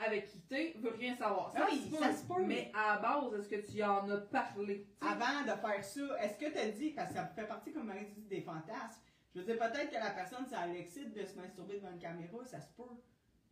avec 0.00 0.26
qui 0.28 0.40
t'es 0.40 0.74
veut 0.78 0.94
rien 0.98 1.14
savoir. 1.14 1.52
Ah 1.54 1.66
oui, 1.70 1.92
ça 2.00 2.12
se 2.12 2.24
peut. 2.26 2.42
Mais 2.44 2.72
à 2.74 2.94
la 2.96 3.00
base, 3.00 3.34
est-ce 3.38 3.48
que 3.48 3.70
tu 3.72 3.82
en 3.84 4.08
as 4.10 4.16
parlé? 4.18 4.86
Avant 5.00 5.42
de 5.42 5.60
faire 5.60 5.84
ça, 5.84 6.00
est-ce 6.24 6.36
que 6.38 6.50
tu 6.50 6.58
as 6.58 6.70
dit, 6.70 6.90
parce 6.90 7.08
que 7.10 7.14
ça 7.14 7.26
fait 7.26 7.46
partie, 7.46 7.72
comme 7.72 7.86
Marie 7.86 8.06
dit, 8.06 8.22
des 8.22 8.40
fantasmes, 8.40 9.02
je 9.34 9.40
veux 9.40 9.44
dire, 9.44 9.58
peut-être 9.58 9.90
que 9.90 9.94
la 9.94 10.10
personne, 10.10 10.46
ça 10.46 10.66
l'excite 10.66 11.14
de 11.14 11.24
se 11.24 11.36
masturber 11.36 11.78
devant 11.78 11.92
une 11.92 11.98
caméra, 11.98 12.44
ça 12.44 12.60
se 12.60 12.68
peut. 12.76 12.82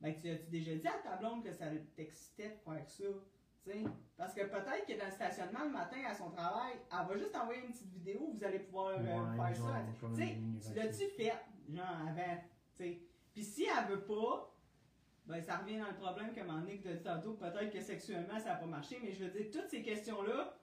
Ben, 0.01 0.15
tu 0.21 0.29
as-tu 0.31 0.47
déjà 0.51 0.75
dit 0.75 0.87
à 0.87 0.99
ta 1.03 1.17
blonde 1.17 1.45
que 1.45 1.53
ça 1.53 1.67
t'excitait 1.97 2.51
de 2.51 2.57
faire 2.57 2.89
ça? 2.89 3.05
Tu 3.65 3.71
sais? 3.71 3.85
Parce 4.17 4.35
que 4.35 4.43
peut-être 4.43 4.87
que 4.87 4.99
dans 4.99 5.07
le 5.07 5.11
stationnement 5.13 5.65
le 5.65 5.71
matin 5.71 5.99
à 6.07 6.15
son 6.15 6.31
travail, 6.31 6.73
elle 6.91 7.07
va 7.07 7.17
juste 7.17 7.37
envoyer 7.37 7.63
une 7.63 7.73
petite 7.73 7.93
vidéo, 7.93 8.31
vous 8.33 8.45
allez 8.45 8.61
pouvoir 8.61 8.91
euh, 8.91 9.03
Ouais, 9.03 9.37
faire 9.37 9.55
genre, 9.55 9.69
ça. 10.13 10.23
Tu 10.25 10.75
l'as-tu 10.75 11.07
fait, 11.17 11.33
genre 11.69 11.87
avant, 12.09 12.37
tu 12.77 12.85
sais? 12.85 13.01
Puis 13.33 13.45
si 13.45 13.67
elle 13.67 13.87
veut 13.89 14.05
pas, 14.05 14.53
ben 15.27 15.43
ça 15.43 15.59
revient 15.59 15.79
dans 15.79 15.89
le 15.89 15.97
problème 15.97 16.33
que 16.33 16.41
Monique 16.41 16.83
de 16.83 16.97
tantôt, 16.97 17.35
peut-être 17.35 17.71
que 17.71 17.81
sexuellement 17.81 18.39
ça 18.39 18.51
n'a 18.51 18.55
pas 18.57 18.67
marché, 18.67 18.99
mais 19.03 19.13
je 19.13 19.25
veux 19.25 19.31
dire, 19.31 19.51
toutes 19.53 19.69
ces 19.69 19.83
questions-là, 19.83 20.57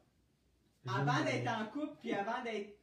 avant 0.88 1.24
d'être 1.24 1.48
en 1.48 1.66
couple, 1.68 1.96
puis 2.02 2.14
avant 2.14 2.44
d'être 2.44 2.78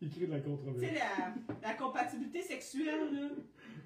Il 0.00 0.10
crée 0.10 0.26
de 0.26 0.32
la 0.32 0.40
tu 0.40 0.48
controverse. 0.48 0.84
sais, 0.84 0.94
la, 0.94 1.34
la 1.68 1.74
compatibilité 1.74 2.42
sexuelle, 2.42 3.12
là, 3.14 3.28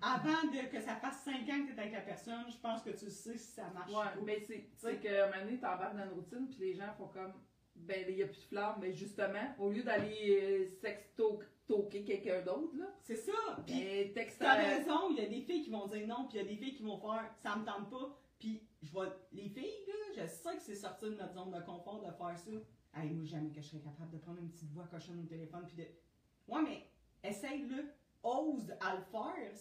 avant 0.01 0.51
de, 0.51 0.69
que 0.69 0.81
ça 0.81 0.97
fasse 0.97 1.23
5 1.25 1.35
ans 1.35 1.67
que 1.67 1.73
tu 1.73 1.77
es 1.77 1.81
avec 1.81 1.93
la 1.93 2.01
personne, 2.01 2.45
je 2.51 2.57
pense 2.57 2.83
que 2.83 2.91
tu 2.91 3.11
sais 3.11 3.37
si 3.37 3.53
ça 3.53 3.69
marche 3.75 3.91
Ouais, 3.91 3.97
pas. 4.05 4.15
mais 4.25 4.41
c'est 4.47 4.65
c'est 4.77 4.97
qu'à 5.01 5.27
un 5.27 5.31
moment 5.31 5.45
donné, 5.45 5.59
t'embarques 5.59 5.97
dans 5.97 6.05
une 6.05 6.11
routine, 6.13 6.49
puis 6.49 6.59
les 6.61 6.75
gens 6.75 6.93
font 6.97 7.09
comme, 7.09 7.33
ben, 7.77 8.05
il 8.09 8.17
n'y 8.17 8.23
a 8.23 8.27
plus 8.27 8.41
de 8.41 8.47
flamme, 8.47 8.77
mais 8.81 8.93
justement, 8.93 9.55
au 9.59 9.71
lieu 9.71 9.83
d'aller 9.83 10.41
euh, 10.43 10.67
sexto-toquer 10.81 12.05
quelqu'un 12.05 12.43
d'autre, 12.43 12.77
là, 12.77 12.87
C'est 13.03 13.17
ça! 13.17 13.33
Puis, 13.67 14.11
ben, 14.15 14.27
t'as 14.39 14.55
raison, 14.55 15.11
il 15.11 15.17
y 15.23 15.27
a 15.27 15.29
des 15.29 15.43
filles 15.43 15.63
qui 15.63 15.71
vont 15.71 15.87
dire 15.87 16.07
non, 16.07 16.27
puis 16.29 16.39
il 16.39 16.43
y 16.43 16.45
a 16.45 16.49
des 16.49 16.57
filles 16.57 16.75
qui 16.75 16.83
vont 16.83 16.99
faire 16.99 17.25
ça 17.43 17.57
me 17.57 17.65
tente 17.65 17.91
pas. 17.91 18.19
Puis, 18.39 18.63
je 18.83 18.91
vois, 18.93 19.09
les 19.33 19.49
filles, 19.49 19.85
là, 19.87 20.23
je 20.23 20.27
sais 20.27 20.57
que 20.57 20.63
c'est 20.63 20.75
sorti 20.77 21.07
de 21.07 21.11
notre 21.17 21.35
zone 21.35 21.51
de 21.51 21.61
confort 21.65 22.01
de 22.01 22.13
faire 22.13 22.39
ça. 22.39 22.51
Hey, 23.01 23.11
moi, 23.15 23.25
jamais 23.25 23.51
que 23.51 23.61
je 23.61 23.67
serais 23.69 23.81
capable 23.83 24.11
de 24.11 24.19
prendre 24.19 24.39
une 24.41 24.51
petite 24.51 24.73
voix 24.73 24.85
cochonne 24.85 25.21
au 25.21 25.27
téléphone, 25.27 25.65
puis 25.67 25.77
de. 25.77 25.87
Ouais, 26.53 26.63
mais 26.63 26.87
essaye-le, 27.29 27.85
ose 28.23 28.73
à 28.81 28.97
le 28.97 29.03
faire. 29.03 29.53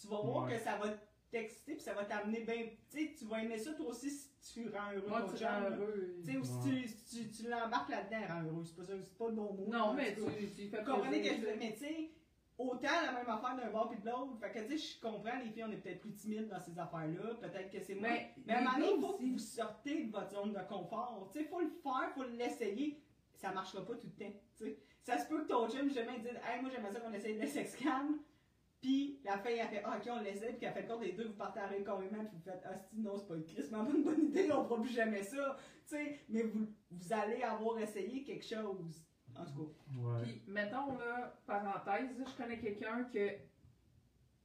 Tu 0.00 0.06
vas 0.06 0.20
voir 0.20 0.44
Ouais. 0.44 0.52
que 0.56 0.62
ça 0.62 0.76
va 0.76 0.88
t'exciter, 1.30 1.74
puis 1.74 1.82
ça 1.82 1.94
va 1.94 2.04
t'amener 2.04 2.40
bien. 2.40 2.66
Tu 2.90 2.98
sais, 3.06 3.14
tu 3.18 3.24
vas 3.26 3.42
aimer 3.42 3.58
ça 3.58 3.72
toi 3.74 3.86
aussi 3.88 4.10
si 4.10 4.30
tu 4.52 4.68
rends 4.68 4.92
heureux 4.92 5.08
Moi, 5.08 5.26
tu 5.36 5.44
rends 5.44 5.60
heureux. 5.62 6.16
Tu 6.24 6.30
sais, 6.32 6.38
ou 6.38 6.44
si 6.44 6.60
tu, 6.62 6.88
si 6.88 7.04
tu, 7.24 7.30
tu 7.44 7.48
l'embarques 7.50 7.90
là-dedans, 7.90 8.26
rend 8.34 8.42
heureux. 8.44 8.64
C'est 8.64 8.76
pas 8.76 8.84
ça, 8.84 8.92
pas 9.18 9.28
le 9.28 9.34
bon 9.34 9.54
mot. 9.54 9.66
Non, 9.68 9.94
mais 9.94 10.14
tu, 10.14 10.20
tu 10.54 10.68
fais 10.68 10.84
comprenez 10.84 11.22
que 11.22 11.34
je 11.34 11.40
veux 11.40 11.56
mais 11.56 11.72
tu 11.72 11.80
sais, 11.80 12.10
autant 12.58 12.88
la 13.06 13.12
même 13.12 13.28
affaire 13.28 13.56
d'un 13.56 13.70
bord 13.70 13.88
puis 13.88 14.00
de 14.00 14.06
l'autre. 14.06 14.36
Fait 14.40 14.50
que 14.50 14.58
tu 14.66 14.76
sais, 14.76 14.94
je 14.96 15.00
comprends, 15.00 15.38
les 15.38 15.50
filles, 15.50 15.64
on 15.64 15.72
est 15.72 15.76
peut-être 15.76 16.00
plus 16.00 16.14
timides 16.14 16.48
dans 16.48 16.60
ces 16.60 16.78
affaires-là. 16.78 17.34
Peut-être 17.40 17.70
que 17.70 17.80
c'est 17.80 17.94
moins. 17.94 18.10
Mais, 18.10 18.34
Mais 18.44 18.54
à 18.54 18.58
un 18.58 18.62
moment 18.62 18.78
donné, 18.78 18.92
il 18.96 19.00
faut 19.00 19.12
que 19.14 19.24
vous 19.24 19.38
sortez 19.38 20.04
de 20.04 20.12
votre 20.12 20.30
zone 20.30 20.52
de 20.52 20.60
confort. 20.68 21.30
Tu 21.32 21.38
sais, 21.38 21.44
faut 21.46 21.60
le 21.60 21.70
faire, 21.82 22.12
faut 22.14 22.24
l'essayer. 22.24 23.00
Ça 23.34 23.52
marchera 23.52 23.86
pas 23.86 23.94
tout 23.94 24.08
le 24.18 24.24
temps. 24.24 24.32
Tu 24.56 24.64
sais, 24.64 24.78
ça 25.02 25.18
se 25.18 25.28
peut 25.28 25.42
que 25.42 25.48
ton 25.48 25.68
chum 25.70 25.88
jamais 25.90 26.18
dise 26.18 26.38
Hey, 26.44 26.60
moi 26.60 26.70
j'aimerais 26.70 26.92
ça 26.92 27.00
qu'on 27.00 27.12
essaye 27.12 27.38
le 27.38 27.46
sex 27.46 27.76
cam. 27.76 28.18
Puis 28.80 29.20
la 29.24 29.38
fille, 29.38 29.58
elle 29.58 29.68
fait 29.68 29.82
Ah, 29.84 29.96
ok, 29.96 30.08
on 30.10 30.20
l'essaie. 30.20 30.48
Puis 30.48 30.58
qu'elle 30.58 30.72
fait 30.72 30.82
le 30.82 30.88
compte, 30.88 31.02
les 31.02 31.12
deux, 31.12 31.28
vous 31.28 31.34
partez 31.34 31.60
à 31.60 31.68
complètement. 31.68 32.24
Puis 32.24 32.36
vous 32.36 32.42
faites 32.42 32.62
Ah, 32.64 32.76
si, 32.76 32.98
non, 32.98 33.16
c'est 33.16 33.28
pas 33.28 33.34
une 33.36 33.44
crise, 33.44 33.70
mais 33.70 33.78
une 33.78 34.02
bonne 34.02 34.24
idée, 34.24 34.50
on 34.52 34.64
fera 34.64 34.80
plus 34.80 34.92
jamais 34.92 35.22
ça. 35.22 35.56
Tu 35.86 35.96
sais, 35.96 36.20
mais 36.28 36.42
vous, 36.42 36.66
vous 36.90 37.12
allez 37.12 37.42
avoir 37.42 37.78
essayé 37.78 38.24
quelque 38.24 38.44
chose. 38.44 39.04
En 39.38 39.44
tout 39.44 39.66
cas. 39.66 39.72
Puis, 40.22 40.42
mettons, 40.46 40.96
là, 40.98 41.34
parenthèse, 41.46 42.10
je 42.26 42.36
connais 42.36 42.58
quelqu'un 42.58 43.04
que 43.04 43.18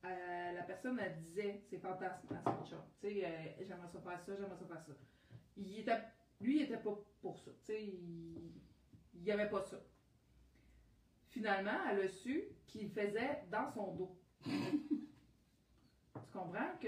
euh, 0.06 0.52
la 0.54 0.64
personne, 0.64 1.00
elle 1.00 1.18
disait 1.22 1.62
ses 1.70 1.80
fantasmes 1.80 2.28
à 2.46 2.52
son 2.52 2.66
chum. 2.66 2.82
Tu 3.02 3.08
sais, 3.08 3.26
euh, 3.26 3.30
j'aimerais 3.68 3.88
ça 3.88 4.00
faire 4.02 4.22
ça, 4.22 4.36
j'aimerais 4.36 4.58
ça 4.58 4.66
faire 4.68 4.84
ça. 4.86 4.94
Il 5.58 5.80
était, 5.80 5.98
lui, 6.41 6.58
il 6.58 6.62
était 6.64 6.78
pas 6.78 6.98
pour 7.22 7.39
ça. 7.39 7.52
Tu 7.62 7.66
sais, 7.66 7.84
il, 7.84 8.52
il 9.16 9.24
y 9.24 9.32
avait 9.32 9.50
pas 9.50 9.62
ça. 9.62 9.78
Finalement, 11.30 11.72
elle 11.89 12.02
a 12.02 12.08
su 12.08 12.44
qu'il 12.68 12.89
faisait 12.91 13.44
dans 13.50 13.72
son 13.72 13.96
dos. 13.96 14.18
tu 14.46 14.50
comprends? 16.32 16.78
Que 16.80 16.88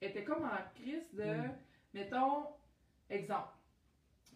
elle 0.00 0.10
était 0.10 0.24
comme 0.24 0.44
en 0.44 0.70
crise 0.74 1.12
de, 1.14 1.24
Mm. 1.24 1.54
mettons, 1.94 2.46
exemple. 3.08 3.52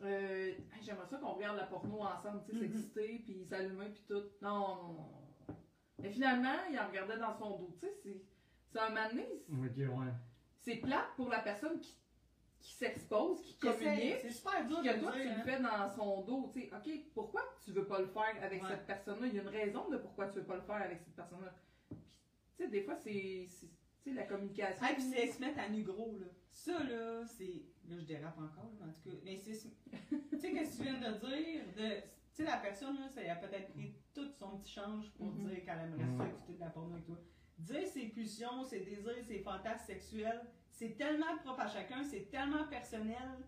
Euh, 0.03 0.53
J'aimerais 0.82 1.07
ça 1.07 1.16
qu'on 1.18 1.32
regarde 1.32 1.57
la 1.57 1.64
porno 1.64 2.03
ensemble, 2.03 2.42
tu 2.44 2.53
sais, 2.53 2.57
Mhm. 2.66 2.72
s'exciter, 2.72 3.18
puis 3.24 3.44
s'allumer, 3.44 3.88
puis 3.90 4.05
tout. 4.09 4.22
Non, 4.42 4.92
non. 4.92 5.55
Mais 5.99 6.11
finalement, 6.11 6.55
il 6.70 6.78
en 6.78 6.86
regardait 6.88 7.18
dans 7.18 7.34
son 7.36 7.57
dos. 7.59 7.76
Tu 7.80 7.86
sais, 7.86 7.94
c'est- 8.03 8.22
c'est 8.70 8.78
un 8.78 8.94
c'est- 9.09 9.53
Ok, 9.53 9.76
ouais. 9.99 10.12
c'est 10.61 10.76
plate 10.76 11.09
pour 11.16 11.30
la 11.30 11.40
personne 11.40 11.80
qui, 11.80 11.97
qui 12.61 12.72
s'expose, 12.74 13.40
qui 13.42 13.57
communique. 13.59 14.16
C'est 14.20 14.30
super 14.30 14.66
dur 14.66 14.78
que 14.82 15.01
toi, 15.01 15.12
dire, 15.12 15.22
tu 15.22 15.28
le 15.28 15.34
hein. 15.34 15.42
fais 15.44 15.61
dans 15.61 15.88
son 15.97 16.20
dos, 16.22 16.51
tu 16.53 16.61
sais, 16.61 16.70
ok, 16.74 16.90
pourquoi 17.14 17.42
tu 17.64 17.72
veux 17.72 17.86
pas 17.86 18.01
le 18.01 18.07
faire 18.07 18.34
avec 18.42 18.62
Ouais. 18.62 18.68
cette 18.68 18.86
personne-là? 18.86 19.26
Il 19.28 19.34
y 19.34 19.38
a 19.38 19.42
une 19.42 19.49
raison 19.49 19.88
de 19.88 19.97
pourquoi 19.97 20.28
tu 20.28 20.38
veux 20.40 20.44
pas 20.44 20.57
le 20.57 20.62
faire 20.62 20.76
avec 20.82 21.01
cette 21.01 21.14
personne-là. 21.16 21.55
Puis, 21.88 21.99
tu 22.59 22.64
sais, 22.64 22.68
des 22.68 22.82
fois, 22.82 22.97
c'est, 22.97 23.47
c'est- 23.49 23.66
tu 24.03 24.11
sais, 24.11 24.12
la 24.12 24.24
communication. 24.24 24.84
Ah, 24.86 24.92
puis 24.92 25.03
c'est 25.03 25.26
se 25.28 25.40
mettre 25.40 25.59
à 25.59 25.68
nu 25.68 25.82
gros, 25.82 26.18
là. 26.18 26.26
Ça, 26.53 26.82
là, 26.84 27.24
c'est. 27.26 27.62
Là, 27.89 27.97
je 27.99 28.05
dérape 28.05 28.39
encore, 28.39 28.70
mais 28.80 28.87
en 28.87 28.93
tout 28.93 29.11
cas. 29.11 29.16
Mais 29.24 29.37
c'est. 29.37 29.53
tu 30.30 30.39
sais, 30.39 30.53
qu'est-ce 30.53 30.78
que 30.78 30.84
tu 30.84 30.91
viens 30.91 30.95
de 31.12 31.18
dire? 31.18 31.64
De... 31.76 32.01
Tu 32.34 32.43
sais, 32.43 32.45
la 32.45 32.57
personne, 32.59 32.99
là, 32.99 33.09
ça 33.09 33.20
a 33.20 33.37
peut-être 33.37 33.72
pris 33.72 33.95
tout 34.12 34.28
son 34.39 34.59
petit 34.59 34.72
change 34.72 35.11
pour 35.16 35.26
Mhm. 35.26 35.49
dire 35.49 35.64
qu'elle 35.64 35.78
aimerait 35.78 36.16
ça 36.18 36.26
écouter 36.28 36.53
de 36.55 36.61
la 36.61 36.70
porno 36.70 36.95
avec 36.95 37.07
toi. 37.07 37.16
Dire 37.59 37.87
ses 37.87 38.09
pulsions, 38.09 38.64
ses 38.64 38.80
désirs, 38.80 39.24
ses 39.26 39.39
fantasmes 39.39 39.87
sexuels, 39.87 40.43
c'est 40.70 40.97
tellement 40.99 41.39
propre 41.43 41.61
à 41.61 41.68
chacun, 41.68 42.03
c'est 42.05 42.28
tellement 42.30 42.66
personnel 42.68 43.39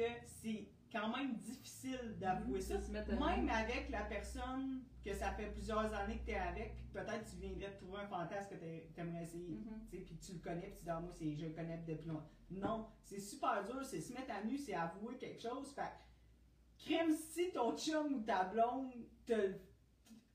que 0.00 0.06
c'est 0.26 0.68
quand 0.92 1.08
même 1.16 1.34
difficile 1.38 2.16
d'avouer 2.18 2.60
ça. 2.60 2.74
Même 2.92 3.48
avec 3.50 3.88
la 3.90 4.02
personne 4.02 4.82
que 5.04 5.12
ça 5.14 5.32
fait 5.32 5.46
plusieurs 5.46 5.92
années 5.94 6.18
que 6.18 6.24
tu 6.26 6.30
es 6.32 6.36
avec, 6.36 6.76
puis 6.76 6.86
peut-être 6.92 7.24
tu 7.30 7.36
viendrais 7.36 7.70
de 7.70 7.76
trouver 7.76 7.98
un 8.00 8.06
fantasme 8.06 8.50
que 8.50 8.56
tu 8.56 9.00
aimerais 9.00 9.22
essayer. 9.22 9.60
Tu 9.90 9.96
sais, 9.98 10.04
puis 10.04 10.16
tu 10.18 10.32
le 10.34 10.38
connais, 10.38 10.68
puis 10.68 10.78
tu 10.78 10.84
dis, 10.84 10.90
ah, 10.90 11.00
moi, 11.00 11.10
c'est, 11.12 11.36
je 11.36 11.46
le 11.46 11.52
connais 11.52 11.78
depuis 11.86 12.08
longtemps. 12.08 12.28
Non, 12.50 12.86
c'est 13.02 13.20
super 13.20 13.64
dur, 13.64 13.84
c'est 13.84 14.00
se 14.00 14.12
mettre 14.12 14.32
à 14.32 14.42
nu, 14.44 14.56
c'est 14.56 14.74
avouer 14.74 15.16
quelque 15.16 15.42
chose. 15.42 15.72
Fait 15.74 15.82
que, 15.82 16.84
crème, 16.84 17.12
si 17.12 17.50
ton 17.52 17.76
chum 17.76 18.14
ou 18.14 18.20
ta 18.20 18.44
blonde 18.44 18.92
te. 19.26 19.54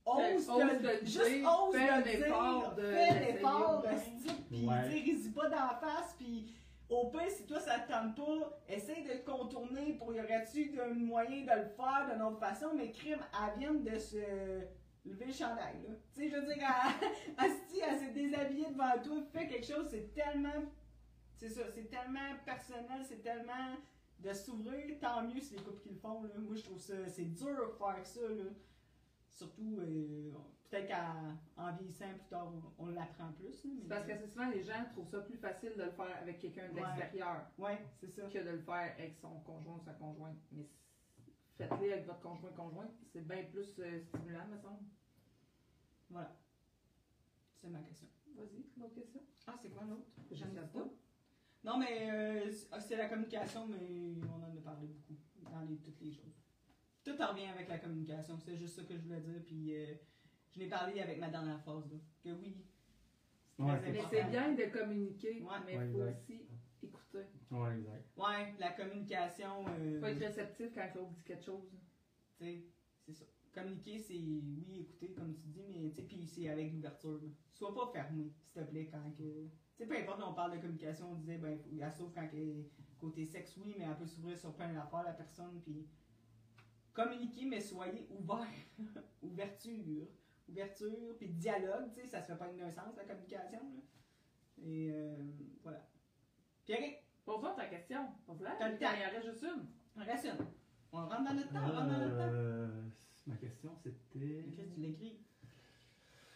Ose, 0.03 0.49
ose 0.49 0.57
te- 0.59 0.81
de 0.83 0.87
le 0.99 1.05
juste 1.05 1.29
dire, 1.29 1.47
ose 1.47 1.75
fais 1.75 1.85
de 1.87 1.91
un 1.91 1.97
le 1.99 2.03
dire, 2.03 2.25
effort 2.25 2.75
de 2.75 2.81
fais 2.81 3.19
l'effort, 3.33 3.85
esti, 3.87 4.33
puis 4.49 4.67
Ouais. 4.67 5.31
pas 5.35 5.49
dans 5.49 5.55
la 5.67 5.79
face, 5.79 6.15
puis 6.17 6.51
au 6.91 7.09
pire, 7.09 7.29
si 7.29 7.45
toi 7.45 7.59
ça 7.59 7.79
te 7.79 7.91
tente 7.91 8.15
pas, 8.15 8.61
essaye 8.67 9.03
de 9.03 9.13
le 9.13 9.19
contourner 9.19 9.93
pour 9.93 10.13
y 10.13 10.19
aurait-tu 10.19 10.79
un 10.79 10.93
moyen 10.93 11.41
de 11.41 11.61
le 11.61 11.69
faire 11.69 12.09
d'une 12.11 12.21
autre 12.21 12.39
façon, 12.39 12.73
mais 12.75 12.91
crime, 12.91 13.19
elle 13.33 13.59
vient 13.59 13.73
de 13.73 13.97
se 13.97 14.17
lever 15.05 15.25
le 15.25 15.31
chandail, 15.33 15.81
là. 15.87 15.95
Tu 16.13 16.21
sais, 16.21 16.29
je 16.29 16.35
veux 16.35 16.53
dire, 16.53 16.57
elle, 17.39 17.51
elle 17.91 17.99
s'est 17.99 18.11
déshabillée 18.11 18.71
devant 18.71 19.01
toi, 19.01 19.23
fais 19.31 19.47
quelque 19.47 19.65
chose, 19.65 19.87
c'est 19.89 20.13
tellement. 20.13 20.63
C'est 21.37 21.49
ça, 21.49 21.61
c'est 21.73 21.89
tellement 21.89 22.35
personnel, 22.45 23.03
c'est 23.07 23.23
tellement 23.23 23.75
de 24.19 24.33
s'ouvrir, 24.33 24.99
tant 24.99 25.23
mieux 25.23 25.39
si 25.39 25.55
les 25.55 25.61
couples 25.61 25.81
qui 25.81 25.89
le 25.89 25.95
font. 25.95 26.21
Moi, 26.21 26.55
je 26.55 26.61
trouve 26.61 26.79
ça, 26.79 26.93
c'est 27.07 27.33
dur 27.33 27.73
de 27.73 27.77
faire 27.77 28.05
ça, 28.05 28.21
là. 28.21 28.49
Surtout, 29.29 29.77
euh, 29.79 30.31
peut-être 30.71 30.87
qu'en 31.55 31.71
vieillissant 31.73 32.09
plus 32.13 32.27
tard, 32.29 32.47
on, 32.79 32.83
on 32.85 32.87
l'apprend 32.87 33.31
plus, 33.33 33.63
là. 33.65 33.71
C'est 33.81 33.89
parce 33.89 34.07
qu'assez 34.07 34.27
souvent, 34.27 34.49
les 34.49 34.63
gens 34.63 34.85
trouvent 34.91 35.09
ça 35.09 35.19
plus 35.19 35.37
facile 35.37 35.73
de 35.77 35.83
le 35.83 35.91
faire 35.91 36.17
avec 36.21 36.39
quelqu'un 36.39 36.69
Ouais. 36.71 36.81
d'extérieur 36.81 37.45
Ouais, 37.57 37.77
c'est 37.99 38.07
ça. 38.09 38.23
que 38.23 38.37
de 38.39 38.49
le 38.51 38.59
faire 38.59 38.93
avec 38.97 39.15
son 39.17 39.39
conjoint 39.41 39.75
ou 39.75 39.81
sa 39.83 39.93
conjointe. 39.93 40.37
Mais 40.53 40.67
faites-le 41.57 41.91
avec 41.93 42.05
votre 42.07 42.21
conjoint 42.21 42.51
conjointe, 42.51 42.91
c'est 43.11 43.27
bien 43.27 43.43
plus 43.51 43.79
euh, 43.79 43.99
stimulant, 43.99 44.47
me 44.47 44.57
semble. 44.57 44.79
Voilà. 46.09 46.35
C'est 47.61 47.69
ma 47.69 47.79
question. 47.79 48.07
Vas-y, 48.35 48.65
l'autre 48.79 48.95
question. 48.95 49.21
Ah, 49.47 49.55
c'est 49.61 49.69
quoi 49.69 49.83
l'autre? 49.83 50.07
Je 50.31 50.35
sais 50.35 50.45
pas. 50.45 50.87
Non, 51.63 51.77
mais 51.77 52.09
euh, 52.11 52.49
c'est- 52.51 52.79
c'est 52.79 52.95
la 52.97 53.07
communication, 53.09 53.67
mais 53.67 54.15
on 54.27 54.41
en 54.43 54.57
a 54.57 54.61
parlé 54.61 54.87
beaucoup 54.87 55.19
dans 55.43 55.59
les, 55.61 55.77
toutes 55.77 55.99
les 56.01 56.11
choses. 56.11 56.33
Tout 57.03 57.19
en 57.21 57.31
revient 57.33 57.47
avec 57.47 57.67
la 57.67 57.77
communication, 57.77 58.37
c'est 58.39 58.55
juste 58.55 58.75
ça 58.77 58.83
que 58.83 58.95
je 58.95 59.01
voulais 59.01 59.19
dire. 59.21 59.43
Puis 59.45 59.75
euh, 59.75 59.93
je 60.51 60.59
n'ai 60.59 60.67
parlé 60.67 60.99
avec 61.01 61.19
ma 61.19 61.29
dernière 61.29 61.59
phrase, 61.61 61.89
là, 61.91 61.97
que 62.23 62.29
oui. 62.29 62.55
Ouais, 63.59 63.79
Mais 63.91 64.01
c'est 64.09 64.23
bien 64.29 64.53
de 64.53 64.63
communiquer, 64.65 65.41
Ouais. 65.41 65.49
mais 65.65 65.73
il 65.73 65.77
Ouais, 65.79 65.91
faut 65.91 65.99
exact. 66.07 66.23
aussi 66.23 66.41
écouter. 66.83 67.25
Ouais, 67.51 67.77
exact. 67.77 68.05
Ouais, 68.17 68.55
la 68.59 68.71
communication. 68.71 69.65
euh, 69.67 69.99
faut 69.99 70.05
être 70.07 70.19
réceptif 70.19 70.73
quand 70.73 70.89
l'autre 70.95 71.11
dit 71.11 71.23
quelque 71.23 71.43
chose. 71.43 71.69
Tu 72.37 72.43
sais, 72.45 72.63
c'est 73.05 73.13
ça. 73.13 73.25
Communiquer, 73.53 73.99
c'est 73.99 74.13
oui, 74.15 74.79
écouter, 74.79 75.11
comme 75.13 75.35
tu 75.35 75.47
dis, 75.47 75.65
mais 75.69 75.89
tu 75.89 75.95
sais, 75.97 76.01
puis 76.03 76.25
c'est 76.25 76.47
avec 76.49 76.71
l'ouverture. 76.73 77.19
Sois 77.53 77.73
pas 77.73 77.91
fermé, 77.91 78.31
s'il 78.39 78.53
te 78.63 78.67
plaît, 78.69 78.87
quand 78.91 79.11
que. 79.17 79.23
Tu 79.43 79.49
sais, 79.77 79.85
peu 79.85 79.97
importe, 79.97 80.21
on 80.25 80.33
parle 80.33 80.53
de 80.53 80.61
communication, 80.61 81.11
on 81.11 81.15
disait, 81.15 81.37
ben, 81.37 81.59
elle 81.79 81.91
s'ouvre 81.91 82.13
quand 82.15 82.27
que, 82.29 82.63
côté 82.97 83.25
sexe, 83.25 83.55
oui, 83.57 83.75
mais 83.77 83.85
elle 83.85 83.97
peut 83.97 84.07
s'ouvrir 84.07 84.37
sur 84.37 84.53
plein 84.55 84.73
d'affaires, 84.73 85.03
la 85.03 85.13
personne, 85.13 85.59
puis. 85.61 85.85
Communiquer, 86.93 87.45
mais 87.45 87.61
soyez 87.61 88.05
ouvert. 88.09 88.47
Ouverture. 89.21 90.07
Ouverture, 90.49 91.15
puis 91.17 91.29
dialogue, 91.29 91.93
tu 91.93 92.01
sais, 92.01 92.07
ça 92.07 92.21
se 92.21 92.31
fait 92.31 92.37
pas 92.37 92.47
dans 92.47 92.63
un 92.65 92.69
sens, 92.71 92.95
la 92.97 93.03
communication, 93.05 93.59
là. 93.59 93.81
Et 94.63 94.91
euh, 94.91 95.15
voilà. 95.63 95.81
Pierre, 96.65 96.99
Pose-moi 97.25 97.53
ta 97.55 97.65
question. 97.67 98.07
Pose-la. 98.25 98.55
T'as 98.57 98.69
le 98.69 98.75
Il 98.75 98.79
temps. 98.79 98.87
en 98.87 99.11
reste 99.13 99.25
juste 99.31 99.43
une. 99.43 99.65
on 99.95 99.99
reste 100.05 100.25
une. 100.25 100.45
On 100.91 100.97
rentre 101.07 101.23
dans 101.23 101.33
notre 101.33 101.49
temps, 101.53 101.59
on 101.63 101.67
rentre 101.71 101.87
dans 101.87 101.97
notre 101.99 102.17
temps. 102.17 102.33
Euh, 102.33 102.83
ma 103.27 103.35
question 103.35 103.75
c'était. 103.81 104.43
Qu'est-ce 104.55 104.67
que 104.69 104.73
tu 104.75 104.79
l'écris? 104.81 105.19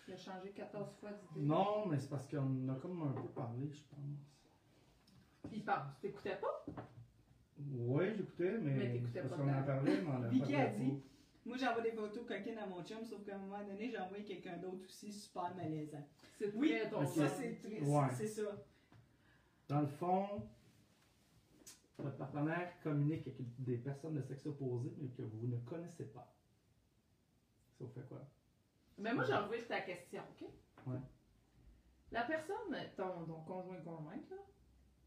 Il 0.08 0.14
a 0.14 0.18
changé 0.18 0.52
14 0.52 0.94
fois 1.00 1.10
d'idée. 1.12 1.46
Non, 1.48 1.88
mais 1.88 1.98
c'est 2.00 2.10
parce 2.10 2.28
qu'on 2.28 2.70
a 2.70 2.76
comme 2.76 3.02
un 3.02 3.12
peu 3.22 3.28
parlé, 3.30 3.68
je 3.72 3.82
pense. 3.90 5.52
Il 5.52 5.66
parle. 5.66 5.90
Tu 5.96 6.08
t'écoutais 6.08 6.38
pas? 6.38 6.66
Ouais, 7.74 8.14
j'écoutais, 8.16 8.58
mais. 8.60 8.74
Mais 8.76 8.92
t'écoutais 8.92 9.22
parce 9.22 9.32
pas 9.34 9.38
qu'on 9.38 9.50
en 9.54 9.64
parlait, 9.64 10.02
mais 10.02 10.08
on 10.08 10.24
a 10.24 10.28
Vicky 10.28 10.54
pas 10.54 10.60
a 10.60 10.68
dit-. 10.68 11.04
Moi, 11.46 11.58
j'envoie 11.58 11.82
des 11.84 11.92
photos 11.92 12.26
coquines 12.26 12.58
à 12.58 12.66
mon 12.66 12.84
chum, 12.84 13.06
sauf 13.06 13.24
qu'à 13.24 13.36
un 13.36 13.40
moment 13.40 13.64
donné, 13.64 13.90
j'ai 13.90 14.00
envoyé 14.00 14.26
quelqu'un 14.26 14.58
d'autre 14.58 14.84
aussi 14.86 15.14
super 15.14 15.54
malaisant. 15.56 16.04
C'est 16.40 16.54
Oui, 16.56 16.70
très 16.72 16.90
ton 16.90 17.06
ça, 17.06 17.28
c'est 17.30 17.60
triste. 17.62 17.84
Ouais. 17.88 18.08
C'est 18.16 18.28
ça. 18.28 18.66
Dans 19.68 19.82
le 19.82 19.88
fond, 19.88 20.48
votre 22.00 22.18
partenaire 22.18 22.74
communique 22.82 23.28
avec 23.28 23.64
des 23.64 23.78
personnes 23.78 24.16
de 24.16 24.22
sexe 24.22 24.46
opposé, 24.48 24.92
mais 24.98 25.10
que 25.10 25.22
vous 25.22 25.48
ne 25.48 25.58
connaissez 25.60 26.06
pas. 26.06 26.34
Ça 27.78 27.84
vous 27.86 27.92
fait 27.92 28.08
quoi? 28.08 28.28
Mais 28.98 29.14
moi, 29.14 29.24
j'ai 29.24 29.34
enlevé 29.34 29.64
ta 29.66 29.82
question, 29.82 30.24
OK? 30.32 30.48
Ouais. 30.88 31.00
La 32.12 32.24
personne, 32.24 32.76
ton, 32.98 33.26
ton 33.26 33.42
conjoint 33.42 33.82
conjointe, 33.82 34.30
là, 34.32 34.38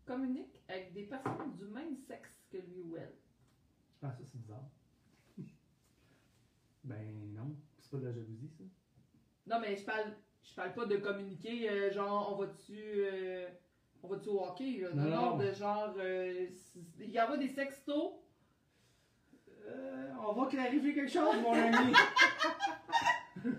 communique 0.04 0.62
avec 0.68 0.92
des 0.92 1.04
personnes 1.04 1.56
du 1.56 1.64
même 1.64 1.96
sexe 1.96 2.30
que 2.50 2.58
lui 2.58 2.80
ou 2.82 2.96
elle. 2.96 3.14
Ah, 4.02 4.12
ça, 4.12 4.18
c'est 4.18 4.38
bizarre. 4.38 4.68
Ben 6.88 7.34
non, 7.34 7.54
c'est 7.78 7.90
pas 7.90 7.98
de 7.98 8.06
la 8.06 8.12
jalousie, 8.12 8.50
ça. 8.56 8.64
Non, 9.46 9.60
mais 9.60 9.76
je 9.76 9.84
parle, 9.84 10.12
je 10.42 10.54
parle 10.54 10.74
pas 10.74 10.86
de 10.86 10.96
communiquer, 10.96 11.70
euh, 11.70 11.90
genre, 11.90 12.32
on 12.32 12.36
va-tu 12.40 12.74
euh, 12.76 13.48
on 14.02 14.08
va-tu 14.08 14.28
au 14.28 14.44
hockey, 14.44 14.80
là? 14.80 14.90
Non, 14.94 15.04
Non, 15.10 15.36
de 15.36 15.52
genre, 15.52 15.94
euh, 15.98 16.46
il 17.00 17.10
y 17.10 17.20
aura 17.20 17.36
des 17.36 17.48
sextos. 17.48 18.12
Euh, 19.66 20.10
on 20.26 20.32
va 20.32 20.46
clarifier 20.46 20.94
quelque 20.94 21.10
chose, 21.10 21.36
mon 21.42 21.52
ami. 21.52 21.92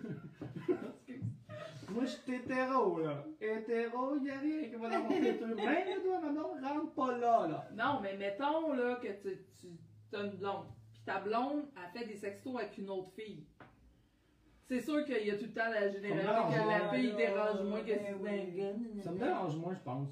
Moi, 1.90 2.06
je 2.06 2.12
suis 2.12 2.36
hétéro, 2.36 3.00
là. 3.00 3.26
Hétéro, 3.42 4.16
il 4.16 4.24
n'y 4.24 4.30
a 4.32 4.40
rien 4.40 4.70
qui 4.70 4.76
va 4.76 4.90
dans 4.90 5.04
mon 5.04 5.10
tête. 5.10 5.42
Même 5.42 5.56
le 5.56 6.04
doigt, 6.04 6.20
maintenant, 6.22 6.54
rentre 6.62 6.94
pas 6.94 7.18
là, 7.18 7.48
là. 7.48 7.70
Non, 7.76 8.00
mais 8.02 8.16
mettons, 8.16 8.74
là, 8.74 8.96
que 8.96 9.08
tu, 9.08 9.38
tu 9.60 10.16
as 10.16 10.24
une 10.24 10.38
blonde, 10.38 10.66
puis 11.00 11.06
ta 11.06 11.20
blonde 11.20 11.66
a 11.76 11.88
fait 11.90 12.06
des 12.06 12.16
sextos 12.16 12.56
avec 12.58 12.78
une 12.78 12.90
autre 12.90 13.10
fille. 13.12 13.46
C'est 14.64 14.82
sûr 14.82 15.04
qu'il 15.06 15.26
y 15.26 15.32
a 15.32 15.38
tout 15.38 15.46
le 15.46 15.54
temps 15.54 15.70
la 15.70 15.90
généralité 15.90 16.22
dérange 16.24 16.54
que 16.54 16.70
la 16.70 16.90
fille 16.90 17.16
dérange 17.16 17.62
moins 17.64 17.82
que 17.82 18.24
ben 18.24 18.46
si 18.54 18.62
un 18.62 18.72
gars. 18.72 19.04
Ça 19.04 19.12
me 19.12 19.20
dérange 19.20 19.56
moins, 19.58 19.74
je 19.74 19.80
pense. 19.80 20.10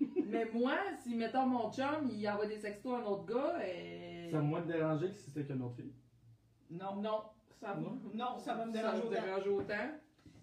Mais 0.26 0.46
moi, 0.54 0.76
si, 1.02 1.14
mettons, 1.14 1.46
mon 1.46 1.70
chum, 1.70 2.08
il 2.10 2.26
envoie 2.28 2.46
des 2.46 2.56
sextos 2.58 2.94
à 2.94 2.98
un 2.98 3.04
autre 3.04 3.26
gars, 3.26 3.58
et... 3.66 4.28
Ça 4.30 4.38
va 4.38 4.42
moins 4.42 4.62
te 4.62 4.68
déranger 4.68 5.08
que 5.08 5.14
si 5.14 5.24
c'était 5.24 5.44
qu'une 5.44 5.60
autre 5.62 5.76
fille? 5.76 5.92
Non. 6.70 6.96
Non, 6.96 7.22
ça 7.60 7.74
va. 7.74 7.92
Non? 8.14 8.38
Ça 8.38 8.54
va 8.54 8.64
me 8.64 8.72
Ça 8.72 8.80
déranger 8.80 9.02
me 9.02 9.08
autant. 9.08 9.22
dérange 9.22 9.48
autant. 9.48 9.90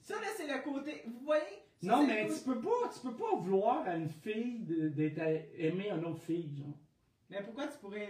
Ça, 0.02 0.16
là, 0.16 0.28
c'est 0.36 0.48
le 0.48 0.62
côté. 0.62 1.04
Vous 1.08 1.20
voyez? 1.26 1.44
Ça, 1.82 1.88
Non, 1.88 2.06
mais 2.06 2.28
le 2.28 2.34
tu 2.36 2.42
peux 2.42 2.60
pas, 2.60 2.90
tu 2.94 3.00
peux 3.00 3.16
pas 3.16 3.36
vouloir 3.38 3.88
à 3.88 3.96
une 3.96 4.10
fille 4.10 4.60
d'être 4.60 5.20
aimée 5.58 5.90
une 5.90 6.06
autre 6.06 6.22
fille, 6.22 6.56
genre. 6.58 6.78
Mais 7.30 7.42
pourquoi 7.44 7.68
tu 7.68 7.78
pourrais 7.80 8.10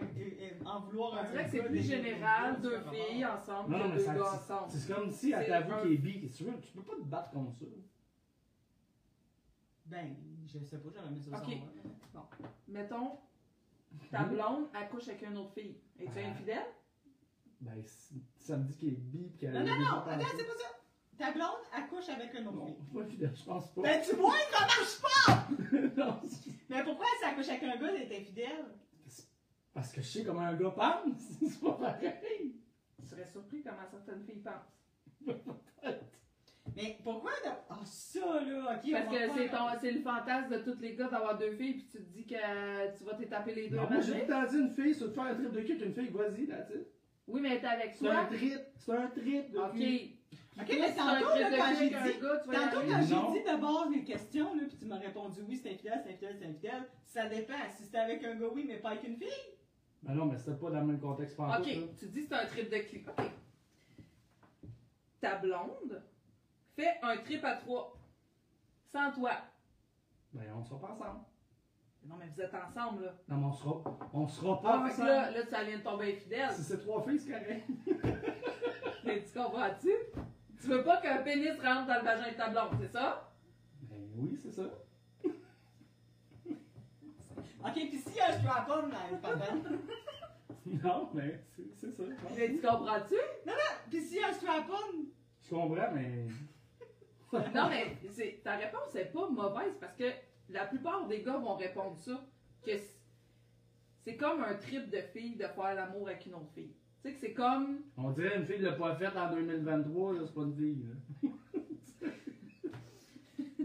en 0.66 0.80
vouloir 0.82 1.16
un 1.16 1.24
que 1.26 1.50
c'est 1.50 1.64
plus 1.64 1.82
général, 1.82 2.62
deux 2.62 2.80
filles 2.92 3.26
ensemble 3.26 3.72
Non, 3.72 3.78
non, 3.80 3.90
mais 3.90 3.96
deux 3.98 4.04
ça- 4.06 4.14
gars 4.14 4.32
ensemble. 4.34 4.70
C'est 4.72 4.94
comme 4.94 5.12
si 5.12 5.32
elle 5.32 5.48
t'avoue 5.48 5.74
un- 5.74 5.82
qu'il 5.82 5.94
est 5.94 5.98
bi. 5.98 6.32
Tu, 6.32 6.44
veux, 6.44 6.60
tu 6.60 6.72
peux 6.74 6.84
pas 6.84 6.96
te 6.96 7.02
battre 7.02 7.32
comme 7.32 7.52
ça. 7.52 7.66
Ben, 9.86 10.16
je 10.46 10.60
sais 10.60 10.78
pas, 10.80 10.90
j'aurais 10.94 11.10
mis 11.10 11.22
ça 11.22 11.38
Ok. 11.38 11.48
moi. 12.14 12.30
Mettons, 12.68 13.18
ta 14.12 14.24
blonde 14.24 14.68
accouche 14.74 15.08
avec 15.08 15.22
une 15.24 15.38
autre 15.38 15.54
fille. 15.54 15.78
Es-tu 16.00 16.12
Ah. 16.18 16.28
infidèle? 16.30 16.66
Ben, 17.62 17.82
si 17.86 18.22
ça 18.38 18.58
me 18.58 18.66
dit 18.66 18.76
qu'il 18.78 18.90
est 18.90 18.98
bi 18.98 19.32
qu'elle 19.40 19.54
Non, 19.54 19.60
a 19.62 19.64
non, 19.64 19.80
non, 19.80 19.86
attends, 20.06 20.28
c'est 20.38 20.46
pas 20.46 20.54
ça. 20.54 20.68
Ta 21.18 21.32
blonde 21.32 21.64
accouche 21.74 22.10
avec 22.10 22.36
un 22.36 22.46
autre 22.46 22.56
Non, 22.58 22.66
fille. 22.68 22.76
pas 22.94 23.06
fidèle, 23.06 23.34
je 23.36 23.44
pense 23.44 23.72
pas. 23.72 23.82
Ben, 23.82 24.02
tu 24.08 24.16
vois, 24.16 24.36
ça 24.52 24.60
marche 24.60 25.02
pas! 25.02 25.48
non, 25.98 26.22
Mais 26.70 26.84
pourquoi 26.84 27.06
elle 27.16 27.28
s'accouche 27.28 27.50
avec 27.50 27.64
un 27.64 27.78
gars, 27.78 27.94
est 27.96 28.16
infidèle? 28.22 28.66
Parce 29.78 29.92
que 29.92 30.02
je 30.02 30.08
sais 30.08 30.24
comment 30.24 30.40
un 30.42 30.56
gars 30.56 30.72
pense. 30.72 31.20
C'est 31.40 31.60
pas 31.62 31.74
pareil. 31.74 32.56
Tu 33.00 33.06
serais 33.06 33.28
surpris 33.28 33.62
comment 33.62 33.86
certaines 33.92 34.24
filles 34.24 34.42
pensent. 34.42 35.28
Mais 36.76 36.98
pourquoi? 37.04 37.30
de- 37.46 37.52
Ah, 37.70 37.80
ça, 37.86 38.20
là, 38.42 38.76
ok. 38.84 38.92
Parce 38.92 39.08
que 39.08 39.34
c'est 39.36 39.50
ton- 39.50 39.80
c'est 39.80 39.92
le 39.92 40.02
fantasme 40.02 40.50
de 40.50 40.58
tous 40.72 40.80
les 40.82 40.96
gars 40.96 41.08
d'avoir 41.10 41.38
deux 41.38 41.52
filles, 41.52 41.74
puis 41.76 41.88
tu 41.92 41.98
te 42.00 42.12
dis 42.12 42.26
que 42.26 42.98
tu 42.98 43.04
vas 43.04 43.14
t'étaper 43.14 43.54
les 43.54 43.70
deux 43.70 43.76
Non, 43.78 43.84
à 43.86 43.90
moi, 43.90 44.02
j'ai 44.02 44.14
dit 44.26 44.58
une 44.58 44.70
fille, 44.72 44.94
si 44.96 45.00
tu 45.00 45.06
veux 45.06 45.10
te 45.12 45.16
faire 45.16 45.24
un 45.26 45.36
trip 45.36 45.52
de 45.52 45.62
cul 45.62 45.72
avec 45.74 45.86
une 45.86 45.94
fille, 45.94 46.10
vas-y, 46.10 46.48
that's 46.48 46.70
it. 46.72 46.88
Oui, 47.28 47.42
mais 47.42 47.60
t'es 47.60 47.68
avec 47.68 47.94
C'est 47.94 48.08
un 48.08 48.26
toi. 48.26 48.36
trip, 48.36 48.60
c'est 48.80 48.92
un 48.98 49.08
trip 49.08 49.52
de 49.52 49.58
Ok. 49.60 49.72
cul. 49.76 50.14
Ok, 50.60 50.66
mais 50.70 50.94
toi, 50.96 51.04
tantôt, 51.20 51.30
trip 51.30 51.42
là, 51.42 51.52
de 51.52 51.56
quand 51.56 51.74
j'ai 51.78 51.90
dit- 51.90 51.96
tu 52.16 52.20
Tantôt, 52.26 52.82
quand 52.90 53.02
j'ai 53.02 53.40
dit 53.40 53.46
de 53.46 53.62
base 53.62 53.90
les 53.94 54.04
questions, 54.04 54.56
là, 54.56 54.64
puis 54.68 54.78
tu 54.78 54.86
m'as 54.86 54.98
répondu 54.98 55.42
oui, 55.48 55.56
c'est 55.62 55.70
infidèle, 55.72 56.02
c'est 56.04 56.10
infidèle, 56.14 56.36
c'est 56.40 56.46
infidèle, 56.48 56.84
ça 57.06 57.30
dépend. 57.30 57.54
Si 57.78 57.84
c'était 57.84 57.98
avec 58.00 58.24
un 58.24 58.36
gars, 58.36 58.48
oui, 58.54 58.66
mais 58.68 58.78
pas 58.78 58.90
avec 58.90 59.04
une 59.06 59.18
fille. 59.18 59.30
Ben 60.04 60.14
non, 60.14 60.26
mais 60.26 60.38
c'était 60.38 60.58
pas 60.58 60.70
dans 60.70 60.80
le 60.80 60.86
même 60.88 61.00
contexte 61.00 61.36
pas 61.36 61.60
Ok, 61.60 61.68
tu 62.00 62.06
dis 62.08 62.22
que 62.24 62.28
c'est 62.28 62.34
un 62.42 62.46
trip 62.46 62.70
de 62.70 62.78
cul. 62.78 63.06
Ok. 63.08 63.26
Ta 65.20 65.36
blonde 65.38 66.02
fait 66.76 66.98
un 67.02 67.18
trip 67.18 67.44
à 67.44 67.56
trois. 67.56 67.98
Sans 68.92 69.12
toi. 69.12 69.32
Ben, 70.34 70.44
on 70.56 70.64
sera 70.64 70.80
pas 70.80 70.94
ensemble. 70.94 71.20
Non, 72.06 72.16
mais 72.18 72.28
vous 72.34 72.42
êtes 72.42 72.54
ensemble, 72.54 73.04
là. 73.06 73.14
Non, 73.28 73.38
mais 73.38 73.46
on 73.48 73.52
sera, 73.54 73.82
on 74.14 74.28
sera 74.28 74.62
pas 74.62 74.70
Ah, 74.82 74.88
ensemble. 74.88 75.08
là, 75.08 75.32
là, 75.32 75.46
ça 75.50 75.64
vient 75.64 75.78
de 75.78 75.84
tomber 75.84 76.14
infidèle. 76.14 76.52
Si 76.54 76.64
c'est 76.64 76.80
trois 76.80 77.04
filles, 77.04 77.20
c'est 77.20 77.32
correct. 77.32 77.68
Mais 79.04 79.24
tu 79.24 79.38
comprends-tu? 79.38 79.90
Tu 80.62 80.68
veux 80.68 80.84
pas 80.84 81.02
qu'un 81.02 81.18
pénis 81.24 81.60
rentre 81.60 81.88
dans 81.88 81.96
le 81.96 82.04
vagin 82.06 82.32
de 82.32 82.38
ta 82.38 82.50
blonde, 82.50 82.78
c'est 82.80 82.92
ça? 82.92 83.34
Ben 83.82 84.00
oui, 84.16 84.38
c'est 84.42 84.52
ça. 84.52 84.64
Ok, 87.68 87.74
puis 87.74 87.98
s'il 88.00 88.16
y 88.16 88.20
a 88.20 88.30
un 88.30 88.40
strap-on 88.40 88.88
dans 88.88 89.68
le 89.68 90.82
Non, 90.84 91.10
mais 91.14 91.40
c'est 91.76 91.92
ça. 91.92 92.04
Mais 92.36 92.50
tu 92.50 92.62
comprends-tu? 92.62 93.16
puis 93.90 94.02
s'il 94.02 94.18
y 94.18 94.24
a 94.24 94.30
un 94.30 94.34
strap-on, 94.34 95.06
Je 95.44 95.50
comprends, 95.50 95.92
mais. 95.94 96.28
Non, 97.54 97.70
mais 97.70 97.98
ta 98.42 98.56
réponse 98.56 98.96
est 98.96 99.12
pas 99.12 99.30
mauvaise 99.30 99.76
parce 99.82 99.96
que 99.98 100.06
la 100.50 100.66
plupart 100.66 101.08
des 101.08 101.22
gars 101.24 101.38
vont 101.38 101.56
répondre 101.56 101.98
ça. 101.98 102.26
Que 102.66 102.72
c'est 104.04 104.16
comme 104.16 104.42
un 104.42 104.56
trip 104.56 104.90
de 104.90 105.02
fille 105.14 105.36
de 105.36 105.46
faire 105.46 105.76
l'amour 105.76 106.08
avec 106.08 106.26
une 106.26 106.36
autre 106.36 106.52
fille. 106.56 106.74
Tu 107.02 107.10
sais 107.10 107.14
que 107.14 107.20
c'est 107.20 107.34
comme. 107.34 107.82
On 107.98 108.12
dirait 108.12 108.38
une 108.38 108.46
fille 108.46 108.60
l'a 108.60 108.72
pas 108.74 108.96
faite 108.96 109.16
en 109.18 109.30
2023, 109.30 110.14
là, 110.14 110.20
c'est 110.26 110.34
pas 110.34 110.42
une 110.42 110.56
fille. 110.56 110.86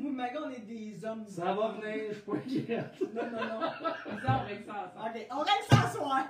Moi, 0.02 0.10
Maga, 0.10 0.40
on 0.44 0.50
est 0.50 0.60
des 0.60 1.04
hommes. 1.04 1.24
Ça 1.28 1.54
va 1.54 1.68
venir, 1.68 2.06
je 2.08 2.14
suis 2.14 2.22
pas 2.22 2.32
inquiète. 2.32 3.14
Non, 3.14 3.30
non, 3.30 3.60
non. 3.60 4.16
Bizarre 4.16 4.42
avec 4.42 4.64
ça 4.66 4.92
ensemble. 4.92 5.16
Ok, 5.16 5.26
on 5.30 5.38
règle 5.38 5.64
ça 5.70 5.88
ce 5.88 5.96
soir. 5.96 6.26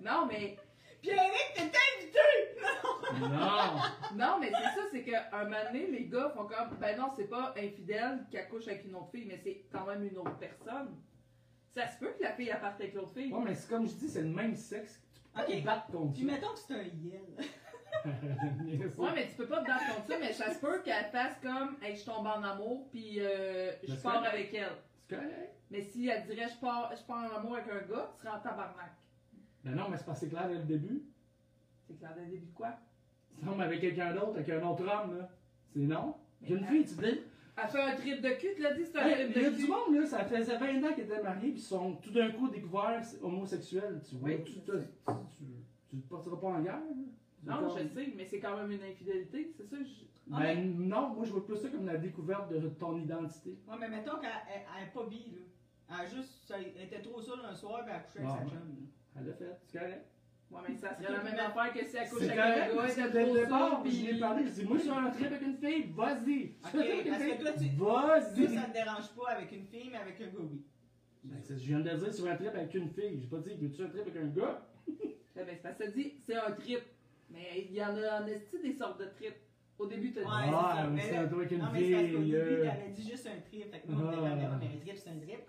Non, 0.00 0.26
mais. 0.26 0.58
Puis 1.00 1.10
Eric, 1.10 1.52
t'es 1.54 1.62
invité! 1.62 2.18
Non! 3.20 4.16
Non, 4.16 4.38
mais 4.40 4.48
c'est 4.48 4.80
ça, 4.80 4.86
c'est 4.90 5.02
qu'à 5.02 5.28
un 5.32 5.44
moment 5.44 5.56
donné, 5.72 5.86
les 5.86 6.06
gars 6.06 6.30
font 6.36 6.44
comme. 6.44 6.76
Ben 6.78 6.98
non, 6.98 7.10
c'est 7.16 7.28
pas 7.28 7.54
infidèle 7.56 8.26
qui 8.30 8.36
accouche 8.36 8.68
avec 8.68 8.84
une 8.84 8.94
autre 8.94 9.10
fille, 9.10 9.24
mais 9.26 9.38
c'est 9.42 9.64
quand 9.72 9.86
même 9.86 10.04
une 10.04 10.18
autre 10.18 10.36
personne. 10.36 10.96
Ça 11.74 11.86
se 11.86 11.98
peut 11.98 12.12
que 12.18 12.22
la 12.22 12.32
fille 12.32 12.48
elle 12.48 12.60
parte 12.60 12.80
avec 12.80 12.94
l'autre 12.94 13.12
fille. 13.14 13.32
Ouais, 13.32 13.42
mais 13.44 13.54
c'est 13.54 13.68
comme 13.68 13.86
je 13.86 13.94
dis, 13.94 14.08
c'est 14.08 14.22
le 14.22 14.28
même 14.28 14.54
sexe. 14.54 15.00
Tu 15.46 15.56
peux 15.56 15.60
battre 15.62 15.86
contre 15.86 16.14
Puis 16.14 16.24
mettons 16.24 16.52
que 16.52 16.58
c'est 16.58 16.74
un 16.74 16.82
yel. 16.82 17.36
Ouais, 18.04 19.10
mais 19.14 19.28
tu 19.28 19.34
peux 19.36 19.46
pas 19.46 19.62
te 19.62 19.66
battre 19.66 19.94
contre 19.94 20.06
ça, 20.06 20.14
mais 20.20 20.32
ça 20.32 20.52
se 20.52 20.60
peut 20.60 20.80
qu'elle 20.84 21.04
fasse 21.06 21.36
comme, 21.42 21.76
hey, 21.82 21.96
je 21.96 22.04
tombe 22.04 22.26
en 22.26 22.42
amour, 22.42 22.88
puis 22.90 23.16
euh, 23.20 23.72
je 23.82 23.90
Mais 23.90 23.96
c'est 23.96 24.02
pars 24.02 24.24
avec 24.24 24.54
elle. 24.54 24.68
C'est 25.08 25.16
correct. 25.16 25.52
Mais 25.70 25.82
si 25.82 26.08
elle 26.08 26.24
dirait, 26.26 26.48
je 26.48 26.60
pars, 26.60 26.92
je 26.96 27.02
pars 27.04 27.30
en 27.32 27.36
amour 27.38 27.56
avec 27.56 27.68
un 27.72 27.86
gars, 27.92 28.10
tu 28.16 28.22
seras 28.24 28.36
en 28.38 28.40
tabarnak. 28.40 28.92
Ben 29.64 29.74
non, 29.74 29.88
mais 29.90 29.96
c'est 29.96 30.04
pas 30.06 30.12
assez 30.12 30.28
clair 30.28 30.48
dès 30.48 30.54
le 30.54 30.60
début. 30.64 31.02
C'est 31.86 31.98
clair 31.98 32.12
dès 32.16 32.24
le 32.24 32.30
début 32.30 32.46
de 32.46 32.54
quoi? 32.54 32.74
Tu 33.38 33.44
tombes 33.44 33.60
avec 33.60 33.80
quelqu'un 33.80 34.12
d'autre, 34.14 34.36
avec 34.36 34.48
un 34.48 34.62
autre 34.66 34.82
homme, 34.82 35.18
là. 35.18 35.28
C'est 35.72 35.80
non. 35.80 36.14
Mais 36.40 36.48
J'ai 36.48 36.54
une 36.54 36.64
elle- 36.64 36.68
fille, 36.70 36.84
tu 36.84 36.94
dis? 37.02 37.20
Elle 37.58 37.68
fait 37.70 37.80
un 37.80 37.96
trip 37.96 38.20
de 38.20 38.28
cul, 38.30 38.48
tu 38.54 38.62
l'as 38.62 38.74
dit, 38.74 38.84
c'est 38.84 38.98
un 38.98 39.06
Hey, 39.06 39.14
trip 39.14 39.32
Il 39.36 39.42
y 39.42 39.46
a 39.46 39.50
de 39.50 39.56
du 39.56 39.64
cul. 39.64 39.70
monde, 39.70 39.94
là, 39.98 40.06
ça 40.06 40.24
faisait 40.24 40.58
20 40.58 40.84
ans 40.84 40.92
qu'ils 40.94 41.04
étaient 41.04 41.22
mariés, 41.22 41.50
puis 41.52 41.60
ils 41.60 41.64
sont 41.64 41.94
tout 41.96 42.10
d'un 42.10 42.30
coup 42.32 42.48
découverts 42.48 43.02
homosexuels. 43.22 44.00
Tu 44.08 44.16
vois, 44.16 44.28
Oui, 44.28 44.44
tu, 44.44 44.60
te, 44.60 44.72
tu, 44.72 45.44
tu 45.90 45.96
te 45.96 46.08
partiras 46.14 46.36
pas 46.36 46.46
en 46.48 46.60
guerre. 46.60 46.74
là. 46.74 46.80
C'est 47.46 47.52
Non, 47.52 47.68
comme- 47.68 47.78
je 47.78 47.94
sais, 47.94 48.12
mais 48.16 48.24
c'est 48.24 48.40
quand 48.40 48.56
même 48.56 48.72
une 48.72 48.82
infidélité, 48.82 49.52
c'est 49.56 49.66
ça? 49.68 49.76
je- 49.80 50.04
Ben 50.26 50.76
non, 50.88 51.10
moi 51.10 51.24
je 51.24 51.30
vois 51.30 51.46
plus 51.46 51.56
ça 51.56 51.68
comme 51.68 51.86
la 51.86 51.96
découverte 51.96 52.50
de 52.50 52.68
ton 52.70 52.96
identité. 52.98 53.50
Ouais, 53.68 53.76
mais 53.78 53.88
mettons 53.88 54.18
qu'elle 54.18 54.30
elle, 54.52 54.62
elle 54.76 54.88
est 54.88 54.92
pas 54.92 55.04
bi, 55.06 55.30
là. 55.30 55.42
Elle 56.00 56.06
a 56.06 56.08
juste. 56.08 56.42
ça- 56.48 56.56
Elle 56.58 56.82
était 56.82 57.00
trop 57.00 57.22
seule 57.22 57.38
un 57.48 57.54
soir, 57.54 57.84
puis 57.84 57.90
elle 57.90 57.96
a 57.96 58.00
couché 58.00 58.18
avec 58.18 58.30
sa 58.30 58.42
ouais. 58.42 58.50
chum. 58.50 58.58
là. 58.58 58.86
Elle 59.20 59.26
l'a 59.28 59.32
fait, 59.34 59.58
c'est 59.64 59.78
correct. 59.78 60.06
Ouais, 60.50 60.60
mais 60.68 60.74
ça 60.76 60.94
serait 60.94 61.04
Ok, 61.06 61.12
la 61.12 61.22
même 61.22 61.32
mais- 61.34 61.40
affaire 61.40 61.72
que 61.72 61.84
si 61.84 61.96
elle 61.96 62.08
couche 62.08 62.18
C'est 62.18 62.24
avec 62.30 62.38
un 62.38 62.48
gars, 62.50 62.66
elle 62.66 63.12
dès 63.12 63.20
le 63.20 63.26
trop 63.26 63.36
départ, 63.36 63.82
puis 63.82 63.90
je 63.92 64.06
l'ai 64.12 64.18
parlé, 64.18 64.44
je 64.44 64.50
dis, 64.50 64.64
moi 64.64 64.76
je 64.78 64.82
suis 64.82 64.90
un 64.90 65.10
trip 65.10 65.26
avec 65.26 65.42
une 65.42 65.56
fille, 65.56 65.92
vas-y. 65.94 66.54
Je 66.64 66.68
suis 66.68 66.78
un 66.78 66.82
trip 66.82 66.82
avec 66.90 67.06
une 67.06 67.10
parce 67.12 67.22
que 67.24 67.42
toi, 67.42 67.52
tu- 67.52 67.76
vas-y. 68.42 68.54
Ça, 68.56 68.62
te 68.62 68.72
dérange 68.72 69.08
pas 69.14 69.28
avec 69.30 69.52
une 69.52 69.64
fille, 69.66 69.88
mais 69.92 69.98
avec 69.98 70.20
un 70.20 70.26
gars, 70.26 70.32
oui. 70.50 70.62
Ben, 71.22 71.40
c'est- 71.40 71.56
je 71.58 71.66
viens 71.66 71.80
de 71.80 71.90
le 71.90 71.96
dire 71.98 72.12
sur 72.14 72.26
un 72.28 72.34
trip 72.36 72.48
avec 72.48 72.74
une 72.74 72.88
fille. 72.90 73.20
J'ai 73.20 73.26
pas 73.28 73.38
dit, 73.38 73.54
veux-tu 73.54 73.82
un 73.82 73.88
trip 73.88 74.02
avec 74.02 74.16
un 74.16 74.26
gars? 74.26 74.66
Ben, 75.36 75.44
c'est 75.46 75.62
parce 75.62 75.78
que 75.78 75.84
ça 75.84 75.90
dit, 75.90 76.14
c'est 76.24 76.34
un 76.36 76.50
trip. 76.52 76.80
Mais 77.30 77.66
il 77.68 77.72
y 77.74 77.82
en 77.82 77.96
a 77.96 78.22
en 78.22 78.26
esti 78.26 78.58
des 78.62 78.72
sortes 78.72 79.00
de 79.00 79.06
trips. 79.06 79.36
Au 79.78 79.86
début, 79.86 80.10
t'as 80.12 80.22
dit. 80.22 80.26
Ouais, 80.26 80.32
Ah, 80.54 80.88
mais 80.90 81.02
c'est 81.02 81.16
un 81.16 81.28
truc 81.28 81.50
une 81.50 81.58
Non, 81.58 81.66
mais 81.72 81.80
c'est 81.84 81.92
parce 81.92 82.02
qu'au 82.12 82.18
fille, 82.22 82.30
début, 82.32 82.36
euh. 82.36 82.64
t'avais 82.64 82.88
dit 82.90 83.10
juste 83.10 83.26
un 83.26 83.40
trip. 83.40 83.70
Fait 83.70 83.80
que 83.80 83.88
nous, 83.88 83.98
on 84.00 84.08
était 84.08 84.16
comme, 84.16 84.38
mais 84.38 84.44
un 84.44 84.58
trip, 84.58 84.96
c'est 84.96 85.10
un 85.10 85.18
trip. 85.18 85.46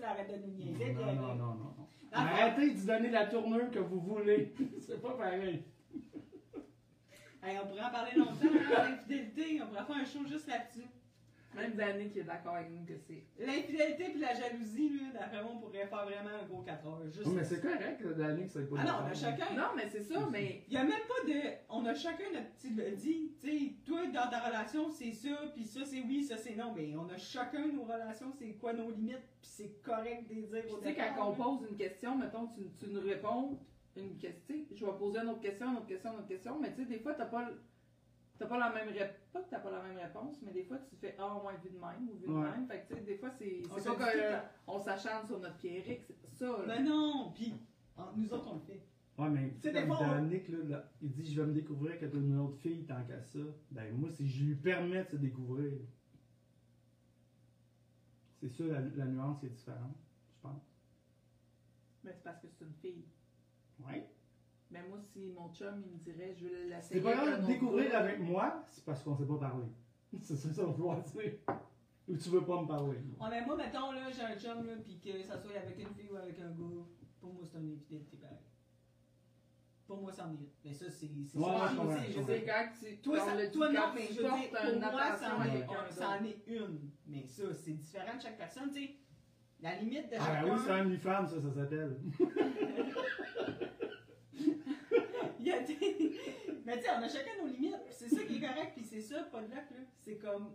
Là, 0.00 0.10
arrête 0.10 0.30
de 0.30 0.46
nous 0.46 0.52
niaiser. 0.52 0.92
Non, 0.92 1.06
non, 1.06 1.34
non, 1.34 1.34
non. 1.34 1.54
non. 1.54 1.88
Arrêtez 2.12 2.74
de 2.74 2.86
donner 2.86 3.10
la 3.10 3.26
tournure 3.26 3.70
que 3.70 3.78
vous 3.78 4.00
voulez. 4.00 4.52
C'est 4.80 5.00
pas 5.00 5.12
pareil. 5.14 5.62
Hey, 7.42 7.56
on 7.62 7.66
pourrait 7.68 7.84
en 7.84 7.90
parler 7.90 8.16
longtemps, 8.16 8.34
hein, 8.42 8.86
l'infidélité. 8.90 9.62
On 9.62 9.66
pourrait 9.68 9.84
faire 9.84 9.96
un 9.96 10.04
show 10.04 10.26
juste 10.28 10.46
là-dessus. 10.48 10.86
Même 11.54 11.72
Danny 11.74 12.10
qui 12.10 12.18
est 12.20 12.24
d'accord 12.24 12.56
avec 12.56 12.70
nous 12.70 12.84
que 12.84 12.98
c'est. 12.98 13.24
L'infidélité 13.38 14.10
puis 14.10 14.20
la 14.20 14.34
jalousie, 14.34 14.90
là, 14.99 14.99
d'après 15.20 15.42
moi, 15.42 15.52
on 15.54 15.58
pourrait 15.58 15.86
faire 15.86 16.04
vraiment 16.04 16.30
un 16.42 16.46
gros 16.46 16.62
4 16.62 16.86
heures. 16.86 17.02
Juste 17.04 17.26
Oh, 17.26 17.30
mais 17.30 17.44
c'est 17.44 17.60
correct 17.60 18.00
que 18.00 18.14
ça 18.14 18.60
ait 18.60 18.64
pas 18.64 18.76
Ah 18.78 18.82
de 18.82 18.88
non, 18.88 18.94
on 19.02 19.10
a 19.10 19.14
chacun. 19.14 19.54
Non, 19.54 19.68
mais 19.76 19.88
c'est 19.88 20.02
ça, 20.02 20.28
mais. 20.30 20.64
Il 20.68 20.74
y 20.74 20.76
a 20.76 20.82
même 20.84 20.92
pas 21.06 21.30
de. 21.30 21.40
On 21.68 21.84
a 21.84 21.94
chacun 21.94 22.24
notre 22.32 22.50
petit 22.52 22.70
le 22.70 22.90
dit. 22.92 23.32
Tu 23.40 23.48
sais, 23.48 23.74
toi, 23.84 24.06
dans 24.06 24.30
ta 24.30 24.40
relation, 24.40 24.88
c'est 24.90 25.12
ça, 25.12 25.36
puis 25.54 25.64
ça, 25.64 25.80
c'est 25.84 26.00
oui, 26.00 26.24
ça, 26.24 26.36
c'est 26.36 26.56
non. 26.56 26.72
Mais 26.74 26.94
on 26.96 27.08
a 27.08 27.18
chacun 27.18 27.68
nos 27.68 27.84
relations, 27.84 28.32
c'est 28.38 28.54
quoi 28.54 28.72
nos 28.72 28.90
limites, 28.90 29.28
puis 29.42 29.50
c'est 29.50 29.82
correct 29.82 30.28
de 30.28 30.34
les 30.34 30.42
dire 30.42 30.64
tu 30.66 30.82
sais, 30.82 30.96
quand 30.96 31.28
on 31.30 31.34
pose 31.34 31.68
une 31.70 31.76
question, 31.76 32.16
mettons, 32.16 32.48
tu, 32.48 32.62
tu 32.78 32.90
nous 32.90 33.00
réponds 33.00 33.58
une 33.96 34.16
question. 34.16 34.56
Je 34.74 34.84
vais 34.84 34.92
poser 34.92 35.20
une 35.20 35.28
autre 35.28 35.40
question, 35.40 35.70
une 35.70 35.76
autre 35.76 35.86
question, 35.86 36.12
une 36.12 36.18
autre 36.18 36.28
question, 36.28 36.58
mais 36.60 36.72
tu 36.72 36.82
sais, 36.82 36.88
des 36.88 36.98
fois, 36.98 37.14
t'as 37.14 37.26
pas. 37.26 37.48
T'as 38.40 38.46
pas 38.46 38.58
la 38.58 38.70
même 38.72 38.88
réponse. 38.88 39.16
Pas 39.34 39.42
que 39.42 39.50
t'as 39.50 39.58
pas 39.60 39.70
la 39.70 39.82
même 39.82 39.98
réponse, 39.98 40.40
mais 40.42 40.50
des 40.52 40.64
fois 40.64 40.78
tu 40.88 40.96
fais 40.96 41.14
Ah, 41.18 41.38
moins 41.42 41.52
vu 41.62 41.68
de 41.68 41.78
même 41.78 42.08
ou 42.08 42.14
vu 42.16 42.26
de 42.26 42.32
Ouais. 42.32 42.50
même. 42.50 42.66
Fait 42.66 42.80
que 42.80 42.88
tu 42.88 42.94
sais, 42.94 43.04
des 43.04 43.16
fois 43.18 43.30
c'est 43.38 43.60
On 43.70 43.94
pas 43.94 44.12
qu'on 44.64 44.78
s'acharne 44.78 45.26
sur 45.26 45.38
notre 45.38 45.58
pierrick, 45.58 46.00
c'est 46.06 46.18
pas 46.22 46.28
ça. 46.30 46.46
là. 46.46 46.64
Mais 46.66 46.82
non, 46.82 47.32
puis 47.34 47.52
en- 47.98 48.12
nous 48.16 48.32
autres, 48.32 48.48
on 48.50 48.54
le 48.54 48.60
fait. 48.60 48.80
Ouais, 49.18 49.28
mais 49.28 49.50
sais, 49.50 49.68
tu 49.68 49.74
des 49.74 49.80
sais, 49.80 49.86
fois, 49.86 49.98
comme 49.98 50.06
on- 50.08 50.12
Danick, 50.12 50.48
là, 50.48 50.58
là, 50.68 50.90
il 51.02 51.10
dit 51.12 51.30
Je 51.34 51.40
vais 51.42 51.48
me 51.48 51.52
découvrir 51.52 51.98
que 52.00 52.06
t'as 52.06 52.16
une 52.16 52.38
autre 52.38 52.56
fille 52.56 52.86
tant 52.86 53.04
qu'à 53.04 53.20
ça. 53.22 53.38
Ben, 53.72 53.94
moi, 53.94 54.10
si 54.10 54.26
je 54.26 54.44
lui 54.46 54.54
permets 54.54 55.04
de 55.04 55.08
se 55.10 55.16
découvrir, 55.16 55.78
c'est 58.40 58.48
sûr, 58.48 58.72
la, 58.72 58.80
la 58.80 59.04
nuance 59.04 59.44
est 59.44 59.50
différente, 59.50 59.96
je 60.30 60.40
pense. 60.40 60.62
Mais 62.04 62.12
c'est 62.14 62.24
parce 62.24 62.40
que 62.40 62.48
c'est 62.48 62.64
une 62.64 62.72
fille. 62.80 63.04
Ouais. 63.86 64.08
Mais 64.70 64.82
moi, 64.88 64.98
si 65.00 65.32
mon 65.32 65.52
chum 65.52 65.82
il 65.84 65.92
me 65.92 65.98
dirait 65.98 66.34
Je 66.36 66.44
veux 66.44 66.50
C'est 66.50 66.68
l'essayer. 66.68 67.00
pas 67.00 67.08
avec 67.10 67.20
grave 67.24 67.34
un 67.34 67.42
de 67.42 67.46
découvrir 67.46 67.96
avec 67.96 68.20
moi, 68.20 68.62
c'est 68.68 68.84
parce 68.84 69.02
qu'on 69.02 69.16
sait 69.16 69.26
pas 69.26 69.38
parler. 69.38 69.66
C'est 70.22 70.36
ça, 70.36 70.52
ça 70.52 70.64
va 70.64 70.70
vouloir 70.72 71.00
dire. 71.02 71.32
Ou 72.08 72.16
tu 72.16 72.28
veux 72.30 72.44
pas 72.44 72.62
me 72.62 72.66
parler. 72.66 72.98
On 73.20 73.28
mais 73.28 73.44
moi, 73.44 73.56
mettons, 73.56 73.92
là, 73.92 74.10
j'ai 74.10 74.22
un 74.22 74.36
chum, 74.38 74.66
là, 74.66 74.72
puis 74.84 74.98
que 75.00 75.22
ça 75.22 75.38
soit 75.38 75.56
avec 75.56 75.78
une 75.78 75.94
fille 75.94 76.08
ou 76.12 76.16
avec 76.16 76.38
un 76.40 76.50
gars, 76.50 76.84
pour 77.20 77.32
moi, 77.34 77.44
c'est 77.44 77.58
une 77.58 77.72
infidélité 77.74 78.16
pareil. 78.16 78.36
Pour 79.86 80.00
moi, 80.02 80.12
c'en 80.12 80.30
est 80.30 80.34
une. 80.34 80.46
Mais 80.64 80.72
ça, 80.72 80.88
c'est. 80.88 81.08
c'est 81.28 81.36
Ouais, 81.38 81.52
je 82.08 82.22
sais, 82.22 82.44
quand 82.44 82.68
tu. 82.80 82.96
Toi, 82.98 83.18
ça- 83.20 83.34
le- 83.34 83.50
toi 83.50 83.72
non, 83.72 83.80
mais 83.94 84.02
je 84.06 84.22
veux 84.22 84.22
dire, 84.22 84.50
pour 84.50 84.80
moi, 84.92 85.16
c'en 85.16 85.42
est, 85.44 85.64
un- 86.02 86.24
est 86.24 86.46
une. 86.46 86.90
Mais 87.08 87.26
ça, 87.26 87.52
c'est 87.54 87.72
différent 87.72 88.16
de 88.16 88.20
chaque 88.22 88.38
personne, 88.38 88.70
tu 88.72 88.80
sais. 88.84 88.94
La 89.60 89.74
limite 89.76 90.08
de 90.10 90.16
Ah, 90.18 90.24
chacun. 90.24 90.42
ben 90.46 90.52
oui, 90.54 90.60
c'est 90.64 90.70
un 90.70 90.86
OnlyFans, 90.86 91.26
ça, 91.26 91.40
ça 91.42 91.52
s'appelle. 91.52 91.96
Il 95.38 95.46
y 95.46 95.52
a 95.52 95.60
des- 95.60 96.18
Mais 96.70 96.78
tu 96.78 96.84
sais, 96.84 96.90
on 96.96 97.02
a 97.02 97.08
chacun 97.08 97.30
nos 97.42 97.48
limites. 97.48 97.74
C'est 97.90 98.08
ça 98.08 98.22
qui 98.22 98.36
est 98.36 98.40
correct, 98.40 98.72
puis 98.76 98.84
c'est 98.84 99.00
ça, 99.00 99.22
pas 99.24 99.40
de 99.42 99.48
luck, 99.48 99.56
là. 99.72 99.78
C'est 99.98 100.16
comme. 100.18 100.52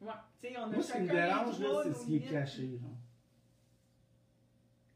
Ouais. 0.00 0.10
Tu 0.40 0.48
sais, 0.48 0.58
on 0.58 0.62
a 0.64 0.66
Moi, 0.66 0.82
ce 0.82 0.86
qui 0.86 0.92
chacun 0.98 1.04
me 1.04 1.08
dérange, 1.12 1.60
là, 1.60 1.82
c'est 1.84 1.92
ce 1.94 2.06
qui 2.06 2.16
est 2.16 2.20
caché, 2.20 2.78
genre. 2.78 2.90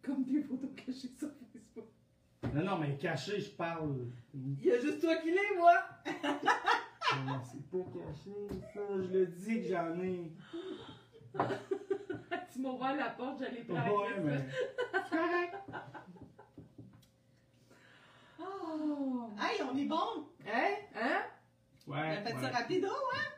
Comme 0.03 0.25
des 0.25 0.43
photos 0.43 0.71
cachées 0.75 1.09
sur 1.17 1.29
Facebook. 1.53 1.87
Non, 2.53 2.65
non, 2.65 2.79
mais 2.79 2.97
caché, 2.97 3.41
je 3.41 3.51
parle. 3.51 4.09
Il 4.35 4.65
y 4.65 4.73
a 4.73 4.81
juste 4.81 5.01
toi 5.01 5.15
qui 5.17 5.31
l'es, 5.31 5.57
moi! 5.57 5.75
Non, 7.27 7.41
c'est 7.43 7.67
pas 7.71 7.79
caché, 7.79 8.61
ça. 8.75 8.81
Je 8.97 9.13
le 9.19 9.27
dis 9.29 9.63
que 9.63 9.69
j'en 9.69 9.99
ai. 9.99 10.31
tu 12.53 12.61
m'as 12.61 12.69
ouvert 12.69 12.97
la 12.97 13.11
porte, 13.11 13.39
j'allais 13.39 13.61
Ouais, 13.61 13.65
prendre. 13.65 14.21
mais. 14.25 14.45
C'est 14.93 15.17
correct. 15.17 15.57
Oh! 18.71 19.31
Hey, 19.41 19.63
on 19.63 19.77
est 19.77 19.85
bon! 19.85 20.27
Hein? 20.47 20.75
Hein? 20.95 21.23
On 21.87 21.93
a 21.93 22.01
Ouais. 22.03 22.23
fait 22.23 22.35
ouais. 22.35 22.41
ça 22.43 22.49
rapido, 22.51 22.89
hein? 22.89 23.29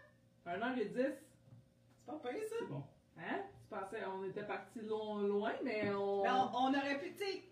1h10. 0.47 0.93
C'est 0.95 2.07
pas 2.07 2.19
pire, 2.19 2.41
ça. 2.49 2.57
C'est 2.59 2.67
bon. 2.67 2.83
Hein? 3.19 3.43
Tu 3.63 3.69
pensais, 3.69 4.05
on 4.07 4.25
était 4.25 4.43
parti 4.45 4.81
loin, 4.81 5.23
loin, 5.23 5.53
mais 5.63 5.91
on. 5.95 6.23
Mais 6.23 6.31
on, 6.31 6.57
on 6.57 6.69
aurait 6.75 6.99
pu, 6.99 7.13
tu 7.13 7.19
sais. 7.25 7.45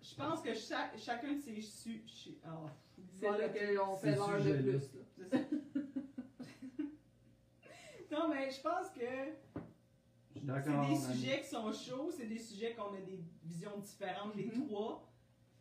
Je 0.00 0.14
pense 0.16 0.40
que 0.40 0.54
chaque, 0.54 0.96
chacun 0.98 1.34
de 1.34 1.38
ces 1.40 1.60
su. 1.60 2.02
oh, 2.46 2.66
C'est 3.12 3.28
là 3.30 3.48
qu'on 3.48 3.96
fait 3.96 4.14
l'heure 4.14 4.38
de 4.42 4.52
plus. 4.54 4.72
Là. 4.72 4.78
c'est 4.80 5.36
ça. 5.36 5.36
non, 8.10 8.28
mais 8.28 8.50
je 8.50 8.60
pense 8.62 8.88
que 8.90 9.00
Je 10.34 10.40
suis 10.40 10.46
c'est 10.64 10.88
des 10.88 10.96
sujets 10.96 11.40
qui 11.42 11.48
sont 11.48 11.72
chauds, 11.72 12.10
c'est 12.16 12.26
des 12.26 12.38
sujets 12.38 12.74
qu'on 12.74 12.94
a 12.94 13.00
des 13.00 13.20
visions 13.44 13.76
différentes, 13.78 14.34
les 14.34 14.46
Mhm. 14.46 14.66
trois. 14.66 15.06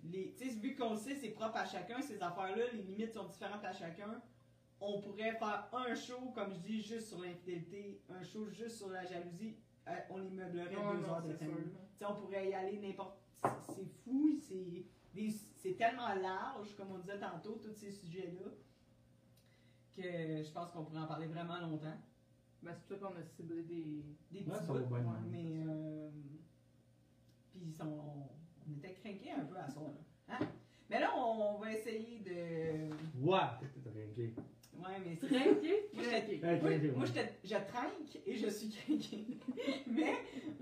Les, 0.03 0.33
tu 0.37 0.45
sais, 0.49 0.55
vu 0.55 0.75
qu'on 0.75 0.91
le 0.91 0.97
sait, 0.97 1.15
c'est 1.15 1.29
propre 1.31 1.57
à 1.57 1.65
chacun, 1.65 2.01
ces 2.01 2.21
affaires-là, 2.21 2.71
les 2.73 2.81
limites 2.83 3.13
sont 3.13 3.27
différentes 3.27 3.63
à 3.65 3.73
chacun. 3.73 4.21
On 4.79 5.01
pourrait 5.01 5.31
faire 5.33 5.67
un 5.73 5.95
show, 5.95 6.29
comme 6.35 6.53
je 6.53 6.59
dis, 6.59 6.81
juste 6.81 7.07
sur 7.07 7.19
l'infidélité, 7.21 8.01
un 8.09 8.21
show 8.23 8.47
juste 8.49 8.77
sur 8.77 8.89
la 8.89 9.03
jalousie, 9.05 9.55
euh, 9.87 9.91
on 10.11 10.17
les 10.19 10.29
meublerait 10.29 10.69
deux 10.69 10.75
non, 10.75 11.03
heures 11.09 11.23
de 11.23 11.31
c'est 11.33 11.45
temps. 11.45 11.51
sûr. 11.55 11.63
Tu 11.63 11.97
sais, 11.97 12.05
on 12.05 12.15
pourrait 12.15 12.49
y 12.49 12.53
aller 12.53 12.79
n'importe. 12.79 13.17
c'est- 13.33 13.73
C'est 13.75 13.85
fou, 14.03 14.37
c'est 14.39 15.73
tellement 15.77 16.13
large, 16.13 16.75
comme 16.75 16.91
on 16.91 16.99
disait 16.99 17.19
tantôt, 17.19 17.59
tous 17.63 17.73
ces 17.73 17.91
sujets-là, 17.91 18.51
que 19.95 20.43
je 20.43 20.51
pense 20.51 20.71
qu'on 20.71 20.83
pourrait 20.85 21.01
en 21.01 21.07
parler 21.07 21.27
vraiment 21.27 21.59
longtemps. 21.59 21.97
Ben, 22.61 22.73
c'est 22.75 22.87
pour 22.87 22.97
ça 22.99 23.07
qu'on 23.07 23.19
a 23.19 23.23
ciblé 23.23 23.63
des. 23.63 24.03
Des 24.31 24.43
petits 24.43 24.67
bouts, 24.67 24.73
ouais, 24.73 24.99
ouais. 24.99 25.01
mais. 25.29 25.63
Euh, 25.67 26.09
puis 27.51 27.75
on, 27.81 28.27
on 28.67 28.77
était 28.77 28.93
craqués 28.93 29.31
un 29.31 29.45
peu 29.45 29.57
à 29.57 29.67
ça, 29.67 29.79
là. 29.81 30.35
Hein? 30.39 30.47
Mais 30.89 30.99
là, 30.99 31.11
on 31.17 31.57
va 31.57 31.71
essayer 31.73 32.19
de. 32.19 32.89
Ouais, 33.25 33.39
t'es 33.61 33.89
trinqué. 33.89 34.33
Ouais, 34.77 34.99
mais 35.05 35.15
c'est. 35.19 35.27
Trinqué? 35.27 35.89
Moi, 35.93 36.03
Moi, 36.61 36.91
moi, 36.97 37.05
je, 37.05 37.47
je 37.49 37.55
trinque 37.55 38.21
et 38.25 38.35
je 38.37 38.47
suis 38.47 38.69
craqué. 38.69 39.37
mais 39.87 40.13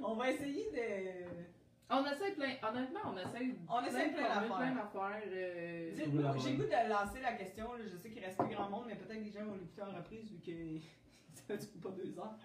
on 0.02 0.16
va 0.16 0.32
essayer 0.32 0.72
de. 0.72 1.26
On 1.90 2.04
essaie 2.06 2.32
plein. 2.32 2.54
Honnêtement, 2.68 3.00
on 3.14 3.18
essaie. 3.18 3.52
On 3.70 3.84
essaie 3.84 4.10
plein 4.10 4.24
de 4.24 4.28
d'affaires. 4.28 4.58
Plein 4.58 4.76
d'affaires. 4.76 5.22
euh, 5.28 5.92
moi, 6.14 6.36
J'ai 6.44 6.56
goût 6.56 6.64
de 6.64 6.90
lancer 6.90 7.22
la 7.22 7.34
question. 7.34 7.74
là. 7.74 7.84
Je 7.86 7.96
sais 7.98 8.10
qu'il 8.10 8.24
reste 8.24 8.38
plus 8.40 8.56
grand 8.56 8.70
monde, 8.70 8.86
mais 8.88 8.96
peut-être 8.96 9.20
que 9.20 9.24
les 9.26 9.32
gens 9.32 9.46
vont 9.46 9.54
l'écouter 9.54 9.82
en 9.84 9.96
reprise 9.96 10.32
vu 10.32 10.40
que 10.40 10.80
ça 11.48 11.56
dure 11.58 11.82
pas 11.84 11.90
deux 11.92 12.18
heures. 12.18 12.36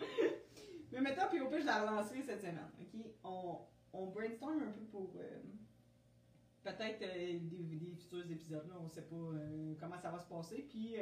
mais 0.93 1.01
maintenant, 1.01 1.25
puis 1.31 1.41
au 1.41 1.49
pire, 1.49 1.61
je 1.61 1.67
la 1.67 1.81
relancerai 1.81 2.23
cette 2.23 2.41
semaine. 2.41 2.59
ok? 2.81 3.01
On, 3.25 3.59
on 3.93 4.07
brainstorm 4.07 4.63
un 4.63 4.73
peu 4.73 4.81
pour 4.91 5.13
euh, 5.17 5.41
peut-être 6.63 7.03
euh, 7.03 7.39
des, 7.41 7.77
des 7.77 7.95
futurs 7.95 8.31
épisodes. 8.31 8.69
Là. 8.69 8.75
On 8.81 8.89
sait 8.89 9.03
pas 9.03 9.17
euh, 9.17 9.75
comment 9.81 9.99
ça 9.99 10.11
va 10.11 10.19
se 10.19 10.27
passer. 10.29 10.67
Puis 10.69 10.97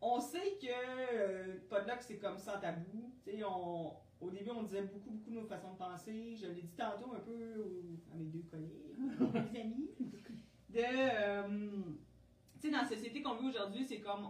on 0.00 0.20
sait 0.20 0.58
que 0.60 1.58
Podluck, 1.68 2.00
c'est 2.00 2.18
comme 2.18 2.38
ça 2.38 2.58
tabou. 2.58 3.12
On, 3.46 3.92
au 4.20 4.30
début, 4.30 4.50
on 4.50 4.62
disait 4.62 4.82
beaucoup, 4.82 5.10
beaucoup 5.10 5.30
nos 5.30 5.44
façons 5.46 5.72
de 5.72 5.78
penser. 5.78 6.34
Je 6.36 6.46
l'ai 6.46 6.62
dit 6.62 6.74
tantôt 6.76 7.12
un 7.14 7.20
peu 7.20 7.60
aux- 7.60 8.12
à 8.12 8.16
mes 8.16 8.26
deux 8.26 8.42
collègues, 8.50 8.96
mes 9.52 9.60
amis 9.60 9.90
de. 10.68 10.80
euh, 10.80 11.82
tu 12.60 12.66
sais, 12.68 12.70
dans 12.72 12.82
la 12.82 12.88
société 12.88 13.22
qu'on 13.22 13.36
vit 13.36 13.48
aujourd'hui, 13.48 13.84
c'est 13.84 14.00
comme. 14.00 14.28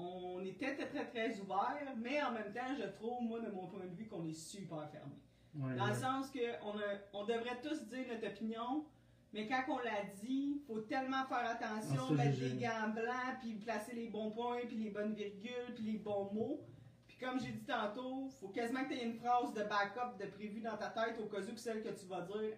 On 0.00 0.40
est 0.44 0.56
très, 0.56 0.76
très, 0.76 0.88
très, 0.88 1.08
très 1.08 1.40
ouvert, 1.40 1.94
mais 1.96 2.22
en 2.22 2.30
même 2.32 2.52
temps, 2.52 2.72
je 2.78 2.86
trouve, 2.86 3.20
moi, 3.22 3.40
de 3.40 3.50
mon 3.50 3.66
point 3.66 3.84
de 3.84 3.94
vue, 3.94 4.06
qu'on 4.06 4.24
est 4.28 4.32
super 4.32 4.88
fermé. 4.90 5.16
Ouais, 5.58 5.74
Dans 5.76 5.86
le 5.88 5.94
sens 5.94 6.30
que 6.30 6.38
on, 6.64 6.78
a- 6.78 6.98
on 7.12 7.24
devrait 7.24 7.60
tous 7.62 7.84
dire 7.88 8.06
notre 8.08 8.26
opinion, 8.28 8.84
mais 9.32 9.46
quand 9.48 9.62
on 9.68 9.78
l'a 9.78 10.04
dit, 10.22 10.62
faut 10.66 10.80
tellement 10.80 11.24
faire 11.26 11.50
attention, 11.50 12.02
Ah, 12.04 12.08
ça, 12.08 12.14
mettre 12.14 12.38
des 12.38 12.56
gants 12.56 12.88
blancs, 12.94 13.38
puis 13.40 13.54
placer 13.56 13.94
les 13.94 14.08
bons 14.08 14.30
points, 14.30 14.60
puis 14.66 14.76
les 14.76 14.90
bonnes 14.90 15.14
virgules, 15.14 15.74
puis 15.74 15.84
les 15.84 15.98
bons 15.98 16.32
mots. 16.32 16.60
Puis 17.06 17.16
comme 17.18 17.40
j'ai 17.40 17.50
dit 17.52 17.64
tantôt, 17.64 18.28
faut 18.40 18.48
quasiment 18.48 18.84
que 18.84 18.90
tu 18.90 18.94
aies 19.00 19.04
une 19.04 19.14
phrase 19.18 19.52
de 19.52 19.62
backup 19.64 20.16
de 20.22 20.26
prévu 20.30 20.60
dans 20.60 20.76
ta 20.76 20.88
tête 20.90 21.18
au 21.20 21.26
cas 21.26 21.40
où 21.40 21.52
que 21.52 21.56
celle 21.60 21.82
que 21.82 21.88
tu 21.88 22.06
vas 22.06 22.20
dire, 22.22 22.56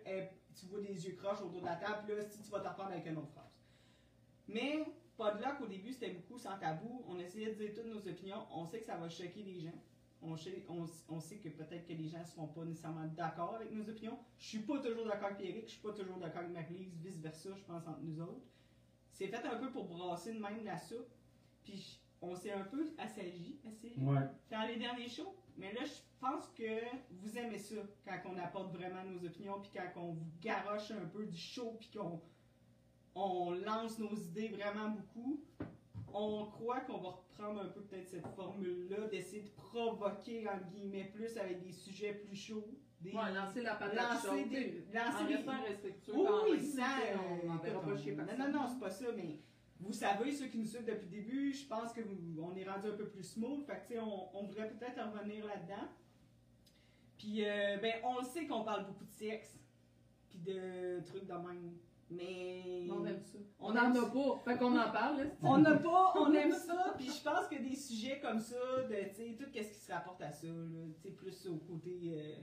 tu 0.55 0.67
vois 0.67 0.81
des 0.81 1.07
yeux 1.07 1.15
croches 1.17 1.41
autour 1.41 1.61
de 1.63 1.67
la 1.67 1.77
table, 1.77 2.03
puis 2.07 2.17
là, 2.17 2.23
si 2.29 2.43
tu 2.43 2.51
vas 2.51 2.61
te 2.61 2.69
reprendre 2.69 2.91
avec 2.91 3.07
une 3.07 3.17
autre 3.17 3.31
phrase. 3.33 3.47
Mais, 4.49 4.85
pas 5.17 5.33
de 5.33 5.39
luck, 5.43 5.61
au 5.63 5.67
début, 5.67 5.93
c'était 5.93 6.11
beaucoup 6.11 6.39
sans 6.39 6.59
tabou. 6.59 7.05
On 7.09 7.19
essayait 7.19 7.55
de 7.55 7.65
dire 7.65 7.73
toutes 7.75 7.87
nos 7.87 8.01
opinions. 8.07 8.45
On 8.53 8.65
sait 8.67 8.81
que 8.81 8.87
ça 8.87 8.97
va 8.97 9.09
choquer 9.09 9.43
les 9.43 9.61
gens. 9.61 9.79
On 10.23 10.37
sait, 10.37 10.65
on, 10.69 10.85
on 11.09 11.19
sait 11.21 11.39
que 11.39 11.49
peut-être 11.49 11.87
que 11.87 11.93
les 11.95 12.07
gens 12.09 12.19
ne 12.21 12.25
seront 12.25 12.47
pas 12.49 12.65
nécessairement 12.65 13.07
d'accord 13.07 13.55
avec 13.55 13.73
nos 13.73 13.89
opinions. 13.89 14.19
Je 14.39 14.47
suis 14.49 14.59
pas 14.61 14.79
toujours 14.79 15.07
d'accord 15.07 15.29
avec 15.31 15.41
Eric, 15.49 15.65
je 15.67 15.71
suis 15.73 15.81
pas 15.81 15.93
toujours 15.93 16.19
d'accord 16.19 16.41
avec 16.43 16.53
Marie-Lise, 16.53 16.95
vice-versa, 17.03 17.51
je 17.57 17.65
pense, 17.65 17.87
entre 17.87 18.01
nous 18.03 18.21
autres. 18.21 18.45
C'est 19.13 19.29
fait 19.29 19.45
un 19.47 19.57
peu 19.57 19.71
pour 19.71 19.87
brasser 19.87 20.35
de 20.35 20.39
même 20.41 20.63
la 20.65 20.77
soupe. 20.77 21.09
Puis 21.65 22.01
on 22.21 22.35
s'est 22.37 22.53
un 22.53 22.65
peu 22.65 22.93
assagi, 22.99 23.59
Ouais. 23.99 24.29
dans 24.51 24.67
les 24.69 24.77
derniers 24.77 25.09
shows. 25.09 25.35
Mais 25.57 25.73
là, 25.73 25.85
je 25.85 26.01
pense 26.21 26.49
que 26.49 26.81
vous 27.11 27.39
aimez 27.39 27.59
ça, 27.59 27.77
quand 28.05 28.21
on 28.31 28.37
apporte 28.39 28.75
vraiment 28.75 29.03
nos 29.05 29.27
opinions, 29.27 29.59
puis 29.61 29.71
quand 29.75 30.01
on 30.03 30.13
vous 30.13 30.31
garoche 30.41 30.91
un 30.91 31.07
peu 31.07 31.25
du 31.27 31.37
show, 31.37 31.77
puis 31.79 31.91
qu'on 31.97 32.21
on 33.15 33.53
lance 33.53 33.99
nos 33.99 34.15
idées 34.15 34.49
vraiment 34.49 34.91
beaucoup. 34.91 35.41
on 36.13 36.47
croit 36.47 36.81
qu'on 36.81 36.99
va 36.99 37.11
reprendre 37.41 37.61
un 37.62 37.69
peu 37.69 37.81
peut-être 37.83 38.09
cette 38.09 38.27
formule-là, 38.29 39.07
d'essayer 39.09 39.43
de 39.43 39.51
provoquer, 39.51 40.49
entre 40.49 40.67
guillemets, 40.71 41.11
plus 41.15 41.37
avec 41.37 41.62
des 41.62 41.73
sujets 41.73 42.15
plus 42.15 42.37
chauds. 42.37 42.69
Des... 43.01 43.12
Ouais, 43.12 43.33
lancer 43.33 43.62
la 43.62 43.77
patate 43.77 43.97
lancer 43.97 44.43
chaude. 44.43 44.49
des- 44.51 44.85
lancer 44.93 45.23
en 45.23 45.27
des- 45.27 45.35
restant 45.37 45.62
respectueux. 45.62 46.12
Oui, 46.15 46.25
quand 46.27 46.45
oui, 46.51 46.62
ça, 46.62 46.85
on 47.45 47.59
pas 47.87 47.97
chez 47.97 48.12
personne. 48.12 48.39
Non, 48.39 48.47
non, 48.47 48.61
non, 48.61 48.67
c'est 48.69 48.79
pas 48.81 48.91
ça, 48.91 49.07
mais 49.17 49.39
vous 49.81 49.93
savez, 49.93 50.33
ceux 50.33 50.47
qui 50.49 50.59
nous 50.59 50.67
suivent 50.67 50.85
depuis 50.85 51.07
le 51.07 51.11
début, 51.11 51.53
je 51.53 51.67
pense 51.67 51.93
que 51.95 52.03
vous- 52.03 52.43
on 52.43 52.55
est 52.55 52.69
rendu 52.69 52.89
un 52.89 52.97
peu 52.97 53.09
plus 53.09 53.23
smooth, 53.25 53.65
fait 53.65 53.73
que, 53.81 53.87
tu 53.89 53.95
sais, 53.95 54.01
on, 54.01 54.37
on 54.37 54.43
voudrait 54.45 54.69
peut-être 54.69 54.99
en 55.01 55.12
revenir 55.12 55.47
là-dedans. 55.47 55.89
Puis, 57.17 57.45
euh, 57.47 57.79
ben, 57.79 57.95
on 58.05 58.19
le 58.19 58.25
sait 58.25 58.47
qu'on 58.47 58.65
parle 58.65 58.87
beaucoup 58.87 59.05
de 59.05 59.11
sexe, 59.12 59.59
puis 60.29 60.39
de 60.39 61.01
trucs 61.07 61.27
de 61.27 61.33
même, 61.33 61.73
mais... 62.11 62.87
On 62.91 63.05
aime 63.07 63.20
ça. 63.20 63.39
On 63.61 63.73
n'en 63.73 63.95
a 63.95 64.07
pas. 64.11 64.39
Fait 64.45 64.59
qu'on 64.59 64.77
en 64.78 64.91
parle, 64.93 65.19
là. 65.19 65.24
On 65.43 65.59
n'a 65.59 65.77
pas, 65.77 66.12
on 66.16 66.32
aime 66.35 66.53
ça, 66.53 66.95
puis 66.97 67.07
je 67.07 67.23
pense 67.23 67.47
que 67.49 67.57
des 67.62 67.77
sujets 67.77 68.20
comme 68.20 68.39
ça, 68.41 68.57
de, 68.89 68.95
tu 69.11 69.15
sais, 69.15 69.37
tout 69.39 69.45
ce 69.53 69.59
qui 69.59 69.65
se 69.78 69.93
rapporte 69.93 70.20
à 70.23 70.32
ça, 70.32 70.47
là, 70.47 70.53
tu 71.03 71.09
sais, 71.09 71.15
plus 71.15 71.47
au 71.49 71.57
côté, 71.57 71.99
euh, 72.15 72.35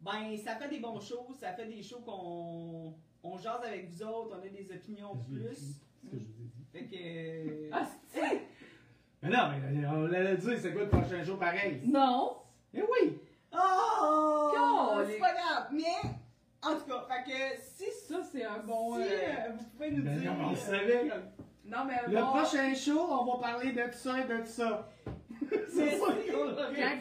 ben, 0.00 0.36
ça 0.36 0.56
fait 0.56 0.68
des 0.68 0.80
bons 0.80 1.00
shows, 1.00 1.34
ça 1.38 1.52
fait 1.52 1.66
des 1.66 1.82
shows 1.82 2.00
qu'on, 2.00 2.94
on 3.22 3.36
jase 3.38 3.62
avec 3.64 3.90
vous 3.90 4.02
autres, 4.04 4.36
on 4.40 4.44
a 4.46 4.48
des 4.48 4.70
opinions 4.72 5.16
plus, 5.16 5.54
C'est 5.54 6.06
ce 6.06 6.10
que 6.12 6.18
je 6.18 6.24
vous 6.24 6.42
ai 6.42 6.46
dit. 6.46 6.62
fait 6.72 6.84
que, 6.86 7.70
Ah, 7.72 7.86
c'est- 8.06 8.42
Mais 9.22 9.28
non, 9.30 9.48
mais 9.70 9.86
on 9.86 10.06
l'allait 10.06 10.36
dire, 10.36 10.58
c'est 10.58 10.72
quoi 10.72 10.84
le 10.84 10.88
prochain 10.88 11.22
jour 11.24 11.38
pareil? 11.38 11.82
Non! 11.84 12.36
Eh 12.72 12.82
oui! 12.82 13.18
oh, 13.52 15.00
c'est 15.06 15.18
pas 15.18 15.32
grave, 15.34 15.68
mais, 15.72 16.10
en 16.62 16.74
tout 16.76 16.84
cas, 16.86 17.06
fait 17.08 17.30
que, 17.30 17.60
Ça, 18.08 18.22
c'est 18.22 18.42
un 18.42 18.60
bon. 18.60 18.94
si 18.96 19.02
euh, 19.02 19.04
euh, 19.04 19.52
vous 19.58 19.64
pouvez 19.64 19.90
nous 19.90 20.02
Ben 20.02 20.18
dire, 20.18 20.32
non, 20.32 20.46
on 20.46 20.50
le 20.50 20.56
euh, 20.56 20.58
savait. 20.58 21.10
Non, 21.66 21.84
mais 21.86 21.94
Le 22.06 22.18
bon. 22.18 22.26
prochain 22.28 22.74
show, 22.74 22.98
on 22.98 23.24
va 23.26 23.38
parler 23.38 23.72
de 23.72 23.82
ça 23.92 24.20
et 24.20 24.26
de 24.26 24.44
ça. 24.46 24.88
c'est 25.68 25.90
ça 25.98 26.06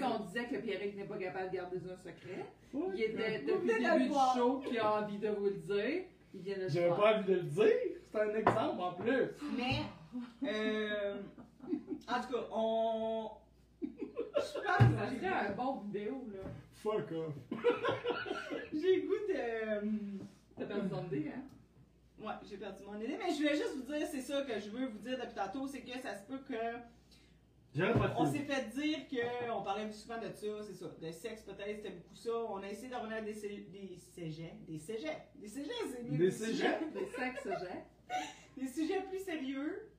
Quand 0.01 0.19
on 0.19 0.25
disait 0.25 0.47
que 0.47 0.57
Pierrick 0.57 0.97
n'est 0.97 1.05
pas 1.05 1.17
capable 1.17 1.49
de 1.49 1.55
garder 1.55 1.77
un 1.77 1.95
secret, 1.95 2.45
il 2.73 3.01
était 3.01 3.39
depuis 3.39 3.69
le 3.69 3.99
début 3.99 4.09
du 4.09 4.19
show 4.35 4.61
qui 4.67 4.77
a 4.77 5.01
envie 5.01 5.17
de 5.17 5.29
vous 5.29 5.45
le 5.45 5.51
dire. 5.51 6.03
Il 6.34 6.41
vient 6.41 6.57
de 6.57 6.61
le 6.63 6.69
J'avais 6.69 6.89
pas 6.89 7.15
envie 7.15 7.23
de 7.25 7.34
le 7.35 7.41
dire. 7.43 7.73
C'est 8.11 8.19
un 8.19 8.35
exemple 8.35 8.81
en 8.81 8.91
plus. 8.91 9.31
Mais, 9.57 9.84
euh, 10.43 11.15
en 12.09 12.21
tout 12.21 12.34
cas, 12.34 12.47
on. 12.51 13.31
Je 13.81 13.88
pense 14.35 14.53
Ça 14.55 14.77
que 14.77 15.15
serait 15.15 15.47
un 15.47 15.51
bon 15.53 15.77
vidéo, 15.85 16.27
là. 16.34 16.49
Fuck 16.73 17.11
off. 17.13 17.34
j'ai 18.73 19.01
goût 19.03 19.13
de. 19.29 20.17
T'as 20.57 20.65
perdu 20.65 20.89
ton 20.89 21.05
idée, 21.05 21.31
hein? 21.35 21.43
Ouais, 22.19 22.34
j'ai 22.49 22.57
perdu 22.57 22.84
mon 22.84 22.95
idée, 22.99 23.15
mais 23.17 23.29
je 23.31 23.38
voulais 23.38 23.55
juste 23.55 23.75
vous 23.75 23.93
dire, 23.93 24.07
c'est 24.09 24.21
ça 24.21 24.41
que 24.41 24.59
je 24.59 24.69
veux 24.69 24.88
vous 24.88 24.97
dire 24.97 25.17
depuis 25.19 25.35
tantôt, 25.35 25.67
c'est 25.67 25.81
que 25.81 25.91
ça 25.99 26.15
se 26.15 26.23
peut 26.23 26.39
que. 26.39 26.53
On 28.17 28.23
de 28.23 28.31
s'est 28.31 28.39
fait 28.39 28.69
dire 28.75 29.07
que 29.07 29.51
on 29.51 29.61
parlait 29.61 29.91
souvent 29.91 30.17
de 30.17 30.29
ça, 30.34 30.47
c'est 30.63 30.73
ça. 30.73 30.88
De 30.99 31.11
sexe 31.11 31.43
peut-être, 31.43 31.75
c'était 31.75 31.91
beaucoup 31.91 32.15
ça. 32.15 32.31
On 32.49 32.57
a 32.63 32.69
essayé 32.69 32.91
à 32.93 33.21
des, 33.21 33.34
cé- 33.34 33.67
des 33.71 33.95
cégeps. 33.97 34.55
Des 34.67 34.79
cégeps. 34.79 35.11
Des 35.35 35.47
cégeps, 35.47 35.73
c'est 35.95 36.03
mieux. 36.03 36.17
Des 36.17 36.31
sujets- 36.31 36.53
cégeps? 36.53 36.93
Des 36.93 37.05
sexes. 37.05 37.47
Des 38.57 38.67
sujets 38.67 39.01
plus 39.03 39.19
sérieux. 39.19 39.89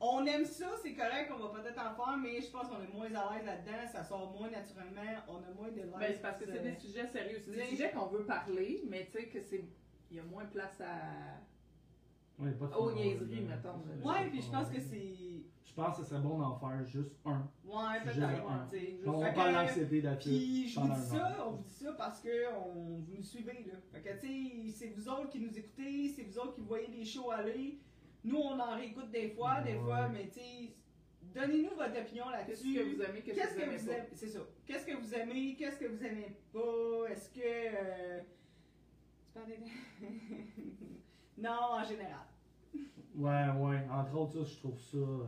On 0.00 0.26
aime 0.26 0.44
ça, 0.44 0.66
c'est 0.82 0.94
correct, 0.94 1.32
on 1.32 1.38
va 1.38 1.60
peut-être 1.60 1.78
en 1.78 1.94
faire, 1.94 2.16
mais 2.18 2.40
je 2.40 2.50
pense 2.50 2.66
qu'on 2.66 2.82
est 2.82 2.92
moins 2.92 3.06
à 3.06 3.34
l'aise 3.34 3.46
là-dedans, 3.46 3.88
ça 3.90 4.02
sort 4.02 4.32
moins 4.32 4.50
naturellement, 4.50 5.00
on 5.28 5.36
a 5.36 5.54
moins 5.56 5.70
de 5.70 5.76
l'aise. 5.76 5.92
Ben, 5.98 6.12
c'est 6.12 6.22
parce 6.22 6.38
que 6.38 6.46
c'est 6.46 6.62
des 6.62 6.74
sujets 6.74 7.06
sérieux. 7.06 7.40
C'est 7.44 7.52
des 7.52 7.64
sujets 7.66 7.90
qu'on 7.92 8.06
veut 8.06 8.24
parler, 8.24 8.82
mais 8.88 9.06
tu 9.06 9.18
sais 9.18 9.26
que 9.28 9.40
c'est. 9.40 9.64
Il 10.10 10.16
y 10.16 10.20
a 10.20 10.24
moins 10.24 10.44
de 10.44 10.50
place 10.50 10.80
à. 10.80 11.40
Ouais, 12.42 12.50
pas 12.52 12.66
Aux 12.76 12.92
niaiseries, 12.92 13.42
mettons. 13.42 13.80
Ouais, 14.04 14.28
puis 14.28 14.42
je 14.42 14.50
pense 14.50 14.68
que 14.68 14.80
c'est. 14.80 15.44
Je 15.64 15.74
pense 15.74 15.96
que 15.96 16.02
ce 16.02 16.10
serait 16.10 16.20
bon 16.20 16.38
d'en 16.38 16.58
faire 16.58 16.84
juste 16.84 17.12
un. 17.24 17.48
Ouais, 17.64 18.02
peut-être. 18.04 19.06
On 19.06 19.20
va 19.20 19.32
parler 19.32 19.54
d'anxiété 19.54 20.02
là-dessus. 20.02 20.28
Puis 20.28 20.68
je 20.68 20.80
vous 20.80 20.86
dis 20.86 20.92
une 20.92 21.02
ça, 21.02 21.46
on 21.46 21.50
vous 21.52 21.62
dit 21.62 21.74
ça 21.74 21.92
parce 21.92 22.20
que 22.20 22.54
on, 22.54 22.98
vous 22.98 23.14
nous 23.16 23.22
suivez 23.22 23.64
là. 23.66 23.78
Fait 23.90 24.00
que 24.00 24.20
tu 24.20 24.70
sais, 24.70 24.70
c'est 24.76 24.88
vous 24.88 25.08
autres 25.08 25.30
qui 25.30 25.40
nous 25.40 25.56
écoutez, 25.56 26.08
c'est 26.08 26.24
vous 26.24 26.38
autres 26.38 26.54
qui 26.54 26.60
voyez 26.60 26.88
les 26.88 27.04
shows 27.04 27.30
aller. 27.30 27.80
Nous 28.24 28.36
on 28.36 28.58
en 28.58 28.76
réécoute 28.76 29.10
des 29.10 29.28
fois, 29.30 29.60
des 29.62 29.74
fois, 29.78 30.08
mais 30.08 30.28
tu 30.28 30.38
sais, 30.40 30.74
donnez-nous 31.34 31.74
votre 31.76 31.98
opinion 32.00 32.24
Qu'est-ce 32.46 32.64
là-dessus. 32.64 32.74
que 32.74 32.82
vous 32.96 33.02
aimez, 33.02 33.20
qu'est-ce 33.22 33.36
Qu'est-ce 33.40 33.54
que 33.54 33.54
vous 33.54 33.60
que 33.60 33.64
aimez 33.64 33.76
vous 33.78 33.86
pas? 33.86 33.92
aimez? 33.96 34.08
C'est 34.14 34.28
ça. 34.28 34.40
Qu'est-ce 34.66 34.86
que 34.86 34.96
vous 34.96 35.14
aimez, 35.14 35.56
qu'est-ce 35.56 35.78
que 35.78 35.86
vous 35.86 36.04
aimez 36.04 36.36
pas? 36.52 37.10
Est-ce 37.10 37.28
que 37.30 37.40
euh. 37.44 38.20
Non, 41.38 41.50
en 41.72 41.84
général. 41.84 42.26
Ouais, 43.14 43.48
ouais. 43.58 43.86
Entre 43.90 44.14
autres, 44.16 44.44
ça, 44.44 44.50
je 44.52 44.58
trouve 44.58 44.78
ça. 44.78 44.96
euh, 44.98 45.26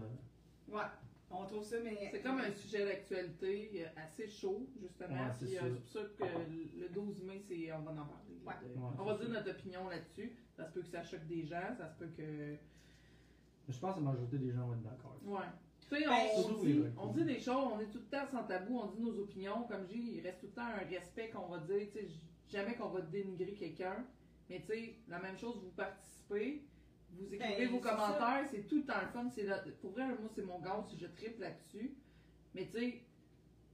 Ouais, 0.68 0.82
on 1.30 1.44
trouve 1.46 1.64
ça, 1.64 1.76
mais 1.82 2.08
C'est 2.12 2.22
comme 2.22 2.38
un 2.38 2.52
sujet 2.52 2.84
d'actualité 2.86 3.70
euh, 3.84 3.88
assez 3.96 4.26
chaud, 4.28 4.68
justement. 4.80 5.14
Ouais, 5.14 5.30
c'est 5.38 5.46
Puis, 5.46 5.58
euh, 5.58 5.60
c'est 5.62 5.70
pour 5.80 5.88
ça 5.88 6.00
que 6.18 6.80
le 6.80 6.88
12 6.90 7.22
mai, 7.24 7.40
c'est, 7.40 7.72
on 7.72 7.80
va 7.80 7.90
en 7.92 7.94
parler. 8.06 8.38
Ouais. 8.46 8.54
On 8.98 9.04
va 9.04 9.14
dire 9.16 9.28
notre 9.30 9.50
opinion 9.50 9.88
là-dessus. 9.88 10.32
Ça 10.56 10.64
se 10.66 10.72
peut 10.72 10.82
que 10.82 10.88
ça 10.88 11.02
choque 11.02 11.26
des 11.26 11.44
gens, 11.44 11.74
ça 11.76 11.88
se 11.88 11.94
peut 11.98 12.10
que. 12.16 12.56
Je 13.68 13.78
pense 13.78 13.94
que 13.94 14.00
la 14.00 14.10
majorité 14.10 14.38
des 14.38 14.52
gens 14.52 14.66
vont 14.66 14.74
être 14.74 14.82
d'accord. 14.82 15.18
Ouais. 15.24 15.40
Tu 15.80 15.96
sais, 15.96 16.04
Ben, 16.06 16.16
on, 16.36 16.62
dit, 16.62 16.82
on 16.98 17.06
dit 17.08 17.24
des 17.24 17.40
choses, 17.40 17.68
on 17.74 17.80
est 17.80 17.86
tout 17.86 17.98
le 17.98 18.04
temps 18.04 18.26
sans 18.30 18.44
tabou, 18.44 18.78
on 18.78 18.86
dit 18.86 19.00
nos 19.02 19.18
opinions. 19.20 19.64
Comme 19.64 19.82
je 19.88 19.92
dis, 19.94 20.12
il 20.16 20.20
reste 20.22 20.40
tout 20.40 20.46
le 20.46 20.52
temps 20.52 20.62
un 20.66 20.88
respect 20.88 21.30
qu'on 21.30 21.46
va 21.46 21.58
dire. 21.58 21.86
Tu 21.92 21.98
sais, 21.98 22.08
jamais 22.48 22.74
qu'on 22.74 22.88
va 22.88 23.00
dénigrer 23.02 23.52
quelqu'un. 23.54 24.04
Mais 24.50 24.60
tu 24.60 24.66
sais, 24.66 24.94
la 25.08 25.18
même 25.18 25.36
chose, 25.38 25.56
vous 25.62 25.70
participez, 25.70 26.62
vous 27.12 27.32
écrivez 27.32 27.66
Ben, 27.66 27.70
vos 27.72 27.78
commentaires, 27.80 28.46
c'est 28.50 28.66
tout 28.66 28.76
le 28.76 28.84
temps 28.84 29.00
le 29.00 29.08
fun. 29.08 29.28
C'est 29.30 29.44
la- 29.44 29.58
pour 29.80 29.92
vrai, 29.92 30.06
moi, 30.08 30.28
c'est 30.34 30.44
mon 30.44 30.58
gars, 30.60 30.84
si 30.88 30.98
je 30.98 31.06
tripe 31.06 31.38
là-dessus. 31.38 31.94
Mais 32.54 32.66
tu 32.66 32.78
sais, 32.78 33.00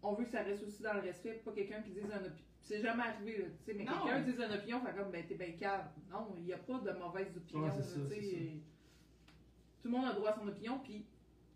on 0.02 0.14
veut 0.14 0.24
que 0.24 0.30
ça 0.30 0.42
reste 0.42 0.62
aussi 0.64 0.82
dans 0.82 0.94
le 0.94 1.00
respect, 1.00 1.42
pas 1.44 1.52
quelqu'un 1.52 1.82
qui 1.82 1.90
dise 1.90 2.04
un 2.04 2.18
opinion. 2.18 2.44
C'est 2.62 2.80
jamais 2.80 3.02
arrivé, 3.02 3.38
là, 3.38 3.44
tu 3.58 3.64
sais, 3.64 3.74
mais 3.74 3.84
quelqu'un 3.84 4.20
dise 4.20 4.36
une 4.38 4.52
opinion, 4.52 4.80
fait 4.80 4.94
comme, 4.96 5.10
ben, 5.10 5.24
t'es 5.26 5.34
ben 5.34 5.56
cave. 5.56 5.86
Non, 6.10 6.34
il 6.36 6.44
n'y 6.44 6.52
a 6.52 6.58
pas 6.58 6.78
de 6.78 6.90
mauvaise 6.92 7.36
opinion, 7.36 7.62
Ouais, 7.62 7.68
là, 7.68 7.74
c'est 7.82 7.82
ça, 7.82 8.00
tu 8.14 8.22
sais. 8.22 8.52
Tout 9.82 9.88
le 9.88 9.96
monde 9.96 10.06
a 10.06 10.12
droit 10.12 10.30
à 10.30 10.34
son 10.38 10.46
opinion, 10.48 10.78
puis 10.80 11.04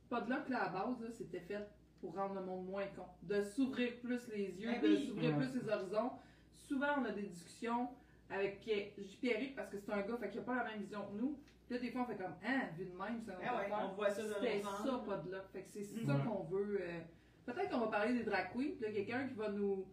pas 0.09 0.21
de 0.21 0.31
là 0.31 0.43
à 0.47 0.51
la 0.51 0.69
base, 0.69 1.01
là, 1.01 1.09
c'était 1.11 1.41
fait 1.41 1.67
pour 2.01 2.15
rendre 2.15 2.35
le 2.35 2.43
monde 2.45 2.67
moins 2.67 2.87
con. 2.89 3.05
De 3.23 3.43
s'ouvrir 3.43 3.99
plus 4.01 4.29
les 4.29 4.61
yeux, 4.61 4.71
Ben 4.71 4.81
de 4.83 4.89
oui. 4.89 5.07
s'ouvrir 5.09 5.37
Ouais. 5.37 5.47
plus 5.49 5.61
les 5.61 5.69
horizons. 5.69 6.11
Souvent, 6.53 7.01
on 7.01 7.05
a 7.05 7.11
des 7.11 7.23
discussions 7.23 7.89
avec 8.31 8.61
Pierrick 8.61 9.55
parce 9.57 9.71
que 9.71 9.79
c'est 9.79 9.93
un 9.93 10.03
gars, 10.03 10.17
fait 10.17 10.29
qu'il 10.31 10.41
n'a 10.41 10.47
pas 10.47 10.57
la 10.57 10.65
même 10.65 10.81
vision 10.81 11.07
que 11.07 11.17
nous. 11.21 11.39
Puis 11.67 11.75
là, 11.77 11.81
des 11.81 11.91
fois, 11.91 12.03
on 12.03 12.07
fait 12.07 12.17
comme, 12.17 12.35
hein, 12.45 12.63
vu 12.77 12.85
de 12.87 12.91
même, 12.97 13.21
c'est 13.25 13.31
un 13.33 13.37
Ah 13.47 13.57
ouais, 13.57 13.71
on 13.91 13.95
voit 13.95 14.11
ça 14.11 14.23
de 14.23 14.29
C'était 14.35 14.63
ça, 14.63 14.95
angle. 14.95 15.07
pas 15.07 15.17
de 15.19 15.31
là. 15.33 15.43
Fait 15.53 15.63
que 15.63 15.69
c'est 15.71 15.83
ça 15.85 16.15
qu'on 16.27 16.43
veut. 16.45 16.79
euh, 16.83 17.01
Peut-être 17.47 17.71
qu'on 17.71 17.81
va 17.81 17.87
parler 17.89 18.15
des 18.15 18.25
drag 18.25 18.53
queens, 18.55 18.73
puis 18.77 18.81
là, 18.81 18.91
quelqu'un 18.93 19.29
qui 19.29 19.35
va 19.35 19.51
nous, 19.51 19.87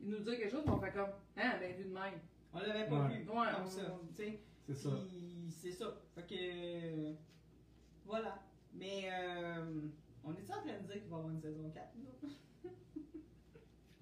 nous 0.00 0.18
dire 0.18 0.38
quelque 0.38 0.50
chose, 0.52 0.62
on 0.66 0.78
fait 0.78 0.92
comme, 0.92 1.10
hein, 1.36 1.54
ben, 1.60 1.76
vu 1.76 1.84
de 1.84 1.92
même. 1.92 2.14
on 2.52 2.58
l'avait 2.60 2.86
pas 2.88 3.02
Ouais. 3.06 3.18
vu 3.18 3.28
Ouais, 3.28 3.46
comme 3.54 3.64
on- 3.64 3.66
ça, 3.66 3.82
tu 4.08 4.14
sais. 4.22 4.40
C'est 4.66 4.74
ça. 4.74 4.90
Puis 5.08 5.48
c'est 5.50 5.72
ça. 5.72 5.86
Fait 6.14 6.22
que. 6.26 7.14
Voilà. 8.10 8.38
Mais 8.74 9.08
euh, 9.12 9.64
on 10.24 10.32
est 10.32 10.50
en 10.50 10.60
train 10.60 10.62
de 10.62 10.86
dire 10.86 11.00
qu'il 11.00 11.10
va 11.10 11.16
y 11.16 11.20
avoir 11.20 11.30
une 11.30 11.40
saison 11.40 11.70
4, 11.72 11.88
nous? 11.96 12.28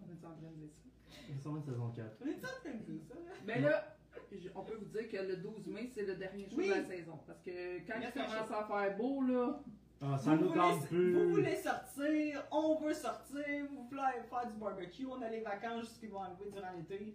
On 0.03 0.07
est 0.11 0.27
en 0.27 0.31
train 0.35 0.51
de 0.51 0.57
dire 0.57 0.71
ça? 0.73 1.15
C'est 1.27 1.41
sûrement 1.41 1.59
une 1.59 1.65
saison 1.65 1.91
4. 1.95 2.17
On 2.23 2.27
est 2.27 2.37
en 2.37 2.41
train 2.41 2.71
de 2.75 2.93
dire 2.93 3.03
ça? 3.09 3.15
Mais 3.47 3.61
là, 3.61 3.97
je- 4.33 4.49
on 4.55 4.63
peut 4.65 4.75
vous 4.77 4.87
dire 4.87 5.09
que 5.11 5.17
le 5.19 5.37
12 5.37 5.67
mai, 5.67 5.91
c'est 5.95 6.07
le 6.07 6.15
dernier 6.17 6.49
Oui. 6.57 6.69
de 6.69 6.75
la 6.75 6.85
saison. 6.85 7.19
Parce 7.27 7.43
que 7.43 7.79
quand 7.87 8.01
Il 8.01 8.13
commence 8.13 8.51
à 8.51 8.65
faire 8.65 8.97
beau, 8.97 9.23
là, 9.23 9.61
Ah, 10.01 10.17
ça 10.19 10.35
vous, 10.37 10.43
nous 10.45 10.49
voulez, 10.49 10.61
tente 10.61 10.87
plus. 10.89 11.13
vous 11.15 11.31
voulez 11.31 11.57
sortir, 11.57 12.47
on 12.53 12.75
veut 12.77 12.95
sortir, 12.95 13.67
vous 13.71 13.85
voulez 13.89 14.23
faire 14.31 14.47
du 14.51 14.59
barbecue, 14.59 15.07
on 15.07 15.21
a 15.23 15.29
les 15.29 15.41
vacances 15.41 15.99
qui 15.99 16.07
vont 16.07 16.23
arriver 16.23 16.51
durant 16.53 16.73
l'été. 16.77 17.15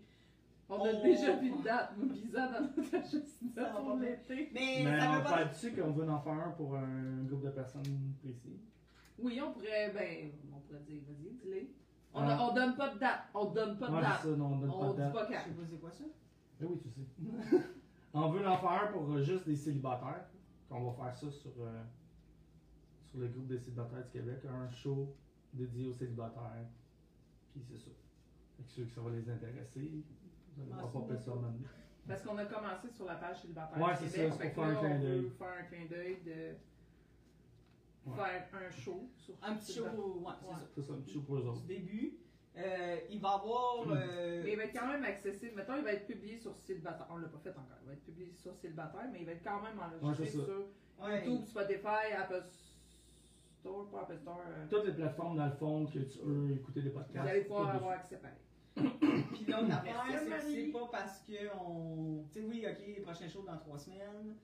On 0.70 0.84
a 0.86 0.94
déjà 0.94 1.34
plus 1.38 1.50
de 1.52 2.14
Pisa 2.14 2.48
dans 2.48 2.62
notre 2.62 2.96
agenda 2.96 3.66
pour 3.76 3.96
l'été. 3.98 4.50
Mais, 4.54 4.82
Mais 4.86 5.00
ça 5.00 5.12
on 5.12 5.24
pas 5.24 5.30
parle-tu 5.30 5.72
qu'on 5.76 5.92
veut 5.92 6.10
en 6.10 6.20
faire 6.20 6.34
un 6.34 6.52
pour 6.52 6.76
un 6.76 7.24
groupe 7.24 7.44
de 7.44 7.50
personnes 7.50 8.14
précis? 8.22 8.60
Oui, 9.20 9.40
on 9.46 9.52
pourrait, 9.54 9.92
ben, 9.94 10.32
on 10.54 10.60
pourrait 10.60 10.80
dire, 10.82 11.02
vas-y, 11.08 11.34
dis-le. 11.36 11.68
On, 12.16 12.20
Ah. 12.22 12.36
a- 12.36 12.50
on 12.50 12.54
donne 12.54 12.76
pas 12.76 12.90
de 12.94 13.00
date. 13.00 13.22
On 13.34 13.46
donne 13.46 13.78
pas 13.78 13.88
de 13.90 13.96
Ouais, 13.96 14.02
date. 14.02 14.22
ça, 14.22 14.28
non, 14.30 14.46
on 14.46 14.58
donne 14.58 14.72
pas 14.72 14.88
de 14.88 14.92
dit 14.92 14.98
date. 14.98 15.14
pas 15.14 15.26
Je 15.26 15.32
quand. 15.34 15.40
sais 15.44 15.52
pas 15.52 15.66
c'est 15.70 15.80
quoi 15.80 15.92
ça? 15.92 16.04
Ben 16.60 16.68
oui, 16.70 16.80
tu 16.82 16.90
sais. 16.90 17.64
on 18.14 18.30
veut 18.30 18.48
en 18.48 18.58
faire 18.58 18.84
un 18.84 18.92
pour 18.92 19.12
euh, 19.12 19.22
juste 19.24 19.46
des 19.46 19.56
célibataires. 19.56 20.26
On 20.70 20.90
va 20.92 20.94
faire 21.06 21.16
ça 21.16 21.32
sur, 21.32 21.52
euh, 21.60 21.84
sur 23.06 23.20
le 23.20 23.28
groupe 23.28 23.48
des 23.48 23.58
célibataires 23.60 24.04
du 24.04 24.10
Québec. 24.12 24.40
Un 24.46 24.70
show 24.72 25.14
dédié 25.54 25.88
aux 25.88 25.94
célibataires. 25.94 26.66
Puis 27.54 27.62
c'est 27.64 27.78
ça. 27.78 27.92
Fait 28.58 28.64
que 28.64 28.70
ceux 28.72 28.84
qui 28.86 28.92
ça 28.94 29.02
va 29.02 29.12
les 29.12 29.30
intéresser, 29.30 30.04
vous 30.58 30.66
maintenant. 30.66 31.68
Parce 32.08 32.22
qu'on 32.22 32.38
a 32.38 32.46
commencé 32.46 32.90
sur 32.90 33.06
la 33.06 33.16
page 33.16 33.42
célibataire 33.42 33.82
Ouais, 33.82 33.94
du 33.94 34.08
c'est 34.10 34.30
ça, 34.30 34.36
c'est 34.38 34.50
pour 34.50 34.64
faire 34.66 34.74
un 34.74 34.76
clin 34.76 34.96
on 34.98 35.00
d'œil. 35.02 35.30
faire 35.38 35.54
un 35.60 35.64
clin 35.64 35.86
d'œil 35.90 36.18
de 36.26 36.56
Ouais. 38.06 38.42
faire 38.52 38.60
un 38.68 38.72
show 38.72 39.10
sur 39.18 39.36
Un 39.42 39.56
petit 39.56 39.74
show, 39.76 39.84
ouais, 39.86 40.34
c'est 40.42 40.48
Ouais. 40.48 40.54
ça. 40.56 40.68
C'est 40.76 40.82
ça, 40.82 40.94
un 40.94 40.98
petit 40.98 41.14
show 41.14 41.22
pour 41.22 41.38
eux 41.38 41.42
Du 41.42 41.48
autres. 41.48 41.62
début. 41.66 42.18
Euh, 42.58 42.98
il 43.10 43.20
va 43.22 43.30
avoir. 43.30 43.88
Mm. 43.88 43.92
euh, 43.98 44.42
Mais 44.44 44.52
il 44.52 44.58
va 44.58 44.64
être 44.66 44.74
quand 44.78 44.88
même 44.88 45.04
accessible. 45.06 45.56
Mettons, 45.56 45.78
il 45.78 45.84
va 45.84 45.94
être 45.94 46.06
publié 46.06 46.38
sur 46.38 46.56
Célibataire. 46.58 47.08
On 47.10 47.18
l'a 47.18 47.28
pas 47.30 47.40
fait 47.40 47.50
encore. 47.52 47.78
Il 47.82 47.88
va 47.88 47.94
être 47.94 48.04
publié 48.04 48.32
sur 48.36 48.56
Célibataire, 48.58 49.08
mais 49.12 49.22
il 49.22 49.26
va 49.26 49.32
être 49.32 49.44
quand 49.44 49.62
même 49.62 49.80
enregistré 49.80 50.28
sur 50.46 50.66
Ouais. 51.02 51.26
YouTube, 51.26 51.46
Spotify, 51.48 52.14
Apple 52.16 52.44
Store, 53.60 53.90
pas 53.90 54.02
Apple 54.02 54.18
Store. 54.18 54.42
euh, 54.46 54.68
Toutes 54.70 54.86
les 54.86 54.94
plateformes, 54.94 55.38
dans 55.38 55.46
le 55.46 55.52
fond, 55.54 55.86
que 55.88 56.00
tu 56.00 56.20
peux 56.20 56.52
écouter 56.52 56.82
des 56.84 56.90
vous 56.90 57.00
podcasts. 57.00 57.28
allez 57.28 57.42
pouvoir 57.42 57.70
avoir 57.76 57.92
accès 57.94 58.18
pareil. 58.18 58.38
Puis 58.76 59.46
l'autre 59.48 59.72
affaire, 59.74 60.04
Merci, 60.28 60.66
c'est 60.66 60.72
pas 60.72 60.88
parce 60.92 61.20
que 61.22 61.34
on. 61.60 62.24
Tu 62.32 62.40
sais, 62.42 62.46
oui, 62.46 62.66
ok, 62.68 63.02
prochain 63.04 63.28
show 63.28 63.44
dans 63.44 63.58
trois 63.58 63.78
semaines. 63.78 64.36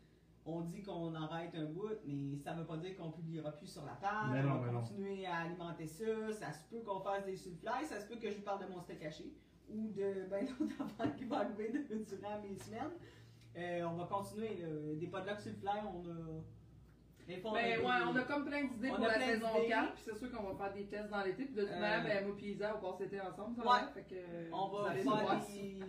On 0.45 0.61
dit 0.61 0.81
qu'on 0.81 1.13
arrête 1.15 1.53
un 1.55 1.65
bout, 1.65 1.89
mais 2.05 2.37
ça 2.37 2.53
veut 2.53 2.65
pas 2.65 2.77
dire 2.77 2.95
qu'on 2.95 3.11
publiera 3.11 3.51
plus 3.51 3.67
sur 3.67 3.85
la 3.85 3.93
page. 3.93 4.29
Mais 4.31 4.41
non, 4.41 4.53
on 4.55 4.59
va 4.59 4.71
non. 4.71 4.79
continuer 4.79 5.25
à 5.25 5.37
alimenter 5.41 5.85
ça. 5.85 6.31
Ça 6.33 6.51
se 6.51 6.63
peut 6.69 6.81
qu'on 6.81 6.99
fasse 7.01 7.25
des 7.25 7.35
sulfly, 7.35 7.85
ça 7.87 7.99
se 7.99 8.07
peut 8.07 8.15
que 8.15 8.29
je 8.29 8.37
vous 8.37 8.41
parle 8.43 8.65
de 8.65 8.71
mon 8.71 8.79
steak 8.81 9.03
haché 9.03 9.31
ou 9.69 9.89
de 9.89 10.25
ben 10.29 10.45
d'autres 10.59 10.81
affaires 10.81 11.15
qui 11.15 11.25
vont 11.25 11.35
arriver 11.35 11.69
de- 11.71 12.03
durant 12.03 12.41
mes 12.41 12.55
semaines. 12.55 12.91
Euh, 13.57 13.83
on 13.91 13.95
va 13.95 14.05
continuer. 14.05 14.55
là. 14.57 14.95
Des 14.95 15.07
podcasts 15.07 15.41
sulfly, 15.43 15.69
on 15.93 16.09
a. 16.09 16.41
Des 17.29 17.37
fois, 17.37 17.51
Ben 17.53 17.77
des- 17.79 17.85
ouais, 17.85 17.91
on 18.07 18.15
a 18.15 18.23
comme 18.23 18.45
plein 18.45 18.63
d'idées 18.65 18.89
On 18.91 18.95
pour 18.95 19.05
a 19.05 19.07
la 19.09 19.19
saison 19.19 19.53
d'idées. 19.53 19.67
4, 19.67 19.93
puis 19.93 20.03
c'est 20.03 20.17
sûr 20.17 20.31
qu'on 20.31 20.43
va 20.51 20.55
faire 20.65 20.73
des 20.73 20.85
tests 20.87 21.09
dans 21.11 21.23
l'été, 21.23 21.45
puis 21.45 21.53
de 21.53 21.61
toute 21.61 21.69
Euh, 21.69 21.79
manière, 21.79 22.03
ben 22.03 22.25
moi 22.27 22.35
pis 22.35 22.45
Isa, 22.53 22.75
on 22.75 22.81
passe 22.91 22.99
l'été 23.01 23.21
ensemble, 23.21 23.55
ça 23.55 23.61
Ouais. 23.61 23.93
fait 23.93 24.03
que 24.03 24.51
On 24.51 24.67
va 24.67 24.91
faire 24.95 25.47
des. 25.47 25.79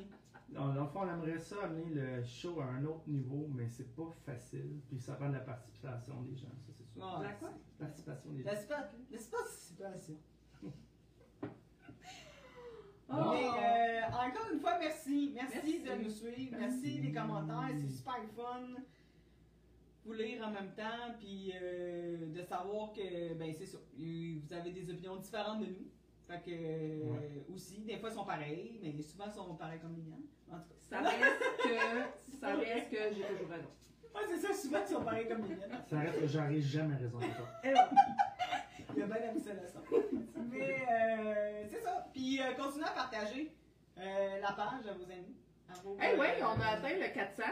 Dans 0.50 0.68
dans 0.74 0.82
le 0.82 0.88
fond, 0.88 1.00
on 1.02 1.08
aimerait 1.08 1.38
ça 1.38 1.56
amener 1.64 1.84
le 1.94 2.22
show 2.24 2.60
à 2.60 2.64
un 2.66 2.84
autre 2.84 3.08
niveau, 3.08 3.46
mais 3.54 3.66
c'est 3.68 3.94
pas 3.96 4.10
facile. 4.26 4.80
Puis 4.88 4.98
ça 5.00 5.14
prend 5.14 5.28
de 5.28 5.34
la 5.34 5.40
participation 5.40 6.20
des 6.22 6.36
gens, 6.36 6.48
ça 6.60 6.72
c'est 6.76 6.86
sûr. 6.92 7.02
Ouais, 7.02 7.24
La 7.26 7.32
quoi? 7.34 7.50
Participation 7.78 8.30
des 8.32 8.42
gens. 8.42 8.50
Situation. 9.48 10.16
Oh. 13.12 13.32
Mais 13.32 13.44
euh, 13.44 14.06
encore 14.06 14.48
une 14.52 14.60
fois, 14.60 14.78
merci. 14.78 15.32
merci. 15.34 15.56
Merci. 15.56 15.82
de 15.82 16.04
nous 16.04 16.10
suivre. 16.10 16.56
Merci, 16.56 16.80
Merci. 16.84 17.00
les 17.00 17.12
commentaires. 17.12 17.70
C'est 17.76 17.88
super 17.88 18.14
fun. 18.36 18.74
Vous 20.04 20.12
lire 20.14 20.42
en 20.46 20.50
même 20.50 20.70
temps, 20.74 21.12
puis 21.18 21.52
euh, 21.60 22.32
de 22.34 22.42
savoir 22.42 22.92
que, 22.92 23.34
ben 23.34 23.52
c'est 23.56 23.66
ça. 23.66 23.76
euh, 23.78 24.34
Vous 24.42 24.52
avez 24.54 24.70
des 24.70 24.90
opinions 24.90 25.16
différentes 25.16 25.60
de 25.60 25.66
nous. 25.66 25.86
Fait 26.26 26.40
que, 26.44 26.50
euh, 26.50 27.12
Ouais. 27.12 27.44
aussi, 27.52 27.80
des 27.80 27.98
fois, 27.98 28.08
ils 28.08 28.14
sont 28.14 28.24
pareils, 28.24 28.80
mais 28.82 29.02
souvent, 29.02 29.24
ils 29.26 29.32
sont 29.32 29.54
pareils 29.56 29.80
comme 29.80 29.94
les 29.96 30.02
miennes. 30.02 30.26
En 30.50 30.56
tout 30.58 30.68
cas, 30.68 30.74
Ça 30.88 31.00
reste 31.00 31.42
que, 31.62 32.38
ça 32.40 32.54
reste 32.56 32.90
que 32.90 33.14
j'ai 33.14 33.22
toujours 33.24 33.50
raison. 33.50 33.68
Ouais, 34.14 34.22
c'est 34.28 34.38
ça, 34.38 34.54
souvent, 34.54 34.78
ils 34.88 34.92
sont 34.94 35.04
pareils 35.04 35.28
comme 35.28 35.42
les 35.42 35.54
miennes. 35.56 35.82
Ça 35.88 35.98
reste 36.00 36.20
que 36.20 36.26
j'aurais 36.28 36.60
jamais 36.60 36.94
raison 36.96 37.18
de 37.18 37.24
ça. 37.24 37.60
Et 37.64 37.70
voilà. 37.72 37.90
Il 38.96 39.02
a 39.02 39.06
bien 39.06 39.32
leçon. 39.34 39.80
Mais 40.50 40.86
euh, 40.90 41.64
c'est 41.68 41.80
ça. 41.80 42.06
Puis 42.12 42.40
euh, 42.40 42.52
continuez 42.58 42.86
à 42.86 42.90
partager 42.90 43.52
euh, 43.98 44.40
la 44.40 44.52
page 44.52 44.86
à 44.88 44.92
vos 44.94 45.04
amis. 45.04 45.36
Eh 46.02 46.18
ouais, 46.18 46.42
euh, 46.42 46.46
on 46.56 46.60
a 46.60 46.66
atteint 46.70 46.96
le 46.96 47.14
400, 47.14 47.42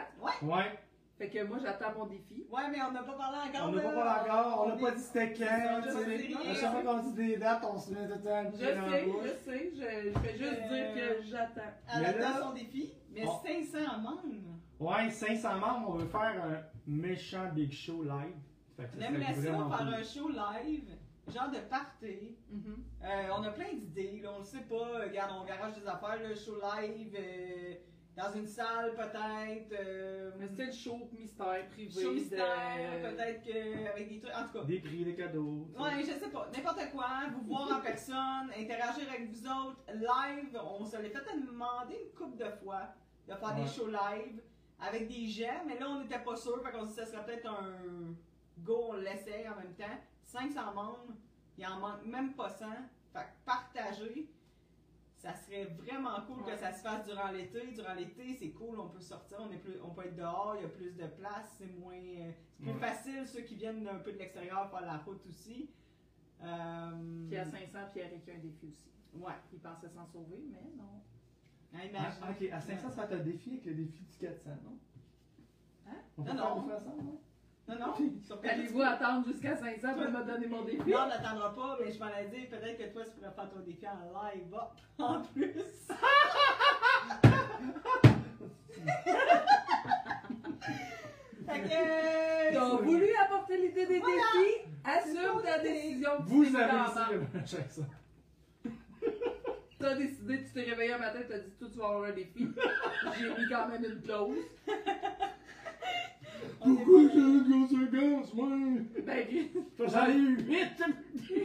Ouais, 0.42 0.78
fait 1.18 1.28
que 1.30 1.44
moi 1.44 1.58
j'attends 1.60 1.92
mon 1.98 2.06
défi. 2.06 2.46
Ouais, 2.50 2.68
mais 2.70 2.78
on 2.82 2.92
n'a 2.92 3.02
pas 3.02 3.14
parlé 3.14 3.38
encore. 3.48 3.68
on 3.68 3.72
n'a 3.72 3.82
pas 3.82 3.92
parlé 3.92 4.30
encore, 4.30 4.62
on 4.64 4.68
n'a 4.68 4.74
est- 4.76 4.80
pas 4.80 4.90
dit 4.92 5.00
c'était 5.02 5.32
quand, 5.34 5.82
tu 5.82 5.88
je 5.88 5.94
sais. 5.94 6.18
sais. 6.44 6.48
À 6.50 6.54
chaque 6.54 6.72
fois 6.72 6.82
qu'on 6.82 7.02
dit 7.10 7.12
des 7.14 7.36
dates, 7.36 7.64
on 7.70 7.78
se 7.78 7.90
met 7.92 8.06
tout 8.06 8.14
le 8.14 8.22
temps 8.22 8.50
Je 8.52 8.58
sais, 8.58 8.74
je 9.24 9.28
sais, 9.50 9.72
je, 9.74 10.18
fais 10.20 10.38
juste 10.38 10.60
Euh, 10.62 10.94
dire 10.94 10.94
que 11.18 11.22
j'attends. 11.24 11.60
Elle 11.94 12.00
Mais 12.02 12.24
attend 12.24 12.46
son 12.48 12.52
défi, 12.54 12.92
mais 13.12 13.24
Bon. 13.24 13.40
500 13.44 13.98
membres. 14.00 14.22
Ouais, 14.78 15.10
500 15.10 15.58
membres, 15.58 15.88
on 15.90 15.94
veut 15.94 16.06
faire 16.06 16.44
un 16.44 16.62
méchant 16.86 17.50
big 17.52 17.72
show 17.72 18.02
live. 18.04 18.36
Fait 18.76 18.84
que 18.84 18.96
On 18.96 19.00
ça 19.70 19.76
faire 19.76 19.98
un 19.98 20.02
show 20.04 20.28
live, 20.28 20.84
genre 21.34 21.50
de 21.50 21.58
party. 21.68 22.36
Mhm. 22.48 22.76
Euh, 23.02 23.06
on 23.36 23.42
a 23.42 23.50
plein 23.50 23.72
d'idées, 23.74 24.22
on 24.32 24.38
le 24.38 24.44
sait 24.44 24.60
pas. 24.60 25.00
Regarde, 25.04 25.32
on 25.40 25.44
garage 25.44 25.74
des 25.74 25.86
affaires, 25.86 26.18
le 26.22 26.32
show 26.36 26.54
live, 26.60 27.12
euh, 27.18 27.74
dans 28.18 28.32
une 28.32 28.46
salle 28.46 28.94
peut-être. 28.96 29.72
euh, 29.72 30.32
Mais 30.38 30.48
c'était 30.48 30.66
le 30.66 30.72
show 30.72 31.08
mystère 31.16 31.68
privé. 31.70 32.02
show 32.02 32.12
mystère, 32.12 33.00
de... 33.02 33.10
peut-être 33.16 33.42
que 33.44 33.88
avec 33.90 34.08
des 34.08 34.18
trucs. 34.20 34.34
En 34.34 34.44
tout 34.46 34.52
cas, 34.58 34.64
Des 34.64 34.80
prix, 34.80 35.04
des 35.04 35.14
cadeaux. 35.14 35.68
Ouais, 35.78 36.00
je 36.00 36.06
sais 36.12 36.28
pas. 36.30 36.48
N'importe 36.54 36.90
quoi, 36.90 37.08
vous 37.32 37.46
voir 37.46 37.78
en 37.78 37.80
personne, 37.80 38.50
interagir 38.58 39.08
avec 39.08 39.30
vous 39.30 39.46
autres, 39.46 39.80
live. 39.94 40.60
On 40.62 40.84
se 40.84 40.96
l'est 40.96 41.10
fait 41.10 41.36
demander 41.40 41.96
une 42.06 42.14
couple 42.18 42.36
de 42.38 42.50
fois 42.62 42.88
de 43.28 43.34
faire 43.34 43.54
Ouais. 43.56 43.62
des 43.62 43.68
shows 43.68 43.88
live 43.88 44.42
avec 44.80 45.08
des 45.08 45.26
gens, 45.26 45.62
mais 45.66 45.78
là 45.78 45.86
on 45.88 46.00
n'était 46.00 46.18
pas 46.20 46.36
sûr, 46.36 46.62
fait 46.62 46.70
qu'on 46.72 46.86
se 46.86 46.90
dit 46.90 46.96
que 46.96 47.04
ce 47.04 47.12
serait 47.12 47.24
peut-être 47.24 47.46
un 47.50 48.14
go, 48.58 48.88
on 48.90 48.92
l'essaye 48.94 49.48
en 49.48 49.56
même 49.56 49.74
temps. 49.74 49.98
500 50.24 50.74
membres, 50.74 51.14
il 51.56 51.66
en 51.66 51.78
manque 51.78 52.04
même 52.04 52.34
pas 52.34 52.48
100. 52.50 52.66
Fait 53.12 53.20
que 53.20 53.44
partager, 53.46 54.28
ça 55.18 55.34
serait 55.34 55.64
vraiment 55.64 56.20
cool 56.26 56.42
Ouais. 56.44 56.52
que 56.52 56.56
ça 56.58 56.72
se 56.72 56.80
fasse 56.80 57.04
durant 57.06 57.28
l'été. 57.30 57.72
Durant 57.72 57.94
l'été, 57.94 58.34
c'est 58.34 58.50
cool, 58.50 58.78
on 58.78 58.88
peut 58.88 59.00
sortir, 59.00 59.38
on, 59.40 59.50
est 59.52 59.58
plus, 59.58 59.74
on 59.82 59.90
peut 59.90 60.06
être 60.06 60.16
dehors, 60.16 60.54
il 60.56 60.62
y 60.62 60.64
a 60.64 60.68
plus 60.68 60.92
de 60.92 61.06
place, 61.06 61.56
c'est 61.58 61.66
moins. 61.78 61.94
euh, 61.94 62.30
c'est 62.56 62.62
plus 62.62 62.72
Ouais. 62.72 62.78
facile, 62.78 63.26
ceux 63.26 63.40
qui 63.42 63.56
viennent 63.56 63.86
un 63.88 63.98
peu 63.98 64.12
de 64.12 64.18
l'extérieur 64.18 64.70
faire 64.70 64.80
la 64.82 64.96
route 64.98 65.24
aussi. 65.28 65.70
Euh, 66.42 67.26
Puis 67.28 67.36
à 67.36 67.44
500, 67.44 67.78
Pierre 67.92 68.10
a 68.12 68.30
un 68.32 68.38
défi 68.38 68.66
aussi. 68.68 68.90
Ouais. 69.14 69.32
Il 69.52 69.58
pensait 69.58 69.88
s'en 69.88 70.06
sauver, 70.06 70.40
mais 70.50 70.62
non. 70.76 71.02
Ah, 71.74 71.78
Ah, 71.80 71.84
imagine. 71.86 72.22
ok, 72.30 72.52
à 72.52 72.60
500, 72.60 72.90
ça 72.90 72.96
va 72.96 73.04
être 73.14 73.20
un 73.20 73.24
défi 73.24 73.50
avec 73.50 73.64
le 73.66 73.74
défi 73.74 74.04
du 74.04 74.16
400, 74.18 74.50
non? 74.64 74.78
Hein? 75.88 75.96
On 76.16 76.22
peut 76.22 76.30
Non, 76.32 76.36
faire 76.68 76.80
non. 76.96 77.02
non? 77.02 77.20
Non, 77.68 77.74
non. 77.78 77.94
Allez-vous 78.48 78.82
attendre 78.82 79.26
jusqu'à 79.26 79.56
500 79.56 79.94
pour 79.94 80.10
me 80.10 80.24
donner 80.24 80.46
mon 80.46 80.62
défi? 80.62 80.78
Non, 80.90 81.00
on 81.04 81.08
n'attendra 81.08 81.54
pas, 81.54 81.76
mais 81.80 81.92
je 81.92 81.98
m'en 81.98 82.08
ai 82.08 82.26
dit, 82.34 82.46
peut-être 82.46 82.78
que 82.78 82.92
toi, 82.92 83.02
tu 83.04 83.10
pourrais 83.12 83.30
faire 83.32 83.50
ton 83.50 83.60
défi 83.60 83.86
en 83.86 84.24
live 84.24 84.54
hop, 84.54 84.72
en 84.98 85.22
plus. 85.22 85.52
fait 91.46 91.60
que. 91.62 92.54
T'as 92.54 92.76
voulu 92.76 93.06
apporter 93.24 93.56
l'idée 93.58 93.86
des 93.86 93.98
Voilà. 93.98 94.16
défis? 94.16 94.68
Assume 94.84 95.42
ta 95.42 95.58
décision. 95.58 96.10
Vous 96.24 96.56
avez 96.56 96.88
ça. 96.94 97.08
T'as 99.78 99.94
décidé, 99.94 100.44
tu 100.44 100.52
t'es 100.52 100.62
réveillé 100.62 100.92
un 100.94 100.98
matin, 100.98 101.20
t'as 101.28 101.38
dit 101.38 101.52
tout, 101.58 101.68
tu 101.68 101.78
vas 101.78 101.86
avoir 101.86 102.04
un 102.10 102.12
défi. 102.12 102.48
J'ai 103.18 103.28
mis 103.28 103.48
quand 103.48 103.68
même 103.68 103.84
une 103.84 104.00
clause. 104.02 104.36
Pas- 106.58 107.12
j'ai 107.12 107.20
une 107.20 107.48
conséquence, 107.50 108.34
moi? 108.34 108.48
Ben, 109.04 109.26
J'en 109.88 110.06
ai 110.08 110.14
eu 110.14 110.36
8! 110.40 110.82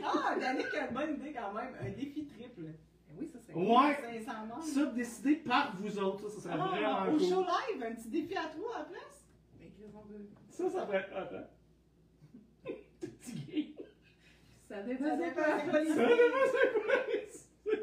Ah, 0.03 0.35
Danick 0.39 0.73
a 0.73 0.87
une 0.87 0.93
bonne 0.93 1.13
idée 1.15 1.33
quand 1.33 1.53
même. 1.53 1.73
Un 1.81 1.89
défi 1.89 2.25
triple. 2.25 2.61
ben 2.61 2.73
oui, 3.19 3.27
ça 3.27 3.39
serait 3.39 3.53
Ouais! 3.53 4.23
500 4.23 4.45
membres. 4.47 4.63
Ça, 4.63 4.85
décidé 4.87 5.35
par 5.37 5.75
vous 5.77 5.99
autres, 5.99 6.29
ça, 6.29 6.35
ça 6.41 6.41
serait 6.41 6.53
Ah, 6.59 6.67
vraiment 6.67 7.15
au 7.15 7.17
cool. 7.17 7.27
show 7.29 7.41
live, 7.41 7.83
un 7.83 7.95
petit 7.95 8.09
défi 8.09 8.35
à 8.37 8.45
toi 8.45 8.75
à 8.75 8.79
la 8.79 8.85
place? 8.85 9.25
Ben, 9.59 9.69
Ça, 10.49 10.69
ça 10.69 10.85
pourrait 10.85 10.97
être 10.97 11.11
hot, 11.13 11.35
hein? 11.35 11.45
Petit 13.01 13.33
gay. 13.45 13.73
Ça 14.67 14.75
Ça 14.77 14.81
dépend. 14.83 15.17
dépend, 15.17 15.41
c'est 15.59 15.69
quoi 15.69 15.85
Ça 15.85 15.95
dépend, 15.95 16.45
c'est 16.51 16.73
quoi? 16.73 17.75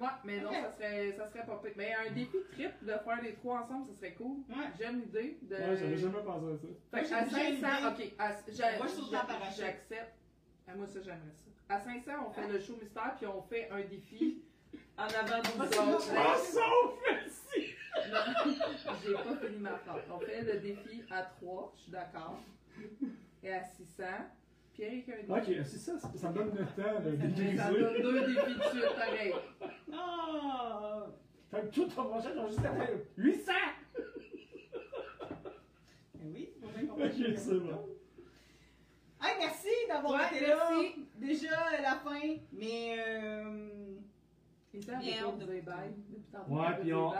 Ouais, 0.00 0.08
mais 0.24 0.40
non, 0.40 0.50
ça 0.50 0.72
serait, 0.72 1.12
ça 1.12 1.28
serait 1.28 1.44
pas 1.46 1.56
pire. 1.62 1.72
Mais 1.76 1.92
un 1.94 2.10
défi 2.12 2.36
triple 2.52 2.84
de 2.86 2.92
faire 2.92 3.22
les 3.22 3.34
trois 3.34 3.60
ensemble, 3.60 3.86
ça 3.86 3.94
serait 3.94 4.14
cool. 4.14 4.38
Ouais. 4.48 4.64
J'aime 4.78 5.00
l'idée 5.00 5.38
de. 5.42 5.54
Ouais, 5.54 5.76
j'avais 5.76 5.98
jamais 5.98 6.22
pensé 6.22 6.46
à 6.46 6.56
ça. 6.56 6.68
Fait 6.90 7.02
que 7.08 7.14
à 7.14 7.24
j'ai- 7.24 7.30
j'ai 7.56 7.60
500, 7.60 7.90
l'idée. 7.90 8.06
ok, 8.06 8.12
à- 8.18 8.28
Moi, 8.78 8.86
je 8.86 9.10
ça 9.10 9.24
parachute. 9.24 9.56
j'accepte. 9.64 10.14
Ah, 10.66 10.74
moi, 10.76 10.86
ça, 10.86 11.00
j'aimerais 11.02 11.34
ça. 11.34 11.74
À 11.74 11.78
500, 11.80 12.12
on 12.26 12.30
fait 12.30 12.48
le 12.48 12.60
show 12.60 12.76
mystère, 12.80 13.14
puis 13.18 13.26
on 13.26 13.42
fait 13.42 13.68
un 13.70 13.80
défi 13.82 14.42
en 14.96 15.02
avant 15.04 15.38
de 15.42 15.70
c'est 15.70 15.78
autres. 15.78 16.12
Ah! 16.16 16.36
Non, 18.10 18.16
j'ai 19.04 19.12
pas 19.14 19.36
fini 19.46 19.58
ma 19.58 19.76
phrase. 19.78 20.02
On 20.10 20.18
fait 20.20 20.42
le 20.42 20.58
défi 20.60 21.02
à 21.10 21.22
3, 21.24 21.72
je 21.76 21.82
suis 21.82 21.92
d'accord. 21.92 22.40
Et 23.42 23.52
à 23.52 23.62
600, 23.62 24.04
Pierre 24.80 24.92
avec 24.92 25.08
un 25.30 25.36
défi. 25.40 25.50
Ok, 25.60 25.64
c'est 25.66 25.78
ça, 25.78 25.98
ça 25.98 26.10
ça 26.14 26.30
me 26.30 26.34
donne 26.34 26.50
le 26.56 26.64
temps 26.64 27.00
de 27.04 27.10
Mais 27.10 27.56
ça 27.56 27.70
déguiser. 27.70 27.80
donne 27.80 28.02
deux 28.02 28.20
défis 28.20 28.54
de 28.56 28.62
suite, 28.62 28.94
pareil. 28.96 29.32
Ah! 29.92 31.06
Fait 31.50 31.60
que 31.62 31.66
tout 31.74 31.86
ton 31.86 32.04
prochain, 32.04 32.30
on 32.36 32.42
va 32.44 32.48
juste 32.48 32.60
atteindre 32.60 33.00
800! 33.16 33.52
Eh 36.22 36.26
oui, 36.32 36.48
faut 36.60 36.68
bien 36.68 36.86
qu'on 36.86 37.04
Ok, 37.04 37.36
c'est 37.36 37.58
bon. 37.60 37.88
Hey, 39.22 39.34
merci 39.38 39.68
d'avoir 39.88 40.12
Ouais, 40.20 40.36
été 40.36 40.46
là. 40.46 40.70
merci. 40.70 40.94
Déjà 41.16 41.80
la 41.82 41.96
fin, 41.96 42.36
mais 42.52 42.96
euh, 42.98 43.68
Et 44.72 44.80
ça, 44.80 44.96
Bien 44.96 45.12
elle 45.18 45.24
hâte 45.24 45.34
veut 45.34 45.40
de- 45.40 45.46
pas 45.46 45.52
dire 45.52 45.64
bye. 45.64 46.58
Ouais, 46.58 46.80
puis 46.80 46.94
on- 46.94 47.10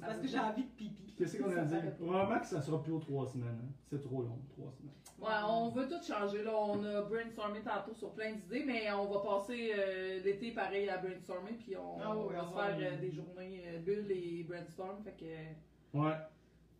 parce 0.00 0.18
que 0.18 0.26
j'ai 0.28 0.38
envie 0.38 0.62
de 0.64 0.68
pipi. 0.68 1.14
Qu'est-ce 1.16 1.38
qu'on 1.38 1.50
a 1.56 1.64
dit? 1.64 1.76
Probablement 1.98 2.40
que 2.40 2.46
ça 2.46 2.60
sera 2.60 2.82
plus 2.82 2.92
aux 2.92 2.98
3 3.00 3.26
semaines. 3.26 3.58
Hein. 3.62 3.72
C'est 3.90 4.02
trop 4.02 4.22
long, 4.22 4.38
3 4.56 4.70
semaines. 4.72 4.92
Ouais, 5.24 5.30
on 5.48 5.70
veut 5.70 5.88
tout 5.88 6.02
changer. 6.06 6.42
Là, 6.42 6.52
on 6.54 6.84
a 6.84 7.02
brainstormé 7.02 7.60
tantôt 7.62 7.94
sur 7.94 8.12
plein 8.12 8.32
d'idées, 8.32 8.64
mais 8.66 8.92
on 8.92 9.10
va 9.10 9.20
passer 9.20 9.72
euh, 9.74 10.22
l'été 10.22 10.50
pareil 10.52 10.88
à 10.90 10.98
brainstormer, 10.98 11.52
puis 11.52 11.76
on, 11.76 11.98
Ah 12.02 12.14
oui, 12.14 12.24
on 12.26 12.32
va 12.32 12.44
se 12.44 12.78
faire 12.78 12.92
euh, 12.92 13.00
des 13.00 13.10
journées 13.10 13.62
euh, 13.66 13.78
bulles 13.78 14.10
et 14.10 14.42
brainstorm. 14.42 15.02
Fait 15.02 15.16
que. 15.18 15.98
Ouais. 15.98 16.14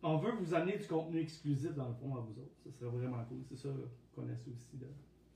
On 0.03 0.17
veut 0.17 0.31
vous 0.33 0.53
amener 0.53 0.77
du 0.77 0.85
contenu 0.85 1.19
exclusif 1.21 1.73
dans 1.73 1.87
le 1.87 1.95
fond 1.95 2.15
à 2.15 2.19
vous 2.19 2.39
autres. 2.39 2.55
Ça 2.63 2.71
serait 2.71 2.91
vraiment 2.91 3.23
cool. 3.25 3.39
C'est 3.49 3.57
ça 3.57 3.69
qu'on 4.13 4.29
essaie 4.29 4.51
aussi 4.51 4.77
de. 4.77 4.85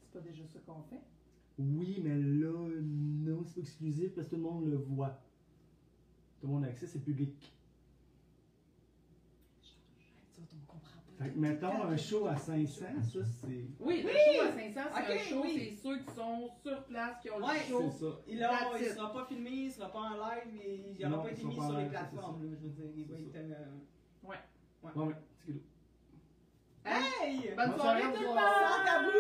C'est 0.02 0.12
pas 0.12 0.20
déjà 0.20 0.44
ça 0.46 0.60
qu'on 0.68 0.84
fait? 0.84 1.02
Oui, 1.58 2.00
mais 2.04 2.16
là, 2.16 2.52
non, 2.82 3.44
c'est 3.44 3.56
pas 3.56 3.62
exclusif 3.62 4.14
parce 4.14 4.28
que 4.28 4.36
tout 4.36 4.38
le 4.38 4.44
monde 4.44 4.70
le 4.70 4.78
voit. 4.78 5.20
Tout 6.40 6.48
le 6.48 6.54
monde 6.54 6.66
a 6.66 6.68
accès, 6.68 6.86
c'est 6.86 7.04
public. 7.04 7.52
Nous 10.38 10.44
autres, 10.44 10.56
on 10.56 10.72
comprend 10.72 11.00
pas 11.00 11.00
Fait 11.22 11.30
que 11.32 11.38
mettons 11.38 11.84
un 11.84 11.98
show 11.98 12.28
à 12.28 12.38
500, 12.38 12.86
ça 13.04 13.20
c'est. 13.42 13.66
Oui, 13.80 14.02
le 14.04 14.10
Oui! 14.10 14.16
show 14.38 14.42
à 14.42 14.52
500, 14.54 14.82
c'est 14.96 15.02
Ok, 15.02 15.10
un 15.10 15.18
show, 15.30 15.42
oui. 15.44 15.76
c'est 15.76 15.84
ceux 15.84 15.98
qui 16.00 16.16
sont 16.16 16.50
sur 16.64 16.84
place, 16.86 17.16
qui 17.22 17.30
ont 17.30 17.38
Ouais, 17.40 17.56
le 17.60 17.70
show. 17.70 17.92
C'est 17.92 18.06
ça. 18.06 18.12
Il, 18.28 18.40
That's 18.40 18.82
it. 18.82 18.96
sera 18.96 19.12
pas 19.14 19.26
filmé, 19.26 19.50
il 19.50 19.72
sera 19.72 19.92
pas 19.92 20.00
en 20.00 20.12
live, 20.16 20.62
et 20.64 20.96
il 20.98 21.04
Non, 21.04 21.10
n'aura 21.10 21.24
pas 21.24 21.32
été 21.32 21.44
mis 21.44 21.56
pas 21.58 21.62
en 21.64 21.68
sur 21.68 21.78
les 21.78 21.84
live, 21.84 21.92
c'est 21.92 22.00
plateformes. 22.00 22.44
là, 22.44 22.50
je 22.58 22.64
veux 22.68 22.70
dire, 22.72 22.86
il 22.96 23.06
va 23.06 23.16
C'est 23.34 23.40
être. 23.40 23.52
euh, 23.52 24.92
Bon, 24.96 25.06
mais, 25.08 25.14
petit 25.14 25.46
gueulou. 25.48 25.60
Hey! 26.86 27.54
Bonne 27.56 27.68
Bonne 27.68 27.76
soirée 27.80 28.02
soirée, 28.02 28.16
tout 28.16 28.22
le 28.22 28.28
monde! 28.28 28.38
Sans 28.40 28.86
tabou! 28.86 29.20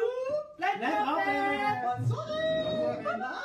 Plein 0.57 0.75
de 0.77 0.81
La 0.81 0.89
trompettes! 1.03 1.83
Bonne 1.99 2.07
soirée! 2.07 3.03
Bonne 3.03 3.19
soirée. 3.19 3.39